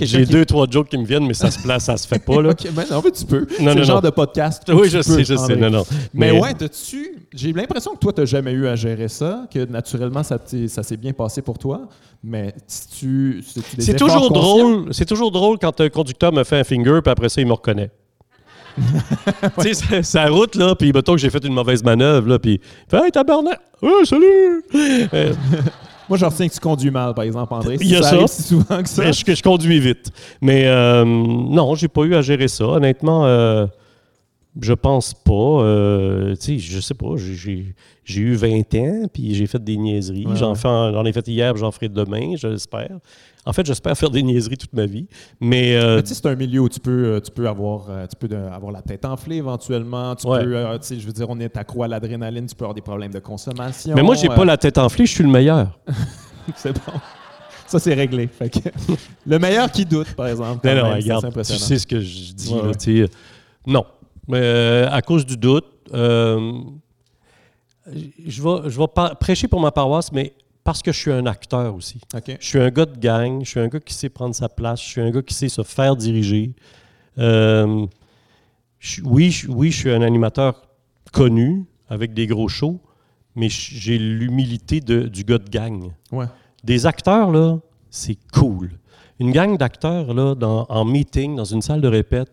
J'ai 0.01 0.25
qui- 0.25 0.31
deux, 0.33 0.45
trois 0.45 0.67
jokes 0.71 0.89
qui 0.89 0.97
me 0.99 1.05
viennent, 1.05 1.27
mais 1.27 1.35
ça 1.35 1.51
se 1.51 1.61
place, 1.61 1.85
ça 1.85 1.97
se 1.97 2.07
fait 2.07 2.19
pas, 2.19 2.41
là. 2.41 2.51
Ok, 2.57 2.69
ben 2.73 2.85
non, 2.91 3.03
mais 3.05 3.11
tu 3.11 3.25
peux. 3.25 3.41
Non, 3.41 3.47
c'est 3.59 3.65
non, 3.65 3.75
le 3.75 3.83
genre 3.83 3.97
non. 4.03 4.09
de 4.09 4.15
podcast. 4.15 4.63
Oui, 4.73 4.89
je 4.89 5.03
sais, 5.03 5.25
je 5.25 5.37
sais. 5.37 5.57
Non, 5.57 5.69
non. 5.69 5.85
Mais, 6.15 6.31
ouais, 6.31 6.55
t'as-tu. 6.55 7.27
J'ai 7.35 7.53
l'impression 7.53 7.95
que 7.95 7.99
toi, 7.99 8.13
t'as 8.13 8.25
jamais 8.25 8.53
eu 8.53 8.67
à 8.69 8.77
gérer 8.77 9.09
ça, 9.09 9.47
que 9.53 9.65
naturellement, 9.65 10.23
ça, 10.23 10.39
s'est 10.47 10.97
bien 10.97 11.13
passé 11.13 11.43
pour 11.43 11.59
toi. 11.59 11.89
Mais 12.23 12.55
si 12.67 12.89
tu. 12.89 13.45
C'est 13.79 13.97
toujours 13.97 14.31
drôle. 14.31 14.89
C'est 14.93 15.07
toujours 15.07 15.33
drôle 15.33 15.59
quand 15.59 15.81
un 15.81 15.89
conducteur 15.89 16.33
me 16.33 16.45
fait 16.45 16.61
un 16.61 16.65
finger, 16.65 17.01
puis 17.03 17.11
après 17.11 17.29
ça, 17.29 17.41
il 17.41 17.47
me 17.47 17.53
reconnaît. 17.53 17.91
tu 19.61 19.75
sais, 19.75 20.03
la 20.19 20.29
route, 20.31 20.55
là, 20.55 20.75
puis 20.75 20.93
mettons 20.93 21.13
que 21.13 21.19
j'ai 21.19 21.31
fait 21.31 21.45
une 21.45 21.55
mauvaise 21.55 21.83
manœuvre, 21.83 22.29
là, 22.29 22.39
puis 22.39 22.61
il 22.63 22.91
fait 22.91 23.05
Hey, 23.05 23.11
tabarnak! 23.11 23.61
Oh, 23.83 24.05
salut! 24.05 24.65
Euh, 25.15 25.33
Moi, 26.09 26.19
je 26.19 26.25
retiens 26.25 26.49
que 26.49 26.55
tu 26.55 26.61
conduis 26.61 26.91
mal, 26.91 27.15
par 27.15 27.25
exemple, 27.25 27.53
André. 27.55 27.79
Il 27.81 27.89
y 27.89 27.97
a 27.97 28.03
ça. 28.03 28.27
si 28.27 28.43
souvent 28.43 28.83
que 28.83 28.89
ça. 28.89 29.03
mais 29.05 29.13
je, 29.13 29.25
que 29.25 29.35
je 29.35 29.43
conduis 29.43 29.81
vite. 29.81 30.11
Mais 30.41 30.67
euh, 30.67 31.05
non, 31.05 31.75
j'ai 31.75 31.89
pas 31.89 32.03
eu 32.03 32.15
à 32.15 32.23
gérer 32.23 32.49
ça. 32.49 32.65
Honnêtement, 32.65 33.27
euh, 33.27 33.67
je 34.61 34.73
pense 34.73 35.15
pas. 35.15 35.33
Euh, 35.33 36.35
tu 36.37 36.41
sais, 36.41 36.59
je 36.59 36.81
sais 36.81 36.95
pas. 36.95 37.15
j'ai- 37.17 37.75
eu 38.21 38.35
20 38.37 38.75
ans, 38.77 39.07
puis 39.13 39.35
j'ai 39.35 39.47
fait 39.49 39.63
des 39.63 39.77
niaiseries. 39.77 40.27
Ouais, 40.27 40.37
J'en 40.37 40.55
ouais. 40.55 41.09
ai 41.11 41.13
fait 41.13 41.27
hier, 41.27 41.57
j'en 41.57 41.73
ferai 41.73 41.89
demain, 41.89 42.35
je 42.37 42.47
l'espère. 42.47 42.99
En 43.47 43.53
fait, 43.53 43.65
j'espère 43.65 43.97
faire 43.97 44.11
des 44.11 44.25
niaiseries 44.25 44.57
toute 44.57 44.73
ma 44.73 44.87
vie. 44.87 45.07
Mais, 45.41 45.77
euh, 45.77 45.97
Mais 45.97 46.03
tu 46.03 46.09
sais, 46.09 46.15
c'est 46.15 46.27
un 46.27 46.35
milieu 46.35 46.61
où 46.61 46.69
tu 46.69 46.81
peux, 46.81 46.91
euh, 47.15 47.21
tu 47.21 47.31
peux, 47.31 47.49
avoir, 47.49 47.89
euh, 47.89 48.07
tu 48.07 48.17
peux 48.29 48.35
avoir 48.37 48.73
la 48.73 48.83
tête 48.83 49.05
enflée 49.05 49.37
éventuellement. 49.37 50.17
Tu 50.17 50.27
Ouais. 50.27 50.43
peux, 50.43 50.79
tu 50.81 50.87
sais, 50.87 50.99
je 50.99 51.07
veux 51.07 51.13
dire, 51.13 51.27
on 51.31 51.39
est 51.39 51.57
accro 51.57 51.85
à 51.85 51.89
l'adrénaline, 51.89 52.47
tu 52.47 52.57
peux 52.57 52.65
avoir 52.65 52.75
des 52.75 52.81
problèmes 52.83 53.13
de 53.13 53.21
consommation. 53.21 53.95
mais 53.95 54.03
moi, 54.03 54.17
j'ai 54.17 54.29
euh, 54.29 54.35
pas 54.35 54.45
la 54.45 54.57
tête 54.57 54.79
enflée, 54.79 55.07
je 55.07 55.13
suis 55.13 55.23
le 55.23 55.31
meilleur. 55.31 55.79
C'est 56.57 56.73
bon. 56.73 56.93
Ça, 57.69 57.81
c'est 57.81 57.95
réglé. 57.95 58.29
Fait 58.29 58.49
que, 58.49 58.59
le 59.27 59.39
meilleur 59.41 59.71
qui 59.73 59.85
doute, 59.85 60.15
par 60.15 60.29
exemple. 60.29 60.65
Non, 60.69 60.95
regarde, 60.95 61.29
c'est 61.43 61.55
tu 61.55 61.59
sais 61.59 61.79
ce 61.81 61.87
que 61.87 62.01
je 62.01 62.33
dis. 62.33 62.55
Ouais, 62.55 63.01
là, 63.03 63.07
non. 63.67 63.85
Mais 64.29 64.39
euh, 64.41 64.89
à 64.91 65.03
cause 65.03 65.27
du 65.27 65.37
doute, 65.37 65.65
euh, 65.93 66.61
je 68.27 68.43
vais, 68.43 68.71
je 68.71 68.79
vais 68.79 68.87
prêcher 69.19 69.49
pour 69.49 69.61
ma 69.61 69.73
paroisse, 69.73 70.13
mais 70.13 70.35
parce 70.67 70.83
que 70.83 70.93
je 70.93 70.99
suis 70.99 71.13
un 71.13 71.25
acteur 71.27 71.75
aussi. 71.75 72.01
Je 72.41 72.47
suis 72.47 72.59
un 72.61 72.71
gars 72.71 72.85
de 72.87 72.99
gang, 72.99 73.43
je 73.45 73.49
suis 73.49 73.61
un 73.61 73.69
gars 73.69 73.81
qui 73.81 73.95
sait 73.95 74.11
prendre 74.11 74.35
sa 74.35 74.49
place, 74.51 74.83
je 74.83 74.87
suis 74.89 75.01
un 75.01 75.11
gars 75.11 75.23
qui 75.23 75.33
sait 75.33 75.49
se 75.49 75.63
faire 75.63 75.97
diriger. 75.97 76.53
Euh, 77.19 77.87
je- 78.79 79.01
oui, 79.03 79.31
je, 79.31 79.49
oui, 79.49 79.71
je 79.71 79.77
suis 79.79 79.91
un 79.91 80.03
animateur 80.03 80.63
connu 81.13 81.65
avec 81.89 82.13
des 82.13 82.27
gros 82.27 82.49
shows, 82.49 82.81
mais 83.35 83.49
j'ai 83.49 83.97
l'humilité 83.99 84.81
du 84.81 85.25
gars 85.25 85.39
de 85.39 85.49
gang. 85.49 85.93
Ouais. 86.13 86.27
Des 86.65 86.85
acteurs, 86.85 87.31
là, 87.31 87.59
c'est 87.91 88.19
cool. 88.35 88.71
Une 89.19 89.31
gang 89.33 89.57
d'acteurs, 89.57 90.13
là, 90.13 90.35
dans- 90.35 90.67
en 90.69 90.85
meeting, 90.85 91.37
dans 91.37 91.45
une 91.45 91.63
salle 91.63 91.81
de 91.81 91.89
répète, 91.89 92.31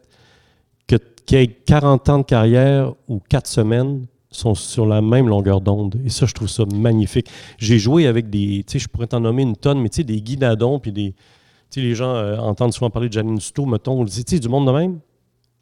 que, 0.87 0.97
qui 1.25 1.35
ait 1.37 1.47
40 1.47 2.09
ans 2.09 2.17
de 2.17 2.23
carrière 2.23 2.93
ou 3.07 3.21
4 3.29 3.47
semaines, 3.47 4.05
sont 4.35 4.55
sur 4.55 4.85
la 4.85 5.01
même 5.01 5.27
longueur 5.27 5.61
d'onde. 5.61 6.01
Et 6.05 6.09
ça, 6.09 6.25
je 6.25 6.33
trouve 6.33 6.49
ça 6.49 6.63
magnifique. 6.65 7.27
J'ai 7.57 7.79
joué 7.79 8.07
avec 8.07 8.29
des, 8.29 8.63
tu 8.65 8.73
sais, 8.73 8.79
je 8.79 8.87
pourrais 8.87 9.07
t'en 9.07 9.19
nommer 9.19 9.43
une 9.43 9.55
tonne, 9.55 9.79
mais 9.79 9.89
tu 9.89 9.97
sais, 9.97 10.03
des 10.03 10.21
Guy 10.21 10.37
Nadon, 10.37 10.79
puis 10.79 10.91
des, 10.91 11.13
tu 11.13 11.19
sais, 11.69 11.81
les 11.81 11.95
gens 11.95 12.15
euh, 12.15 12.37
entendent 12.37 12.73
souvent 12.73 12.89
parler 12.89 13.09
de 13.09 13.13
Janine 13.13 13.39
Souto, 13.39 13.65
mettons, 13.65 14.03
tu 14.05 14.23
sais, 14.25 14.39
du 14.39 14.49
monde 14.49 14.67
de 14.67 14.71
même, 14.71 14.99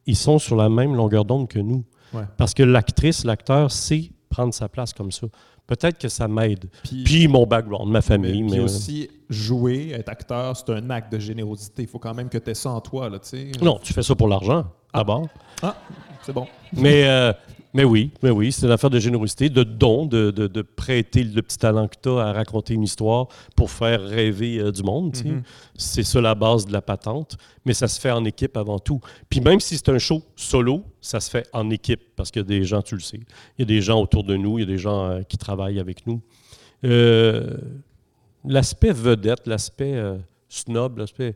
ils 0.05 0.15
sont 0.15 0.39
sur 0.39 0.55
la 0.55 0.69
même 0.69 0.95
longueur 0.95 1.25
d'onde 1.25 1.47
que 1.47 1.59
nous. 1.59 1.83
Ouais. 2.13 2.23
Parce 2.37 2.53
que 2.53 2.63
l'actrice, 2.63 3.23
l'acteur 3.23 3.71
sait 3.71 4.11
prendre 4.29 4.53
sa 4.53 4.67
place 4.67 4.93
comme 4.93 5.11
ça. 5.11 5.27
Peut-être 5.67 5.99
que 5.99 6.09
ça 6.09 6.27
m'aide. 6.27 6.69
Puis, 6.83 7.03
Puis 7.03 7.27
mon 7.27 7.45
background, 7.45 7.89
ma 7.89 8.01
famille. 8.01 8.43
mais, 8.43 8.59
aussi, 8.59 9.09
jouer, 9.29 9.91
être 9.91 10.09
acteur, 10.09 10.57
c'est 10.57 10.69
un 10.69 10.89
acte 10.89 11.13
de 11.13 11.19
générosité. 11.19 11.83
Il 11.83 11.87
faut 11.87 11.99
quand 11.99 12.13
même 12.13 12.27
que 12.29 12.37
tu 12.37 12.49
aies 12.49 12.55
ça 12.55 12.71
en 12.71 12.81
toi, 12.81 13.09
là, 13.09 13.19
tu 13.19 13.29
sais. 13.29 13.51
Non, 13.61 13.79
tu 13.81 13.93
fais 13.93 14.03
ça 14.03 14.15
pour 14.15 14.27
l'argent, 14.27 14.65
d'abord. 14.93 15.27
Ah, 15.61 15.77
c'est 16.23 16.33
bon. 16.33 16.47
Mais, 16.73 17.07
euh, 17.07 17.31
mais 17.73 17.83
oui, 17.83 18.11
mais 18.21 18.29
oui, 18.31 18.51
c'est 18.51 18.65
une 18.65 18.71
affaire 18.71 18.89
de 18.89 18.99
générosité, 18.99 19.49
de 19.49 19.63
don, 19.63 20.05
de, 20.05 20.29
de- 20.31 20.47
de 20.47 20.61
prêter 20.61 21.23
le 21.23 21.41
petit 21.41 21.57
talent 21.57 21.87
que 21.87 21.95
tu 22.01 22.09
as 22.09 22.17
à 22.27 22.33
raconter 22.33 22.73
une 22.73 22.83
histoire 22.83 23.27
pour 23.55 23.71
faire 23.71 24.01
rêver 24.03 24.59
euh, 24.59 24.71
du 24.71 24.83
monde. 24.83 25.15
Mhm. 25.23 25.41
C'est 25.75 26.03
ça 26.03 26.19
la 26.21 26.35
base 26.35 26.65
de 26.65 26.73
la 26.73 26.81
patente, 26.81 27.37
mais 27.65 27.73
ça 27.73 27.87
se 27.87 27.99
fait 27.99 28.11
en 28.11 28.25
équipe 28.25 28.57
avant 28.57 28.79
tout. 28.79 28.99
Puis 29.29 29.39
même 29.39 29.59
si 29.59 29.77
c'est 29.77 29.89
un 29.89 29.99
show 29.99 30.21
solo, 30.35 30.83
ça 30.99 31.19
se 31.19 31.29
fait 31.29 31.47
en 31.53 31.69
équipe 31.69 32.01
parce 32.15 32.29
qu'il 32.29 32.41
y 32.41 32.45
a 32.45 32.47
des 32.47 32.63
gens, 32.63 32.81
tu 32.81 32.95
le 32.95 33.01
sais, 33.01 33.17
il 33.57 33.59
y 33.59 33.63
a 33.63 33.65
des 33.65 33.81
gens 33.81 34.01
autour 34.01 34.23
de 34.23 34.35
nous, 34.35 34.57
il 34.59 34.61
y 34.61 34.65
a 34.65 34.67
des 34.67 34.77
gens 34.77 35.05
euh, 35.05 35.21
qui 35.23 35.37
travaillent 35.37 35.79
avec 35.79 36.05
nous. 36.07 36.21
Euh, 36.83 37.57
l'aspect 38.45 38.91
vedette, 38.91 39.47
l'aspect 39.47 40.01
snob, 40.49 40.97
l'aspect... 40.97 41.35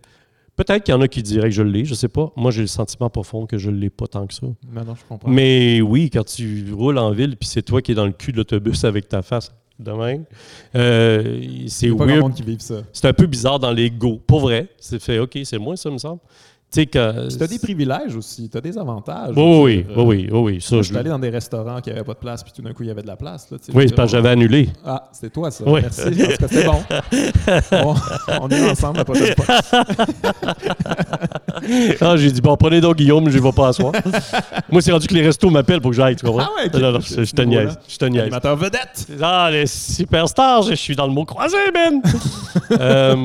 Peut-être 0.56 0.84
qu'il 0.84 0.93
y 0.93 0.97
en 0.97 1.01
a 1.01 1.08
qui 1.08 1.22
diraient 1.22 1.49
que 1.49 1.56
je 1.56 1.64
l'ai, 1.64 1.84
je 1.84 1.93
sais 1.93 2.08
pas. 2.08 2.32
Moi, 2.36 2.51
j'ai 2.51 2.62
le 2.62 2.68
sentiment 2.68 3.10
profond 3.10 3.45
que 3.45 3.58
je 3.58 3.70
ne 3.70 3.78
l'ai 3.78 3.89
pas 3.89 4.08
tant 4.08 4.26
que 4.26 4.34
ça. 4.34 4.47
Non, 4.47 4.56
je 4.95 5.01
comprends. 5.08 5.30
Mais 5.30 5.82
oui, 5.82 6.10
quand 6.10 6.26
tu 6.26 6.72
roules 6.72 6.97
en 6.97 7.12
ville, 7.12 7.36
puis 7.36 7.49
c'est 7.49 7.62
toi 7.62 7.82
qui 7.82 7.91
es 7.91 7.95
dans 7.95 8.06
le 8.06 8.14
cul 8.14 8.32
de 8.32 8.38
l'autobus 8.38 8.84
avec 8.86 9.10
ta 9.10 9.22
face 9.22 9.53
de 9.80 9.91
même, 9.91 10.24
euh, 10.76 11.41
c'est 11.68 11.89
weird. 11.89 12.32
C'est 12.93 13.08
un 13.08 13.14
peu 13.14 13.26
bizarre 13.26 13.60
dans 13.60 13.72
l'ego. 13.72 14.22
Pour 14.26 14.39
vrai, 14.39 14.70
c'est 14.78 15.01
fait, 15.01 15.20
OK, 15.20 15.38
c'est 15.43 15.58
moi, 15.58 15.76
ça 15.76 15.89
me 15.89 15.97
semble. 15.97 16.22
Tu 16.76 16.82
sais, 16.82 16.88
que. 16.88 17.44
As 17.44 17.48
des 17.48 17.60
privilèges 17.60 18.18
aussi, 18.18 18.50
tu 18.50 18.58
as 18.58 18.62
des 18.62 18.78
avantages. 18.78 19.34
Oui, 19.38 19.44
oui, 19.44 19.86
oui, 19.96 20.04
oui, 20.04 20.30
oui, 20.30 20.40
oui, 20.40 20.62
ça, 20.62 20.76
Je 20.78 20.82
je 20.82 20.88
suis 20.90 20.98
allé 20.98 21.10
dans 21.10 21.20
des 21.20 21.30
restaurants 21.30 21.80
qui 21.80 21.90
n'avaient 21.90 22.04
pas 22.04 22.14
de 22.16 22.20
place, 22.20 22.44
puis 22.44 22.52
tout 22.54 22.62
d'un 22.62 22.74
coup, 22.74 22.84
il 22.84 22.88
y 22.88 22.92
avait 22.92 23.02
de 23.02 23.08
la 23.08 23.16
place. 23.16 23.50
Là, 23.50 23.58
Oui, 23.74 23.86
c'est 23.88 23.96
parce 23.96 24.12
que 24.12 24.18
j'avais 24.18 24.30
annulé. 24.30 24.70
Ah, 24.86 25.08
c'était 25.14 25.30
toi, 25.30 25.52
ça. 25.52 25.64
Oui. 25.66 25.80
Merci. 25.82 26.02
Tout 26.02 26.38
cas, 26.38 26.48
c'était 26.50 26.66
bon. 26.66 27.96
on, 28.42 28.50
est 28.50 28.70
ensemble 28.70 28.98
la 28.98 29.06
prochaine 29.06 29.36
fois. 29.36 29.56
Ah, 32.02 32.16
j'ai 32.18 32.32
dit, 32.32 32.42
bon, 32.42 32.56
prenez 32.58 32.82
donc 32.82 32.98
Guillaume, 32.98 33.30
je 33.30 33.38
ne 33.40 33.44
vais 33.44 33.52
pas 33.52 33.70
asseoir. 33.70 33.94
Moi, 34.72 34.82
c'est 34.82 34.92
rendu 34.92 35.08
que 35.08 35.14
les 35.14 35.24
restos 35.24 35.50
m'appellent 35.50 35.82
pour 35.82 35.92
que 35.92 35.98
j'aille, 35.98 36.16
tu 36.16 36.26
comprends? 36.26 36.44
Ah 36.44 36.62
ouais, 36.62 36.68
ok. 36.68 36.82
Non, 36.82 36.92
non, 36.92 37.00
je, 37.00 37.24
je 37.24 37.32
te 37.32 37.42
niaise. 37.42 37.80
Je 37.88 37.98
te 37.98 38.06
niaise. 38.06 38.24
Animateur 38.24 38.56
vedette. 38.56 39.08
Ah, 39.22 39.50
les 39.52 39.66
superstars, 39.66 40.64
je 40.64 40.76
suis 40.76 40.96
dans 40.96 41.08
le 41.08 41.14
mot 41.14 41.26
croisé, 41.26 41.58
Ben! 41.74 42.02
Euh, 42.80 43.16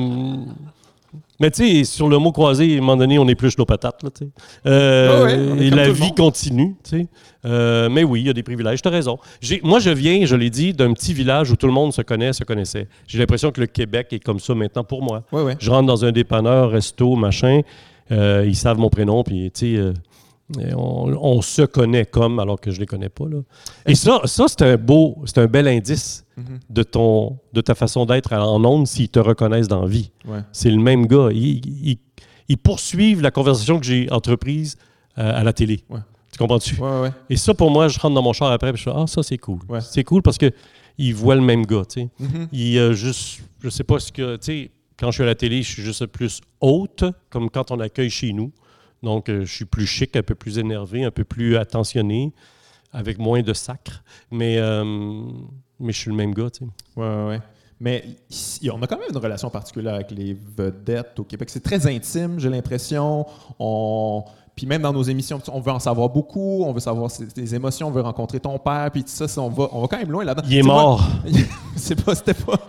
mais 1.41 1.49
tu 1.49 1.67
sais, 1.67 1.83
sur 1.83 2.07
le 2.07 2.19
mot 2.19 2.31
croisé, 2.31 2.75
à 2.75 2.77
un 2.77 2.81
moment 2.81 2.95
donné, 2.97 3.17
on 3.17 3.27
épluche 3.27 3.57
nos 3.57 3.65
patates, 3.65 4.03
là, 4.03 4.09
tu 4.11 4.25
sais. 4.25 4.31
Euh, 4.67 5.09
Ah 5.09 5.23
ouais, 5.23 5.65
et 5.65 5.69
la 5.71 5.89
vie 5.89 6.13
continue, 6.13 6.75
tu 6.83 6.99
sais. 6.99 7.07
Euh, 7.45 7.89
mais 7.89 8.03
oui, 8.03 8.21
il 8.21 8.27
y 8.27 8.29
a 8.29 8.33
des 8.33 8.43
privilèges, 8.43 8.81
tu 8.83 8.87
as 8.87 8.91
raison. 8.91 9.17
Moi, 9.63 9.79
je 9.79 9.89
viens, 9.89 10.23
je 10.25 10.35
l'ai 10.35 10.51
dit, 10.51 10.73
d'un 10.73 10.93
petit 10.93 11.13
village 11.13 11.49
où 11.49 11.55
tout 11.55 11.65
le 11.65 11.73
monde 11.73 11.91
se 11.93 12.03
connaît, 12.03 12.31
se 12.31 12.43
connaissait. 12.43 12.87
J'ai 13.07 13.17
l'impression 13.17 13.51
que 13.51 13.59
le 13.59 13.65
Québec 13.65 14.09
est 14.11 14.19
comme 14.19 14.39
ça 14.39 14.53
maintenant 14.53 14.83
pour 14.83 15.01
moi. 15.01 15.23
Je 15.59 15.71
rentre 15.71 15.87
dans 15.87 16.05
un 16.05 16.11
dépanneur, 16.11 16.69
resto, 16.69 17.15
machin, 17.15 17.61
euh, 18.11 18.45
ils 18.47 18.55
savent 18.55 18.77
mon 18.77 18.89
prénom, 18.89 19.23
puis 19.23 19.49
tu 19.51 19.75
sais, 19.75 19.81
euh, 19.81 19.93
on, 20.75 21.17
on 21.19 21.41
se 21.41 21.63
connaît 21.63 22.05
comme, 22.05 22.39
alors 22.39 22.59
que 22.59 22.69
je 22.71 22.79
les 22.79 22.85
connais 22.85 23.09
pas. 23.09 23.25
Là. 23.25 23.37
Et 23.87 23.95
ça, 23.95 24.21
ça 24.25 24.45
c'est 24.47 24.61
un 24.61 24.77
beau, 24.77 25.17
c'est 25.25 25.39
un 25.39 25.47
bel 25.47 25.67
indice 25.67 26.23
Mhm. 26.49 26.59
de, 26.69 26.83
ton, 26.83 27.37
de 27.53 27.61
ta 27.61 27.75
façon 27.75 28.05
d'être 28.05 28.33
en 28.33 28.63
ondes 28.65 28.87
s'ils 28.87 29.09
te 29.09 29.19
reconnaissent 29.19 29.67
dans 29.67 29.81
la 29.81 29.87
vie. 29.87 30.11
Ouais. 30.25 30.39
C'est 30.51 30.69
le 30.71 30.77
même 30.81 31.05
gars. 31.07 31.29
Ils, 31.31 31.65
ils- 31.91 31.97
ils 32.49 32.57
poursuivent 32.57 33.21
la 33.21 33.31
conversation 33.31 33.79
que 33.79 33.85
j'ai 33.85 34.11
entreprise 34.11 34.75
euh, 35.17 35.39
à 35.39 35.43
la 35.43 35.53
télé. 35.53 35.83
Ouais. 35.89 35.99
Tu 36.31 36.37
comprends-tu? 36.37 36.75
Ouais. 36.81 37.11
Et 37.29 37.37
ça, 37.37 37.53
pour 37.53 37.71
moi, 37.71 37.87
je 37.87 37.97
rentre 37.99 38.15
dans 38.15 38.21
mon 38.21 38.33
char 38.33 38.51
après 38.51 38.69
et 38.71 38.75
je 38.75 38.83
fais 38.83 38.91
Ah, 38.93 39.05
ça, 39.07 39.23
c'est 39.23 39.37
cool. 39.37 39.59
C'est 39.81 40.03
cool 40.03 40.21
parce 40.21 40.37
qu'ils 40.37 41.15
voient 41.15 41.35
le 41.35 41.41
même 41.41 41.65
gars. 41.65 41.83
tu 41.85 42.01
sais. 42.01 42.09
Mhm. 42.19 42.47
Il 42.51 42.77
euh, 42.77 42.93
juste, 42.93 43.41
je 43.61 43.69
sais 43.69 43.83
pas 43.83 43.99
ce 43.99 44.11
que, 44.11 44.35
tu 44.37 44.43
sais, 44.45 44.71
quand 44.99 45.07
je 45.11 45.15
suis 45.15 45.23
à 45.23 45.27
la 45.27 45.35
télé, 45.35 45.61
je 45.63 45.71
suis 45.71 45.81
juste 45.83 46.05
plus 46.07 46.41
haute, 46.61 47.03
comme 47.29 47.49
quand 47.49 47.71
on 47.71 47.79
accueille 47.79 48.09
chez 48.09 48.33
nous. 48.33 48.51
Donc, 49.03 49.29
euh, 49.29 49.45
je 49.45 49.51
suis 49.53 49.65
plus 49.65 49.87
chic, 49.87 50.15
un 50.15 50.21
peu 50.23 50.35
plus 50.35 50.59
énervé, 50.59 51.03
un 51.03 51.11
peu 51.11 51.23
plus 51.23 51.57
attentionné, 51.57 52.33
avec 52.93 53.17
moins 53.17 53.41
de 53.41 53.53
sacre. 53.53 54.03
Mais, 54.29 54.57
euh, 54.57 55.23
mais 55.81 55.91
je 55.91 55.97
suis 55.99 56.09
le 56.09 56.15
même 56.15 56.33
gars, 56.33 56.49
tu 56.49 56.65
sais. 56.65 56.71
Ouais, 56.95 57.07
ouais, 57.07 57.27
ouais. 57.27 57.39
Mais 57.81 58.05
ici, 58.29 58.69
on 58.71 58.79
a 58.83 58.87
quand 58.87 58.97
même 58.97 59.09
une 59.09 59.17
relation 59.17 59.49
particulière 59.49 59.95
avec 59.95 60.11
les 60.11 60.37
vedettes 60.55 61.19
au 61.19 61.23
Québec. 61.23 61.49
C'est 61.49 61.63
très 61.63 61.87
intime, 61.87 62.39
j'ai 62.39 62.49
l'impression. 62.49 63.25
On... 63.57 64.23
Puis 64.55 64.67
même 64.67 64.83
dans 64.83 64.93
nos 64.93 65.01
émissions, 65.01 65.41
on 65.51 65.59
veut 65.59 65.71
en 65.71 65.79
savoir 65.79 66.09
beaucoup, 66.09 66.63
on 66.63 66.73
veut 66.73 66.79
savoir 66.79 67.09
tes 67.11 67.55
émotions, 67.55 67.87
on 67.87 67.91
veut 67.91 68.01
rencontrer 68.01 68.39
ton 68.39 68.59
père, 68.59 68.91
puis 68.91 69.01
tout 69.03 69.09
ça, 69.09 69.27
ça, 69.27 69.41
on, 69.41 69.49
va, 69.49 69.69
on 69.71 69.81
va 69.81 69.87
quand 69.87 69.97
même 69.97 70.11
loin 70.11 70.23
là-dedans. 70.23 70.47
Il 70.47 70.57
est 70.57 70.63
mort. 70.63 71.03
c'est 71.75 71.99
pas, 72.03 72.13
c'était 72.13 72.35
pas. 72.35 72.59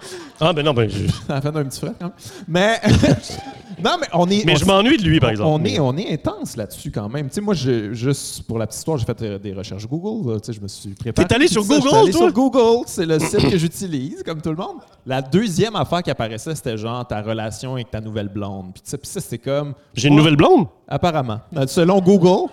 Ah, 0.40 0.54
ben 0.54 0.64
non, 0.64 0.72
ben. 0.72 0.88
Je... 0.88 1.06
Ça 1.26 1.36
a 1.36 1.40
fait 1.42 1.48
un 1.48 1.64
petit 1.64 1.80
frère 1.80 1.94
quand 1.98 2.06
même. 2.06 2.14
Mais. 2.48 2.80
non, 3.82 3.96
mais 4.00 4.06
on 4.12 4.28
est. 4.28 4.44
Mais 4.44 4.54
on 4.54 4.56
je 4.56 4.64
m'ennuie 4.64 4.96
de 4.96 5.02
lui, 5.02 5.20
par 5.20 5.30
exemple. 5.30 5.50
On 5.50 5.64
est, 5.64 5.78
on 5.78 5.96
est 5.96 6.12
intense 6.12 6.56
là-dessus 6.56 6.90
quand 6.90 7.08
même. 7.08 7.28
Tu 7.28 7.34
sais, 7.34 7.40
moi, 7.40 7.54
je, 7.54 7.92
juste 7.92 8.42
pour 8.42 8.58
la 8.58 8.66
petite 8.66 8.78
histoire, 8.78 8.98
j'ai 8.98 9.04
fait 9.04 9.22
euh, 9.22 9.38
des 9.38 9.52
recherches 9.52 9.86
Google. 9.86 10.40
Tu 10.40 10.46
sais, 10.46 10.52
je 10.52 10.60
me 10.60 10.68
suis 10.68 10.90
préparé. 10.90 11.26
T'es 11.26 11.34
allé 11.34 11.48
sur 11.48 11.64
Google, 11.64 11.94
allé 11.94 12.10
toi? 12.10 12.20
sur 12.22 12.32
Google, 12.32 12.84
c'est 12.86 13.06
le 13.06 13.18
site 13.18 13.50
que 13.50 13.58
j'utilise, 13.58 14.22
comme 14.22 14.40
tout 14.40 14.50
le 14.50 14.56
monde. 14.56 14.78
La 15.06 15.22
deuxième 15.22 15.76
affaire 15.76 16.02
qui 16.02 16.10
apparaissait, 16.10 16.54
c'était 16.54 16.76
genre 16.76 17.06
ta 17.06 17.22
relation 17.22 17.74
avec 17.74 17.90
ta 17.90 18.00
nouvelle 18.00 18.28
blonde. 18.28 18.72
Puis 18.74 18.82
tu 18.82 18.90
sais, 18.90 18.98
puis 18.98 19.08
ça, 19.08 19.20
c'était 19.20 19.38
comme. 19.38 19.74
J'ai 19.94 20.08
une 20.08 20.16
nouvelle 20.16 20.36
blonde? 20.36 20.66
Apparemment. 20.88 21.40
Euh, 21.56 21.66
Selon 21.66 22.00
Google. 22.00 22.50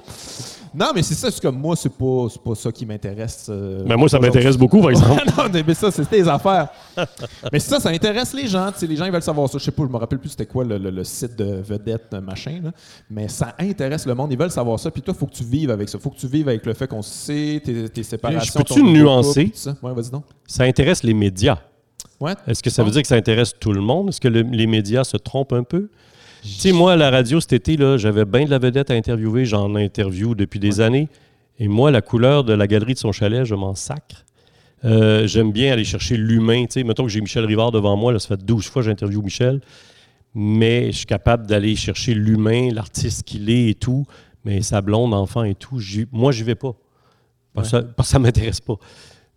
Non, 0.74 0.88
mais 0.94 1.02
c'est 1.04 1.14
ça, 1.16 1.32
c'est 1.32 1.42
comme 1.42 1.58
moi, 1.58 1.76
c'est 1.76 1.92
pas, 1.92 2.28
c'est 2.30 2.42
pas 2.42 2.56
ça 2.56 2.72
qui 2.72 2.86
m'intéresse. 2.86 3.48
euh, 3.50 3.84
Ben 3.86 3.96
moi, 3.98 4.08
ça 4.10 4.18
aujourd'hui. 4.18 4.38
m'intéresse 4.40 4.58
beaucoup, 4.58 4.82
par 4.82 4.92
exemple. 4.92 5.24
non, 5.38 5.44
mais 5.66 5.74
ça, 5.74 5.92
c'est 5.92 6.10
tes 6.10 6.28
affaires. 6.28 6.70
mais 7.52 7.60
ça, 7.60 7.80
ça 7.80 7.90
intéresse 7.90 8.34
les 8.34 8.48
gens. 8.48 8.72
tu 8.72 8.80
sais, 8.80 8.88
Les 8.88 8.96
gens, 8.96 9.06
ils 9.06 9.12
veulent 9.12 9.22
savoir 9.22 9.50
ça. 9.50 9.58
Je 9.58 9.64
sais 9.64 9.72
pas, 9.72 9.84
je 9.86 9.92
me 9.92 9.98
rappelle 9.98 10.20
plus 10.20 10.30
c'était 10.30 10.46
quoi 10.46 10.64
le, 10.64 10.78
le- 10.78 10.90
le 10.92 11.04
site 11.04 11.36
de 11.38 11.62
vedette, 11.62 12.08
euh, 12.14 12.22
machin. 12.22 12.60
là. 12.64 12.72
Mais 13.10 13.28
ça 13.28 13.56
intéresse 13.60 14.06
le 14.06 14.16
monde. 14.16 14.32
Ils 14.32 14.38
veulent 14.38 14.52
savoir 14.52 14.80
ça. 14.80 14.92
Puis 14.92 15.02
toi, 15.02 15.14
il 15.16 15.20
faut 15.20 15.26
que 15.28 15.34
tu 15.36 15.44
vives 15.44 15.72
avec 15.72 15.90
ça. 15.90 15.98
faut 16.00 16.10
que 16.12 16.18
tu 16.18 16.28
vives 16.28 16.48
avec 16.50 16.66
le 16.66 16.74
fait 16.74 16.88
qu'on 16.88 17.02
sait, 17.02 17.62
tes, 17.64 17.90
tes 17.90 18.04
séparations. 18.04 18.54
peux-tu 18.60 18.74
ton 18.80 18.86
nouveau 18.86 18.92
nuancer? 18.98 19.46
couple, 19.46 19.56
tout 19.56 19.62
ça. 19.62 19.76
Ouais, 19.82 19.94
vas-y 19.94 20.10
donc. 20.12 20.26
Ça 20.48 20.64
intéresse 20.64 21.04
les 21.04 21.14
médias. 21.14 21.58
Ouais. 22.20 22.34
Est-ce 22.48 22.62
que 22.62 22.70
ça 22.70 22.84
veut 22.84 22.90
Ah. 22.90 22.94
dire 22.94 23.02
que 23.02 23.08
ça 23.08 23.16
intéresse 23.16 23.54
tout 23.60 23.72
le 23.74 23.82
monde? 23.82 24.10
Est-ce 24.10 24.20
que 24.22 24.28
le- 24.28 24.42
les 24.42 24.68
médias 24.68 25.04
se 25.04 25.18
trompent 25.18 25.54
un 25.54 25.64
peu? 25.64 25.90
Tu 26.42 26.50
sais, 26.50 26.72
moi, 26.72 26.94
à 26.94 26.96
la 26.96 27.10
radio 27.12 27.40
cet 27.40 27.54
été, 27.54 27.78
j'avais 27.98 28.26
bien 28.26 28.46
de 28.46 28.50
la 28.50 28.60
vedette 28.60 28.92
à 28.92 28.94
interviewer. 28.94 29.46
J'en 29.46 29.76
interview 29.76 30.36
depuis 30.36 30.60
des 30.60 30.80
années. 30.82 31.10
Et 31.60 31.68
moi, 31.68 31.92
la 31.92 32.02
couleur 32.02 32.44
de 32.44 32.54
la 32.54 32.68
galerie 32.68 32.94
de 32.94 33.00
son 33.00 33.12
chalet, 33.12 33.44
je 33.46 33.56
m'en 33.56 33.76
sacre. 33.76 34.26
Euh, 34.86 35.28
J'aime 35.28 35.52
bien 35.52 35.74
aller 35.74 35.84
chercher 35.84 36.16
l'humain. 36.16 36.66
Tu 36.66 36.74
sais, 36.76 36.84
mettons 36.84 37.04
que 37.04 37.10
j'ai 37.10 37.20
Michel 37.22 37.46
Rivard 37.46 37.72
devant 37.72 37.98
moi. 37.98 38.14
Là, 38.14 38.20
ça 38.20 38.30
fait 38.30 38.44
12 38.46 38.66
fois 38.68 38.82
que 38.82 38.88
j'interviewe 38.88 39.22
Michel. 39.22 39.60
Mais 40.34 40.92
je 40.92 40.98
suis 40.98 41.06
capable 41.06 41.48
d'aller 41.48 41.76
chercher 41.76 42.14
l'humain, 42.14 42.70
l'artiste 42.72 43.24
qu'il 43.24 43.50
est 43.50 43.70
et 43.72 43.76
tout. 43.76 44.06
Mais 44.46 44.62
sa 44.62 44.82
blonde, 44.82 45.14
enfant 45.14 45.44
et 45.44 45.56
tout, 45.56 45.80
moi, 46.14 46.32
j'y 46.32 46.44
vais 46.44 46.56
pas. 46.56 46.74
Parce, 47.54 47.72
que 47.72 47.78
ça- 47.78 47.84
parce 47.84 48.08
que 48.10 48.12
ça 48.14 48.20
m'intéresse 48.20 48.62
pas. 48.62 48.76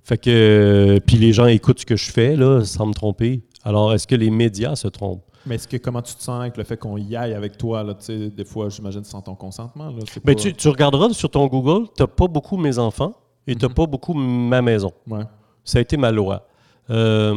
Fait 0.05 0.19
que, 0.19 0.31
euh, 0.31 1.01
puis 1.05 1.17
les 1.17 1.33
gens 1.33 1.47
écoutent 1.47 1.81
ce 1.81 1.87
que 1.87 1.97
je 1.97 2.11
fais, 2.13 2.37
là, 2.37 2.65
sans 2.65 2.87
me 2.87 2.93
tromper. 2.93 3.43
Alors, 3.65 3.93
est-ce 3.95 4.07
que 4.07 4.15
les 4.15 4.31
médias 4.31 4.77
se 4.77 4.87
trompent? 4.89 5.25
Mais 5.47 5.57
est-ce 5.57 5.67
que 5.67 5.77
comment 5.77 6.03
tu 6.03 6.15
te 6.15 6.23
sens 6.23 6.41
avec 6.41 6.57
le 6.57 6.65
fait 6.65 6.77
qu'on 6.77 6.97
y 6.97 7.17
aille 7.17 7.35
avec 7.35 7.57
toi? 7.59 7.83
Là, 7.83 7.95
des 8.09 8.45
fois, 8.45 8.69
j'imagine 8.69 9.05
sans 9.05 9.21
ton 9.23 9.35
consentement. 9.35 9.87
Là, 9.89 10.03
Ben, 10.25 10.35
pas- 10.35 10.41
tu, 10.41 10.55
tu 10.55 10.69
regarderas 10.69 11.11
sur 11.13 11.31
ton 11.31 11.47
Google, 11.47 11.89
tu 11.97 12.03
n'as 12.03 12.07
pas 12.07 12.29
beaucoup 12.29 12.57
mes 12.57 12.79
enfants 12.79 13.15
et 13.47 13.55
tu 13.57 13.67
n'as 13.67 13.73
pas 13.73 13.87
beaucoup 13.87 14.15
ma 14.15 14.63
maison. 14.63 14.93
Ouais. 15.09 15.25
Ça 15.65 15.79
a 15.79 15.81
été 15.81 15.97
ma 15.97 16.11
loi. 16.13 16.47
Euh, 16.91 17.35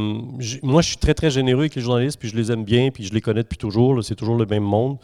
moi, 0.64 0.82
je 0.82 0.88
suis 0.89 0.97
très, 0.97 1.14
très 1.14 1.30
généreux 1.32 1.62
avec 1.62 1.76
les 1.76 1.82
journalistes, 1.82 2.20
puis 2.20 2.30
je 2.30 2.36
les 2.36 2.51
aime 2.51 2.64
bien, 2.64 2.89
puis 2.91 3.03
je 3.03 3.14
les 3.14 3.22
connais 3.22 3.43
depuis 3.43 3.58
toujours. 3.58 4.03
C'est 4.03 4.16
toujours 4.16 4.36
le 4.38 4.45
même 4.45 4.64
monde. 4.64 4.97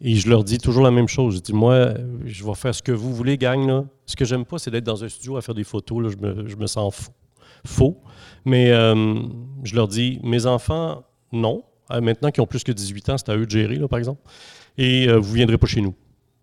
Et 0.00 0.16
je 0.16 0.28
leur 0.28 0.42
dis 0.42 0.58
toujours 0.58 0.82
la 0.82 0.90
même 0.90 1.06
chose. 1.06 1.36
Je 1.36 1.40
dis, 1.40 1.52
moi, 1.52 1.90
je 2.24 2.44
vais 2.44 2.54
faire 2.54 2.74
ce 2.74 2.82
que 2.82 2.90
vous 2.90 3.14
voulez, 3.14 3.38
gang. 3.38 3.64
Là. 3.66 3.84
Ce 4.04 4.16
que 4.16 4.24
j'aime 4.24 4.44
pas, 4.44 4.58
c'est 4.58 4.70
d'être 4.70 4.82
dans 4.84 5.02
un 5.04 5.08
studio 5.08 5.36
à 5.36 5.42
faire 5.42 5.54
des 5.54 5.62
photos. 5.64 6.02
Là. 6.02 6.08
Je, 6.10 6.16
me, 6.16 6.48
je 6.48 6.56
me 6.56 6.66
sens 6.66 6.92
faux. 6.94 7.12
faux. 7.64 7.96
Mais 8.44 8.72
euh, 8.72 9.14
je 9.62 9.76
leur 9.76 9.86
dis, 9.86 10.18
mes 10.24 10.44
enfants, 10.46 11.04
non. 11.30 11.62
Euh, 11.92 12.00
Maintenant 12.00 12.30
qu'ils 12.30 12.42
ont 12.42 12.46
plus 12.46 12.64
que 12.64 12.72
18 12.72 13.08
ans, 13.10 13.16
c'est 13.18 13.28
à 13.30 13.36
eux 13.36 13.46
de 13.46 13.50
gérer, 13.50 13.76
là, 13.76 13.88
par 13.88 13.98
exemple. 13.98 14.20
Et 14.78 15.08
euh, 15.08 15.18
vous 15.18 15.32
viendrez 15.34 15.58
pas 15.58 15.66
chez 15.66 15.80
nous. 15.80 15.94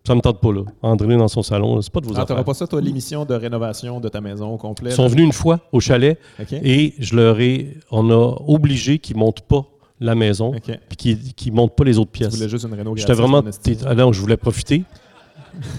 Ça 0.06 0.14
me 0.14 0.20
tente 0.20 0.40
pas, 0.40 0.52
là. 0.52 0.62
André 0.82 1.14
dans 1.16 1.28
son 1.28 1.42
salon, 1.42 1.80
c'est 1.82 1.92
pas 1.92 2.00
de 2.00 2.06
vos 2.06 2.14
Ah, 2.16 2.22
affaires. 2.22 2.42
pas 2.42 2.54
ça, 2.54 2.66
toi, 2.66 2.80
l'émission 2.80 3.24
de 3.26 3.34
rénovation 3.34 4.00
de 4.00 4.08
ta 4.08 4.20
maison 4.22 4.54
au 4.54 4.56
complet? 4.56 4.90
Ils 4.90 4.94
sont 4.96 5.06
venus 5.08 5.26
une 5.26 5.32
fois 5.32 5.60
au 5.72 5.80
chalet 5.80 6.18
et 6.62 6.94
je 6.98 7.14
leur 7.16 7.38
ai, 7.40 7.76
on 7.90 8.08
a 8.10 8.36
obligé 8.46 8.98
qu'ils 8.98 9.16
montent 9.18 9.42
pas 9.42 9.66
la 10.00 10.14
maison 10.14 10.54
OK. 10.56 10.62
puis 10.88 10.96
qu'ils 10.96 11.34
qu'ils 11.34 11.52
montent 11.52 11.76
pas 11.76 11.84
les 11.84 11.98
autres 11.98 12.10
Tu 12.12 12.24
voulais 12.24 12.30
pièces. 12.38 12.48
juste 12.50 12.64
une 12.66 12.72
réno 12.72 12.96
J'étais 12.96 13.12
vraiment, 13.12 13.42
ah 13.86 13.94
non, 13.94 14.10
je 14.12 14.20
voulais 14.22 14.38
profiter. 14.38 14.84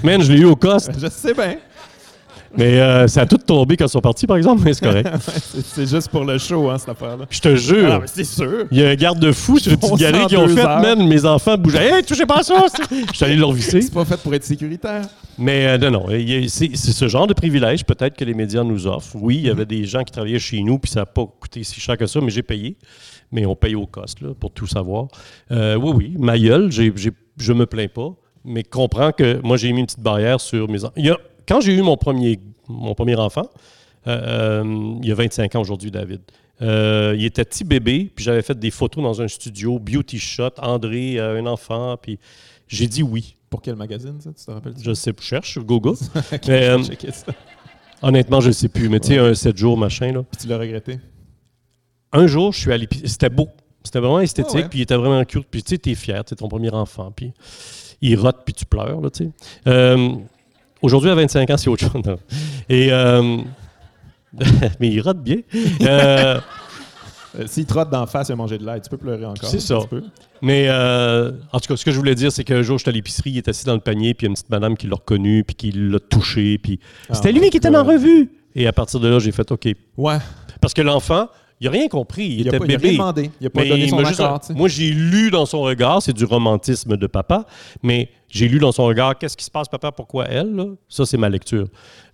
Man, 0.03 0.22
je 0.22 0.32
l'ai 0.32 0.41
eu 0.41 0.45
au 0.45 0.55
cost, 0.55 0.91
Je 0.99 1.07
sais 1.07 1.34
bien. 1.34 1.55
Mais 2.58 2.80
euh, 2.80 3.08
ça 3.08 3.22
a 3.22 3.26
tout 3.26 3.38
tombé 3.38 3.78
quand 3.78 3.86
ils 3.86 3.89
sont 3.89 4.02
partis, 4.02 4.28
par 4.28 4.38
exemple, 4.38 4.62
mais 4.66 4.74
c'est 4.74 4.84
correct. 4.86 5.10
c'est 5.64 5.88
juste 5.89 6.10
pour 6.10 6.26
le 6.26 6.38
show, 6.38 6.70
hein, 6.70 6.78
cette 6.78 6.89
affaire-là. 6.89 7.26
Je 7.30 7.39
te 7.39 7.49
Ah, 7.49 7.56
jure. 7.56 7.99
mais 8.02 8.08
c'est 8.08 8.24
sûr. 8.24 8.66
Il 8.72 8.78
y 8.80 8.84
a 8.84 8.89
un 8.89 8.95
garde-fou 8.95 9.60
sur 9.60 9.72
une 9.72 9.78
petite 9.80 9.95
galerie 9.97 10.28
qui 10.28 10.38
ont 10.38 10.47
fait, 10.47 10.60
heures. 10.62 10.82
man, 10.82 11.08
mes 11.08 11.26
enfants 11.26 11.58
bougeaient. 11.58 11.97
Hey, 11.97 12.04
touchez 12.04 12.26
pas 12.26 12.39
à 12.39 12.43
ça! 12.43 12.66
Je 13.12 13.16
suis 13.16 13.26
allé 13.26 13.36
leur 13.36 13.52
visser. 13.52 13.82
C'est 13.82 13.93
pas 13.93 14.06
fait 14.06 14.18
pour 14.22 14.34
être 14.34 14.43
sécuritaire. 14.43 15.04
Mais 15.38 15.66
euh, 15.68 15.78
non, 15.78 15.91
non, 15.91 16.06
il 16.12 16.30
y 16.30 16.45
a- 16.45 16.49
c'est 16.49 16.76
ce 16.76 17.08
genre 17.08 17.26
de 17.28 17.34
privilège 17.34 17.86
peut-être 17.86 18.18
que 18.18 18.26
les 18.26 18.34
médias 18.34 18.64
nous 18.64 18.86
offrent. 18.88 19.16
Oui, 19.16 19.38
il 19.38 19.47
y 19.47 19.49
avait 19.49 19.66
des 19.66 19.86
gens 19.86 20.04
qui 20.04 20.12
travaillaient 20.12 20.39
chez 20.39 20.62
nous, 20.62 20.78
puis 20.78 20.91
ça 20.91 21.02
n'a 21.02 21.06
pas 21.06 21.26
coûté 21.26 21.64
si 21.64 21.80
cher 21.80 21.97
que 21.97 22.06
ça, 22.06 22.20
mais 22.22 22.30
j'ai 22.32 22.43
payé. 22.43 22.78
Mais 23.32 23.45
on 23.45 23.56
paye 23.56 23.76
au 23.76 23.86
cost, 23.86 24.20
là, 24.22 24.30
pour 24.38 24.52
tout 24.52 24.68
savoir. 24.68 25.08
Euh, 25.52 25.76
oui, 25.76 25.91
oui, 25.95 26.16
ma 26.20 26.38
gueule, 26.38 26.70
j'ai- 26.72 26.91
j'ai- 26.97 27.12
je 27.38 27.54
me 27.54 27.66
plains 27.66 27.88
pas, 27.88 28.10
mais 28.43 28.64
comprends 28.64 29.12
que 29.14 29.39
moi, 29.41 29.56
j'ai 29.56 29.72
mis 29.72 29.80
une 29.80 29.86
petite 29.86 30.02
barrière 30.02 30.41
sur 30.41 30.70
mes 30.70 30.84
enfants. 30.84 30.93
Quand 31.47 31.61
j'ai 31.61 31.73
eu 31.73 31.81
mon 31.81 31.97
premier, 31.97 32.39
mon 32.67 32.93
premier 32.93 33.15
enfant, 33.15 33.49
euh, 34.07 34.61
euh, 34.63 34.95
il 35.01 35.07
y 35.07 35.11
a 35.11 35.15
25 35.15 35.55
ans 35.55 35.61
aujourd'hui, 35.61 35.91
David, 35.91 36.21
euh, 36.61 37.15
il 37.17 37.25
était 37.25 37.43
petit 37.45 37.63
bébé, 37.63 38.11
puis 38.15 38.23
j'avais 38.23 38.41
fait 38.41 38.57
des 38.57 38.71
photos 38.71 39.03
dans 39.03 39.21
un 39.21 39.27
studio, 39.27 39.79
beauty 39.79 40.19
shot, 40.19 40.51
André, 40.57 41.19
un 41.19 41.45
enfant, 41.45 41.97
puis 41.97 42.19
j'ai 42.67 42.87
dit 42.87 43.03
oui. 43.03 43.35
Pour 43.49 43.61
quel 43.61 43.75
magazine, 43.75 44.21
ça? 44.21 44.31
Tu 44.31 44.45
te 44.45 44.51
rappelles? 44.51 44.75
Je 44.81 44.93
sais, 44.93 45.11
je 45.19 45.23
cherche 45.25 45.51
sur 45.51 45.65
Google. 45.65 45.95
Ok, 46.31 46.47
Mais, 46.47 46.71
je 46.71 46.77
vais 46.77 46.83
checker 46.83 47.11
ça. 47.11 47.33
Honnêtement, 48.01 48.39
je 48.39 48.47
ne 48.47 48.53
sais 48.53 48.69
plus, 48.69 48.87
mais 48.87 48.99
tu 48.99 49.09
sais, 49.09 49.17
un 49.17 49.33
7 49.33 49.57
jours, 49.57 49.77
machin, 49.77 50.13
là. 50.13 50.23
Puis 50.23 50.41
tu 50.41 50.47
l'as 50.47 50.57
regretté? 50.57 50.99
Un 52.13 52.27
jour, 52.27 52.53
je 52.53 52.59
suis 52.59 52.71
allé, 52.71 52.87
c'était 53.05 53.29
beau. 53.29 53.49
C'était 53.83 53.99
vraiment 53.99 54.19
esthétique, 54.19 54.51
Ah 54.53 54.57
ouais? 54.61 54.69
puis 54.69 54.79
il 54.79 54.81
était 54.83 54.95
vraiment 54.95 55.23
cute. 55.25 55.47
Puis 55.49 55.63
tu 55.63 55.71
sais, 55.71 55.77
t'es 55.77 55.95
fier, 55.95 56.23
c'est 56.25 56.35
ton 56.35 56.47
premier 56.47 56.71
enfant, 56.71 57.11
puis 57.11 57.33
il 58.01 58.17
rote, 58.17 58.37
puis 58.45 58.53
tu 58.53 58.65
pleures, 58.65 59.01
là, 59.01 59.09
tu 59.09 59.25
sais. 59.25 59.31
Euh, 59.67 60.15
Aujourd'hui, 60.82 61.09
à 61.11 61.15
25 61.15 61.49
ans, 61.49 61.57
c'est 61.57 61.69
autre 61.69 61.84
chose. 61.91 62.01
non. 62.05 62.17
Et... 62.69 62.91
euh, 62.91 63.38
mais 64.79 64.88
il 64.89 65.01
rote 65.01 65.21
bien. 65.21 65.38
Euh, 65.82 66.39
Euh, 67.39 67.43
S'il 67.47 67.65
trotte 67.65 67.89
d'en 67.89 68.05
face, 68.07 68.27
il 68.27 68.34
a 68.34 68.36
mangé 68.36 68.57
de 68.57 68.65
l'ail. 68.65 68.82
Tu 68.82 68.89
peux 68.89 68.97
pleurer 68.97 69.25
encore. 69.25 69.47
C'est 69.49 69.61
ça. 69.61 69.79
Mais 70.41 70.65
euh, 70.67 71.32
en 71.53 71.59
tout 71.61 71.67
cas, 71.69 71.77
ce 71.77 71.86
que 71.86 71.91
je 71.91 71.97
voulais 71.97 72.13
dire, 72.15 72.29
c'est 72.29 72.43
qu'un 72.43 72.61
jour, 72.61 72.77
j'étais 72.77 72.89
à 72.89 72.93
l'épicerie, 72.93 73.32
il 73.32 73.38
est 73.38 73.47
assis 73.47 73.63
dans 73.63 73.73
le 73.73 73.79
panier, 73.79 74.13
puis 74.13 74.25
il 74.25 74.27
y 74.27 74.27
a 74.27 74.32
une 74.32 74.34
petite 74.34 74.49
madame 74.49 74.75
qui 74.75 74.88
l'a 74.88 74.95
reconnu, 74.95 75.45
puis 75.45 75.55
qui 75.55 75.71
l'a 75.71 75.99
touché, 76.01 76.57
puis 76.57 76.82
Ah, 77.09 77.13
c'était 77.13 77.32
lui 77.32 77.49
qui 77.49 77.55
était 77.55 77.69
dans 77.69 77.84
la 77.86 77.89
revue. 77.93 78.29
Et 78.53 78.67
à 78.67 78.73
partir 78.73 78.99
de 78.99 79.07
là, 79.07 79.19
j'ai 79.19 79.32
fait 79.32 79.49
OK. 79.49 79.65
Ouais. 79.97 80.17
Parce 80.59 80.73
que 80.73 80.82
l'enfant, 80.82 81.29
il 81.62 81.66
n'a 81.66 81.72
rien 81.72 81.88
compris. 81.88 82.26
Il, 82.26 82.41
Il 82.41 82.49
a, 82.49 82.51
pas, 82.59 82.66
il 82.66 82.74
a 82.74 82.78
bébé. 82.78 82.89
rien 82.89 82.97
demandé. 82.97 83.32
Il 83.39 83.47
a 83.47 83.49
pas 83.49 83.62
Mais 83.62 83.70
donné 83.70 83.88
son 83.88 84.03
juste- 84.03 84.20
accord. 84.20 84.41
moi, 84.55 84.68
j'ai 84.68 84.89
lu 84.91 85.32
dans 85.32 85.45
son 85.45 85.62
regard, 85.62 86.01
c'est 86.01 86.12
du 86.12 86.26
romantisme 86.26 86.97
de 86.97 87.07
papa, 87.07 87.45
mais 87.84 88.09
j'ai 88.28 88.47
lu 88.49 88.59
dans 88.59 88.72
son 88.74 88.84
regard, 88.86 89.18
qu'est-ce 89.18 89.38
qui 89.38 89.45
se 89.45 89.51
passe, 89.51 89.70
papa, 89.70 89.91
pourquoi 89.91 90.26
elle? 90.28 90.53
là? 90.55 90.66
Ça, 90.89 91.05
c'est 91.05 91.18
ma 91.18 91.30
lecture. 91.30 91.68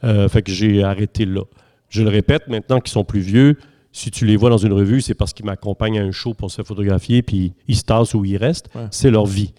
Euh, 0.04 0.28
fait 0.30 0.42
que 0.44 0.52
j'ai 0.52 0.84
arrêté 0.84 1.26
là. 1.26 1.42
Je 1.90 2.04
le 2.04 2.10
répète, 2.10 2.48
maintenant 2.50 2.80
qu'ils 2.82 2.92
sont 2.92 3.06
plus 3.06 3.22
vieux, 3.22 3.58
si 3.94 4.12
tu 4.12 4.26
les 4.26 4.36
vois 4.36 4.50
dans 4.52 4.58
une 4.58 4.74
revue, 4.74 5.02
c'est 5.02 5.14
parce 5.16 5.34
qu'ils 5.34 5.46
m'accompagnent 5.46 5.98
à 6.00 6.04
un 6.04 6.12
show 6.12 6.34
pour 6.34 6.52
se 6.52 6.62
photographier, 6.62 7.22
puis 7.24 7.54
ils 7.68 7.76
se 7.78 7.84
tassent 7.84 8.14
ou 8.14 8.26
ils 8.26 8.38
restent. 8.38 8.68
Ouais. 8.76 8.88
C'est 8.92 9.10
leur 9.10 9.26
vie. 9.26 9.54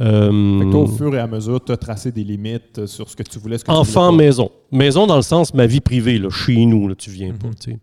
Euh, 0.00 0.58
Fait 0.60 0.64
que 0.64 0.70
toi, 0.70 0.80
au 0.80 0.86
fur 0.86 1.14
et 1.14 1.18
à 1.18 1.26
mesure, 1.26 1.62
tu 1.62 1.72
as 1.72 1.76
tracé 1.76 2.10
des 2.10 2.24
limites 2.24 2.78
euh, 2.78 2.86
sur 2.86 3.08
ce 3.10 3.14
que 3.16 3.22
tu 3.22 3.38
voulais. 3.38 3.58
Ce 3.58 3.64
que 3.64 3.70
tu 3.70 3.76
Enfant, 3.76 4.12
voulais 4.12 4.26
maison. 4.26 4.50
Maison 4.72 5.06
dans 5.06 5.16
le 5.16 5.22
sens, 5.22 5.52
ma 5.52 5.66
vie 5.66 5.80
privée, 5.80 6.18
là, 6.18 6.30
chez 6.30 6.64
nous, 6.64 6.88
là, 6.88 6.94
tu 6.94 7.10
viens 7.10 7.32
pas. 7.34 7.48
Mhm. 7.48 7.76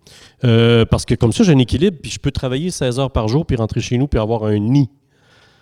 Euh, 0.46 0.86
parce 0.86 1.06
que 1.06 1.14
comme 1.16 1.32
ça, 1.32 1.44
j'ai 1.44 1.54
un 1.54 1.60
équilibre, 1.60 1.98
puis 2.02 2.10
je 2.12 2.20
peux 2.20 2.32
travailler 2.32 2.72
16 2.72 3.00
heures 3.00 3.12
par 3.12 3.28
jour, 3.28 3.46
puis 3.46 3.56
rentrer 3.56 3.82
chez 3.82 3.98
nous, 3.98 4.08
puis 4.08 4.20
avoir 4.20 4.46
un 4.46 4.58
nid. 4.58 4.90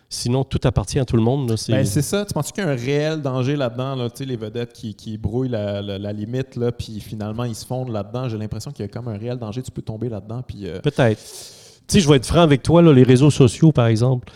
Sinon, 0.07 0.43
tout 0.43 0.59
appartient 0.63 0.99
à 0.99 1.03
tout 1.03 1.17
le 1.17 1.23
monde. 1.23 1.57
c'est- 1.57 1.71
Ben, 1.73 1.83
c'est 1.85 2.03
ça. 2.03 2.23
Tu 2.25 2.33
penses 2.33 2.51
qu'il 2.51 2.63
y 2.63 2.67
a 2.67 2.69
un 2.69 2.75
réel 2.75 3.21
danger 3.21 3.55
là-dedans, 3.55 3.95
là, 3.95 4.07
les 4.19 4.35
vedettes 4.37 4.71
qui, 4.71 4.93
qui 4.93 5.17
brouillent 5.17 5.49
la, 5.49 5.81
la- 5.81 5.97
la 5.97 6.13
limite, 6.13 6.55
là, 6.55 6.71
puis 6.71 6.99
finalement 7.01 7.43
ils 7.43 7.55
se 7.55 7.65
fondent 7.65 7.89
là-dedans. 7.89 8.29
J'ai 8.29 8.37
l'impression 8.37 8.71
qu'il 8.71 8.85
y 8.85 8.87
a 8.87 8.89
comme 8.89 9.07
un 9.07 9.17
réel 9.17 9.37
danger. 9.39 9.61
Tu 9.63 9.71
peux 9.71 9.81
tomber 9.81 10.07
là-dedans. 10.07 10.41
Puis, 10.47 10.67
euh, 10.67 10.79
Peut-être. 10.79 11.19
Tu 11.19 11.93
sais, 11.95 11.99
je 11.99 12.07
vais 12.07 12.15
être 12.17 12.25
franc 12.25 12.41
avec 12.41 12.61
toi, 12.63 12.81
là, 12.81 12.93
les 12.93 13.03
réseaux 13.03 13.31
sociaux, 13.31 13.71
par 13.71 13.87
exemple. 13.87 14.31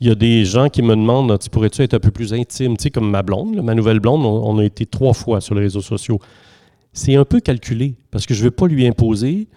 Il 0.00 0.08
y 0.08 0.10
a 0.10 0.14
des 0.14 0.44
gens 0.44 0.68
qui 0.68 0.82
me 0.82 0.96
demandent, 0.96 1.38
tu 1.38 1.48
pourrais-tu 1.48 1.82
être 1.82 1.94
un 1.94 2.00
peu 2.00 2.10
plus 2.10 2.34
intime? 2.34 2.76
Tu 2.76 2.84
sais, 2.84 2.90
comme 2.90 3.08
ma 3.10 3.22
blonde, 3.22 3.62
ma 3.62 3.74
nouvelle 3.74 4.00
blonde, 4.00 4.24
on, 4.24 4.48
on 4.48 4.58
a 4.58 4.64
été 4.64 4.84
trois 4.84 5.12
fois 5.12 5.40
sur 5.40 5.54
les 5.54 5.62
réseaux 5.62 5.80
sociaux. 5.80 6.18
C'est 6.92 7.14
un 7.14 7.24
peu 7.24 7.40
calculé, 7.40 7.94
parce 8.10 8.26
que 8.26 8.34
je 8.34 8.40
ne 8.40 8.44
veux 8.44 8.50
pas 8.50 8.66
lui 8.66 8.86
imposer, 8.86 9.48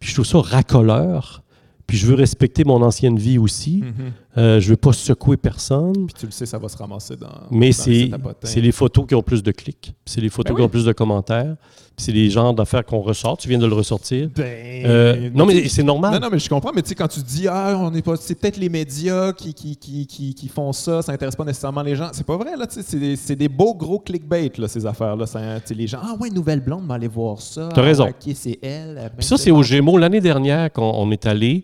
puis 0.00 0.08
je 0.08 0.14
trouve 0.14 0.26
ça 0.26 0.40
racoleur, 0.40 1.42
puis 1.86 1.96
je 1.98 2.06
veux 2.06 2.14
respecter 2.14 2.64
mon 2.64 2.82
ancienne 2.82 3.18
vie 3.18 3.38
aussi. 3.38 3.82
mhm. 3.82 4.12
Euh, 4.38 4.60
je 4.60 4.70
veux 4.70 4.76
pas 4.76 4.92
secouer 4.94 5.36
personne. 5.36 5.92
Puis 6.06 6.14
tu 6.18 6.24
le 6.26 6.32
sais, 6.32 6.46
ça 6.46 6.56
va 6.56 6.68
se 6.68 6.76
ramasser 6.78 7.16
dans. 7.16 7.28
Mais 7.50 7.68
dans 7.68 7.74
c'est 7.74 8.10
c'est 8.44 8.60
les 8.62 8.72
photos 8.72 9.04
qui 9.06 9.14
ont 9.14 9.22
plus 9.22 9.42
de 9.42 9.50
clics. 9.50 9.94
C'est 10.06 10.22
les 10.22 10.30
photos 10.30 10.52
Ben 10.52 10.56
qui 10.56 10.62
ont 10.62 10.64
oui. 10.66 10.70
plus 10.70 10.84
de 10.86 10.92
commentaires. 10.92 11.54
C'est 11.98 12.12
les 12.12 12.30
genres 12.30 12.54
d'affaires 12.54 12.84
qu'on 12.86 13.00
ressort. 13.02 13.36
Tu 13.36 13.46
viens 13.48 13.58
de 13.58 13.66
le 13.66 13.74
ressortir. 13.74 14.30
Ben, 14.34 14.86
Euh, 14.86 15.28
non, 15.34 15.44
mais 15.44 15.68
c'est 15.68 15.82
normal. 15.82 16.14
Non, 16.14 16.20
non, 16.20 16.28
mais 16.32 16.38
je 16.38 16.48
comprends, 16.48 16.72
mais 16.74 16.80
tu 16.80 16.88
sais, 16.88 16.94
quand 16.94 17.08
tu 17.08 17.20
dis, 17.20 17.46
ah, 17.46 17.76
on 17.78 17.92
est 17.94 18.00
pas. 18.00 18.16
C'est 18.16 18.34
peut-être 18.34 18.56
les 18.56 18.70
médias 18.70 19.34
qui, 19.34 19.52
qui, 19.52 19.76
qui, 19.76 20.06
qui, 20.06 20.34
qui 20.34 20.48
font 20.48 20.72
ça, 20.72 21.02
ça 21.02 21.12
intéresse 21.12 21.36
pas 21.36 21.44
nécessairement 21.44 21.82
les 21.82 21.94
gens. 21.94 22.08
C'est 22.12 22.24
pas 22.26 22.38
vrai, 22.38 22.56
là, 22.56 22.66
tu 22.66 22.76
sais, 22.76 22.82
c'est 22.82 22.98
des, 22.98 23.16
c'est 23.16 23.36
des 23.36 23.48
beaux 23.50 23.74
gros 23.74 23.98
clickbait, 23.98 24.50
là, 24.56 24.66
ces 24.66 24.86
affaires-là. 24.86 25.26
Ça, 25.26 25.40
les 25.76 25.86
gens, 25.86 25.98
ah, 26.02 26.14
ouais, 26.18 26.30
nouvelle 26.30 26.60
blonde, 26.60 26.86
va 26.86 26.94
aller 26.94 27.06
voir 27.08 27.38
ça. 27.42 27.68
T'as 27.74 27.82
Ah, 27.82 27.84
raison. 27.84 28.04
ouais, 28.04 28.14
Ok, 28.26 28.32
c'est 28.34 28.58
elle. 28.62 28.94
Ben, 28.94 29.10
Puis 29.18 29.26
ça, 29.26 29.36
c'est 29.36 29.50
aux 29.50 29.62
Gémeaux. 29.62 29.98
L'année 29.98 30.22
dernière, 30.22 30.72
quand 30.72 30.90
on 30.96 31.10
est 31.10 31.26
allé, 31.26 31.62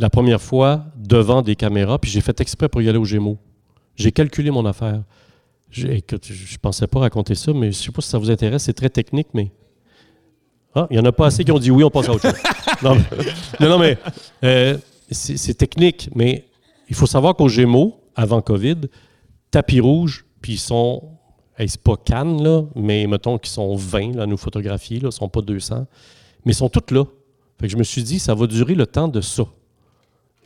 la 0.00 0.08
première 0.08 0.40
fois, 0.40 0.86
devant 0.96 1.42
des 1.42 1.54
caméras, 1.54 1.98
puis 1.98 2.10
j'ai 2.10 2.22
fait 2.22 2.40
exprès 2.40 2.70
pour 2.70 2.80
y 2.80 2.88
aller 2.88 2.98
aux 2.98 3.04
Gémeaux. 3.04 3.36
J'ai 3.96 4.12
calculé 4.12 4.50
mon 4.50 4.64
affaire. 4.64 5.02
Écoute, 5.76 6.26
je 6.26 6.32
je 6.32 6.58
pensais 6.58 6.86
pas 6.86 7.00
raconter 7.00 7.34
ça, 7.34 7.52
mais 7.52 7.70
je 7.70 7.76
sais 7.76 7.92
pas 7.92 8.00
si 8.00 8.08
ça 8.08 8.16
vous 8.16 8.30
intéresse. 8.30 8.62
C'est 8.62 8.72
très 8.72 8.88
technique, 8.88 9.28
mais. 9.34 9.52
Ah, 10.74 10.86
il 10.90 10.96
y 10.96 11.00
en 11.00 11.04
a 11.04 11.12
pas 11.12 11.26
assez 11.26 11.44
qui 11.44 11.52
ont 11.52 11.58
dit 11.58 11.70
oui, 11.70 11.84
on 11.84 11.90
passe 11.90 12.08
à 12.08 12.12
autre 12.14 12.22
chose. 12.22 12.40
non, 12.82 12.96
mais, 13.60 13.68
non, 13.68 13.78
mais 13.78 13.98
euh, 14.42 14.78
c'est 15.10 15.54
technique, 15.54 16.08
mais 16.14 16.46
il 16.88 16.94
faut 16.94 17.06
savoir 17.06 17.36
qu'aux 17.36 17.48
Gémeaux, 17.48 18.00
avant 18.16 18.40
COVID, 18.40 18.88
tapis 19.50 19.80
rouge, 19.80 20.24
puis 20.40 20.54
ils 20.54 20.58
sont. 20.58 21.16
Pas 21.84 21.98
Cannes, 21.98 22.42
là, 22.42 22.62
mais 22.74 23.06
mettons 23.06 23.36
qu'ils 23.36 23.52
sont 23.52 23.76
20 23.76 24.16
là, 24.16 24.22
à 24.22 24.26
nous 24.26 24.38
photographier, 24.38 24.98
ils 25.02 25.12
sont 25.12 25.28
pas 25.28 25.42
200, 25.42 25.86
mais 26.46 26.52
ils 26.52 26.54
sont 26.54 26.70
toutes 26.70 26.90
là. 26.90 27.04
Fait 27.60 27.66
que 27.66 27.72
je 27.72 27.76
me 27.76 27.82
suis 27.82 28.02
dit, 28.02 28.18
ça 28.18 28.34
va 28.34 28.46
durer 28.46 28.74
le 28.74 28.86
temps 28.86 29.08
de 29.08 29.20
ça. 29.20 29.44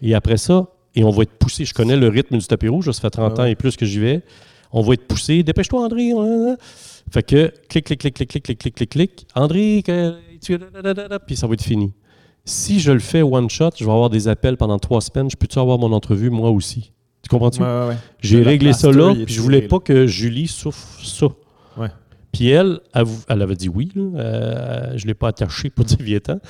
Et 0.06 0.14
après 0.14 0.36
ça, 0.36 0.68
et 0.94 1.02
on 1.02 1.10
va 1.10 1.22
être 1.24 1.32
poussé. 1.38 1.64
Je 1.64 1.74
connais 1.74 1.96
le 1.96 2.08
rythme 2.08 2.38
du 2.38 2.46
tapis 2.46 2.68
rouge, 2.68 2.90
ça 2.90 3.00
fait 3.00 3.10
30 3.10 3.32
Ouais, 3.32 3.40
ans 3.40 3.44
et 3.46 3.54
plus 3.56 3.76
que 3.76 3.86
j'y 3.86 3.98
vais. 3.98 4.22
On 4.70 4.82
va 4.82 4.94
être 4.94 5.06
poussé. 5.06 5.42
Dépêche-toi, 5.42 5.80
André. 5.82 6.12
Fait 7.10 7.22
que 7.22 7.52
clic, 7.68 7.84
clic, 7.86 7.98
clic, 8.00 8.14
clic, 8.14 8.28
clic, 8.28 8.42
clic, 8.44 8.58
clic, 8.58 8.74
clic, 8.74 8.90
clic. 8.90 9.26
André, 9.34 9.82
tu- 10.40 10.58
puis 11.26 11.36
ça 11.36 11.46
va 11.46 11.54
être 11.54 11.62
fini. 11.62 11.92
Si 12.44 12.78
je 12.80 12.92
le 12.92 12.98
fais 12.98 13.22
one 13.22 13.48
shot, 13.48 13.70
je 13.76 13.84
vais 13.84 13.90
avoir 13.90 14.10
des 14.10 14.28
appels 14.28 14.56
pendant 14.58 14.78
trois 14.78 15.00
semaines. 15.00 15.30
Je 15.30 15.36
peux-tu 15.36 15.58
avoir 15.58 15.78
mon 15.78 15.92
entrevue 15.92 16.28
moi 16.30 16.50
aussi? 16.50 16.92
Tu 17.22 17.28
comprends-tu? 17.30 17.62
Ouais, 17.62 17.88
ouais. 17.88 17.96
J'ai 18.20 18.42
réglé 18.42 18.72
ça 18.74 18.88
là, 18.92 19.14
puis 19.24 19.34
je 19.34 19.40
voulais 19.40 19.62
pas 19.68 19.78
que 19.78 20.06
Julie 20.06 20.46
souffre 20.48 21.02
ça. 21.02 21.26
Puis 22.34 22.48
elle, 22.48 22.80
elle, 23.28 23.42
avait 23.42 23.54
dit 23.54 23.68
oui. 23.68 23.90
Là. 23.94 24.02
Euh, 24.02 24.92
je 24.96 25.04
ne 25.04 25.08
l'ai 25.08 25.14
pas 25.14 25.28
attaché 25.28 25.70
pour 25.70 25.84
dire 25.84 25.98
vieux-temps. 26.00 26.40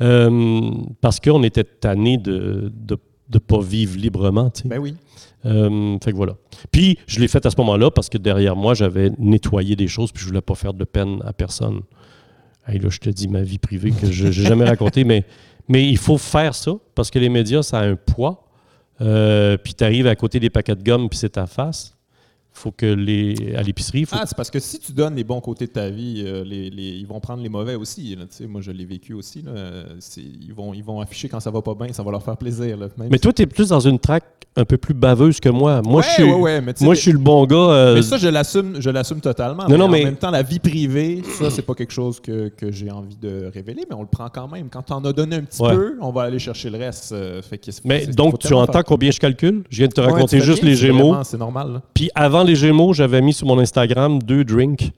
Euh, 0.00 0.70
parce 1.00 1.18
qu'on 1.20 1.42
était 1.42 1.64
tanné 1.64 2.16
de 2.16 2.72
ne 2.88 2.96
de, 3.28 3.38
pas 3.38 3.60
vivre 3.60 3.98
librement. 3.98 4.52
Ben 4.64 4.78
oui. 4.78 4.94
Euh, 5.44 5.98
fait 6.02 6.12
que 6.12 6.16
voilà. 6.16 6.36
Puis 6.70 6.98
je 7.08 7.18
l'ai 7.18 7.26
fait 7.26 7.44
à 7.44 7.50
ce 7.50 7.56
moment-là 7.58 7.90
parce 7.90 8.08
que 8.08 8.18
derrière 8.18 8.54
moi, 8.54 8.74
j'avais 8.74 9.10
nettoyé 9.18 9.74
des 9.74 9.88
choses 9.88 10.12
puis 10.12 10.22
je 10.22 10.28
voulais 10.28 10.40
pas 10.40 10.54
faire 10.54 10.74
de 10.74 10.84
peine 10.84 11.20
à 11.26 11.32
personne. 11.32 11.80
Hey, 12.68 12.78
là, 12.78 12.88
je 12.90 12.98
te 12.98 13.10
dis 13.10 13.26
ma 13.26 13.42
vie 13.42 13.58
privée 13.58 13.90
que 13.90 14.10
je 14.10 14.26
n'ai 14.26 14.32
jamais 14.32 14.64
racontée, 14.68 15.02
mais, 15.02 15.24
mais 15.68 15.88
il 15.88 15.98
faut 15.98 16.18
faire 16.18 16.54
ça 16.54 16.72
parce 16.94 17.10
que 17.10 17.18
les 17.18 17.28
médias, 17.28 17.64
ça 17.64 17.80
a 17.80 17.84
un 17.84 17.96
poids. 17.96 18.46
Puis 18.98 19.74
tu 19.74 19.82
arrives 19.82 20.06
à 20.06 20.14
côté 20.14 20.38
des 20.38 20.50
paquets 20.50 20.76
de 20.76 20.84
gomme 20.84 21.08
puis 21.08 21.18
c'est 21.18 21.30
ta 21.30 21.46
face. 21.46 21.96
Faut 22.54 22.70
que 22.70 22.86
les 22.86 23.54
à 23.56 23.62
l'épicerie, 23.62 24.04
faut 24.04 24.16
Ah, 24.18 24.24
c'est 24.26 24.36
parce 24.36 24.50
que 24.50 24.58
si 24.60 24.78
tu 24.78 24.92
donnes 24.92 25.14
les 25.16 25.24
bons 25.24 25.40
côtés 25.40 25.66
de 25.66 25.72
ta 25.72 25.88
vie, 25.88 26.22
euh, 26.26 26.44
les, 26.44 26.70
les- 26.70 26.96
ils 26.98 27.06
vont 27.06 27.18
prendre 27.20 27.42
les 27.42 27.48
mauvais 27.48 27.74
aussi. 27.76 28.14
là, 28.14 28.24
moi, 28.48 28.60
je 28.60 28.70
l'ai 28.70 28.84
vécu 28.84 29.14
aussi. 29.14 29.42
là. 29.42 29.52
Ils, 30.16 30.52
vont, 30.54 30.74
ils 30.74 30.84
vont 30.84 31.00
afficher 31.00 31.28
quand 31.28 31.40
ça 31.40 31.50
va 31.50 31.62
pas 31.62 31.74
bien, 31.74 31.92
ça 31.92 32.02
va 32.02 32.10
leur 32.10 32.22
faire 32.22 32.36
plaisir. 32.36 32.76
là. 32.76 32.88
Même 32.98 33.08
Mais 33.10 33.16
si- 33.16 33.22
toi, 33.22 33.32
tu 33.32 33.42
es 33.42 33.46
plus 33.46 33.68
dans 33.70 33.80
une 33.80 33.98
traque 33.98 34.24
un 34.54 34.66
peu 34.66 34.76
plus 34.76 34.92
baveuse 34.92 35.40
que 35.40 35.48
moi. 35.48 35.80
Moi, 35.82 36.02
Ouais, 36.02 36.06
je 36.06 36.12
suis, 36.12 36.22
ouais, 36.24 36.34
ouais, 36.40 36.60
mais 36.60 36.74
moi, 36.82 36.94
je 36.94 37.00
suis 37.00 37.12
le 37.12 37.16
bon 37.18 37.46
gars. 37.46 37.56
euh, 37.56 37.94
Mais 37.94 38.02
ça, 38.02 38.18
je 38.18 38.28
l'assume, 38.28 38.76
je 38.80 38.90
l'assume 38.90 39.20
totalement. 39.22 39.62
Non, 39.62 39.68
mais 39.70 39.78
non, 39.78 39.84
en 39.86 39.88
mais- 39.88 40.04
même 40.04 40.16
temps, 40.16 40.30
la 40.30 40.42
vie 40.42 40.58
privée, 40.58 41.22
ça, 41.38 41.48
c'est 41.48 41.62
pas 41.62 41.74
quelque 41.74 41.92
chose 41.92 42.20
que, 42.20 42.48
que 42.48 42.70
j'ai 42.70 42.90
envie 42.90 43.16
de 43.16 43.50
révéler, 43.52 43.84
mais 43.88 43.96
on 43.96 44.02
le 44.02 44.08
prend 44.08 44.28
quand 44.28 44.48
même. 44.48 44.68
Quand 44.68 44.90
on 44.90 45.02
a 45.06 45.12
donné 45.14 45.36
un 45.36 45.42
petit 45.44 45.62
peu, 45.62 45.96
on 46.02 46.10
va 46.10 46.22
aller 46.24 46.38
chercher 46.38 46.68
le 46.68 46.76
reste. 46.78 47.12
euh, 47.12 47.40
fait 47.40 47.62
mais 47.84 48.06
donc, 48.06 48.38
tu 48.40 48.52
entends 48.52 48.82
combien 48.82 49.10
je 49.10 49.18
calcule? 49.20 49.62
Je 49.70 49.78
viens 49.78 49.86
de 49.88 49.92
te 49.92 50.00
raconter 50.02 50.40
juste 50.40 50.60
bien, 50.62 50.70
les 50.70 50.76
Gémeaux. 50.76 51.14
C'est 51.24 51.38
normal. 51.38 51.80
Puis 51.94 52.10
avant 52.14 52.41
les 52.44 52.56
Gémeaux, 52.56 52.92
j'avais 52.92 53.20
mis 53.20 53.32
sur 53.32 53.46
mon 53.46 53.58
Instagram 53.58 54.20
deux 54.22 54.44
drinks. 54.44 54.92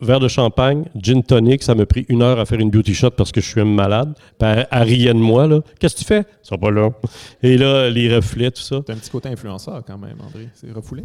Verre 0.00 0.18
de 0.18 0.26
champagne, 0.26 0.84
gin 1.00 1.22
tonic, 1.22 1.62
ça 1.62 1.74
m'a 1.76 1.86
pris 1.86 2.04
une 2.08 2.22
heure 2.22 2.40
à 2.40 2.44
faire 2.46 2.58
une 2.58 2.70
beauty 2.70 2.94
shot 2.94 3.10
parce 3.12 3.30
que 3.30 3.40
je 3.40 3.46
suis 3.46 3.60
un 3.60 3.64
malade. 3.64 4.12
Puis 4.38 4.48
elle, 4.48 4.66
elle 4.72 4.82
riait 4.82 5.14
de 5.14 5.18
moi, 5.18 5.46
là. 5.46 5.60
Qu'est-ce 5.78 5.94
que 5.94 6.00
tu 6.00 6.04
fais? 6.04 6.20
Ils 6.20 6.48
sont 6.48 6.58
pas 6.58 6.70
là. 6.72 6.90
Et 7.44 7.56
là, 7.56 7.88
les 7.88 8.12
reflets, 8.14 8.50
tout 8.50 8.62
ça. 8.62 8.80
T'as 8.84 8.94
un 8.94 8.96
petit 8.96 9.10
côté 9.10 9.28
influenceur 9.28 9.82
quand 9.86 9.98
même, 9.98 10.16
André. 10.20 10.48
C'est 10.54 10.72
refoulé. 10.72 11.04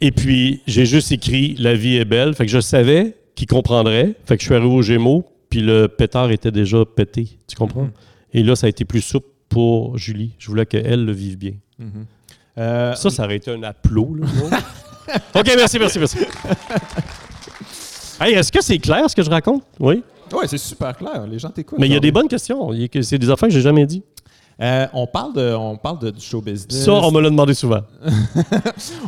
Et 0.00 0.10
puis, 0.10 0.62
j'ai 0.66 0.84
juste 0.84 1.12
écrit 1.12 1.54
La 1.58 1.74
vie 1.74 1.96
est 1.96 2.04
belle. 2.04 2.34
Fait 2.34 2.44
que 2.44 2.50
je 2.50 2.58
savais 2.60 3.14
qu'il 3.36 3.46
comprendrait. 3.46 4.14
Fait 4.24 4.36
que 4.36 4.42
je 4.42 4.46
suis 4.46 4.54
arrivé 4.54 4.72
aux 4.74 4.82
Gémeaux, 4.82 5.24
puis 5.48 5.60
le 5.60 5.86
pétard 5.86 6.32
était 6.32 6.50
déjà 6.50 6.84
pété. 6.84 7.38
Tu 7.46 7.54
comprends? 7.56 7.84
Mhm. 7.84 7.92
Et 8.34 8.42
là, 8.42 8.56
ça 8.56 8.66
a 8.66 8.70
été 8.70 8.84
plus 8.84 9.00
souple 9.00 9.28
pour 9.48 9.96
Julie. 9.96 10.32
Je 10.38 10.48
voulais 10.48 10.66
qu'elle 10.66 11.04
le 11.04 11.12
vive 11.12 11.38
bien. 11.38 11.54
Mhm. 11.78 12.04
Euh, 12.58 12.94
Ça, 12.96 13.10
ça 13.10 13.24
aurait 13.24 13.36
été 13.36 13.52
un 13.52 13.62
aplomb? 13.62 14.16
OK, 15.34 15.52
merci, 15.56 15.78
merci, 15.78 15.98
merci. 15.98 16.18
Hey, 18.20 18.34
est-ce 18.34 18.50
que 18.50 18.62
c'est 18.62 18.78
clair 18.78 19.08
ce 19.08 19.14
que 19.14 19.22
je 19.22 19.30
raconte? 19.30 19.62
Oui. 19.78 20.02
ouais, 20.32 20.48
c'est 20.48 20.58
super 20.58 20.96
clair. 20.96 21.26
Les 21.26 21.38
gens 21.38 21.50
t'écoutent. 21.50 21.78
Mais 21.78 21.86
il 21.86 21.92
y 21.92 21.96
a 21.96 22.00
des 22.00 22.10
bonnes 22.10 22.28
questions. 22.28 22.70
C'est 23.02 23.18
des 23.18 23.30
affaires 23.30 23.48
que 23.48 23.54
j'ai 23.54 23.60
jamais 23.60 23.86
dit. 23.86 24.02
Euh, 24.60 24.88
on 24.92 25.06
parle 25.06 25.34
de, 25.34 25.54
on 25.54 25.76
parle 25.76 26.00
de, 26.00 26.10
du 26.10 26.20
show 26.20 26.40
business. 26.40 26.84
Ça, 26.84 26.92
on 26.92 27.12
me 27.12 27.20
l'a 27.20 27.30
demandé 27.30 27.54
souvent. 27.54 27.82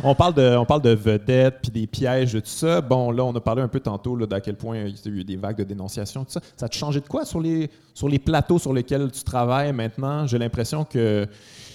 On 0.03 0.15
parle 0.15 0.33
de, 0.33 0.55
on 0.55 0.63
parle 0.65 0.81
de 0.81 0.91
vedettes 0.91 1.57
puis 1.61 1.71
des 1.71 1.87
pièges 1.87 2.33
de 2.33 2.39
tout 2.39 2.47
ça. 2.47 2.79
Bon, 2.79 3.11
là, 3.11 3.25
on 3.25 3.35
a 3.35 3.41
parlé 3.41 3.61
un 3.61 3.67
peu 3.67 3.81
tantôt 3.81 4.15
d'à 4.25 4.39
quel 4.39 4.55
point 4.55 4.77
il 4.77 4.91
y 4.91 5.09
a 5.09 5.09
eu 5.11 5.23
des 5.25 5.35
vagues 5.35 5.57
de 5.57 5.65
dénonciation, 5.65 6.23
tout 6.23 6.31
ça. 6.31 6.39
Ça 6.55 6.69
te 6.69 6.75
changé 6.75 7.01
de 7.01 7.07
quoi 7.07 7.25
sur 7.25 7.41
les, 7.41 7.69
sur 7.93 8.07
les 8.07 8.17
plateaux 8.17 8.59
sur 8.59 8.71
lesquels 8.71 9.11
tu 9.11 9.23
travailles 9.23 9.73
maintenant? 9.73 10.25
J'ai 10.25 10.37
l'impression 10.37 10.85
que 10.85 11.27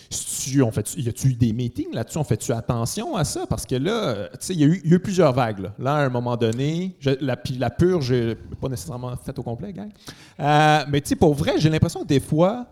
tu, 0.08 0.62
y 1.00 1.08
a-tu 1.08 1.28
eu 1.28 1.34
des 1.34 1.52
meetings 1.52 1.92
là-dessus? 1.92 2.18
On 2.18 2.24
fait-tu 2.24 2.52
attention 2.52 3.16
à 3.16 3.24
ça? 3.24 3.46
Parce 3.48 3.66
que 3.66 3.74
là, 3.74 3.90
euh, 3.90 4.28
il 4.50 4.60
y, 4.60 4.64
a 4.64 4.66
y 4.68 4.92
a 4.92 4.96
eu 4.96 5.00
plusieurs 5.00 5.32
vagues. 5.32 5.70
Là, 5.78 5.94
à 5.94 5.98
un 6.04 6.08
moment 6.08 6.36
donné, 6.36 6.96
je- 7.00 7.10
la, 7.20 7.36
la 7.58 7.70
purge, 7.70 8.06
j'ai 8.06 8.34
pas 8.60 8.68
nécessairement 8.68 9.14
faite 9.16 9.38
au 9.38 9.42
complet, 9.42 9.72
gang. 9.72 9.90
Euh, 10.40 10.84
mais 10.88 11.00
tu 11.00 11.08
sais, 11.08 11.16
pour 11.16 11.34
vrai, 11.34 11.54
j'ai 11.58 11.68
l'impression 11.70 12.02
que 12.02 12.06
des 12.06 12.20
fois, 12.20 12.66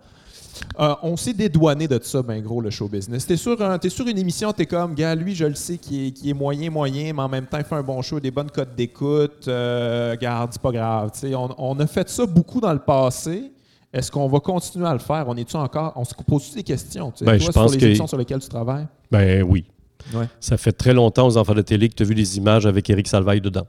euh, 0.78 0.94
on 1.02 1.16
s'est 1.16 1.32
dédouané 1.32 1.88
de 1.88 1.98
ça, 2.00 2.22
ben 2.22 2.40
gros, 2.40 2.60
le 2.60 2.70
show 2.70 2.86
business. 2.86 3.26
T'es 3.26 3.36
sur, 3.36 3.56
t'es 3.80 3.88
sur 3.88 4.06
une 4.06 4.18
émission, 4.18 4.52
t'es 4.52 4.66
comme, 4.66 4.94
gars, 4.94 5.14
lui, 5.16 5.34
je 5.34 5.46
le 5.46 5.54
sais, 5.56 5.78
qui 5.78 6.14
est, 6.24 6.32
moyen, 6.32 6.70
moyen, 6.70 7.12
mais 7.12 7.22
en 7.22 7.28
même 7.28 7.46
temps, 7.46 7.58
il 7.58 7.64
fait 7.64 7.74
un 7.74 7.82
bon 7.82 8.00
show, 8.02 8.20
des 8.20 8.30
bonnes 8.30 8.50
cotes 8.50 8.74
d'écoute. 8.76 9.48
Euh, 9.48 10.16
garde, 10.16 10.50
c'est 10.52 10.62
pas 10.62 10.70
grave. 10.70 11.10
On, 11.34 11.48
on 11.58 11.80
a 11.80 11.86
fait 11.88 12.08
ça 12.08 12.24
beaucoup 12.26 12.60
dans 12.60 12.72
le 12.72 12.78
passé. 12.78 13.50
Est-ce 13.94 14.10
qu'on 14.10 14.26
va 14.28 14.40
continuer 14.40 14.86
à 14.86 14.92
le 14.92 14.98
faire? 14.98 15.24
On 15.28 15.36
est-tu 15.36 15.56
encore. 15.56 15.92
On 15.96 16.04
se 16.04 16.12
pose 16.26 16.52
des 16.52 16.62
questions? 16.64 17.10
Tu 17.12 17.18
sais, 17.18 17.24
Ben, 17.24 17.38
toi, 17.38 17.46
je 17.46 17.52
sur 17.52 17.68
les 17.70 17.78
que- 17.78 17.84
émissions 17.86 18.06
sur 18.06 18.18
lesquelles 18.18 18.40
tu 18.40 18.48
travailles? 18.48 18.86
Ben 19.10 19.42
oui. 19.42 19.64
Ouais. 20.12 20.26
Ça 20.40 20.56
fait 20.58 20.72
très 20.72 20.92
longtemps 20.92 21.26
aux 21.26 21.36
enfants 21.36 21.54
de 21.54 21.62
télé 21.62 21.88
que 21.88 21.94
tu 21.94 22.02
as 22.02 22.06
vu 22.06 22.14
des 22.14 22.36
images 22.36 22.66
avec 22.66 22.90
Éric 22.90 23.06
Salvaille 23.08 23.40
dedans. 23.40 23.66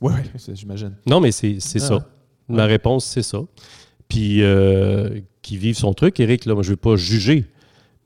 Oui, 0.00 0.12
j'imagine. 0.54 0.92
Non, 1.06 1.20
mais 1.20 1.32
c'est 1.32 1.58
Ah. 1.76 1.78
ça. 1.80 2.06
Ma 2.48 2.64
réponse, 2.66 3.04
c'est 3.04 3.22
ça. 3.22 3.40
Puis, 4.08 4.42
euh, 4.42 5.20
qui 5.42 5.56
vive 5.56 5.76
son 5.76 5.92
truc, 5.92 6.20
Éric, 6.20 6.44
là, 6.46 6.54
moi, 6.54 6.62
je 6.62 6.68
ne 6.70 6.72
vais 6.74 6.80
pas 6.80 6.96
juger, 6.96 7.44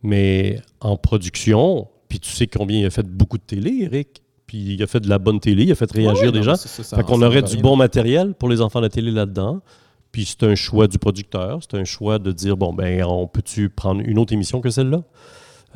mais 0.03 0.61
en 0.81 0.97
production, 0.97 1.89
puis 2.09 2.19
tu 2.21 2.31
sais 2.31 2.47
combien 2.47 2.81
il 2.81 2.87
a 2.87 2.91
fait 2.91 3.07
beaucoup 3.07 3.37
de 3.39 3.43
télé, 3.43 3.83
Éric, 3.83 4.23
puis 4.47 4.75
il 4.75 4.83
a 4.83 4.87
fait 4.87 5.01
de 5.01 5.09
la 5.09 5.19
bonne 5.19 5.41
télé, 5.41 5.65
il 5.65 5.73
a 5.73 5.75
fait 5.75 5.91
réagir 5.91 6.33
des 6.33 6.39
non, 6.39 6.45
gens. 6.45 6.57
ça, 6.57 6.97
Fait 6.97 7.03
qu'on 7.03 7.21
aurait 7.23 7.41
rien. 7.41 7.49
du 7.49 7.59
bon 7.59 7.77
matériel 7.77 8.35
pour 8.35 8.49
les 8.49 8.61
enfants 8.61 8.79
de 8.81 8.87
la 8.87 8.91
télé 8.91 9.11
là-dedans. 9.11 9.61
Puis 10.19 10.25
c'est 10.27 10.43
un 10.43 10.57
choix 10.57 10.89
du 10.89 10.99
producteur, 10.99 11.61
c'est 11.63 11.79
un 11.79 11.85
choix 11.85 12.19
de 12.19 12.33
dire 12.33 12.57
bon 12.57 12.73
ben 12.73 13.05
on 13.05 13.29
peut-tu 13.29 13.69
prendre 13.71 14.01
une 14.05 14.19
autre 14.19 14.33
émission 14.33 14.61
que 14.61 14.69
celle-là? 14.69 15.05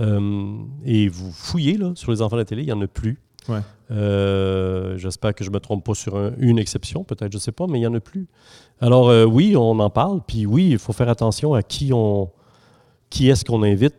Euh, 0.01 0.57
Et 0.85 1.07
vous 1.07 1.31
fouillez 1.31 1.77
là 1.79 1.93
sur 1.95 2.11
les 2.11 2.21
enfants 2.23 2.35
de 2.35 2.41
la 2.41 2.45
télé, 2.45 2.63
il 2.63 2.69
y 2.69 2.73
en 2.73 2.81
a 2.83 2.89
plus. 2.89 3.21
Ouais. 3.49 3.61
Euh, 3.93 4.99
J'espère 4.99 5.33
que 5.37 5.45
je 5.45 5.51
me 5.51 5.61
trompe 5.61 5.85
pas 5.85 5.95
sur 5.95 6.17
un- 6.17 6.33
une 6.39 6.59
exception, 6.59 7.05
peut-être, 7.05 7.33
je 7.33 7.39
sais 7.39 7.53
pas, 7.53 7.69
mais 7.69 7.79
il 7.79 7.83
y 7.83 7.87
en 7.87 7.95
a 7.95 8.01
plus. 8.01 8.27
Alors 8.81 9.11
euh, 9.11 9.25
oui, 9.27 9.55
on 9.57 9.79
en 9.79 9.91
parle, 9.91 10.21
puis 10.27 10.45
oui, 10.45 10.71
il 10.73 10.79
faut 10.79 10.93
faire 10.93 11.09
attention 11.09 11.55
à 11.55 11.63
qui 11.63 11.93
on, 11.93 12.29
qui 13.11 13.29
est-ce 13.29 13.45
qu'on 13.45 13.63
invite 13.63 13.95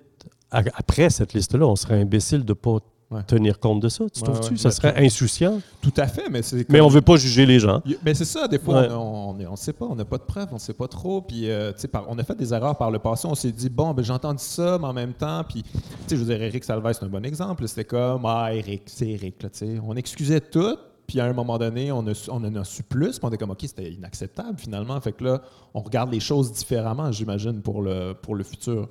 après 0.51 1.09
cette 1.09 1.33
liste-là. 1.33 1.65
On 1.65 1.77
serait 1.77 2.01
imbécile 2.01 2.43
de 2.43 2.51
pas 2.51 2.79
Ouais. 3.13 3.23
tenir 3.23 3.59
compte 3.59 3.81
de 3.81 3.89
ça. 3.89 4.05
Tu 4.09 4.21
Ouais, 4.21 4.25
trouves-tu? 4.33 4.57
Ça 4.57 4.71
serait 4.71 4.93
insouciant. 5.05 5.59
Tout 5.81 5.93
à 5.97 6.07
fait, 6.07 6.29
mais 6.29 6.41
c'est. 6.41 6.57
Mais 6.69 6.79
comme- 6.79 6.87
on 6.87 6.89
veut 6.89 7.01
pas 7.01 7.15
juger 7.17 7.45
les 7.45 7.59
gens. 7.59 7.81
Y- 7.85 7.97
Ben 8.03 8.13
c'est 8.15 8.25
ça, 8.25 8.47
des 8.47 8.59
fois, 8.59 8.87
on 8.91 9.33
ne 9.35 9.55
sait 9.55 9.73
pas, 9.73 9.85
on 9.89 9.95
n'a 9.95 10.05
pas 10.05 10.17
de 10.17 10.23
preuves, 10.23 10.47
on 10.51 10.55
ne 10.55 10.59
sait 10.59 10.73
pas 10.73 10.87
trop. 10.87 11.21
Puis, 11.21 11.49
euh, 11.49 11.71
par- 11.91 12.05
on 12.09 12.17
a 12.17 12.23
fait 12.23 12.35
des 12.35 12.53
erreurs 12.53 12.77
par 12.77 12.91
le 12.91 12.99
passé, 12.99 13.27
on 13.27 13.35
s'est 13.35 13.51
dit, 13.51 13.69
bon, 13.69 13.93
ben, 13.93 14.03
j'ai 14.03 14.13
entendu 14.13 14.43
ça, 14.43 14.77
mais 14.79 14.87
en 14.87 14.93
même 14.93 15.13
temps, 15.13 15.43
puis, 15.47 15.63
tu 15.63 15.69
sais, 16.07 16.15
je 16.15 16.15
veux 16.17 16.25
dire, 16.25 16.41
Eric 16.41 16.63
Salvaire, 16.63 16.95
c'est 16.95 17.05
un 17.05 17.09
bon 17.09 17.23
exemple. 17.25 17.67
C'était 17.67 17.85
comme, 17.85 18.25
ah, 18.25 18.49
Eric, 18.53 18.83
c'est 18.87 19.09
Eric, 19.09 19.43
là, 19.43 19.49
tu 19.49 19.59
sais. 19.59 19.77
On 19.85 19.95
excusait 19.95 20.41
tout, 20.41 20.77
puis 21.05 21.19
à 21.19 21.25
un 21.25 21.33
moment 21.33 21.57
donné, 21.57 21.91
on, 21.91 22.05
a 22.07 22.13
su- 22.13 22.29
on 22.31 22.37
en 22.43 22.55
a 22.55 22.63
su 22.63 22.81
plus. 22.83 23.19
Puis 23.19 23.19
on 23.23 23.27
était 23.27 23.37
comme, 23.37 23.51
OK, 23.51 23.59
c'était 23.61 23.91
inacceptable 23.91 24.57
finalement. 24.57 24.99
Fait 25.01 25.11
que 25.11 25.23
là, 25.23 25.41
on 25.73 25.81
regarde 25.81 26.11
les 26.11 26.19
choses 26.21 26.51
différemment, 26.53 27.11
j'imagine, 27.11 27.61
pour 27.61 27.81
le, 27.81 28.13
pour 28.13 28.35
le 28.35 28.43
futur. 28.43 28.87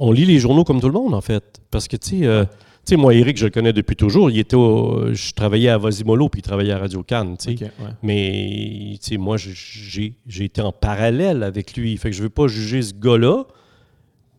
On 0.00 0.12
lit 0.12 0.24
les 0.24 0.38
journaux 0.38 0.62
comme 0.62 0.80
tout 0.80 0.86
le 0.86 0.92
monde, 0.92 1.12
en 1.14 1.20
fait. 1.20 1.60
Parce 1.72 1.88
que, 1.88 1.96
tu 1.96 2.20
sais, 2.20 2.26
euh, 2.26 2.44
sais, 2.88 2.96
moi, 2.96 3.14
Eric, 3.14 3.36
je 3.36 3.44
le 3.44 3.50
connais 3.50 3.72
depuis 3.72 3.96
toujours. 3.96 4.30
Il 4.30 4.38
était 4.38 4.56
au- 4.56 5.12
je 5.12 5.32
travaillais 5.32 5.68
à 5.68 5.78
Vasimolo, 5.78 6.28
puis 6.28 6.40
il 6.40 6.42
travaillait 6.42 6.72
à 6.72 6.78
Radio 6.78 7.02
Cannes, 7.02 7.36
tu 7.38 7.56
sais. 7.56 7.64
OK, 7.64 7.70
ouais. 7.84 7.90
Mais, 8.02 8.98
tu 9.00 9.10
sais, 9.10 9.16
moi, 9.16 9.36
j'ai 9.38 10.14
été 10.44 10.60
en 10.60 10.72
parallèle 10.72 11.42
avec 11.42 11.76
lui. 11.76 11.96
Fait 11.96 12.10
que 12.10 12.16
je 12.16 12.22
veux 12.22 12.28
pas 12.30 12.46
juger 12.48 12.82
ce 12.82 12.94
gars-là, 12.94 13.44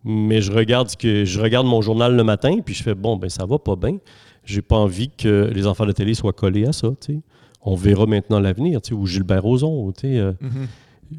mais 0.04 0.42
je 0.42 0.52
regarde, 0.52 0.96
que, 0.96 1.26
je 1.26 1.40
regarde 1.40 1.68
mon 1.68 1.82
journal 1.82 2.16
le 2.16 2.24
matin, 2.24 2.58
puis 2.66 2.74
je 2.74 2.84
fais, 2.84 2.96
bon, 2.96 3.18
ben 3.18 3.30
ça 3.30 3.46
va 3.46 3.60
pas 3.60 3.76
bien. 3.76 3.98
J'ai 4.46 4.62
pas 4.62 4.78
envie 4.78 5.10
que 5.10 5.50
les 5.54 5.68
enfants 5.68 5.86
de 5.86 5.92
télé 5.92 6.14
soient 6.14 6.34
collés 6.34 6.66
à 6.66 6.72
ça, 6.74 6.90
tu 7.02 7.14
sais. 7.14 7.20
On 7.62 7.76
verra 7.76 8.06
maintenant 8.06 8.40
l'avenir, 8.40 8.82
tu 8.82 8.90
sais, 8.90 8.94
ou 8.96 9.06
Gilbert 9.06 9.44
Rozon, 9.44 9.92
tu 9.92 10.02
sais. 10.08 10.18
euh. 10.18 10.32
Mhm. 10.40 10.68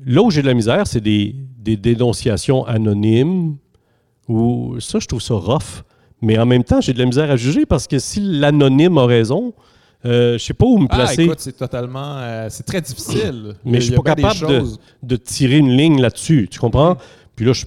Là 0.07 0.23
où 0.23 0.31
j'ai 0.31 0.41
de 0.43 0.47
la 0.47 0.55
misère, 0.55 0.87
c'est 0.87 1.01
des, 1.01 1.35
des 1.59 1.77
dénonciations 1.77 2.65
anonymes, 2.65 3.57
ou 4.29 4.77
ça, 4.81 4.99
je 5.01 5.07
trouve 5.07 5.21
ça 5.21 5.35
rough. 5.35 5.83
Mais 6.23 6.39
en 6.39 6.47
même 6.47 6.65
temps, 6.65 6.81
j'ai 6.81 6.93
de 6.93 6.99
la 6.99 7.07
misère 7.07 7.31
à 7.31 7.37
juger 7.37 7.67
parce 7.67 7.87
que 7.87 7.99
si 7.99 8.21
l'anonyme 8.21 8.99
a 8.99 9.07
raison, 9.07 9.55
euh, 10.05 10.39
je 10.39 10.45
sais 10.45 10.55
pas 10.55 10.67
où 10.67 10.79
me 10.79 10.87
Ah, 10.91 10.97
placer. 10.97 11.25
écoute, 11.25 11.41
c'est 11.41 11.57
totalement. 11.57 12.17
euh, 12.19 12.47
c'est 12.51 12.65
très 12.65 12.81
difficile. 12.81 13.55
Mais 13.65 13.81
je 13.81 13.87
suis 13.87 13.95
pas 13.97 14.15
capable 14.15 14.47
de- 14.49 14.65
de 15.03 15.17
tirer 15.17 15.59
une 15.59 15.71
ligne 15.77 16.01
là-dessus. 16.01 16.49
Tu 16.51 16.59
comprends? 16.59 16.97
Puis 17.37 17.47
là, 17.47 17.53
je, 17.55 17.65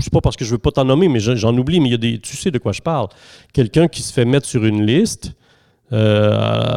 c'est 0.00 0.12
pas 0.12 0.20
parce 0.20 0.36
que 0.36 0.44
je 0.44 0.50
veux 0.50 0.58
pas 0.58 0.72
t'en 0.72 0.84
nommer, 0.84 1.06
mais 1.08 1.20
je- 1.20 1.36
j'en 1.36 1.56
oublie, 1.56 1.78
mais 1.78 1.88
il 1.88 1.92
y 1.92 1.94
a 1.94 1.98
des. 1.98 2.18
Tu 2.18 2.36
sais 2.36 2.50
de 2.50 2.58
quoi 2.58 2.72
je 2.72 2.82
parle. 2.82 3.06
Quelqu'un 3.52 3.86
qui 3.86 4.02
se 4.02 4.12
fait 4.12 4.24
mettre 4.24 4.46
sur 4.46 4.64
une 4.64 4.84
liste, 4.84 5.32
euh, 5.92 6.32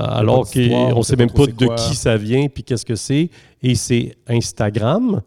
alors 0.10 0.48
qu'on 0.52 0.96
on 0.98 1.02
sait 1.02 1.16
même 1.16 1.32
pas 1.32 1.48
de 1.48 1.66
quoi. 1.66 1.74
qui 1.76 1.96
ça 1.96 2.16
vient, 2.16 2.48
puis 2.48 2.64
qu'est-ce 2.64 2.86
que 2.86 2.94
c'est. 2.96 3.32
Et 3.64 3.74
c'est 3.74 4.16
Instagram. 4.28 5.22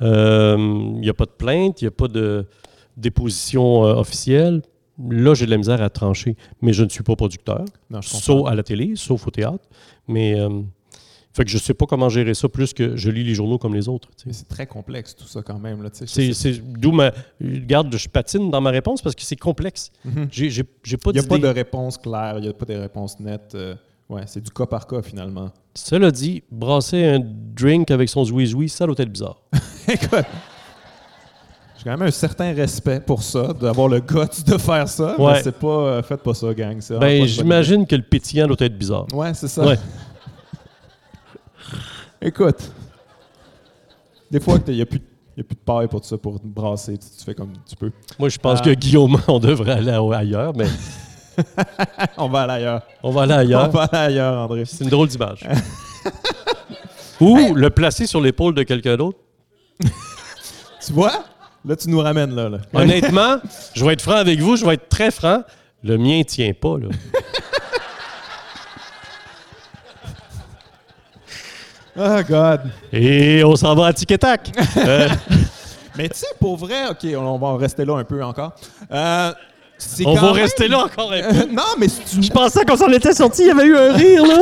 Euh, 0.00 0.56
Il 0.96 1.00
n'y 1.00 1.08
a 1.08 1.14
pas 1.14 1.26
de 1.26 1.30
plainte, 1.30 1.80
il 1.80 1.84
n'y 1.84 1.88
a 1.88 1.92
pas 1.92 2.08
de 2.08 2.44
déposition 2.96 3.82
officielle. 3.82 4.62
Là, 5.08 5.34
j'ai 5.34 5.46
de 5.46 5.50
la 5.50 5.56
misère 5.58 5.80
à 5.82 5.90
trancher. 5.90 6.36
Mais 6.60 6.72
je 6.72 6.84
ne 6.84 6.88
suis 6.88 7.02
pas 7.02 7.16
producteur, 7.16 7.64
Non, 7.90 8.00
je 8.00 8.08
comprends. 8.10 8.18
sauf 8.20 8.48
à 8.48 8.54
la 8.54 8.62
télé, 8.62 8.92
sauf 8.96 9.26
au 9.26 9.30
théâtre. 9.30 9.64
Mais. 10.08 10.38
euh, 10.38 10.60
fait 11.34 11.44
que 11.46 11.50
je 11.50 11.56
sais 11.56 11.72
pas 11.72 11.86
comment 11.86 12.10
gérer 12.10 12.34
ça 12.34 12.46
plus 12.46 12.74
que 12.74 12.94
je 12.94 13.08
lis 13.08 13.24
les 13.24 13.34
journaux 13.34 13.56
comme 13.56 13.74
les 13.74 13.88
autres. 13.88 14.10
Mais 14.26 14.34
c'est 14.34 14.48
très 14.48 14.66
complexe 14.66 15.16
tout 15.16 15.26
ça 15.26 15.40
quand 15.40 15.58
même. 15.58 15.82
Là. 15.82 15.88
C'est, 15.92 16.34
c'est 16.34 16.58
d'où 16.78 16.92
ma. 16.92 17.10
Regarde, 17.42 17.96
je 17.96 18.06
patine 18.06 18.50
dans 18.50 18.60
ma 18.60 18.68
réponse 18.68 19.00
parce 19.00 19.14
que 19.14 19.22
c'est 19.22 19.36
complexe. 19.36 19.90
Mhm. 20.04 20.28
J'ai, 20.30 20.50
j'ai, 20.50 20.62
j'ai 20.84 20.98
pas 20.98 21.08
Il 21.10 21.14
n'y 21.14 21.20
a 21.20 21.22
pas 21.26 21.38
de 21.38 21.46
réponse 21.48 21.96
claire, 21.96 22.34
il 22.36 22.42
n'y 22.42 22.48
a 22.48 22.52
pas 22.52 22.66
de 22.66 22.74
réponse 22.74 23.18
nette. 23.18 23.52
euh, 23.54 23.74
ouais, 24.10 24.24
c'est 24.26 24.42
du 24.42 24.50
cas 24.50 24.66
par 24.66 24.86
cas 24.86 25.00
finalement. 25.00 25.50
Cela 25.74 26.10
dit, 26.10 26.42
brasser 26.50 27.02
un 27.02 27.20
drink 27.24 27.90
avec 27.90 28.10
son 28.10 28.24
zouizoui, 28.24 28.68
ça 28.68 28.84
doit 28.84 28.94
être 28.98 29.08
bizarre. 29.10 29.40
Écoute, 29.88 30.26
j'ai 31.84 31.90
quand 31.90 31.98
même 31.98 32.08
un 32.08 32.12
certain 32.12 32.54
respect 32.54 33.00
pour 33.00 33.22
ça, 33.22 33.52
d'avoir 33.52 33.88
le 33.88 34.00
guts 34.00 34.42
de 34.46 34.56
faire 34.58 34.88
ça. 34.88 35.20
Ouais. 35.20 35.32
Mais 35.32 35.42
c'est 35.42 35.58
pas. 35.58 35.66
euh, 35.66 36.02
faites 36.02 36.22
pas 36.22 36.34
ça, 36.34 36.52
gang. 36.54 36.76
c'est 36.80 36.98
Ben, 36.98 37.26
j'imagine 37.26 37.86
que 37.86 37.96
le 37.96 38.02
pétillant 38.02 38.46
doit 38.46 38.56
être 38.60 38.78
bizarre. 38.78 39.06
Ouais, 39.12 39.34
c'est 39.34 39.48
ça. 39.48 39.64
Ouais. 39.66 39.78
Écoute, 42.20 42.70
des 44.30 44.38
fois, 44.40 44.58
il 44.68 44.74
n'y 44.74 44.82
a, 44.82 44.86
plus 44.86 45.00
de- 45.00 45.40
a 45.40 45.44
plus 45.44 45.54
de 45.56 45.60
paille 45.64 45.88
pour 45.88 46.04
ça, 46.04 46.16
pour 46.16 46.38
brasser. 46.42 46.96
Tu, 46.98 47.06
tu 47.18 47.24
fais 47.24 47.34
comme 47.34 47.52
tu 47.68 47.74
peux. 47.74 47.90
Moi, 48.18 48.28
je 48.28 48.38
pense 48.38 48.60
Ah. 48.62 48.64
que 48.64 48.70
Guillaume, 48.74 49.20
on 49.28 49.38
devrait 49.40 49.72
aller 49.72 49.90
ailleurs, 49.90 50.52
mais 50.56 50.66
On 52.18 52.28
va 52.28 52.42
aller 52.42 52.52
ailleurs. 52.52 52.82
on 53.02 53.10
va 53.10 53.22
aller 53.22 53.32
On 53.32 53.36
ailleurs. 53.38 53.70
va 53.70 53.82
aller 53.84 53.98
ailleurs, 54.14 54.38
André. 54.44 54.64
C'est 54.66 54.84
une 54.84 54.90
drôle 54.90 55.08
d'image. 55.08 55.48
Ou 57.20 57.54
le 57.54 57.70
placer 57.70 58.06
sur 58.06 58.20
l'épaule 58.20 58.54
de 58.54 58.62
quelqu'un 58.62 58.96
d'autre. 58.96 59.18
Tu 60.84 60.92
vois? 60.92 61.24
Là, 61.64 61.76
tu 61.76 61.88
nous 61.90 62.00
ramènes 62.00 62.34
là. 62.34 62.48
là. 62.48 62.58
Honnêtement, 62.74 63.36
je 63.74 63.84
vais 63.84 63.92
être 63.92 64.02
franc 64.02 64.16
avec 64.16 64.40
vous, 64.40 64.56
je 64.56 64.64
vais 64.66 64.74
être 64.74 64.88
très 64.88 65.10
franc. 65.10 65.42
Le 65.84 65.96
mien 65.98 66.22
tient 66.26 66.52
pas, 66.52 66.76
là. 66.78 66.88
Oh, 71.94 72.20
God. 72.26 72.60
Et 72.92 73.42
on 73.44 73.54
s'en 73.54 73.74
va 73.74 73.86
à 73.88 73.92
Tic 73.92 74.18
Tac. 74.18 74.50
Euh, 74.78 75.08
Mais 75.96 76.08
tu 76.08 76.20
sais, 76.20 76.26
pour 76.40 76.56
vrai, 76.56 76.88
OK, 76.90 77.06
on 77.16 77.38
va 77.38 77.46
en 77.48 77.56
rester 77.58 77.84
là 77.84 77.96
un 77.98 78.04
peu 78.04 78.24
encore. 78.24 78.52
Euh, 78.90 79.32
c'est 79.76 80.06
on 80.06 80.14
va 80.14 80.22
même- 80.22 80.32
rester 80.32 80.68
là 80.68 80.84
encore 80.84 81.12
un 81.12 81.20
peu. 81.20 81.36
Euh, 81.36 81.46
non, 81.52 81.62
mais 81.78 81.88
c'est 81.88 82.16
une... 82.16 82.22
Je 82.22 82.30
pensais 82.30 82.64
qu'on 82.64 82.76
s'en 82.76 82.88
était 82.88 83.12
sorti, 83.12 83.42
il 83.42 83.48
y 83.48 83.50
avait 83.50 83.66
eu 83.66 83.76
un 83.76 83.92
rire, 83.92 84.24
là. 84.24 84.36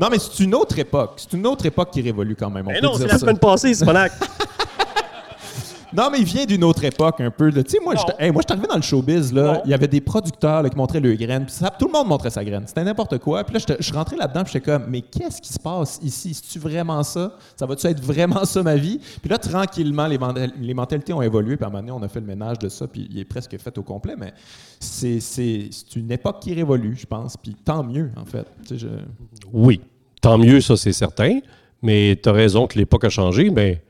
non, 0.00 0.08
mais 0.10 0.18
c'est 0.18 0.42
une 0.42 0.54
autre 0.56 0.76
époque. 0.78 1.12
C'est 1.18 1.36
une 1.36 1.46
autre 1.46 1.64
époque 1.64 1.90
qui 1.92 2.02
révolue 2.02 2.34
quand 2.34 2.50
même. 2.50 2.66
On 2.66 2.72
Mais 2.72 2.80
peut 2.80 2.86
non, 2.86 2.94
c'est 2.96 3.06
la 3.06 3.18
semaine 3.18 3.38
passée, 3.38 3.72
Simonac. 3.72 4.10
Non, 5.92 6.10
mais 6.10 6.18
il 6.18 6.24
vient 6.24 6.44
d'une 6.44 6.64
autre 6.64 6.84
époque 6.84 7.20
un 7.20 7.30
peu. 7.30 7.50
Tu 7.52 7.62
sais, 7.66 7.78
moi, 7.82 7.94
j'étais 7.96 8.24
hey, 8.24 8.30
moi, 8.30 8.42
j'étais 8.42 8.52
arrivé 8.52 8.66
dans 8.68 8.76
le 8.76 8.82
showbiz, 8.82 9.32
là. 9.32 9.62
Il 9.64 9.70
y 9.70 9.74
avait 9.74 9.88
des 9.88 10.00
producteurs 10.00 10.62
là, 10.62 10.68
qui 10.68 10.76
montraient 10.76 11.00
le 11.00 11.14
graine. 11.14 11.44
Puis 11.46 11.54
ça- 11.54 11.70
tout 11.70 11.86
le 11.86 11.92
monde 11.92 12.08
montrait 12.08 12.30
sa 12.30 12.44
graine. 12.44 12.64
C'était 12.66 12.84
n'importe 12.84 13.18
quoi. 13.18 13.42
Puis 13.44 13.54
là, 13.54 13.60
je 13.78 13.82
suis 13.82 13.92
rentré 13.94 14.16
là-dedans, 14.16 14.44
puis 14.44 14.52
j'étais 14.52 14.64
comme, 14.70 14.84
mais 14.88 15.00
qu'est-ce 15.00 15.40
qui 15.40 15.52
se 15.52 15.58
passe 15.58 15.98
ici? 16.02 16.34
C'est-tu 16.34 16.58
vraiment 16.58 17.02
ça? 17.02 17.32
Ça 17.56 17.64
va-tu 17.66 17.86
être 17.86 18.02
vraiment 18.02 18.44
ça, 18.44 18.62
ma 18.62 18.76
vie? 18.76 19.00
Puis 19.20 19.30
là, 19.30 19.38
tranquillement, 19.38 20.06
les, 20.06 20.74
mentalités 20.74 21.12
ont 21.12 21.22
évolué. 21.22 21.56
Puis 21.56 21.64
à 21.64 21.68
un 21.68 21.70
moment 21.70 21.80
donné, 21.82 21.92
on 21.92 22.02
a 22.02 22.08
fait 22.08 22.20
le 22.20 22.26
ménage 22.26 22.58
de 22.58 22.68
ça, 22.68 22.86
puis 22.86 23.08
il 23.10 23.18
est 23.18 23.24
presque 23.24 23.56
fait 23.58 23.76
au 23.78 23.82
complet. 23.82 24.14
Mais 24.18 24.32
c'est 24.80 25.20
c'est- 25.20 25.68
c'est 25.70 25.96
une 25.96 26.10
époque 26.12 26.40
qui 26.40 26.54
révolue, 26.54 26.96
je 26.96 27.06
pense. 27.06 27.36
Puis 27.36 27.54
tant 27.64 27.82
mieux, 27.82 28.10
en 28.16 28.24
fait. 28.24 28.46
Je- 28.70 28.86
Oui, 29.52 29.80
tant 30.20 30.38
mieux, 30.38 30.60
ça, 30.60 30.76
c'est 30.76 30.92
certain. 30.92 31.38
Mais 31.82 32.18
tu 32.22 32.28
as 32.28 32.32
raison 32.32 32.66
que 32.66 32.78
l'époque 32.78 33.04
a 33.04 33.08
changé. 33.08 33.50
Mais 33.50 33.82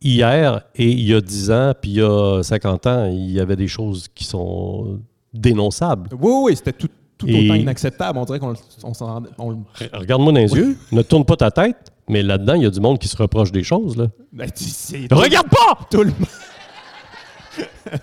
hier 0.00 0.62
et 0.74 0.90
il 0.90 1.02
y 1.06 1.14
a 1.14 1.20
10 1.20 1.50
ans, 1.50 1.72
puis 1.80 1.90
il 1.92 1.96
y 1.96 2.02
a 2.02 2.42
50 2.42 2.86
ans, 2.86 3.06
il 3.10 3.30
y 3.32 3.40
avait 3.40 3.56
des 3.56 3.68
choses 3.68 4.08
qui 4.14 4.24
sont 4.24 5.00
dénonçables. 5.34 6.08
Oui, 6.20 6.32
oui, 6.44 6.56
c'était 6.56 6.72
tout, 6.72 6.88
tout 7.16 7.26
Et- 7.28 7.44
autant 7.46 7.54
inacceptable. 7.54 8.18
On 8.18 8.24
dirait 8.24 8.38
qu'on 8.38 8.54
s'en 8.94 9.22
on 9.38 9.64
Regarde-moi 9.92 10.32
dans 10.32 10.38
les 10.40 10.52
yeux, 10.54 10.76
ne 10.92 11.02
tourne 11.02 11.24
pas 11.24 11.36
ta 11.36 11.50
tête, 11.50 11.92
mais 12.08 12.22
là-dedans, 12.22 12.54
il 12.54 12.62
y 12.62 12.66
a 12.66 12.70
du 12.70 12.80
monde 12.80 12.98
qui 12.98 13.08
se 13.08 13.16
reproche 13.16 13.52
des 13.52 13.62
choses. 13.64 13.96
Là. 13.96 14.06
Ben, 14.32 14.48
Regarde 15.10 15.48
pas! 15.48 15.78
tout 15.90 16.02
le 16.02 16.10
monde. 16.10 16.14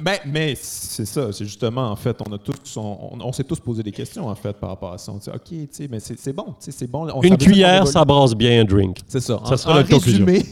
Ben, 0.00 0.18
mais 0.26 0.54
c'est 0.60 1.04
ça, 1.04 1.32
c'est 1.32 1.44
justement, 1.44 1.90
en 1.90 1.96
fait, 1.96 2.16
on 2.26 2.32
a 2.32 2.38
tous, 2.38 2.76
on, 2.76 2.80
on- 3.12 3.20
on 3.20 3.32
s'est 3.32 3.44
tous 3.44 3.60
posé 3.60 3.82
des 3.82 3.92
questions, 3.92 4.26
en 4.28 4.34
fait, 4.34 4.52
par 4.54 4.70
rapport 4.70 4.92
à 4.92 4.98
ça. 4.98 5.12
On 5.12 5.16
dit, 5.16 5.28
OK, 5.28 5.42
tu 5.48 5.68
sais, 5.70 5.88
mais 5.90 6.00
c'est 6.00 6.32
bon, 6.32 6.44
tu 6.44 6.54
sais, 6.60 6.72
c'est 6.72 6.86
bon. 6.86 7.08
on- 7.12 7.22
Une 7.22 7.36
cuillère, 7.36 7.86
ça 7.86 8.04
brasse 8.04 8.34
bien 8.34 8.60
un 8.62 8.64
drink. 8.64 8.98
C'est 9.06 9.20
ça. 9.20 9.40
ça 9.44 9.52
en, 9.52 9.56
sera 9.56 9.72
en 9.74 9.76
notre 9.76 9.90
résumé, 9.98 10.44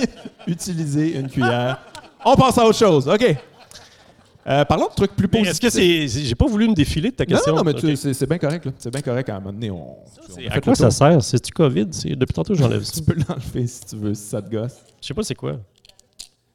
utiliser 0.46 1.18
une 1.18 1.28
cuillère. 1.28 1.78
On 2.24 2.34
passe 2.36 2.58
à 2.58 2.64
autre 2.66 2.78
chose, 2.78 3.08
OK. 3.08 3.36
Euh, 4.44 4.64
parlons 4.64 4.88
de 4.88 4.94
trucs 4.94 5.14
plus 5.14 5.28
positifs. 5.28 5.52
Est-ce 5.52 5.60
que 5.60 5.70
c'est. 5.70 6.08
J'ai 6.24 6.34
pas 6.34 6.46
voulu 6.46 6.68
me 6.68 6.74
défiler 6.74 7.10
de 7.12 7.14
ta 7.16 7.24
question. 7.24 7.54
non, 7.54 7.62
non, 7.62 7.72
mais 7.80 7.94
c'est 7.96 8.26
bien 8.28 8.38
correct, 8.38 8.64
là. 8.66 8.72
C'est 8.76 8.90
bien 8.92 9.00
correct 9.00 9.28
à 9.28 9.36
un 9.36 9.38
moment 9.40 9.52
donné. 9.52 9.70
On, 9.70 9.76
on 9.98 10.50
À 10.50 10.60
quoi 10.60 10.74
ça 10.74 10.90
sert? 10.90 11.22
C'est-tu 11.22 11.52
COVID? 11.52 11.86
Depuis 11.86 12.34
tantôt, 12.34 12.52
j'enlève 12.54 12.82
ça. 12.82 12.92
Tu 12.94 13.02
peux 13.04 13.14
l'enlever 13.28 13.66
si 13.68 13.80
tu 13.84 13.96
veux, 13.96 14.14
si 14.14 14.22
ça 14.24 14.42
te 14.42 14.50
gosse. 14.50 14.74
Je 15.00 15.06
sais 15.06 15.14
pas 15.14 15.22
c'est 15.22 15.36
quoi. 15.36 15.58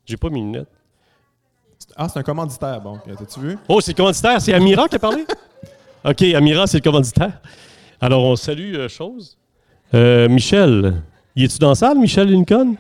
J'ai 0.06 0.18
pas 0.18 0.30
mis 0.30 0.40
une 0.40 0.48
lunettes. 0.54 0.68
Ah, 1.96 2.08
c'est 2.10 2.20
un 2.20 2.24
commanditaire, 2.24 2.82
bon. 2.82 3.00
T'as-tu 3.06 3.40
vu? 3.40 3.58
Oh, 3.68 3.82
c'est 3.82 3.92
le 3.92 3.98
commanditaire. 3.98 4.42
C'est 4.42 4.54
Amira 4.54 4.88
qui 4.88 4.96
a 4.96 5.00
parlé? 5.00 5.26
OK, 6.06 6.22
Amira, 6.22 6.68
c'est 6.68 6.78
le 6.78 6.84
commanditaire. 6.84 7.40
Alors, 8.00 8.24
on 8.24 8.36
salue 8.36 8.76
euh, 8.76 8.88
chose. 8.88 9.38
Euh, 9.94 10.30
Michel. 10.30 11.02
Y 11.36 11.46
es-tu 11.46 11.58
dans 11.60 11.70
la 11.70 11.76
salle, 11.76 11.98
Michel 11.98 12.30
Lincoln? 12.30 12.76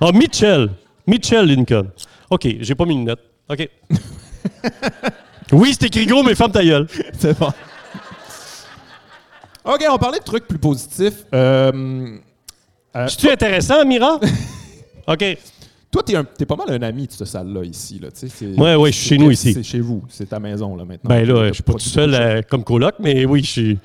Ah, 0.00 0.12
Mitchell. 0.12 0.70
Mitchell 1.06 1.46
Lincoln. 1.46 1.90
OK, 2.30 2.46
j'ai 2.60 2.74
pas 2.74 2.84
mis 2.84 2.94
une 2.94 3.00
lunettes. 3.00 3.20
OK. 3.48 3.68
oui, 5.52 5.76
c'est 5.78 5.86
écrit 5.86 6.06
gros, 6.06 6.22
mais 6.22 6.34
ferme 6.34 6.52
ta 6.52 6.64
gueule. 6.64 6.86
C'est 7.18 7.38
bon. 7.38 7.52
OK, 9.64 9.84
on 9.88 9.98
parlait 9.98 10.18
de 10.18 10.24
trucs 10.24 10.48
plus 10.48 10.58
positifs. 10.58 11.24
Euh, 11.32 12.18
euh, 12.96 13.08
C'est-tu 13.08 13.30
intéressant, 13.30 13.80
Amira? 13.80 14.18
OK. 15.06 15.38
Toi, 15.92 16.02
t'es, 16.02 16.16
un- 16.16 16.24
t'es 16.24 16.46
pas 16.46 16.56
mal 16.56 16.70
un 16.70 16.82
ami 16.82 17.06
de 17.06 17.12
cette 17.12 17.26
salle-là, 17.28 17.62
ici. 17.64 18.00
Là, 18.02 18.08
tu 18.10 18.26
sais, 18.26 18.28
c'est- 18.34 18.58
Ouais, 18.60 18.74
ouais, 18.74 18.90
je 18.90 18.96
suis 18.96 19.08
chez 19.10 19.18
nous, 19.18 19.30
ici. 19.30 19.52
C'est 19.52 19.62
chez 19.62 19.80
vous. 19.80 20.02
C'est 20.08 20.28
ta 20.28 20.40
maison, 20.40 20.74
là, 20.74 20.84
maintenant. 20.84 21.08
Ben 21.10 21.24
là, 21.26 21.48
je 21.48 21.52
suis 21.54 21.62
pas 21.62 21.74
tout 21.74 21.78
seul 21.80 22.14
euh, 22.14 22.40
comme 22.48 22.64
coloc, 22.64 22.94
mais 22.98 23.24
oui, 23.26 23.42
je 23.44 23.50
suis, 23.50 23.78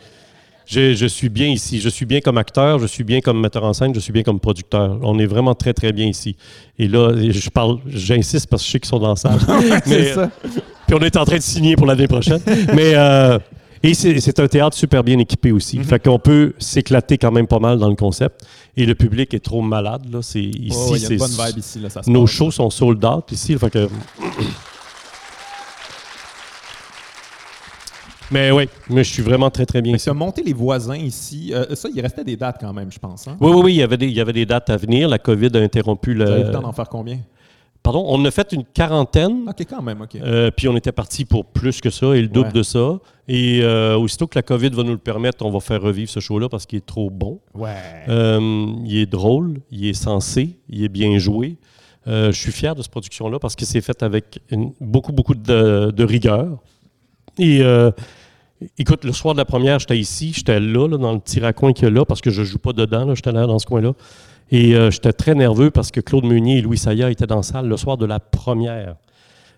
je, 0.65 0.93
je 0.95 1.05
suis 1.05 1.29
bien 1.29 1.47
ici. 1.47 1.79
Je 1.81 1.89
suis 1.89 2.05
bien 2.05 2.19
comme 2.21 2.37
acteur, 2.37 2.79
je 2.79 2.87
suis 2.87 3.03
bien 3.03 3.19
comme 3.21 3.39
metteur 3.41 3.63
en 3.65 3.73
scène, 3.73 3.93
je 3.93 3.99
suis 3.99 4.13
bien 4.13 4.23
comme 4.23 4.39
producteur. 4.39 4.97
On 5.03 5.19
est 5.19 5.25
vraiment 5.25 5.53
très, 5.53 5.73
très 5.73 5.91
bien 5.91 6.07
ici. 6.07 6.35
Et 6.79 6.87
là, 6.87 7.11
je 7.15 7.49
parle, 7.49 7.77
j'insiste 7.87 8.47
parce 8.49 8.63
que 8.63 8.67
je 8.67 8.71
sais 8.73 8.79
qu'ils 8.79 8.89
sont 8.89 8.99
dans 8.99 9.09
la 9.09 9.15
salle. 9.17 9.39
mais, 9.59 9.81
c'est 9.85 10.13
ça. 10.13 10.29
Puis 10.87 10.95
on 10.95 10.99
est 11.03 11.17
en 11.17 11.25
train 11.25 11.37
de 11.37 11.41
signer 11.41 11.75
pour 11.75 11.85
l'année 11.87 12.07
prochaine. 12.07 12.39
mais 12.73 12.93
euh, 12.95 13.37
et 13.83 13.93
c'est 13.93 14.39
un 14.39 14.47
théâtre 14.47 14.75
super 14.75 15.03
bien 15.03 15.19
équipé 15.19 15.51
aussi. 15.51 15.77
Fait 15.83 15.99
qu'on 16.03 16.19
peut 16.19 16.53
s'éclater 16.57 17.17
quand 17.17 17.31
même 17.31 17.47
pas 17.47 17.59
mal 17.59 17.77
dans 17.79 17.89
le 17.89 17.95
concept. 17.95 18.45
Et 18.75 18.85
le 18.85 18.95
public 18.95 19.33
est 19.33 19.39
trop 19.43 19.61
malade. 19.61 20.03
Là. 20.11 20.19
C'est, 20.21 20.41
ici, 20.41 20.77
Oh, 20.89 20.95
c'est- 20.95 21.15
vibe 21.15 21.57
ici. 21.57 21.79
Là, 21.79 21.89
ça 21.89 22.03
se 22.03 22.09
nos 22.09 22.21
passe. 22.25 22.31
shows 22.31 22.51
sont 22.51 22.69
sold 22.69 23.03
out 23.05 23.31
ici. 23.31 23.57
Fait 23.57 23.69
que, 23.69 23.87
Mais 28.29 28.51
oui, 28.51 28.67
mais 28.89 29.05
je 29.05 29.13
suis 29.13 29.23
vraiment 29.23 29.49
très, 29.49 29.65
très 29.65 29.81
bien 29.81 29.93
Mais 29.93 29.99
tu 29.99 30.09
as 30.09 30.13
monté 30.13 30.43
les 30.43 30.51
voisins 30.51 30.97
ici. 30.97 31.51
Euh, 31.53 31.73
ça, 31.75 31.87
il 31.93 32.01
restait 32.01 32.25
des 32.25 32.35
dates 32.35 32.57
quand 32.59 32.73
même, 32.73 32.91
je 32.91 32.99
pense. 32.99 33.25
Hein? 33.25 33.37
Oui, 33.39 33.51
oui, 33.53 33.61
oui, 33.63 33.73
il 33.75 33.77
y, 33.77 33.83
avait 33.83 33.95
des, 33.95 34.07
il 34.07 34.13
y 34.13 34.19
avait 34.19 34.33
des 34.33 34.45
dates 34.45 34.69
à 34.69 34.75
venir. 34.75 35.07
La 35.07 35.17
COVID 35.17 35.51
a 35.53 35.59
interrompu 35.59 36.13
Vous 36.13 36.21
avez 36.21 36.31
eu 36.33 36.37
le. 36.39 36.43
le 36.47 36.51
temps 36.51 36.61
d'en 36.61 36.73
faire 36.73 36.89
combien? 36.89 37.19
Pardon, 37.87 38.03
on 38.09 38.25
a 38.25 38.31
fait 38.31 38.51
une 38.51 38.65
quarantaine. 38.65 39.45
OK, 39.47 39.65
quand 39.69 39.81
même, 39.81 40.01
OK. 40.01 40.15
Euh, 40.17 40.51
puis 40.51 40.67
on 40.67 40.75
était 40.75 40.91
parti 40.91 41.23
pour 41.23 41.45
plus 41.45 41.79
que 41.79 41.89
ça 41.89 42.17
et 42.17 42.21
le 42.21 42.27
double 42.27 42.47
Ouais. 42.47 42.53
de 42.53 42.63
ça. 42.63 42.99
Et 43.29 43.61
euh, 43.63 43.95
aussitôt 43.97 44.27
que 44.27 44.37
la 44.37 44.41
COVID 44.41 44.71
va 44.71 44.83
nous 44.83 44.91
le 44.91 44.97
permettre, 44.97 45.45
on 45.45 45.49
va 45.51 45.61
faire 45.61 45.81
revivre 45.81 46.09
ce 46.09 46.19
show-là 46.19 46.49
parce 46.49 46.65
qu'il 46.65 46.79
est 46.79 46.85
trop 46.85 47.09
bon. 47.09 47.39
ouais. 47.53 47.69
Euh, 48.09 48.65
il 48.85 48.97
est 48.97 49.05
drôle, 49.05 49.61
il 49.71 49.85
est 49.87 49.93
sensé, 49.93 50.59
il 50.67 50.83
est 50.83 50.89
bien 50.89 51.17
joué. 51.17 51.55
Je 52.05 52.31
suis 52.33 52.51
fier 52.51 52.75
de 52.75 52.81
cette 52.81 52.91
production-là 52.91 53.39
parce 53.39 53.55
que 53.55 53.63
c'est 53.63 53.79
fait 53.81 54.03
avec 54.03 54.39
une- 54.49 54.73
beaucoup, 54.81 55.13
beaucoup 55.13 55.35
de, 55.35 55.89
de 55.91 56.03
rigueur. 56.03 56.57
Et 57.39 57.61
écoute, 58.77 59.05
le 59.05 59.13
soir 59.13 59.33
de 59.33 59.39
la 59.39 59.45
première, 59.45 59.79
j'étais 59.79 59.97
ici, 59.97 60.33
j'étais 60.35 60.59
là, 60.59 60.87
là, 60.89 60.97
dans 60.97 61.13
le 61.13 61.19
petit 61.19 61.39
raccoin 61.39 61.71
qu'il 61.71 61.85
y 61.85 61.87
a 61.87 61.91
là, 61.91 62.03
parce 62.05 62.19
que 62.19 62.31
je 62.31 62.43
joue 62.43 62.59
pas 62.59 62.73
dedans, 62.73 63.15
j'étais 63.15 63.31
là 63.31 63.45
dans 63.47 63.59
ce 63.59 63.65
coin-là. 63.65 63.93
Et 64.51 64.75
euh, 64.75 64.89
j'étais 64.91 65.13
très 65.13 65.35
nerveux 65.35 65.71
parce 65.71 65.91
que 65.91 65.99
Claude 65.99 66.23
Meunier 66.25 66.59
et 66.59 66.61
Louis 66.61 66.77
Saya 66.77 67.09
étaient 67.11 67.27
dans 67.27 67.37
la 67.37 67.43
salle 67.43 67.67
le 67.67 67.77
soir 67.77 67.97
de 67.97 68.05
la 68.05 68.19
première. 68.19 68.95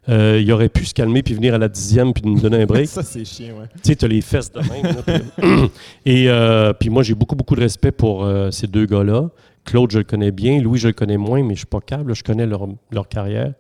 Euh, 0.08 0.40
il 0.42 0.52
aurait 0.52 0.70
pu 0.70 0.86
se 0.86 0.94
calmer 0.94 1.22
puis 1.22 1.36
venir 1.36 1.54
à 1.54 1.58
la 1.60 1.68
dixième 1.68 2.14
puis 2.14 2.24
nous 2.26 2.40
donner 2.40 2.64
un 2.64 2.66
break. 2.66 2.88
ça, 2.90 3.04
c'est 3.04 3.26
chiant, 3.26 3.58
ouais. 3.60 3.68
Tu 3.76 3.80
sais, 3.90 3.96
t'as 3.96 4.08
les 4.08 4.22
fesses 4.22 4.52
de 4.52 4.60
même. 4.62 4.84
là, 4.84 5.04
puis- 5.06 5.72
et 6.06 6.30
euh, 6.30 6.74
puis 6.74 6.90
moi, 6.90 7.04
j'ai 7.04 7.14
beaucoup, 7.14 7.36
beaucoup 7.36 7.56
de 7.56 7.62
respect 7.62 7.92
pour 7.92 8.28
ces 8.52 8.66
deux 8.68 8.86
gars-là. 8.86 9.30
Claude, 9.66 9.92
je 9.92 10.00
le 10.00 10.04
connais 10.04 10.32
bien. 10.32 10.60
Louis, 10.62 10.80
je 10.80 10.88
le 10.88 10.94
connais 10.94 11.18
moins, 11.18 11.44
mais 11.44 11.54
je 11.54 11.60
suis 11.60 11.68
pas 11.68 11.82
câble. 11.82 12.16
Je 12.16 12.24
connais 12.24 12.48
leur, 12.48 12.68
leur 12.92 13.08
carrière. 13.08 13.54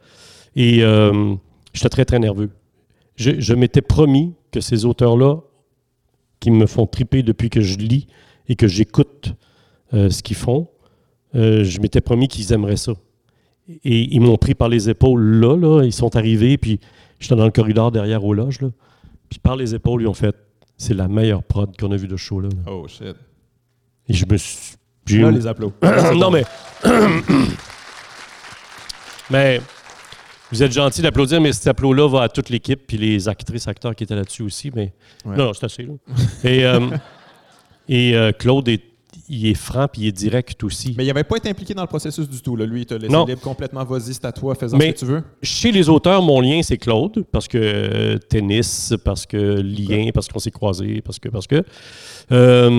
Et 0.55 0.81
j'étais 1.73 1.89
très, 1.89 2.05
très 2.05 2.17
nerveux. 2.19 2.49
Je, 3.15 3.39
je 3.39 3.53
m'étais 3.53 3.81
promis 3.81 4.33
que 4.51 4.61
ces 4.61 4.85
auteurs-là, 4.85 5.41
qui 6.39 6.49
me 6.51 6.65
font 6.65 6.87
triper 6.87 7.21
depuis 7.21 7.49
que 7.49 7.59
je 7.61 7.77
lis 7.77 8.07
et 8.47 8.55
que 8.55 8.65
j'écoute 8.67 9.33
ce 9.91 10.23
qu'ils 10.23 10.37
font, 10.37 10.67
euh, 11.35 11.63
je 11.63 11.79
m'étais 11.79 12.01
promis 12.01 12.27
qu'ils 12.27 12.51
aimeraient 12.53 12.77
ça. 12.77 12.93
Et 13.83 14.13
ils 14.15 14.19
m'ont 14.19 14.37
pris 14.37 14.55
par 14.55 14.67
les 14.69 14.89
épaules 14.89 15.21
là, 15.21 15.55
là. 15.55 15.83
Ils 15.83 15.93
sont 15.93 16.15
arrivés, 16.15 16.57
puis 16.57 16.79
j'étais 17.19 17.35
dans 17.35 17.45
le 17.45 17.51
corridor 17.51 17.91
derrière 17.91 18.23
aux 18.25 18.33
loges, 18.33 18.61
là. 18.61 18.69
Puis 19.29 19.37
par 19.39 19.55
les 19.55 19.75
épaules, 19.75 20.01
ils 20.01 20.07
ont 20.07 20.13
fait 20.13 20.35
c'est 20.77 20.93
la 20.95 21.07
meilleure 21.07 21.43
prod 21.43 21.75
qu'on 21.77 21.91
a 21.91 21.97
vue 21.97 22.07
de 22.07 22.15
ce 22.17 22.21
show-là. 22.23 22.49
là. 22.49 22.71
Oh, 22.71 22.87
shit. 22.87 23.15
Et 24.07 24.13
je 24.13 24.25
me 24.25 24.37
suis. 24.37 24.75
j'ai 25.05 25.19
Là, 25.21 25.29
eu- 25.29 25.33
les 25.33 25.45
applaudissements. 25.45 26.13
non, 26.15 26.31
mais. 26.31 26.43
mais. 29.29 29.61
Vous 30.51 30.63
êtes 30.63 30.71
gentil 30.71 31.03
d'applaudir, 31.03 31.39
mais 31.39 31.53
cet 31.53 31.67
applaud-là 31.67 32.07
va 32.09 32.23
à 32.23 32.29
toute 32.29 32.49
l'équipe, 32.49 32.81
puis 32.87 32.97
les 32.97 33.29
actrices, 33.29 33.67
acteurs 33.67 33.93
qui 33.95 34.03
étaient 34.03 34.15
là-dessus 34.15 34.41
aussi. 34.41 34.71
Mais 34.73 34.93
Ouais. 35.23 35.35
non, 35.37 35.45
non, 35.45 35.53
c'est 35.53 35.65
assez. 35.65 35.83
Là. 35.83 35.93
et 36.43 36.65
euh, 36.65 36.87
et 37.87 38.15
euh, 38.15 38.31
Claude, 38.31 38.67
est, 38.67 38.81
il 39.29 39.45
est 39.47 39.53
franc, 39.53 39.87
puis 39.91 40.01
il 40.03 40.07
est 40.07 40.11
direct 40.11 40.63
aussi. 40.63 40.95
Mais 40.97 41.03
il 41.05 41.07
n'avait 41.07 41.23
pas 41.23 41.37
été 41.37 41.49
impliqué 41.49 41.73
dans 41.73 41.83
le 41.83 41.87
processus 41.87 42.27
du 42.27 42.41
tout. 42.41 42.55
Là. 42.55 42.65
Lui, 42.65 42.81
il 42.81 42.85
t'a 42.85 42.97
laissé 42.97 43.13
Non. 43.13 43.25
libre 43.25 43.41
complètement. 43.41 43.83
Vas-y, 43.85 44.13
c'est 44.15 44.25
à 44.25 44.31
toi, 44.31 44.55
Mais- 44.73 44.87
ce 44.87 44.91
que 44.93 44.99
tu 44.99 45.05
veux. 45.05 45.23
Chez 45.43 45.71
les 45.71 45.87
auteurs, 45.87 46.21
mon 46.21 46.41
lien, 46.41 46.61
c'est 46.63 46.77
Claude, 46.77 47.23
parce 47.31 47.47
que 47.47 47.57
euh, 47.61 48.17
tennis, 48.17 48.93
parce 49.05 49.25
que 49.25 49.37
lien, 49.37 50.09
parce 50.13 50.27
qu'on 50.27 50.39
s'est 50.39 50.51
croisés, 50.51 51.01
parce 51.01 51.19
que. 51.19 51.29
Parce 51.29 51.47
que. 51.47 51.63
Euh, 52.31 52.69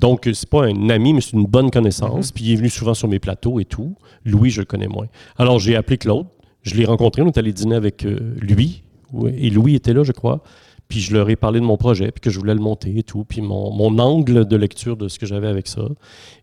donc, 0.00 0.28
c'est 0.32 0.48
pas 0.48 0.64
un 0.66 0.88
ami, 0.90 1.12
mais 1.12 1.20
c'est 1.20 1.32
une 1.32 1.46
bonne 1.46 1.70
connaissance. 1.70 2.32
Puis 2.32 2.44
il 2.44 2.52
est 2.52 2.56
venu 2.56 2.68
souvent 2.70 2.94
sur 2.94 3.08
mes 3.08 3.18
plateaux 3.18 3.60
et 3.60 3.64
tout. 3.64 3.94
Louis, 4.24 4.50
je 4.50 4.60
le 4.60 4.66
connais 4.66 4.88
moins. 4.88 5.06
Alors, 5.38 5.58
j'ai 5.58 5.76
appelé 5.76 5.98
Claude. 5.98 6.26
Je 6.62 6.74
l'ai 6.74 6.84
rencontré. 6.84 7.22
On 7.22 7.26
est 7.26 7.38
allé 7.38 7.52
dîner 7.52 7.74
avec 7.76 8.04
euh, 8.04 8.34
lui. 8.40 8.82
Et 9.36 9.50
Louis 9.50 9.74
était 9.74 9.92
là, 9.92 10.02
je 10.02 10.12
crois. 10.12 10.42
Puis 10.94 11.00
je 11.02 11.12
leur 11.12 11.28
ai 11.28 11.34
parlé 11.34 11.58
de 11.58 11.64
mon 11.64 11.76
projet, 11.76 12.12
puis 12.12 12.20
que 12.20 12.30
je 12.30 12.38
voulais 12.38 12.54
le 12.54 12.60
monter 12.60 12.96
et 12.96 13.02
tout. 13.02 13.24
Puis 13.24 13.40
mon, 13.40 13.72
mon 13.72 13.98
angle 13.98 14.44
de 14.46 14.56
lecture 14.56 14.96
de 14.96 15.08
ce 15.08 15.18
que 15.18 15.26
j'avais 15.26 15.48
avec 15.48 15.66
ça. 15.66 15.82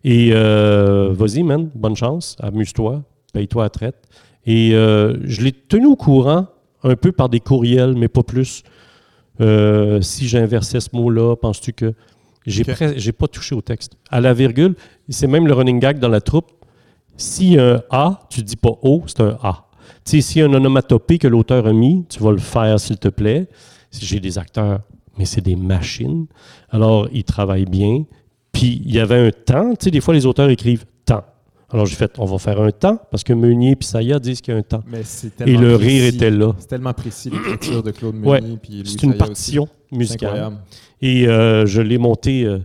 Et 0.04 0.28
euh, 0.32 1.08
vas-y, 1.14 1.42
man, 1.42 1.70
bonne 1.74 1.96
chance. 1.96 2.36
Amuse-toi. 2.38 3.02
Paye-toi 3.32 3.64
à 3.64 3.70
traite. 3.70 3.96
Et 4.44 4.74
euh, 4.74 5.16
je 5.24 5.40
l'ai 5.40 5.52
tenu 5.52 5.86
au 5.86 5.96
courant 5.96 6.48
un 6.82 6.96
peu 6.96 7.12
par 7.12 7.30
des 7.30 7.40
courriels, 7.40 7.94
mais 7.96 8.08
pas 8.08 8.22
plus. 8.22 8.62
Euh, 9.40 10.02
si 10.02 10.28
j'inversais 10.28 10.80
ce 10.80 10.90
mot-là, 10.92 11.34
penses-tu 11.36 11.72
que. 11.72 11.94
J'ai 12.44 12.60
Ok. 12.60 12.68
pres- 12.76 12.94
j'ai 12.98 13.12
pas 13.12 13.28
touché 13.28 13.54
au 13.54 13.62
texte? 13.62 13.92
À 14.10 14.20
la 14.20 14.34
virgule, 14.34 14.74
c'est 15.08 15.28
même 15.28 15.46
le 15.46 15.54
running 15.54 15.80
gag 15.80 15.98
dans 15.98 16.08
la 16.10 16.20
troupe. 16.20 16.50
Si 17.16 17.58
un 17.58 17.80
A, 17.88 18.20
tu 18.28 18.42
dis 18.42 18.56
pas 18.56 18.76
O, 18.82 19.02
c'est 19.06 19.22
un 19.22 19.38
A. 19.42 19.64
Tu 20.04 20.10
sais, 20.16 20.20
s'il 20.20 20.42
y 20.42 20.44
a 20.44 20.46
un 20.48 20.52
onomatopée 20.52 21.16
que 21.16 21.28
l'auteur 21.28 21.66
a 21.66 21.72
mis, 21.72 22.04
tu 22.10 22.22
vas 22.22 22.32
le 22.32 22.36
faire 22.38 22.78
s'il 22.78 22.98
te 22.98 23.08
plaît. 23.08 23.48
Si 23.92 24.04
J'ai 24.04 24.18
des 24.18 24.38
acteurs, 24.38 24.80
mais 25.18 25.24
c'est 25.26 25.40
des 25.42 25.54
machines. 25.56 26.26
Alors, 26.70 27.08
ils 27.12 27.22
travaillent 27.24 27.66
bien. 27.66 28.04
Puis, 28.50 28.82
il 28.84 28.92
y 28.92 28.98
avait 28.98 29.18
un 29.28 29.30
temps. 29.30 29.70
Tu 29.70 29.84
sais, 29.84 29.90
des 29.92 30.00
fois, 30.00 30.14
les 30.14 30.26
auteurs 30.26 30.50
écrivent 30.50 30.84
temps. 31.04 31.22
Alors, 31.70 31.86
j'ai 31.86 31.94
fait, 31.96 32.12
on 32.18 32.24
va 32.26 32.38
faire 32.38 32.60
un 32.60 32.70
temps, 32.70 32.98
parce 33.10 33.22
que 33.24 33.32
Meunier 33.32 33.72
et 33.72 33.84
Saya 33.84 34.18
disent 34.18 34.40
qu'il 34.42 34.52
y 34.52 34.56
a 34.56 34.60
un 34.60 34.62
temps. 34.62 34.82
Mais 34.86 35.02
c'est 35.04 35.28
Et 35.28 35.30
tellement 35.30 35.60
le 35.60 35.78
précis. 35.78 35.88
rire 36.00 36.04
était 36.14 36.30
là. 36.30 36.52
C'est 36.58 36.66
tellement 36.66 36.92
précis, 36.92 37.30
l'écriture 37.30 37.82
de 37.82 37.90
Claude. 37.92 38.14
Meunier. 38.16 38.58
C'est 38.84 39.02
une 39.04 39.12
Saya 39.12 39.18
partition 39.18 39.62
aussi. 39.64 39.72
Musicale. 39.98 40.52
Et 41.00 41.26
euh, 41.28 41.64
je 41.66 41.80
l'ai 41.82 41.98
monté 41.98 42.44
euh, 42.44 42.58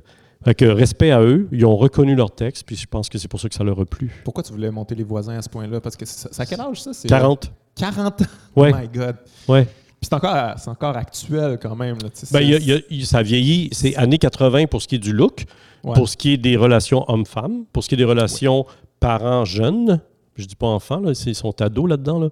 avec 0.44 0.62
euh, 0.62 0.74
respect 0.74 1.12
à 1.12 1.22
eux. 1.22 1.48
Ils 1.52 1.66
ont 1.66 1.76
reconnu 1.78 2.16
leur 2.16 2.32
texte, 2.32 2.64
puis 2.66 2.76
je 2.76 2.86
pense 2.86 3.08
que 3.10 3.18
c'est 3.18 3.28
pour 3.30 3.40
ça 3.40 3.48
que 3.50 3.56
ça 3.56 3.64
leur 3.64 3.80
a 3.80 3.86
plu. 3.86 4.12
Pourquoi 4.24 4.44
tu 4.44 4.52
voulais 4.52 4.72
monter 4.72 4.96
les 4.96 5.04
voisins 5.04 5.38
à 5.38 5.42
ce 5.42 5.50
point-là? 5.50 5.80
Parce 5.82 5.96
que 5.98 6.06
c'est 6.06 6.40
à 6.40 6.46
quel 6.46 6.60
âge 6.62 6.82
ça? 6.82 6.94
C'est 6.94 7.08
40. 7.08 7.52
40 7.76 8.22
ans? 8.22 8.26
Ouais. 8.56 8.72
Oh 8.74 8.78
my 8.82 8.88
God. 8.94 9.16
Ouais. 9.48 9.68
Puis 10.00 10.10
c'est 10.10 10.14
encore, 10.14 10.54
c'est 10.58 10.70
encore 10.70 10.96
actuel 10.96 11.58
quand 11.62 11.76
même. 11.76 11.98
Là, 12.04 12.10
Ben, 12.32 12.42
y 12.42 12.54
a- 12.54 12.60
y 12.90 13.02
a- 13.02 13.06
ça 13.06 13.24
vieillit. 13.24 13.70
C'est 13.72 13.96
années 13.96 14.20
80 14.20 14.66
pour 14.68 14.82
ce 14.82 14.88
qui 14.88 14.96
est 14.96 15.00
du 15.00 15.12
look, 15.12 15.46
Ouais. 15.84 15.94
pour 15.96 16.08
ce 16.08 16.16
qui 16.18 16.34
est 16.34 16.38
des 16.38 16.56
relations 16.56 17.04
hommes-femmes, 17.08 17.66
pour 17.74 17.84
ce 17.84 17.90
qui 17.90 17.96
est 17.96 17.98
des 17.98 18.04
relations 18.04 18.66
parents-jeunes. 19.00 20.00
Je 20.36 20.46
dis 20.46 20.56
pas 20.56 20.68
enfants, 20.68 21.00
là, 21.00 21.14
c'est- 21.16 21.32
ils 21.32 21.36
sont 21.36 21.60
ados 21.62 21.90
là-dedans. 21.90 22.20
Là. 22.20 22.30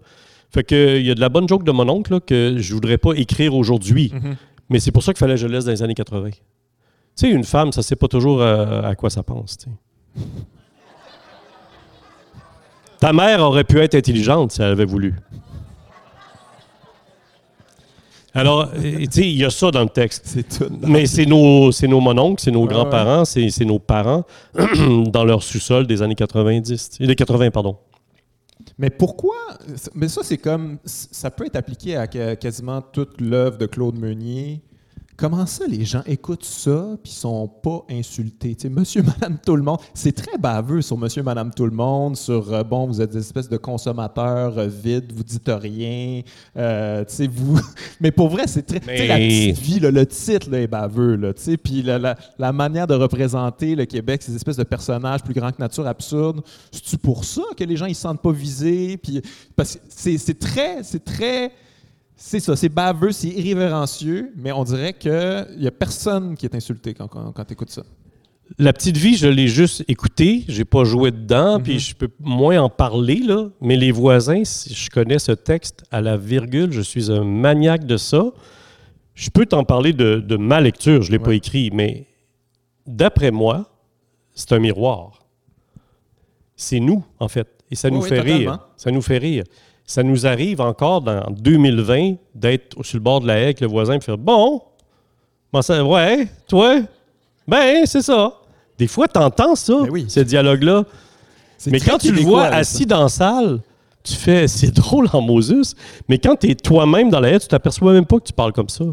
Fait 0.53 0.63
que 0.63 0.99
il 0.99 1.05
y 1.05 1.09
a 1.11 1.15
de 1.15 1.19
la 1.19 1.29
bonne 1.29 1.47
joke 1.49 1.63
de 1.63 1.71
mon 1.71 1.89
oncle 1.89 2.13
là, 2.13 2.19
que 2.19 2.55
je 2.57 2.73
voudrais 2.73 2.99
pas 2.99 3.13
écrire 3.13 3.55
aujourd'hui. 3.55 4.11
Mhm. 4.13 4.35
Mais 4.69 4.79
c'est 4.79 4.91
pour 4.91 5.01
ça 5.03 5.11
qu'il 5.13 5.19
fallait 5.19 5.33
que 5.33 5.39
je 5.41 5.47
laisse 5.47 5.65
dans 5.65 5.71
les 5.71 5.81
années 5.81 5.95
80. 5.95 6.29
Tu 6.31 6.37
sais, 7.15 7.29
une 7.29 7.43
femme, 7.43 7.71
ça 7.71 7.81
sait 7.81 7.95
pas 7.95 8.07
toujours 8.07 8.41
euh, 8.41 8.81
à 8.83 8.93
quoi 8.95 9.09
ça 9.09 9.23
pense. 9.23 9.57
Ta 12.99 13.11
mère 13.13 13.41
aurait 13.41 13.63
pu 13.63 13.79
être 13.79 13.95
intelligente 13.95 14.51
si 14.51 14.61
elle 14.61 14.69
avait 14.71 14.85
voulu. 14.85 15.15
Alors, 18.35 18.69
tu 18.73 19.07
sais, 19.09 19.21
il 19.21 19.37
y 19.37 19.45
a 19.45 19.49
ça 19.49 19.71
dans 19.71 19.81
le 19.81 19.89
texte. 19.89 20.23
C'est 20.25 20.47
tout. 20.47 20.69
Mais 20.85 21.05
c'est 21.05 21.25
nos, 21.25 21.71
c'est 21.71 21.87
nos 21.87 22.01
mononcles, 22.01 22.43
c'est 22.43 22.51
nos 22.51 22.65
grands-parents, 22.65 23.23
c'est, 23.23 23.49
c'est 23.49 23.63
nos 23.65 23.79
parents 23.79 24.25
dans 25.07 25.23
leur 25.23 25.41
sous-sol 25.41 25.87
des 25.87 26.01
années 26.01 26.15
90. 26.15 26.89
tu 26.89 26.97
sais, 26.97 27.07
Des 27.07 27.15
80, 27.15 27.49
pardon. 27.51 27.77
Mais 28.77 28.89
pourquoi? 28.89 29.35
Mais 29.93 30.09
ça, 30.09 30.21
c'est 30.23 30.37
comme. 30.37 30.79
Ça 30.83 31.31
peut 31.31 31.45
être 31.45 31.55
appliqué 31.55 31.95
à 31.95 32.07
quasiment 32.07 32.81
toute 32.81 33.21
l'œuvre 33.21 33.57
de 33.57 33.65
Claude 33.65 33.97
Meunier. 33.97 34.61
Comment 35.17 35.45
ça, 35.45 35.65
les 35.65 35.85
gens 35.85 36.01
écoutent 36.07 36.43
ça 36.43 36.97
puis 37.01 37.13
sont 37.13 37.47
pas 37.47 37.85
insultés? 37.89 38.57
Monsieur, 38.69 39.01
madame, 39.21 39.37
tout 39.43 39.55
le 39.55 39.63
monde. 39.63 39.77
C'est 39.93 40.11
très 40.11 40.37
baveux 40.37 40.81
sur 40.81 40.97
monsieur, 40.97 41.23
madame, 41.23 41.51
tout 41.55 41.63
le 41.65 41.71
monde, 41.71 42.17
sur, 42.17 42.51
euh, 42.53 42.63
bon, 42.63 42.85
vous 42.87 43.01
êtes 43.01 43.11
des 43.11 43.19
espèces 43.19 43.47
de 43.47 43.55
consommateurs 43.55 44.57
euh, 44.57 44.67
vides, 44.67 45.13
vous 45.15 45.23
dites 45.23 45.47
rien. 45.49 46.21
euh, 46.57 47.05
tu 47.05 47.13
sais, 47.15 47.27
vous. 47.27 47.57
Mais 48.01 48.11
pour 48.11 48.27
vrai, 48.27 48.43
c'est 48.47 48.63
très. 48.63 48.81
Tu 48.81 48.87
sais, 48.87 49.07
la 49.07 49.17
Mais- 49.17 49.27
petite 49.53 49.59
vie, 49.63 49.79
là, 49.79 49.89
le 49.91 50.05
titre 50.05 50.49
là, 50.49 50.59
est 50.59 50.67
baveux, 50.67 51.15
là, 51.15 51.33
tu 51.33 51.43
sais, 51.43 51.57
puis 51.57 51.81
la, 51.81 51.97
la- 51.97 52.17
la 52.37 52.51
manière 52.51 52.85
de 52.87 52.95
représenter 52.95 53.75
le 53.75 53.85
Québec, 53.85 54.21
ces 54.21 54.35
espèces 54.35 54.57
de 54.57 54.63
personnages 54.63 55.23
plus 55.23 55.33
grands 55.33 55.51
que 55.51 55.61
nature, 55.61 55.87
absurdes, 55.87 56.41
c'est-tu 56.71 56.97
pour 56.97 57.23
ça 57.23 57.41
que 57.57 57.63
les 57.63 57.77
gens 57.77 57.85
ils 57.85 57.95
se 57.95 58.01
sentent 58.01 58.21
pas 58.21 58.31
visés? 58.33 58.97
Puis, 58.97 59.21
parce 59.55 59.75
que 59.75 59.79
c'est 60.17 60.37
très, 60.39 60.83
c'est 60.83 61.03
très, 61.05 61.51
c'est 62.15 62.39
ça, 62.39 62.55
c'est 62.55 62.69
baveux, 62.69 63.11
c'est 63.11 63.27
irrévérencieux, 63.27 64.31
mais 64.37 64.51
on 64.51 64.63
dirait 64.63 64.93
qu'il 64.93 65.11
y 65.59 65.67
a 65.67 65.71
personne 65.71 66.35
qui 66.35 66.45
est 66.45 66.55
insulté 66.55 66.93
quand, 66.93 67.07
quand, 67.07 67.31
quand 67.31 67.45
tu 67.45 67.53
écoutes 67.53 67.71
ça. 67.71 67.83
La 68.59 68.73
petite 68.73 68.95
vie, 68.97 69.15
je 69.17 69.27
l'ai 69.27 69.47
juste 69.47 69.83
écoutée, 69.87 70.43
j'ai 70.47 70.65
pas 70.65 70.83
joué 70.83 71.09
dedans, 71.11 71.57
Mhm. 71.57 71.63
puis 71.63 71.79
je 71.79 71.95
peux 71.95 72.09
moins 72.19 72.61
en 72.61 72.69
parler, 72.69 73.15
là. 73.17 73.49
Mais 73.59 73.75
les 73.75 73.91
voisins, 73.91 74.43
si 74.45 74.73
je 74.73 74.89
connais 74.89 75.17
ce 75.19 75.31
texte 75.31 75.83
à 75.91 75.99
la 75.99 76.15
virgule, 76.15 76.71
je 76.71 76.81
suis 76.81 77.11
un 77.11 77.23
maniaque 77.23 77.85
de 77.85 77.97
ça. 77.97 78.23
Je 79.15 79.29
peux 79.31 79.45
t'en 79.47 79.63
parler 79.63 79.93
de, 79.93 80.17
de 80.17 80.37
ma 80.37 80.61
lecture, 80.61 81.01
je 81.01 81.11
l'ai 81.11 81.19
pas 81.19 81.33
écrit, 81.33 81.71
mais 81.73 82.05
d'après 82.85 83.31
moi, 83.31 83.69
c'est 84.33 84.51
un 84.53 84.59
miroir. 84.59 85.25
C'est 86.55 86.79
nous, 86.79 87.03
en 87.19 87.27
fait. 87.27 87.47
Et 87.71 87.75
ça 87.75 87.87
Oui, 87.89 87.95
nous 87.95 88.01
oui, 88.03 88.09
fait 88.09 88.19
rire. 88.21 88.59
Ça 88.77 88.91
nous 88.91 89.01
fait 89.01 89.17
rire. 89.17 89.43
Ça 89.85 90.01
nous 90.03 90.25
arrive 90.25 90.61
encore 90.61 91.01
dans 91.01 91.29
2020 91.31 92.15
d'être 92.33 92.83
sur 92.83 92.97
le 92.97 93.03
bord 93.03 93.21
de 93.21 93.27
la 93.27 93.37
haie 93.37 93.43
avec 93.43 93.61
le 93.61 93.67
voisin 93.67 93.95
et 93.95 94.01
faire 94.01 94.17
Bon, 94.17 94.61
ça, 95.61 95.83
ouais, 95.83 96.27
toi, 96.47 96.79
ben, 97.47 97.85
c'est 97.85 98.01
ça. 98.01 98.33
Des 98.77 98.87
fois, 98.87 99.07
tu 99.07 99.19
entends 99.19 99.55
ça, 99.55 99.73
Ben 99.83 99.89
oui. 99.89 100.05
ce 100.07 100.19
dialogue-là. 100.19 100.83
Mais 101.67 101.79
quand 101.79 101.97
tu 101.97 102.11
le 102.11 102.21
vois 102.21 102.45
assis 102.45 102.79
ça. 102.83 102.85
dans 102.85 103.03
la 103.03 103.09
salle, 103.09 103.59
tu 104.03 104.13
fais, 104.13 104.47
c'est 104.49 104.71
drôle 104.71 105.07
en 105.13 105.21
Moses, 105.21 105.75
mais 106.09 106.17
quand 106.17 106.35
tu 106.35 106.49
es 106.49 106.55
toi-même 106.55 107.09
dans 107.09 107.19
la 107.19 107.29
haie, 107.29 107.39
tu 107.39 107.47
t'aperçois 107.47 107.93
même 107.93 108.05
pas 108.05 108.19
que 108.19 108.25
tu 108.25 108.33
parles 108.33 108.51
comme 108.53 108.69
ça. 108.69 108.83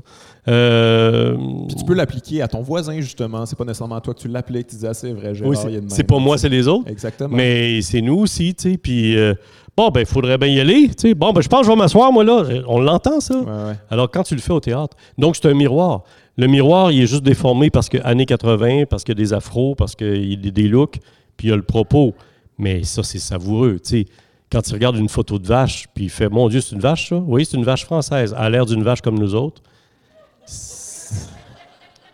Euh, 0.49 1.37
Puis 1.69 1.77
tu 1.77 1.85
peux 1.85 1.95
l'appliquer 1.95 2.43
à 2.43 2.49
ton 2.49 2.63
voisin, 2.63 3.01
justement. 3.01 3.47
C'est 3.47 3.57
pas 3.57 3.65
nécessairement 3.65 3.97
à 3.97 4.01
toi 4.01 4.15
que 4.15 4.21
tu 4.21 4.29
l'appliques, 4.29 4.69
tu 4.69 4.75
disais, 4.77 4.89
ah, 4.89 4.95
c'est 4.95 5.13
vrai, 5.13 5.35
Gérard, 5.35 5.51
oui, 5.65 5.81
c'est 5.89 6.05
pas 6.05 6.19
moi, 6.19 6.39
c'est 6.39 6.49
les 6.49 6.67
autres. 6.69 6.89
Exactement. 6.91 7.35
Mais 7.35 7.81
c'est 7.83 8.01
nous 8.01 8.19
aussi, 8.19 8.55
tu 8.55 8.73
sais. 8.73 8.77
Puis, 8.79 9.17
euh, 9.17 9.35
bon, 9.77 9.91
ben, 9.91 10.01
il 10.01 10.07
faudrait 10.07 10.39
bien 10.39 10.49
y 10.49 10.61
aller. 10.61 10.91
Bon, 11.17 11.33
ben, 11.33 11.41
je 11.41 11.49
pense 11.49 11.61
que 11.61 11.67
je 11.67 11.71
vais 11.71 11.77
m'asseoir, 11.77 12.13
moi, 12.13 12.25
là. 12.25 12.45
On 12.67 12.81
l'entend, 12.81 13.21
ça? 13.21 13.37
Ouais, 13.37 13.45
ouais. 13.45 13.75
Alors, 13.91 14.11
quand 14.11 14.23
tu 14.23 14.35
le 14.35 14.41
fais 14.41 14.53
au 14.53 14.61
théâtre, 14.61 14.97
donc 15.19 15.37
c'est 15.37 15.47
un 15.49 15.55
miroir. 15.55 16.03
Le 16.37 16.47
miroir, 16.47 16.91
il 16.93 17.03
est 17.03 17.07
juste 17.07 17.23
déformé 17.23 17.71
parce 17.71 17.89
que 17.89 17.99
années 18.05 18.27
80, 18.27 18.85
parce 18.89 19.05
qu'il 19.05 19.17
y 19.17 19.21
a 19.21 19.23
des 19.23 19.33
afros, 19.33 19.75
parce 19.75 19.95
qu'il 19.95 20.33
y 20.45 20.49
a 20.49 20.51
des 20.51 20.69
looks, 20.69 20.99
puis 21.37 21.49
il 21.49 21.51
y 21.51 21.53
a 21.53 21.57
le 21.57 21.63
propos. 21.63 22.15
Mais 22.59 22.85
ça, 22.85 23.03
c'est 23.03 23.19
savoureux, 23.19 23.79
tu 23.83 24.03
sais. 24.03 24.07
Quand 24.51 24.61
tu 24.63 24.73
regardes 24.75 24.97
une 24.97 25.09
photo 25.09 25.39
de 25.39 25.47
vache, 25.47 25.87
puis 25.95 26.05
il 26.05 26.11
fait 26.11 26.29
Mon 26.29 26.49
Dieu, 26.49 26.61
c'est 26.61 26.75
une 26.75 26.81
vache, 26.81 27.09
ça? 27.09 27.17
Oui, 27.17 27.47
c'est 27.47 27.57
une 27.57 27.65
vache 27.65 27.85
française. 27.85 28.35
Elle 28.39 28.45
a 28.45 28.51
l'air 28.51 28.67
d'une 28.67 28.83
vache 28.83 29.01
comme 29.01 29.19
nous 29.19 29.35
autres. 29.35 29.63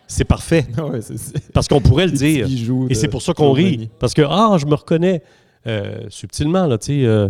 C'est 0.07 0.25
parfait. 0.25 0.65
Ouais, 0.77 0.99
Parce 1.53 1.67
qu'on 1.67 1.81
pourrait 1.81 2.07
le 2.07 2.13
dire. 2.13 2.47
bijoux 2.47 2.87
Et 2.89 2.95
c'est 2.95 3.07
pour 3.07 3.21
ça 3.21 3.33
qu'on 3.33 3.51
rit. 3.51 3.89
Parce 3.99 4.13
que, 4.13 4.21
ah, 4.27 4.57
je 4.59 4.65
me 4.65 4.73
reconnais 4.73 5.21
euh, 5.67 6.05
subtilement, 6.09 6.65
là, 6.65 6.77
euh, 6.89 7.29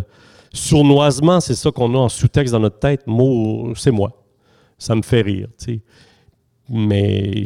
sournoisement, 0.53 1.39
c'est 1.39 1.55
ça 1.55 1.71
qu'on 1.71 1.93
a 1.95 1.97
en 1.97 2.09
sous-texte 2.09 2.53
dans 2.53 2.59
notre 2.59 2.79
tête. 2.79 3.05
Mot, 3.07 3.73
c'est 3.75 3.91
moi. 3.91 4.11
Ça 4.77 4.95
me 4.95 5.01
fait 5.01 5.21
rire. 5.21 5.47
Mais, 6.69 7.43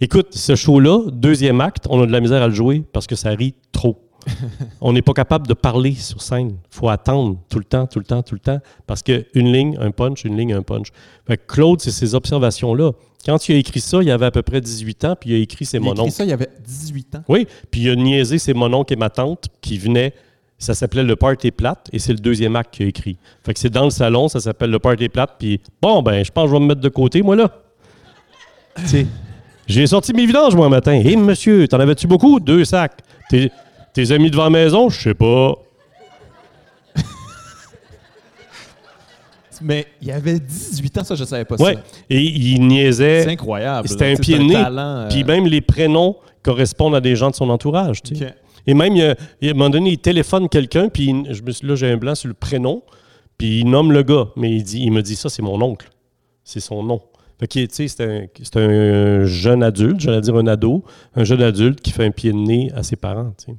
écoute, 0.00 0.34
ce 0.34 0.54
show-là, 0.54 1.10
deuxième 1.10 1.60
acte, 1.60 1.86
on 1.88 2.02
a 2.02 2.06
de 2.06 2.12
la 2.12 2.20
misère 2.20 2.42
à 2.42 2.48
le 2.48 2.54
jouer 2.54 2.82
parce 2.92 3.06
que 3.06 3.14
ça 3.14 3.30
rit 3.30 3.54
trop. 3.72 4.05
On 4.80 4.92
n'est 4.92 5.02
pas 5.02 5.12
capable 5.12 5.46
de 5.46 5.54
parler 5.54 5.94
sur 5.94 6.20
scène. 6.20 6.56
Il 6.72 6.76
faut 6.76 6.88
attendre 6.88 7.38
tout 7.48 7.58
le 7.58 7.64
temps, 7.64 7.86
tout 7.86 7.98
le 7.98 8.04
temps, 8.04 8.22
tout 8.22 8.34
le 8.34 8.40
temps. 8.40 8.58
Parce 8.86 9.02
qu'une 9.02 9.52
ligne, 9.52 9.76
un 9.80 9.90
punch, 9.90 10.24
une 10.24 10.36
ligne, 10.36 10.52
un 10.52 10.62
punch. 10.62 10.88
Fait 11.26 11.36
que 11.36 11.42
Claude, 11.46 11.80
c'est 11.80 11.90
ces 11.90 12.14
observations-là. 12.14 12.92
Quand 13.24 13.48
il 13.48 13.56
a 13.56 13.58
écrit 13.58 13.80
ça, 13.80 14.02
il 14.02 14.10
avait 14.10 14.26
à 14.26 14.30
peu 14.30 14.42
près 14.42 14.60
18 14.60 15.04
ans, 15.04 15.16
puis 15.18 15.30
il 15.30 15.34
a 15.34 15.38
écrit 15.38 15.64
ses 15.64 15.78
Il 15.78 15.80
a 15.80 15.82
écrit 15.86 15.96
mononcles. 15.96 16.12
ça, 16.12 16.24
il 16.24 16.30
y 16.30 16.32
avait 16.32 16.50
18 16.64 17.16
ans. 17.16 17.24
Oui, 17.28 17.46
puis 17.70 17.82
il 17.82 17.90
a 17.90 17.96
niaisé 17.96 18.38
c'est 18.38 18.54
mon 18.54 18.72
oncle 18.72 18.92
et 18.92 18.96
ma 18.96 19.10
tante 19.10 19.46
qui 19.60 19.78
venaient. 19.78 20.12
Ça 20.58 20.74
s'appelait 20.74 21.02
Le 21.02 21.16
Party 21.16 21.50
Plate 21.50 21.88
et 21.92 21.98
c'est 21.98 22.12
le 22.12 22.18
deuxième 22.18 22.56
acte 22.56 22.72
qu'il 22.74 22.86
a 22.86 22.88
écrit. 22.88 23.18
Fait 23.44 23.52
que 23.52 23.60
c'est 23.60 23.68
dans 23.68 23.84
le 23.84 23.90
salon, 23.90 24.28
ça 24.28 24.40
s'appelle 24.40 24.70
Le 24.70 24.78
Party 24.78 25.08
Plate. 25.08 25.32
Puis 25.38 25.60
bon, 25.82 26.02
ben, 26.02 26.24
je 26.24 26.30
pense 26.30 26.44
que 26.44 26.50
je 26.50 26.54
vais 26.54 26.60
me 26.60 26.66
mettre 26.66 26.80
de 26.80 26.88
côté, 26.88 27.20
moi, 27.22 27.36
là. 27.36 27.50
J'ai 29.66 29.86
sorti 29.86 30.12
mes 30.12 30.26
vidanges, 30.26 30.54
moi, 30.54 30.66
un 30.66 30.70
matin. 30.70 30.92
Hé, 30.92 31.16
monsieur, 31.16 31.66
t'en 31.66 31.80
avais-tu 31.80 32.06
beaucoup? 32.06 32.38
Deux 32.38 32.64
sacs. 32.64 33.02
Tes, 33.96 34.12
amis 34.12 34.30
devant 34.30 34.44
la 34.44 34.50
maison? 34.50 34.90
Je 34.90 35.00
sais 35.00 35.14
pas. 35.14 35.54
Mais 39.62 39.86
il 40.02 40.10
avait 40.10 40.38
18 40.38 40.98
ans, 40.98 41.04
ça, 41.04 41.14
je 41.14 41.24
savais 41.24 41.46
pas 41.46 41.56
Ouais. 41.56 41.74
ça. 41.76 41.80
Et 42.10 42.20
il 42.22 42.66
niaisait. 42.66 43.22
C'est 43.22 43.30
incroyable. 43.30 43.88
C'était 43.88 44.12
un 44.12 44.16
pied 44.16 44.34
c'est 44.36 44.42
de 44.42 44.48
nez. 44.48 44.52
talent, 44.52 44.98
euh, 44.98 45.08
Puis 45.08 45.24
même 45.24 45.46
les 45.46 45.62
prénoms 45.62 46.16
correspondent 46.42 46.94
à 46.94 47.00
des 47.00 47.16
gens 47.16 47.30
de 47.30 47.34
son 47.36 47.48
entourage. 47.48 48.02
Tu 48.02 48.16
sais. 48.16 48.26
ok. 48.26 48.32
Et 48.66 48.74
même, 48.74 48.94
il 48.96 49.02
à 49.02 49.14
un 49.42 49.54
moment 49.54 49.70
donné, 49.70 49.92
il 49.92 49.98
téléphone 49.98 50.50
quelqu'un, 50.50 50.90
puis 50.90 51.04
il- 51.06 51.32
je 51.32 51.42
me 51.42 51.50
suis, 51.52 51.66
là, 51.66 51.74
j'ai 51.74 51.90
un 51.90 51.96
blanc 51.96 52.14
sur 52.14 52.28
le 52.28 52.34
prénom, 52.34 52.82
puis 53.38 53.60
il 53.60 53.70
nomme 53.70 53.92
le 53.92 54.02
gars, 54.02 54.26
mais 54.36 54.50
il, 54.54 54.62
dit, 54.62 54.82
il 54.82 54.92
me 54.92 55.00
dit 55.02 55.16
ça, 55.16 55.30
c'est 55.30 55.40
mon 55.42 55.60
oncle. 55.62 55.88
C'est 56.44 56.60
son 56.60 56.82
nom. 56.82 57.00
Fait 57.40 57.46
que, 57.46 57.58
tu 57.60 57.68
sais, 57.70 57.88
c'est 57.88 58.04
un, 58.04 58.26
c'est 58.42 58.56
un 58.56 59.24
jeune 59.24 59.62
adulte, 59.62 60.00
j'allais 60.00 60.20
dire 60.20 60.36
un 60.36 60.46
ado, 60.48 60.84
un 61.14 61.24
jeune 61.24 61.42
adulte 61.42 61.80
qui 61.80 61.92
fait 61.92 62.04
un 62.04 62.10
pied 62.10 62.32
de 62.32 62.36
nez 62.36 62.70
à 62.74 62.82
ses 62.82 62.96
parents, 62.96 63.32
tu 63.38 63.52
sais. 63.52 63.56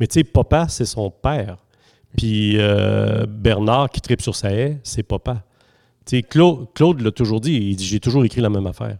Mais 0.00 0.06
tu 0.06 0.14
sais, 0.14 0.24
papa, 0.24 0.66
c'est 0.68 0.84
son 0.84 1.10
père. 1.10 1.58
Puis 2.16 2.56
euh, 2.58 3.26
Bernard, 3.28 3.90
qui 3.90 4.00
tripe 4.00 4.22
sur 4.22 4.36
sa 4.36 4.52
haie, 4.52 4.78
c'est 4.82 5.02
papa. 5.02 5.42
Tu 6.06 6.16
sais, 6.16 6.22
Claude, 6.22 6.66
Claude 6.74 7.00
l'a 7.00 7.10
toujours 7.10 7.40
dit, 7.40 7.54
il 7.54 7.76
dit, 7.76 7.84
j'ai 7.86 8.00
toujours 8.00 8.24
écrit 8.24 8.40
la 8.40 8.50
même 8.50 8.66
affaire. 8.66 8.98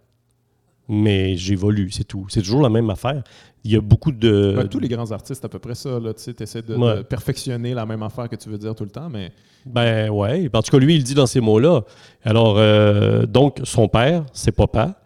Mais 0.88 1.36
j'évolue, 1.36 1.90
c'est 1.90 2.04
tout. 2.04 2.26
C'est 2.28 2.42
toujours 2.42 2.60
la 2.60 2.68
même 2.68 2.90
affaire. 2.90 3.22
Il 3.64 3.70
y 3.72 3.76
a 3.76 3.80
beaucoup 3.80 4.12
de... 4.12 4.54
Ben, 4.56 4.68
tous 4.68 4.80
les 4.80 4.88
grands 4.88 5.10
artistes, 5.12 5.42
à 5.44 5.48
peu 5.48 5.58
près 5.58 5.74
ça. 5.74 5.98
Tu 6.22 6.42
essaies 6.42 6.60
de, 6.60 6.74
Ouais. 6.76 6.96
de 6.98 7.02
perfectionner 7.02 7.72
la 7.72 7.86
même 7.86 8.02
affaire 8.02 8.28
que 8.28 8.36
tu 8.36 8.50
veux 8.50 8.58
dire 8.58 8.74
tout 8.74 8.84
le 8.84 8.90
temps, 8.90 9.08
mais 9.08 9.32
Ben 9.64 10.10
ouais. 10.10 10.50
En 10.52 10.60
tout 10.60 10.70
cas, 10.70 10.78
lui, 10.78 10.96
il 10.96 11.02
dit 11.04 11.14
dans 11.14 11.24
ces 11.26 11.40
mots-là. 11.40 11.82
Alors, 12.22 12.56
euh, 12.58 13.24
donc, 13.24 13.60
son 13.64 13.88
père, 13.88 14.26
c'est 14.34 14.52
papa. 14.52 15.00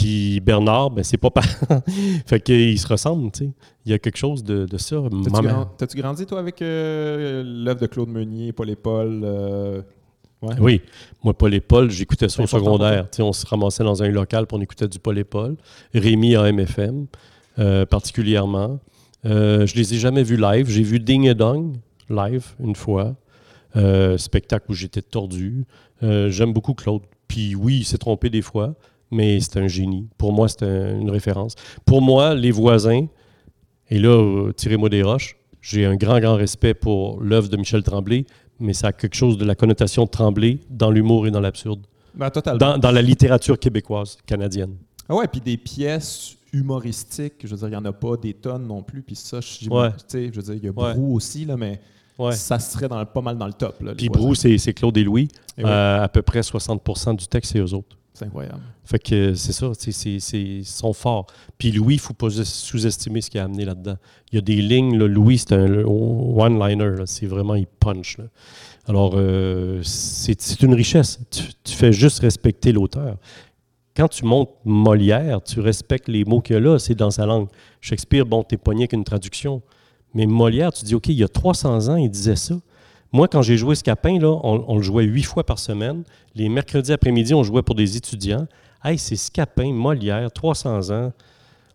Puis 0.00 0.40
Bernard, 0.40 0.90
ben 0.90 1.04
c'est 1.04 1.18
papa. 1.18 1.42
fait 2.26 2.40
qu'ils 2.40 2.78
se 2.78 2.88
ressemblent, 2.88 3.30
tu 3.30 3.44
sais. 3.44 3.50
Il 3.84 3.92
y 3.92 3.94
a 3.94 3.98
quelque 3.98 4.16
chose 4.16 4.42
de, 4.42 4.64
de 4.64 4.78
ça. 4.78 4.96
T'as-tu 5.76 5.98
grandi, 5.98 6.24
toi, 6.24 6.38
avec 6.38 6.62
euh, 6.62 7.42
l'œuvre 7.44 7.80
de 7.80 7.86
Claude 7.86 8.08
Meunier, 8.08 8.52
Paul 8.52 8.70
et 8.70 8.76
Paul 8.76 9.20
euh, 9.22 9.82
ouais? 10.40 10.54
Oui. 10.58 10.80
Moi, 11.22 11.34
Paul 11.34 11.52
et 11.52 11.60
Paul, 11.60 11.90
j'écoutais 11.90 12.30
ça 12.30 12.42
au 12.42 12.46
secondaire. 12.46 13.10
Tu 13.10 13.16
sais, 13.16 13.22
on 13.22 13.34
se 13.34 13.44
ramassait 13.44 13.84
dans 13.84 14.02
un 14.02 14.08
local 14.08 14.46
pour 14.46 14.58
on 14.58 14.62
écoutait 14.62 14.88
du 14.88 14.98
Paul 14.98 15.18
et 15.18 15.24
Paul. 15.24 15.56
Rémi 15.92 16.34
à 16.34 16.50
MFM, 16.50 17.06
euh, 17.58 17.84
particulièrement. 17.84 18.80
Euh, 19.26 19.66
je 19.66 19.74
les 19.74 19.92
ai 19.92 19.98
jamais 19.98 20.22
vus 20.22 20.38
live. 20.38 20.66
J'ai 20.70 20.82
vu 20.82 20.98
Ding 20.98 21.26
et 21.26 21.34
Dong 21.34 21.76
live 22.08 22.54
une 22.58 22.74
fois. 22.74 23.16
Euh, 23.76 24.16
spectacle 24.16 24.64
où 24.70 24.74
j'étais 24.74 25.02
tordu. 25.02 25.66
J'aime 26.00 26.54
beaucoup 26.54 26.72
Claude. 26.72 27.02
Puis 27.28 27.54
oui, 27.54 27.78
il 27.80 27.84
s'est 27.84 27.98
trompé 27.98 28.30
des 28.30 28.42
fois, 28.42 28.74
mais 29.10 29.40
c'est 29.40 29.58
un 29.58 29.68
génie. 29.68 30.08
Pour 30.18 30.32
moi, 30.32 30.48
c'est 30.48 30.62
un- 30.62 30.98
une 31.00 31.10
référence. 31.10 31.54
Pour 31.84 32.02
moi, 32.02 32.34
les 32.34 32.50
voisins, 32.50 33.06
et 33.90 33.98
là, 33.98 34.08
euh, 34.10 34.52
tirez-moi 34.52 34.88
des 34.88 35.02
roches, 35.02 35.36
j'ai 35.60 35.84
un 35.84 35.96
grand, 35.96 36.20
grand 36.20 36.36
respect 36.36 36.74
pour 36.74 37.20
l'œuvre 37.20 37.48
de 37.48 37.56
Michel 37.56 37.82
Tremblay, 37.82 38.24
mais 38.58 38.72
ça 38.72 38.88
a 38.88 38.92
quelque 38.92 39.14
chose 39.16 39.36
de 39.38 39.44
la 39.44 39.54
connotation 39.54 40.04
de 40.04 40.10
Tremblay 40.10 40.58
dans 40.70 40.90
l'humour 40.90 41.26
et 41.26 41.30
dans 41.30 41.40
l'absurde, 41.40 41.86
Ben, 42.14 42.30
dans, 42.58 42.78
dans 42.78 42.90
la 42.90 43.02
littérature 43.02 43.58
québécoise, 43.58 44.18
canadienne. 44.26 44.74
Ah 45.08 45.14
ouais, 45.14 45.26
puis 45.28 45.40
des 45.40 45.56
pièces 45.56 46.36
humoristiques, 46.52 47.34
je 47.44 47.48
veux 47.48 47.56
dire, 47.56 47.68
il 47.68 47.70
n'y 47.70 47.76
en 47.76 47.84
a 47.84 47.92
pas 47.92 48.16
des 48.16 48.34
tonnes 48.34 48.66
non 48.66 48.82
plus. 48.82 49.02
Puis 49.02 49.16
ça, 49.16 49.40
je, 49.40 49.68
Ouais. 49.68 49.90
je 50.12 50.18
veux 50.36 50.42
dire, 50.42 50.54
il 50.54 50.64
y 50.64 50.68
a 50.68 50.70
Ouais. 50.72 50.94
Brou 50.94 51.14
aussi, 51.16 51.44
là, 51.44 51.56
mais 51.56 51.80
Ouais. 52.18 52.32
ça 52.32 52.58
serait 52.58 52.88
dans 52.88 53.04
pas 53.06 53.20
mal 53.20 53.38
dans 53.38 53.46
le 53.46 53.52
top. 53.52 53.82
Puis. 53.96 54.08
Brou, 54.08 54.34
c'est 54.34 54.56
Claude 54.74 54.96
et 54.96 55.04
Louis. 55.04 55.28
Et 55.56 55.64
ouais, 55.64 55.70
Euh, 55.70 56.02
à 56.02 56.08
peu 56.08 56.22
près 56.22 56.42
60% 56.42 57.14
du 57.14 57.26
texte, 57.26 57.52
c'est 57.52 57.58
eux 57.60 57.74
autres. 57.74 57.96
C'est 58.20 58.26
incroyable. 58.26 58.60
Fait 58.84 58.98
que 58.98 59.34
c'est 59.34 59.52
ça, 59.52 59.72
ils 60.34 60.64
sont 60.64 60.92
forts. 60.92 61.26
Puis 61.58 61.72
Louis, 61.72 61.94
il 61.94 61.96
ne 61.98 62.02
faut 62.02 62.14
pas 62.14 62.28
sous-estimer 62.30 63.20
ce 63.20 63.30
qu'il 63.30 63.40
a 63.40 63.44
amené 63.44 63.64
là-dedans. 63.64 63.96
Il 64.30 64.36
y 64.36 64.38
a 64.38 64.42
des 64.42 64.56
lignes, 64.56 64.96
Louis, 64.96 65.38
c'est 65.38 65.52
un 65.52 65.84
one-liner, 65.84 66.96
c'est 67.06 67.26
vraiment, 67.26 67.54
il 67.54 67.66
punch. 67.66 68.18
Alors, 68.86 69.12
euh, 69.16 69.80
c'est 69.82 70.62
une 70.62 70.74
richesse. 70.74 71.20
Tu, 71.30 71.44
tu 71.64 71.74
fais 71.74 71.92
juste 71.92 72.20
respecter 72.20 72.72
l'auteur. 72.72 73.16
Quand 73.96 74.08
tu 74.08 74.24
montes 74.24 74.50
Molière, 74.64 75.42
tu 75.42 75.60
respectes 75.60 76.08
les 76.08 76.24
mots 76.24 76.40
qu'il 76.40 76.54
y 76.54 76.56
a 76.56 76.60
là, 76.60 76.78
c'est 76.78 76.94
dans 76.94 77.10
sa 77.10 77.26
langue. 77.26 77.48
Shakespeare, 77.80 78.26
bon, 78.26 78.42
t'es 78.42 78.56
pogné 78.56 78.86
qu'une 78.86 79.04
traduction. 79.04 79.62
Mais 80.14 80.26
Molière, 80.26 80.72
tu 80.72 80.84
dis, 80.84 80.94
OK, 80.94 81.08
il 81.08 81.14
y 81.14 81.24
a 81.24 81.28
300 81.28 81.88
ans, 81.88 81.96
il 81.96 82.10
disait 82.10 82.36
ça. 82.36 82.54
Moi, 83.12 83.26
quand 83.28 83.42
j'ai 83.42 83.56
joué 83.56 83.74
Scapin, 83.74 84.18
là, 84.18 84.28
on, 84.28 84.64
on 84.68 84.76
le 84.76 84.82
jouait 84.82 85.04
huit 85.04 85.24
fois 85.24 85.44
par 85.44 85.58
semaine. 85.58 86.04
Les 86.34 86.48
mercredis 86.48 86.92
après-midi, 86.92 87.34
on 87.34 87.42
jouait 87.42 87.62
pour 87.62 87.74
des 87.74 87.96
étudiants. 87.96 88.46
Hey, 88.84 88.98
c'est 88.98 89.16
Scapin, 89.16 89.72
Molière, 89.72 90.30
300 90.32 90.90
ans. 90.90 91.12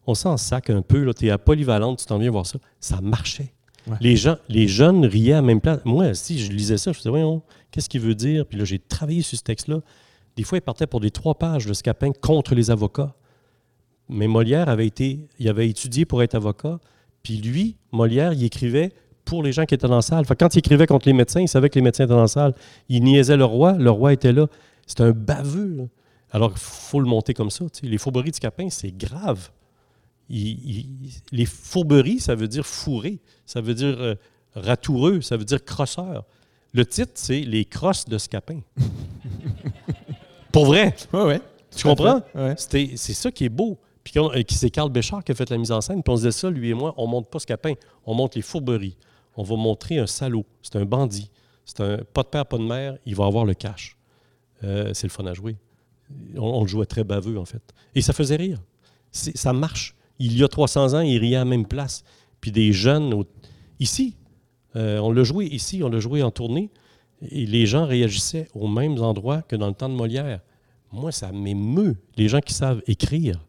On 0.07 0.15
s'en 0.15 0.37
sac 0.37 0.69
un 0.69 0.81
peu. 0.81 1.13
Tu 1.13 1.27
es 1.27 1.29
à 1.29 1.37
Polyvalente, 1.37 1.99
tu 1.99 2.05
t'en 2.05 2.17
viens 2.17 2.31
voir 2.31 2.45
ça. 2.45 2.59
Ça 2.79 3.01
marchait. 3.01 3.53
Ouais. 3.87 3.97
Les, 4.01 4.15
gens, 4.15 4.37
les 4.49 4.67
jeunes 4.67 5.05
riaient 5.05 5.33
à 5.33 5.37
la 5.37 5.41
même 5.41 5.61
place. 5.61 5.79
Moi, 5.85 6.13
si 6.13 6.39
je 6.39 6.51
lisais 6.51 6.77
ça, 6.77 6.91
je 6.91 6.97
me 6.97 7.01
disais, 7.01 7.09
voyons, 7.09 7.41
qu'est-ce 7.71 7.89
qu'il 7.89 8.01
veut 8.01 8.15
dire? 8.15 8.45
Puis 8.45 8.57
là, 8.57 8.65
j'ai 8.65 8.79
travaillé 8.79 9.21
sur 9.21 9.37
ce 9.37 9.43
texte-là. 9.43 9.81
Des 10.35 10.43
fois, 10.43 10.57
il 10.57 10.61
partait 10.61 10.87
pour 10.87 10.99
des 10.99 11.11
trois 11.11 11.35
pages 11.35 11.65
de 11.65 11.73
Scapin 11.73 12.11
contre 12.11 12.55
les 12.55 12.71
avocats. 12.71 13.13
Mais 14.09 14.27
Molière 14.27 14.69
avait 14.69 14.87
été, 14.87 15.27
il 15.39 15.49
avait 15.49 15.67
étudié 15.69 16.05
pour 16.05 16.23
être 16.23 16.35
avocat. 16.35 16.79
Puis 17.23 17.37
lui, 17.37 17.77
Molière, 17.91 18.33
il 18.33 18.43
écrivait 18.43 18.91
pour 19.25 19.43
les 19.43 19.51
gens 19.51 19.65
qui 19.65 19.73
étaient 19.75 19.87
dans 19.87 19.95
la 19.95 20.01
salle. 20.01 20.25
Fait 20.25 20.35
quand 20.35 20.53
il 20.55 20.59
écrivait 20.59 20.87
contre 20.87 21.07
les 21.07 21.13
médecins, 21.13 21.41
il 21.41 21.47
savait 21.47 21.69
que 21.69 21.75
les 21.75 21.81
médecins 21.83 22.03
étaient 22.05 22.13
dans 22.13 22.21
la 22.21 22.27
salle. 22.27 22.53
Il 22.89 23.03
niaisait 23.03 23.35
le 23.37 23.45
roi, 23.45 23.73
le 23.73 23.89
roi 23.91 24.13
était 24.13 24.31
là. 24.31 24.47
C'était 24.85 25.03
un 25.03 25.11
baveux. 25.11 25.75
là. 25.77 25.83
Alors, 26.31 26.51
il 26.51 26.59
faut 26.59 26.99
le 26.99 27.07
monter 27.07 27.33
comme 27.33 27.49
ça. 27.49 27.65
Les 27.83 27.97
fourberies 27.97 28.31
du 28.31 28.39
Capin, 28.39 28.69
c'est 28.69 28.91
grave. 28.95 29.49
Il- 30.29 30.69
il- 30.69 30.89
les 31.31 31.45
fourberies, 31.45 32.19
ça 32.19 32.35
veut 32.35 32.47
dire 32.47 32.65
fourré. 32.65 33.19
Ça 33.45 33.61
veut 33.61 33.73
dire 33.73 33.95
euh, 33.99 34.15
ratoureux. 34.55 35.21
Ça 35.21 35.37
veut 35.37 35.45
dire 35.45 35.63
crosseur. 35.63 36.25
Le 36.73 36.85
titre, 36.85 37.11
c'est 37.15 37.39
Les 37.41 37.63
crosses 37.65 38.05
de 38.05 38.17
Scapin. 38.17 38.59
Pour 40.51 40.65
vrai? 40.65 40.95
Ouais, 41.13 41.23
ouais. 41.23 41.41
Tu 41.75 41.83
comprends? 41.87 42.21
Ouais. 42.33 42.53
C'est 42.57 42.95
ça 42.95 43.31
qui 43.31 43.45
est 43.45 43.49
beau. 43.49 43.77
Puis 44.03 44.13
euh, 44.19 44.41
c'est 44.49 44.69
Carl 44.69 44.89
Béchard 44.91 45.23
qui 45.23 45.31
a 45.31 45.35
fait 45.35 45.49
la 45.49 45.57
mise 45.57 45.71
en 45.71 45.81
scène. 45.81 46.03
Puis 46.03 46.11
on 46.11 46.15
se 46.15 46.21
disait 46.21 46.31
ça, 46.31 46.49
lui 46.49 46.69
et 46.69 46.73
moi, 46.73 46.93
on 46.97 47.07
monte 47.07 47.29
pas 47.29 47.39
Scapin, 47.39 47.73
on 48.05 48.13
monte 48.13 48.35
les 48.35 48.41
fourberies. 48.41 48.97
On 49.35 49.43
va 49.43 49.55
montrer 49.55 49.99
un 49.99 50.07
salaud. 50.07 50.45
C'est 50.61 50.75
un 50.77 50.85
bandit. 50.85 51.29
C'est 51.65 51.79
un 51.81 51.97
pas 51.97 52.23
de 52.23 52.27
père, 52.29 52.45
pas 52.45 52.57
de 52.57 52.63
mère. 52.63 52.97
Il 53.05 53.15
va 53.15 53.25
avoir 53.25 53.45
le 53.45 53.53
cash. 53.53 53.97
Euh, 54.63 54.93
c'est 54.93 55.07
le 55.07 55.11
fun 55.11 55.25
à 55.25 55.33
jouer. 55.33 55.57
On, 56.35 56.41
on 56.41 56.61
le 56.61 56.67
jouait 56.67 56.85
très 56.85 57.03
baveux, 57.03 57.37
en 57.37 57.45
fait. 57.45 57.61
Et 57.95 58.01
ça 58.01 58.13
faisait 58.13 58.35
rire. 58.35 58.61
C'est- 59.11 59.35
Ça 59.35 59.51
marche. 59.53 59.95
Il 60.19 60.37
y 60.37 60.43
a 60.43 60.47
300 60.47 60.93
ans, 60.93 61.01
il 61.01 61.17
riait 61.17 61.35
à 61.35 61.39
la 61.39 61.45
même 61.45 61.65
place. 61.65 62.03
Puis 62.39 62.51
des 62.51 62.71
jeunes, 62.73 63.13
au- 63.13 63.25
ici, 63.79 64.15
Euh, 64.77 64.99
on 64.99 65.13
l'a 65.13 65.23
joué 65.23 65.45
ici, 65.45 65.81
on 65.83 65.89
l'a 65.89 66.01
joué 66.01 66.21
en 66.21 66.31
tournée, 66.31 66.69
et 67.21 67.45
les 67.45 67.65
gens 67.65 67.85
réagissaient 67.85 68.49
aux 68.53 68.67
mêmes 68.67 69.01
endroits 69.01 69.41
que 69.41 69.55
dans 69.55 69.67
le 69.69 69.73
temps 69.73 69.87
de 69.87 69.93
Molière. 69.93 70.41
Moi, 70.91 71.13
ça 71.13 71.31
m'émeut, 71.31 71.95
les 72.17 72.27
gens 72.27 72.41
qui 72.41 72.53
savent 72.53 72.81
écrire. 72.85 73.39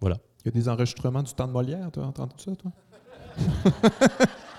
Voilà. 0.00 0.18
Il 0.44 0.46
y 0.46 0.48
a 0.50 0.52
des 0.52 0.68
enregistrements 0.68 1.24
du 1.24 1.32
temps 1.34 1.48
de 1.48 1.52
Molière, 1.52 1.90
tu 1.92 1.98
as 1.98 2.04
entendu 2.04 2.34
ça, 2.38 2.52
toi? 2.54 2.70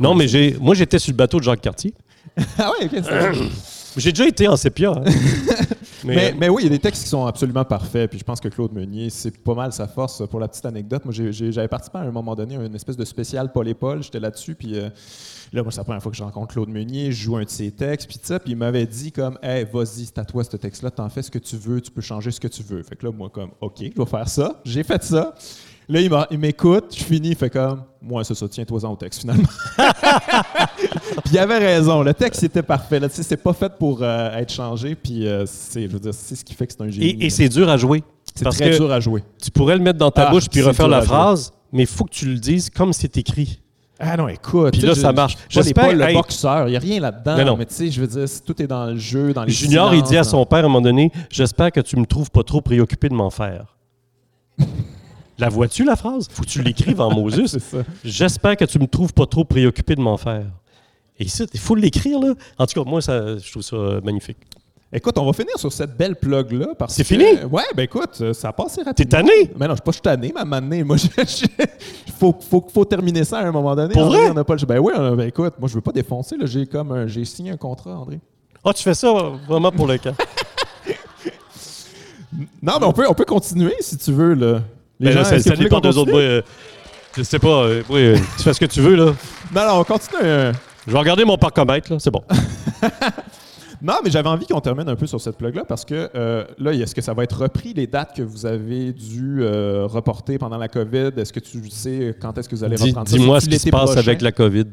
Non, 0.00 0.14
mais 0.14 0.28
j'ai, 0.28 0.56
moi, 0.60 0.74
j'étais 0.74 0.98
sur 0.98 1.12
le 1.12 1.16
bateau 1.16 1.38
de 1.38 1.44
Jacques 1.44 1.60
Cartier. 1.62 1.94
Ah 2.58 2.70
ouais, 2.78 2.86
ok, 2.86 3.04
J'ai 3.96 4.12
déjà 4.12 4.28
été 4.28 4.46
en 4.46 4.56
sépia. 4.56 4.92
hein. 4.92 5.02
mais, 6.04 6.14
Mais, 6.14 6.34
mais 6.38 6.48
oui, 6.48 6.62
il 6.62 6.64
y 6.66 6.68
a 6.68 6.70
des 6.70 6.78
textes 6.78 7.02
qui 7.02 7.08
sont 7.08 7.26
absolument 7.26 7.64
parfaits. 7.64 8.08
Puis 8.08 8.20
je 8.20 8.24
pense 8.24 8.38
que 8.38 8.46
Claude 8.48 8.72
Meunier, 8.72 9.10
c'est 9.10 9.36
pas 9.42 9.54
mal 9.54 9.72
sa 9.72 9.88
force. 9.88 10.22
Pour 10.28 10.38
la 10.38 10.46
petite 10.46 10.64
anecdote, 10.64 11.04
moi, 11.04 11.12
j'ai- 11.12 11.32
j'ai- 11.32 11.50
j'avais 11.50 11.66
participé 11.66 11.98
à 11.98 12.02
un 12.02 12.10
moment 12.12 12.36
donné 12.36 12.56
à 12.56 12.62
une 12.64 12.74
espèce 12.76 12.96
de 12.96 13.04
spécial 13.04 13.50
Paul 13.52 13.66
et 13.66 13.74
Paul. 13.74 14.00
J'étais 14.02 14.20
là-dessus. 14.20 14.54
Puis 14.54 14.78
euh, 14.78 14.90
là, 15.52 15.62
moi, 15.64 15.72
c'est 15.72 15.78
la 15.78 15.84
première 15.84 16.02
fois 16.02 16.12
que 16.12 16.16
je 16.18 16.22
rencontre 16.22 16.52
Claude 16.52 16.68
Meunier. 16.68 17.10
Je 17.10 17.24
joue 17.24 17.36
un 17.36 17.42
de 17.42 17.48
ses 17.50 17.72
textes. 17.72 18.06
Puis 18.08 18.18
ça. 18.22 18.38
Puis 18.38 18.52
il 18.52 18.56
m'avait 18.56 18.86
dit 18.86 19.10
comme, 19.10 19.36
hey, 19.42 19.66
vas-y, 19.72 20.04
c'est 20.06 20.18
à 20.18 20.24
toi 20.24 20.44
ce 20.44 20.56
texte-là. 20.56 20.92
T'en 20.92 21.08
fais 21.08 21.22
ce 21.22 21.30
que 21.30 21.38
tu 21.40 21.56
veux. 21.56 21.80
Tu 21.80 21.90
peux 21.90 22.02
changer 22.02 22.30
ce 22.30 22.38
que 22.38 22.48
tu 22.48 22.62
veux. 22.62 22.84
Fait 22.84 22.94
que 22.94 23.04
là, 23.06 23.12
moi, 23.12 23.28
comme, 23.28 23.50
OK, 23.60 23.78
je 23.80 24.00
vais 24.00 24.08
faire 24.08 24.28
ça. 24.28 24.60
J'ai 24.64 24.84
fait 24.84 25.02
ça. 25.02 25.34
Là, 25.88 26.26
il 26.30 26.38
m'écoute, 26.38 26.94
je 26.96 27.02
finis, 27.02 27.30
il 27.30 27.36
fait 27.36 27.50
comme, 27.50 27.82
moi, 28.00 28.22
c'est 28.22 28.34
ça, 28.34 28.48
tiens-toi-en 28.48 28.92
au 28.92 28.96
texte, 28.96 29.20
finalement. 29.20 29.48
puis 30.76 31.32
il 31.32 31.38
avait 31.38 31.58
raison, 31.58 32.02
le 32.02 32.14
texte 32.14 32.42
était 32.44 32.62
parfait. 32.62 33.00
C'est 33.10 33.36
pas 33.36 33.52
fait 33.52 33.72
pour 33.78 33.98
euh, 34.02 34.36
être 34.36 34.52
changé, 34.52 34.94
puis 34.94 35.26
euh, 35.26 35.44
c'est, 35.46 35.88
ce 36.12 36.44
qui 36.44 36.54
fait 36.54 36.66
que 36.66 36.72
c'est 36.72 36.82
un 36.82 36.90
génie. 36.90 37.06
et, 37.06 37.26
et 37.26 37.30
c'est 37.30 37.48
dur 37.48 37.68
à 37.68 37.76
jouer. 37.76 38.04
c'est 38.34 38.44
très 38.44 38.70
que 38.70 38.76
dur 38.76 38.92
à 38.92 39.00
jouer. 39.00 39.24
tu 39.42 39.50
pourrais 39.50 39.76
le 39.76 39.82
mettre 39.82 39.98
dans 39.98 40.10
ta 40.10 40.28
Ah, 40.28 40.30
bouche 40.30 40.48
puis 40.48 40.62
refaire 40.62 40.88
la 40.88 41.02
phrase, 41.02 41.52
mais 41.72 41.82
il 41.82 41.88
faut 41.88 42.04
que 42.04 42.10
tu 42.14 42.26
le 42.26 42.38
dises 42.38 42.70
comme 42.70 42.92
c'est 42.92 43.16
écrit. 43.16 43.60
Ah 44.02 44.16
non, 44.16 44.28
écoute. 44.28 44.72
Puis 44.72 44.80
là, 44.82 44.94
ça 44.94 45.12
marche. 45.12 45.36
J'espère- 45.50 45.88
pas 45.88 45.92
le 45.92 46.02
hey. 46.02 46.14
boxeur, 46.14 46.68
il 46.68 46.70
n'y 46.70 46.76
a 46.76 46.80
rien 46.80 47.00
là-dedans. 47.00 47.44
Non. 47.44 47.56
Mais 47.58 47.66
tu 47.66 47.74
sais, 47.74 47.90
je 47.90 48.00
veux 48.00 48.06
dire, 48.06 48.24
tout 48.46 48.62
est 48.62 48.66
dans 48.66 48.86
le 48.86 48.96
jeu, 48.96 49.34
dans 49.34 49.44
les 49.44 49.52
Junior, 49.52 49.92
il 49.92 50.02
dit 50.02 50.16
à 50.16 50.24
son 50.24 50.46
père 50.46 50.60
à 50.60 50.62
un 50.62 50.68
moment 50.68 50.80
donné 50.80 51.12
J'espère 51.28 51.70
que 51.70 51.80
tu 51.80 51.96
me 51.96 52.06
trouves 52.06 52.30
pas 52.30 52.42
trop 52.42 52.62
préoccupé 52.62 53.10
de 53.10 53.14
m'en 53.14 53.28
faire. 53.28 53.76
La 55.40 55.48
vois-tu, 55.48 55.84
la 55.84 55.96
phrase? 55.96 56.28
Faut 56.30 56.42
que 56.42 56.48
tu 56.48 56.62
l'écrives 56.62 57.00
en 57.00 57.10
Moses. 57.14 57.58
J'espère 58.04 58.56
que 58.56 58.64
tu 58.64 58.78
me 58.78 58.86
trouves 58.86 59.12
pas 59.12 59.26
trop 59.26 59.44
préoccupé 59.44 59.94
de 59.94 60.00
m'en 60.00 60.16
faire. 60.16 60.44
Et 61.18 61.28
ça, 61.28 61.44
il 61.52 61.60
faut 61.60 61.74
l'écrire, 61.74 62.18
là. 62.20 62.34
En 62.58 62.66
tout 62.66 62.82
cas, 62.82 62.88
moi, 62.88 63.02
ça, 63.02 63.36
je 63.36 63.50
trouve 63.50 63.62
ça 63.62 63.76
euh, 63.76 64.00
magnifique. 64.02 64.38
Écoute, 64.92 65.16
on 65.18 65.24
va 65.26 65.32
finir 65.32 65.56
sur 65.56 65.72
cette 65.72 65.96
belle 65.96 66.16
plug-là. 66.16 66.68
parce 66.76 66.94
C'est 66.94 67.02
que- 67.02 67.08
fini? 67.08 67.24
Ouais, 67.50 67.62
ben 67.76 67.82
écoute, 67.84 68.10
euh, 68.22 68.32
ça 68.32 68.48
a 68.48 68.52
passé 68.52 68.82
rapidement. 68.82 68.92
T'es 68.94 69.04
tanné? 69.04 69.52
Mais 69.56 69.68
non, 69.68 69.74
je 69.74 69.76
suis 69.76 69.82
pas 69.84 69.90
je 69.92 69.96
suis 69.96 70.02
tanné, 70.02 70.32
mais 70.34 70.40
à 70.40 70.42
un 70.42 70.46
moment 70.46 70.60
donné, 70.60 70.82
moi, 70.82 70.96
il 72.06 72.12
faut, 72.18 72.36
faut, 72.48 72.66
faut 72.72 72.84
terminer 72.84 73.22
ça 73.22 73.38
à 73.38 73.46
un 73.46 73.52
moment 73.52 73.76
donné. 73.76 73.92
Pour 73.94 74.02
André, 74.06 74.18
vrai? 74.22 74.30
on 74.30 74.36
a 74.38 74.42
pas 74.44 74.56
le- 74.56 74.66
Ben 74.66 74.78
oui, 74.80 74.92
ben 74.96 75.20
écoute, 75.28 75.54
moi, 75.60 75.68
je 75.68 75.74
veux 75.74 75.80
pas 75.80 75.92
défoncer. 75.92 76.36
là. 76.36 76.46
J'ai 76.46 76.66
comme 76.66 76.90
un- 76.90 77.06
j'ai 77.06 77.24
signé 77.24 77.52
un 77.52 77.56
contrat, 77.56 77.96
André. 77.98 78.18
Ah, 78.64 78.72
tu 78.72 78.82
fais 78.82 78.94
ça 78.94 79.12
vraiment 79.48 79.70
pour 79.70 79.86
le 79.86 79.98
camp. 79.98 80.14
Non, 82.62 82.74
mais 82.80 82.86
on 82.86 82.92
peut, 82.92 83.06
on 83.08 83.14
peut 83.14 83.24
continuer 83.24 83.74
si 83.80 83.96
tu 83.98 84.12
veux. 84.12 84.34
Là. 84.34 84.60
Les 85.00 85.08
Mais 85.08 85.14
là, 85.14 85.22
gens, 85.22 85.30
ça, 85.30 85.36
que 85.36 85.42
ça 85.42 85.56
dépend 85.56 85.80
des 85.80 85.96
autres. 85.96 86.10
Moi, 86.12 86.20
euh, 86.20 86.42
je 87.16 87.22
sais 87.22 87.38
pas. 87.38 87.64
euh, 87.64 87.82
oui, 87.88 88.00
euh, 88.00 88.16
tu 88.36 88.42
fais 88.44 88.52
ce 88.54 88.60
que 88.60 88.66
tu 88.66 88.80
veux, 88.80 88.94
là. 88.94 89.12
Non, 89.54 89.66
non, 89.66 89.80
on 89.80 89.84
continue. 89.84 90.20
Je 90.86 90.92
vais 90.92 90.98
regarder 90.98 91.24
mon 91.24 91.36
parcomètre, 91.38 91.90
là. 91.92 91.98
C'est 91.98 92.10
bon. 92.10 92.22
Non, 93.82 93.94
mais 94.04 94.10
j'avais 94.10 94.28
envie 94.28 94.44
qu'on 94.46 94.60
termine 94.60 94.86
un 94.90 94.94
peu 94.94 95.06
sur 95.06 95.18
cette 95.22 95.38
plug-là 95.38 95.64
parce 95.66 95.86
que 95.86 96.10
euh, 96.14 96.44
là, 96.58 96.74
est-ce 96.74 96.94
que 96.94 97.00
ça 97.00 97.14
va 97.14 97.24
être 97.24 97.40
repris, 97.40 97.72
les 97.72 97.86
dates 97.86 98.14
que 98.14 98.20
vous 98.20 98.44
avez 98.44 98.92
dû 98.92 99.38
euh, 99.40 99.86
reporter 99.86 100.36
pendant 100.36 100.58
la 100.58 100.68
COVID? 100.68 101.12
Est-ce 101.16 101.32
que 101.32 101.40
tu 101.40 101.66
sais 101.70 102.14
quand 102.20 102.36
est-ce 102.36 102.46
que 102.46 102.56
vous 102.56 102.62
allez 102.62 102.76
Dis- 102.76 102.88
reprendre 102.90 103.08
ça? 103.08 103.16
Dis-moi 103.16 103.40
ce 103.40 103.48
qui 103.48 103.58
se 103.58 103.70
passe 103.70 103.84
prochain? 103.92 104.00
avec 104.00 104.20
la 104.20 104.32
COVID. 104.32 104.64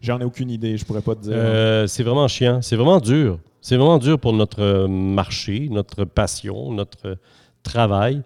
J'en 0.00 0.20
ai 0.20 0.24
aucune 0.24 0.50
idée, 0.50 0.76
je 0.76 0.84
pourrais 0.84 1.00
pas 1.00 1.16
te 1.16 1.22
dire. 1.22 1.32
Euh, 1.34 1.88
c'est 1.88 2.04
vraiment 2.04 2.28
chiant. 2.28 2.60
C'est 2.62 2.76
vraiment 2.76 3.00
dur. 3.00 3.40
C'est 3.60 3.74
vraiment 3.76 3.98
dur 3.98 4.20
pour 4.20 4.32
notre 4.32 4.86
marché, 4.86 5.66
notre 5.68 6.04
passion, 6.04 6.70
notre 6.70 7.16
travail. 7.64 8.22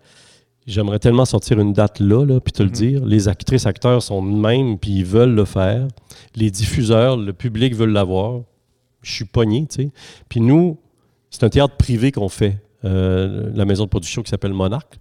J'aimerais 0.69 0.99
tellement 0.99 1.25
sortir 1.25 1.59
une 1.59 1.73
date 1.73 1.99
là, 1.99 2.25
là 2.27 2.41
puis 2.41 2.53
te 2.53 2.63
le 2.63 2.69
Mhm. 2.69 2.75
dire. 2.75 3.05
Les 3.07 3.27
actrices, 3.29 3.67
acteurs 3.67 4.03
sont 4.03 4.23
de 4.23 4.31
même, 4.37 4.79
puis 4.79 4.91
ils 4.99 5.05
veulent 5.05 5.35
le 5.35 5.45
faire. 5.45 5.89
Les 6.37 6.51
diffuseurs, 6.51 7.17
le 7.17 7.33
public 7.33 7.75
veulent 7.75 7.93
l'avoir. 7.93 8.43
Je 9.03 9.13
suis 9.13 9.25
pogné, 9.25 9.67
tu 9.67 9.83
sais. 9.85 9.91
Puis 10.29 10.41
nous, 10.41 10.79
c'est 11.31 11.43
un 11.45 11.49
théâtre 11.49 11.77
privé 11.77 12.13
qu'on 12.13 12.29
fait, 12.29 12.59
euh, 12.85 13.51
la 13.55 13.65
maison 13.65 13.85
de 13.85 13.89
production 13.89 14.23
qui 14.23 14.29
s'appelle 14.31 14.53
Monarch. 14.53 14.99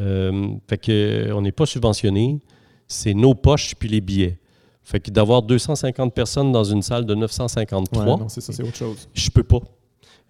Euh, 0.00 0.48
fait 0.68 0.78
que 0.78 0.90
euh, 0.90 1.34
on 1.36 1.42
n'est 1.42 1.52
pas 1.52 1.66
subventionné. 1.66 2.40
C'est 2.88 3.14
nos 3.14 3.34
poches 3.34 3.74
puis 3.76 3.88
les 3.88 4.00
billets. 4.00 4.38
Fait 4.82 5.00
que 5.00 5.10
d'avoir 5.10 5.42
250 5.42 6.12
personnes 6.12 6.50
dans 6.52 6.64
une 6.64 6.82
salle 6.82 7.06
de 7.06 7.14
953, 7.14 8.02
Ouais, 8.04 8.10
non, 8.10 8.28
c'est 8.28 8.40
ça, 8.40 8.52
c'est 8.52 8.62
autre 8.62 8.76
chose. 8.76 9.08
je 9.14 9.30
peux 9.30 9.44
pas. 9.44 9.60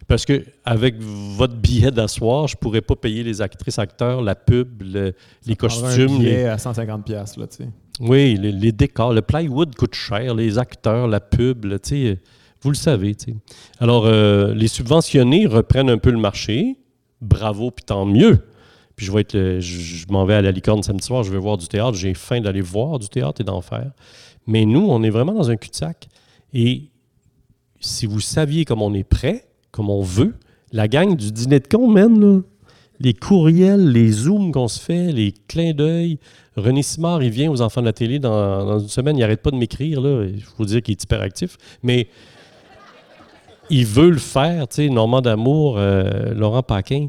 Parce 0.07 0.25
que 0.27 0.45
avec 0.65 0.97
votre 1.01 1.55
billet 1.55 1.91
d'asseoir, 1.91 2.47
je 2.47 2.57
pourrais 2.57 2.83
pas 2.83 2.95
payer 2.97 3.23
les 3.23 3.41
actrices, 3.41 3.79
acteurs, 3.79 4.21
la 4.23 4.35
pub, 4.35 4.83
le- 4.83 5.15
les 5.47 5.57
costumes. 5.57 5.87
Un 5.87 5.97
les- 5.97 6.07
billet 6.19 6.45
à 6.47 6.59
150 6.59 7.05
pièces 7.05 7.37
là, 7.37 7.47
tu 7.47 7.57
sais. 7.65 7.69
oui, 8.01 8.37
les, 8.37 8.53
les 8.53 8.73
décors. 8.73 9.13
Le 9.15 9.23
plywood 9.23 9.75
coûte 9.75 9.95
cher, 9.95 10.35
les 10.35 10.59
acteurs, 10.59 11.09
la 11.09 11.21
pub, 11.21 11.65
là, 11.65 11.79
tu 11.79 11.89
sais, 11.91 12.21
vous 12.61 12.71
le 12.71 12.77
savez. 12.77 13.15
tu 13.15 13.33
sais. 13.33 13.37
Alors, 13.81 14.05
euh, 14.07 14.53
les 14.55 14.69
subventionnés 14.69 15.47
reprennent 15.47 15.91
un 15.91 15.99
peu 15.99 16.11
le 16.11 16.19
marché. 16.19 16.77
Bravo, 17.21 17.71
puis 17.71 17.85
tant 17.85 18.05
mieux. 18.05 18.41
Puis 18.97 19.07
je 19.07 19.13
vais 19.13 19.23
être, 19.23 19.33
le- 19.35 19.61
je, 19.61 19.79
je 19.81 20.07
m'en 20.11 20.25
vais 20.27 20.35
à 20.35 20.43
la 20.43 20.51
licorne 20.51 20.83
samedi 20.83 21.05
soir, 21.07 21.23
je 21.25 21.33
vais 21.33 21.39
voir 21.39 21.57
du 21.57 21.67
théâtre. 21.67 21.95
J'ai 21.97 22.13
faim 22.15 22.41
d'aller 22.43 22.61
voir 22.61 22.99
du 22.99 23.09
théâtre 23.09 23.41
et 23.41 23.45
d'en 23.45 23.61
faire. 23.63 23.91
Mais 24.47 24.67
nous, 24.67 24.87
on 24.89 25.03
est 25.03 25.11
vraiment 25.11 25.33
dans 25.33 25.51
un 25.51 25.57
cul-de-sac. 25.57 26.09
Et 26.53 26.91
si 27.81 28.05
vous 28.07 28.21
saviez 28.21 28.65
comme 28.67 28.83
on 28.83 28.93
est 28.95 29.03
prêt, 29.05 29.47
comme 29.75 29.91
on 29.91 30.03
veut, 30.03 30.35
la 30.71 30.87
gang 30.87 31.17
du 31.17 31.33
dîner 31.33 31.59
de 31.59 31.67
con, 31.67 31.89
man, 31.89 32.21
là, 32.21 32.41
les 33.01 33.13
courriels, 33.13 33.91
les 33.91 34.13
zooms 34.13 34.53
qu'on 34.53 34.69
se 34.69 34.81
fait, 34.81 35.11
les 35.11 35.35
clins 35.49 35.73
d'œil. 35.73 36.19
René 36.57 36.83
Simard, 36.83 37.25
il 37.25 37.31
vient 37.31 37.51
aux 37.51 37.61
enfants 37.61 37.81
de 37.81 37.87
la 37.87 37.93
télé 37.93 38.21
dans, 38.21 38.65
dans 38.65 38.79
une 38.79 38.89
semaine, 38.89 39.17
il 39.17 39.21
n'arrête 39.21 39.43
pas 39.43 39.51
de 39.51 39.57
m'écrire. 39.57 40.01
là. 40.01 40.25
Il 40.25 40.43
faut 40.43 40.65
dire 40.65 40.81
qu'il 40.81 40.93
est 40.93 41.03
hyperactif. 41.03 41.57
Mais 41.83 42.07
il 43.69 43.85
veut 43.85 44.11
le 44.11 44.19
faire, 44.19 44.69
tu 44.69 44.77
sais, 44.77 44.89
Normand 44.89 45.23
d'Amour, 45.23 45.75
euh, 45.77 46.33
Laurent 46.35 46.63
Paquin. 46.63 47.09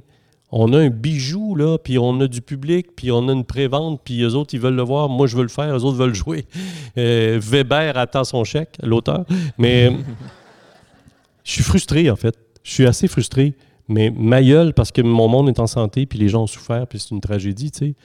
On 0.51 0.73
a 0.73 0.79
un 0.79 0.89
bijou, 0.89 1.53
là, 1.55 1.77
puis 1.77 1.99
on 1.99 2.19
a 2.19 2.27
du 2.27 2.41
public, 2.41 2.95
puis 2.95 3.11
on 3.11 3.27
a 3.27 3.33
une 3.33 3.45
prévente, 3.45 4.01
puis 4.03 4.23
eux 4.23 4.33
autres, 4.33 4.55
ils 4.55 4.59
veulent 4.59 4.75
le 4.75 4.83
voir. 4.83 5.07
Moi, 5.07 5.27
je 5.27 5.35
veux 5.37 5.43
le 5.43 5.49
faire, 5.49 5.75
eux 5.75 5.83
autres 5.83 5.97
veulent 5.97 6.15
jouer. 6.15 6.45
Euh, 6.97 7.39
Weber 7.43 7.95
attend 7.97 8.23
son 8.23 8.43
chèque, 8.43 8.77
l'auteur. 8.81 9.25
Mais 9.57 9.91
je 11.43 11.51
suis 11.51 11.63
frustré, 11.63 12.09
en 12.09 12.15
fait. 12.15 12.44
Je 12.65 12.71
suis 12.71 12.85
assez 12.87 13.07
frustré. 13.07 13.53
Mais 13.87 14.09
ma 14.09 14.41
gueule, 14.41 14.73
parce 14.73 14.91
que 14.91 15.01
mon 15.03 15.27
monde 15.27 15.47
est 15.47 15.59
en 15.59 15.67
santé, 15.67 16.07
puis 16.07 16.17
les 16.17 16.27
gens 16.27 16.43
ont 16.43 16.47
souffert, 16.47 16.87
puis 16.87 16.99
c'est 16.99 17.11
une 17.11 17.21
tragédie, 17.21 17.69
tu 17.69 17.77
sais. 17.77 17.95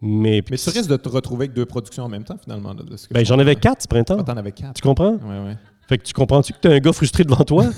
Mais, 0.00 0.42
Mais 0.50 0.56
tu 0.56 0.70
risques 0.70 0.88
de 0.88 0.96
te 0.96 1.08
retrouver 1.08 1.44
avec 1.44 1.54
deux 1.54 1.66
productions 1.66 2.04
en 2.04 2.08
même 2.08 2.24
temps, 2.24 2.36
finalement. 2.42 2.72
là, 2.72 2.82
de 2.82 2.96
ce 2.96 3.06
que 3.06 3.14
ben, 3.14 3.20
je 3.20 3.26
j'en 3.26 3.38
avais 3.38 3.54
quatre 3.56 3.82
ce 3.82 3.88
printemps. 3.88 4.16
Ah, 4.18 4.24
T'en 4.24 4.36
avais 4.36 4.52
quatre. 4.52 4.74
Tu 4.74 4.82
comprends? 4.82 5.12
Ouais, 5.12 5.38
ouais. 5.46 5.56
Fait 5.88 5.98
que 5.98 6.04
tu 6.04 6.12
comprends-tu 6.14 6.52
que 6.54 6.58
tu 6.60 6.68
es 6.68 6.74
un 6.74 6.78
gars 6.80 6.92
frustré 6.92 7.22
devant 7.24 7.44
toi? 7.44 7.66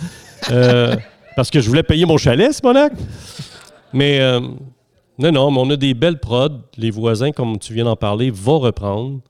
Euh, 0.53 0.95
parce 1.35 1.51
que 1.51 1.61
je 1.61 1.69
voulais 1.69 1.83
payer 1.83 2.07
mon 2.07 2.17
chalet, 2.17 2.53
Simonac. 2.53 2.93
Mais 3.93 4.21
euh, 4.21 4.39
non, 5.19 5.33
non, 5.33 5.51
mais 5.51 5.59
on 5.61 5.71
a 5.71 5.77
des 5.77 5.93
belles 5.93 6.21
prods. 6.21 6.61
Les 6.77 6.91
voisins, 6.93 7.33
comme 7.33 7.59
tu 7.59 7.75
viens 7.75 7.85
d'en 7.85 7.97
parler, 7.97 8.31
vont 8.31 8.61
reprendre. 8.61 9.21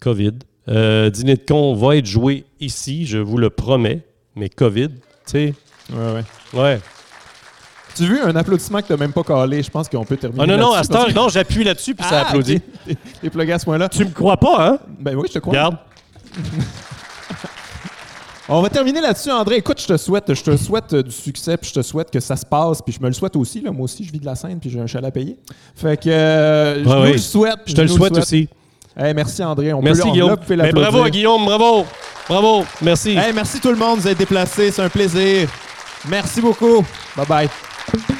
COVID. 0.00 0.32
Euh, 0.68 1.10
Dîner 1.10 1.34
de 1.34 1.42
con 1.46 1.74
va 1.74 1.96
être 1.96 2.06
joué 2.06 2.44
ici, 2.60 3.06
je 3.06 3.18
vous 3.18 3.36
le 3.38 3.50
promets. 3.50 4.02
Mais 4.36 4.48
COVID, 4.48 4.88
tu 4.90 4.94
sais, 5.26 5.54
Ouais, 5.92 6.12
ouais. 6.52 6.60
ouais. 6.60 6.80
Tu 7.96 8.02
as 8.02 8.06
vu 8.06 8.20
un 8.22 8.34
applaudissement 8.34 8.80
que 8.82 8.88
t'as 8.88 8.96
même 8.96 9.12
pas 9.12 9.22
calé? 9.22 9.62
Je 9.62 9.70
pense 9.70 9.88
qu'on 9.88 10.04
peut 10.04 10.16
terminer. 10.16 10.42
Ah 10.42 10.46
non, 10.46 10.56
non, 10.58 10.72
à 10.72 10.82
parce 10.82 11.14
non, 11.14 11.28
j'appuie 11.28 11.62
là-dessus, 11.62 11.94
puis 11.94 12.04
ça 12.04 12.22
Ah, 12.24 12.28
applaudit. 12.28 12.60
T'es- 12.86 12.96
T'es 13.22 13.30
plugué 13.30 13.52
à 13.52 13.58
ce 13.58 13.64
point-là. 13.64 13.88
Tu 13.88 14.04
me 14.04 14.10
crois 14.10 14.36
pas, 14.36 14.66
hein? 14.68 14.78
Ben 14.98 15.14
oui, 15.14 15.26
je 15.28 15.34
te 15.34 15.38
crois. 15.38 15.52
Regarde. 15.52 15.76
On 18.46 18.60
va 18.60 18.68
terminer 18.68 19.00
là-dessus, 19.00 19.30
André. 19.30 19.56
Écoute, 19.56 19.80
je 19.80 19.86
te 19.86 19.96
souhaite, 19.96 20.34
je 20.34 20.42
te 20.42 20.54
souhaite 20.58 20.92
euh, 20.92 21.02
du 21.02 21.10
succès, 21.12 21.56
puis 21.56 21.70
je 21.70 21.74
te 21.80 21.82
souhaite 21.82 22.10
que 22.10 22.20
ça 22.20 22.36
se 22.36 22.44
passe, 22.44 22.82
puis 22.82 22.92
je 22.92 23.00
me 23.00 23.06
le 23.06 23.14
souhaite 23.14 23.34
aussi. 23.36 23.62
Là. 23.62 23.70
Moi 23.72 23.84
aussi, 23.84 24.04
je 24.04 24.12
vis 24.12 24.18
de 24.20 24.26
la 24.26 24.34
scène, 24.34 24.58
puis 24.60 24.68
j'ai 24.68 24.80
un 24.80 24.86
chalet 24.86 25.08
à 25.08 25.10
payer. 25.10 25.38
Fait 25.74 25.96
que 25.98 26.10
euh, 26.10 26.84
je 26.84 26.88
Ouais, 26.88 26.94
nous 26.94 27.02
ouais. 27.04 27.12
le 27.12 27.18
souhaite. 27.18 27.60
Je 27.66 27.74
te 27.74 27.80
le 27.80 27.88
souhaite 27.88 28.18
aussi. 28.18 28.48
Hey, 28.96 29.14
merci, 29.14 29.42
André. 29.42 29.72
On 29.72 29.80
Merci, 29.80 30.02
peut, 30.02 30.08
on- 30.08 30.12
Guillaume. 30.12 30.28
là, 30.28 30.34
vous 30.36 30.42
pouvez 30.42 30.56
Mais 30.56 30.72
bravo 30.72 31.02
à 31.02 31.10
Guillaume, 31.10 31.44
bravo. 31.46 31.86
Bravo, 32.28 32.64
merci. 32.82 33.16
Hey, 33.16 33.32
merci 33.32 33.60
tout 33.60 33.70
le 33.70 33.76
monde, 33.76 34.00
vous 34.00 34.08
êtes 34.08 34.18
déplacés. 34.18 34.70
C'est 34.70 34.82
un 34.82 34.88
plaisir. 34.90 35.48
Merci 36.08 36.40
beaucoup. 36.40 36.84
Bye 37.16 37.26
bye. 37.26 38.13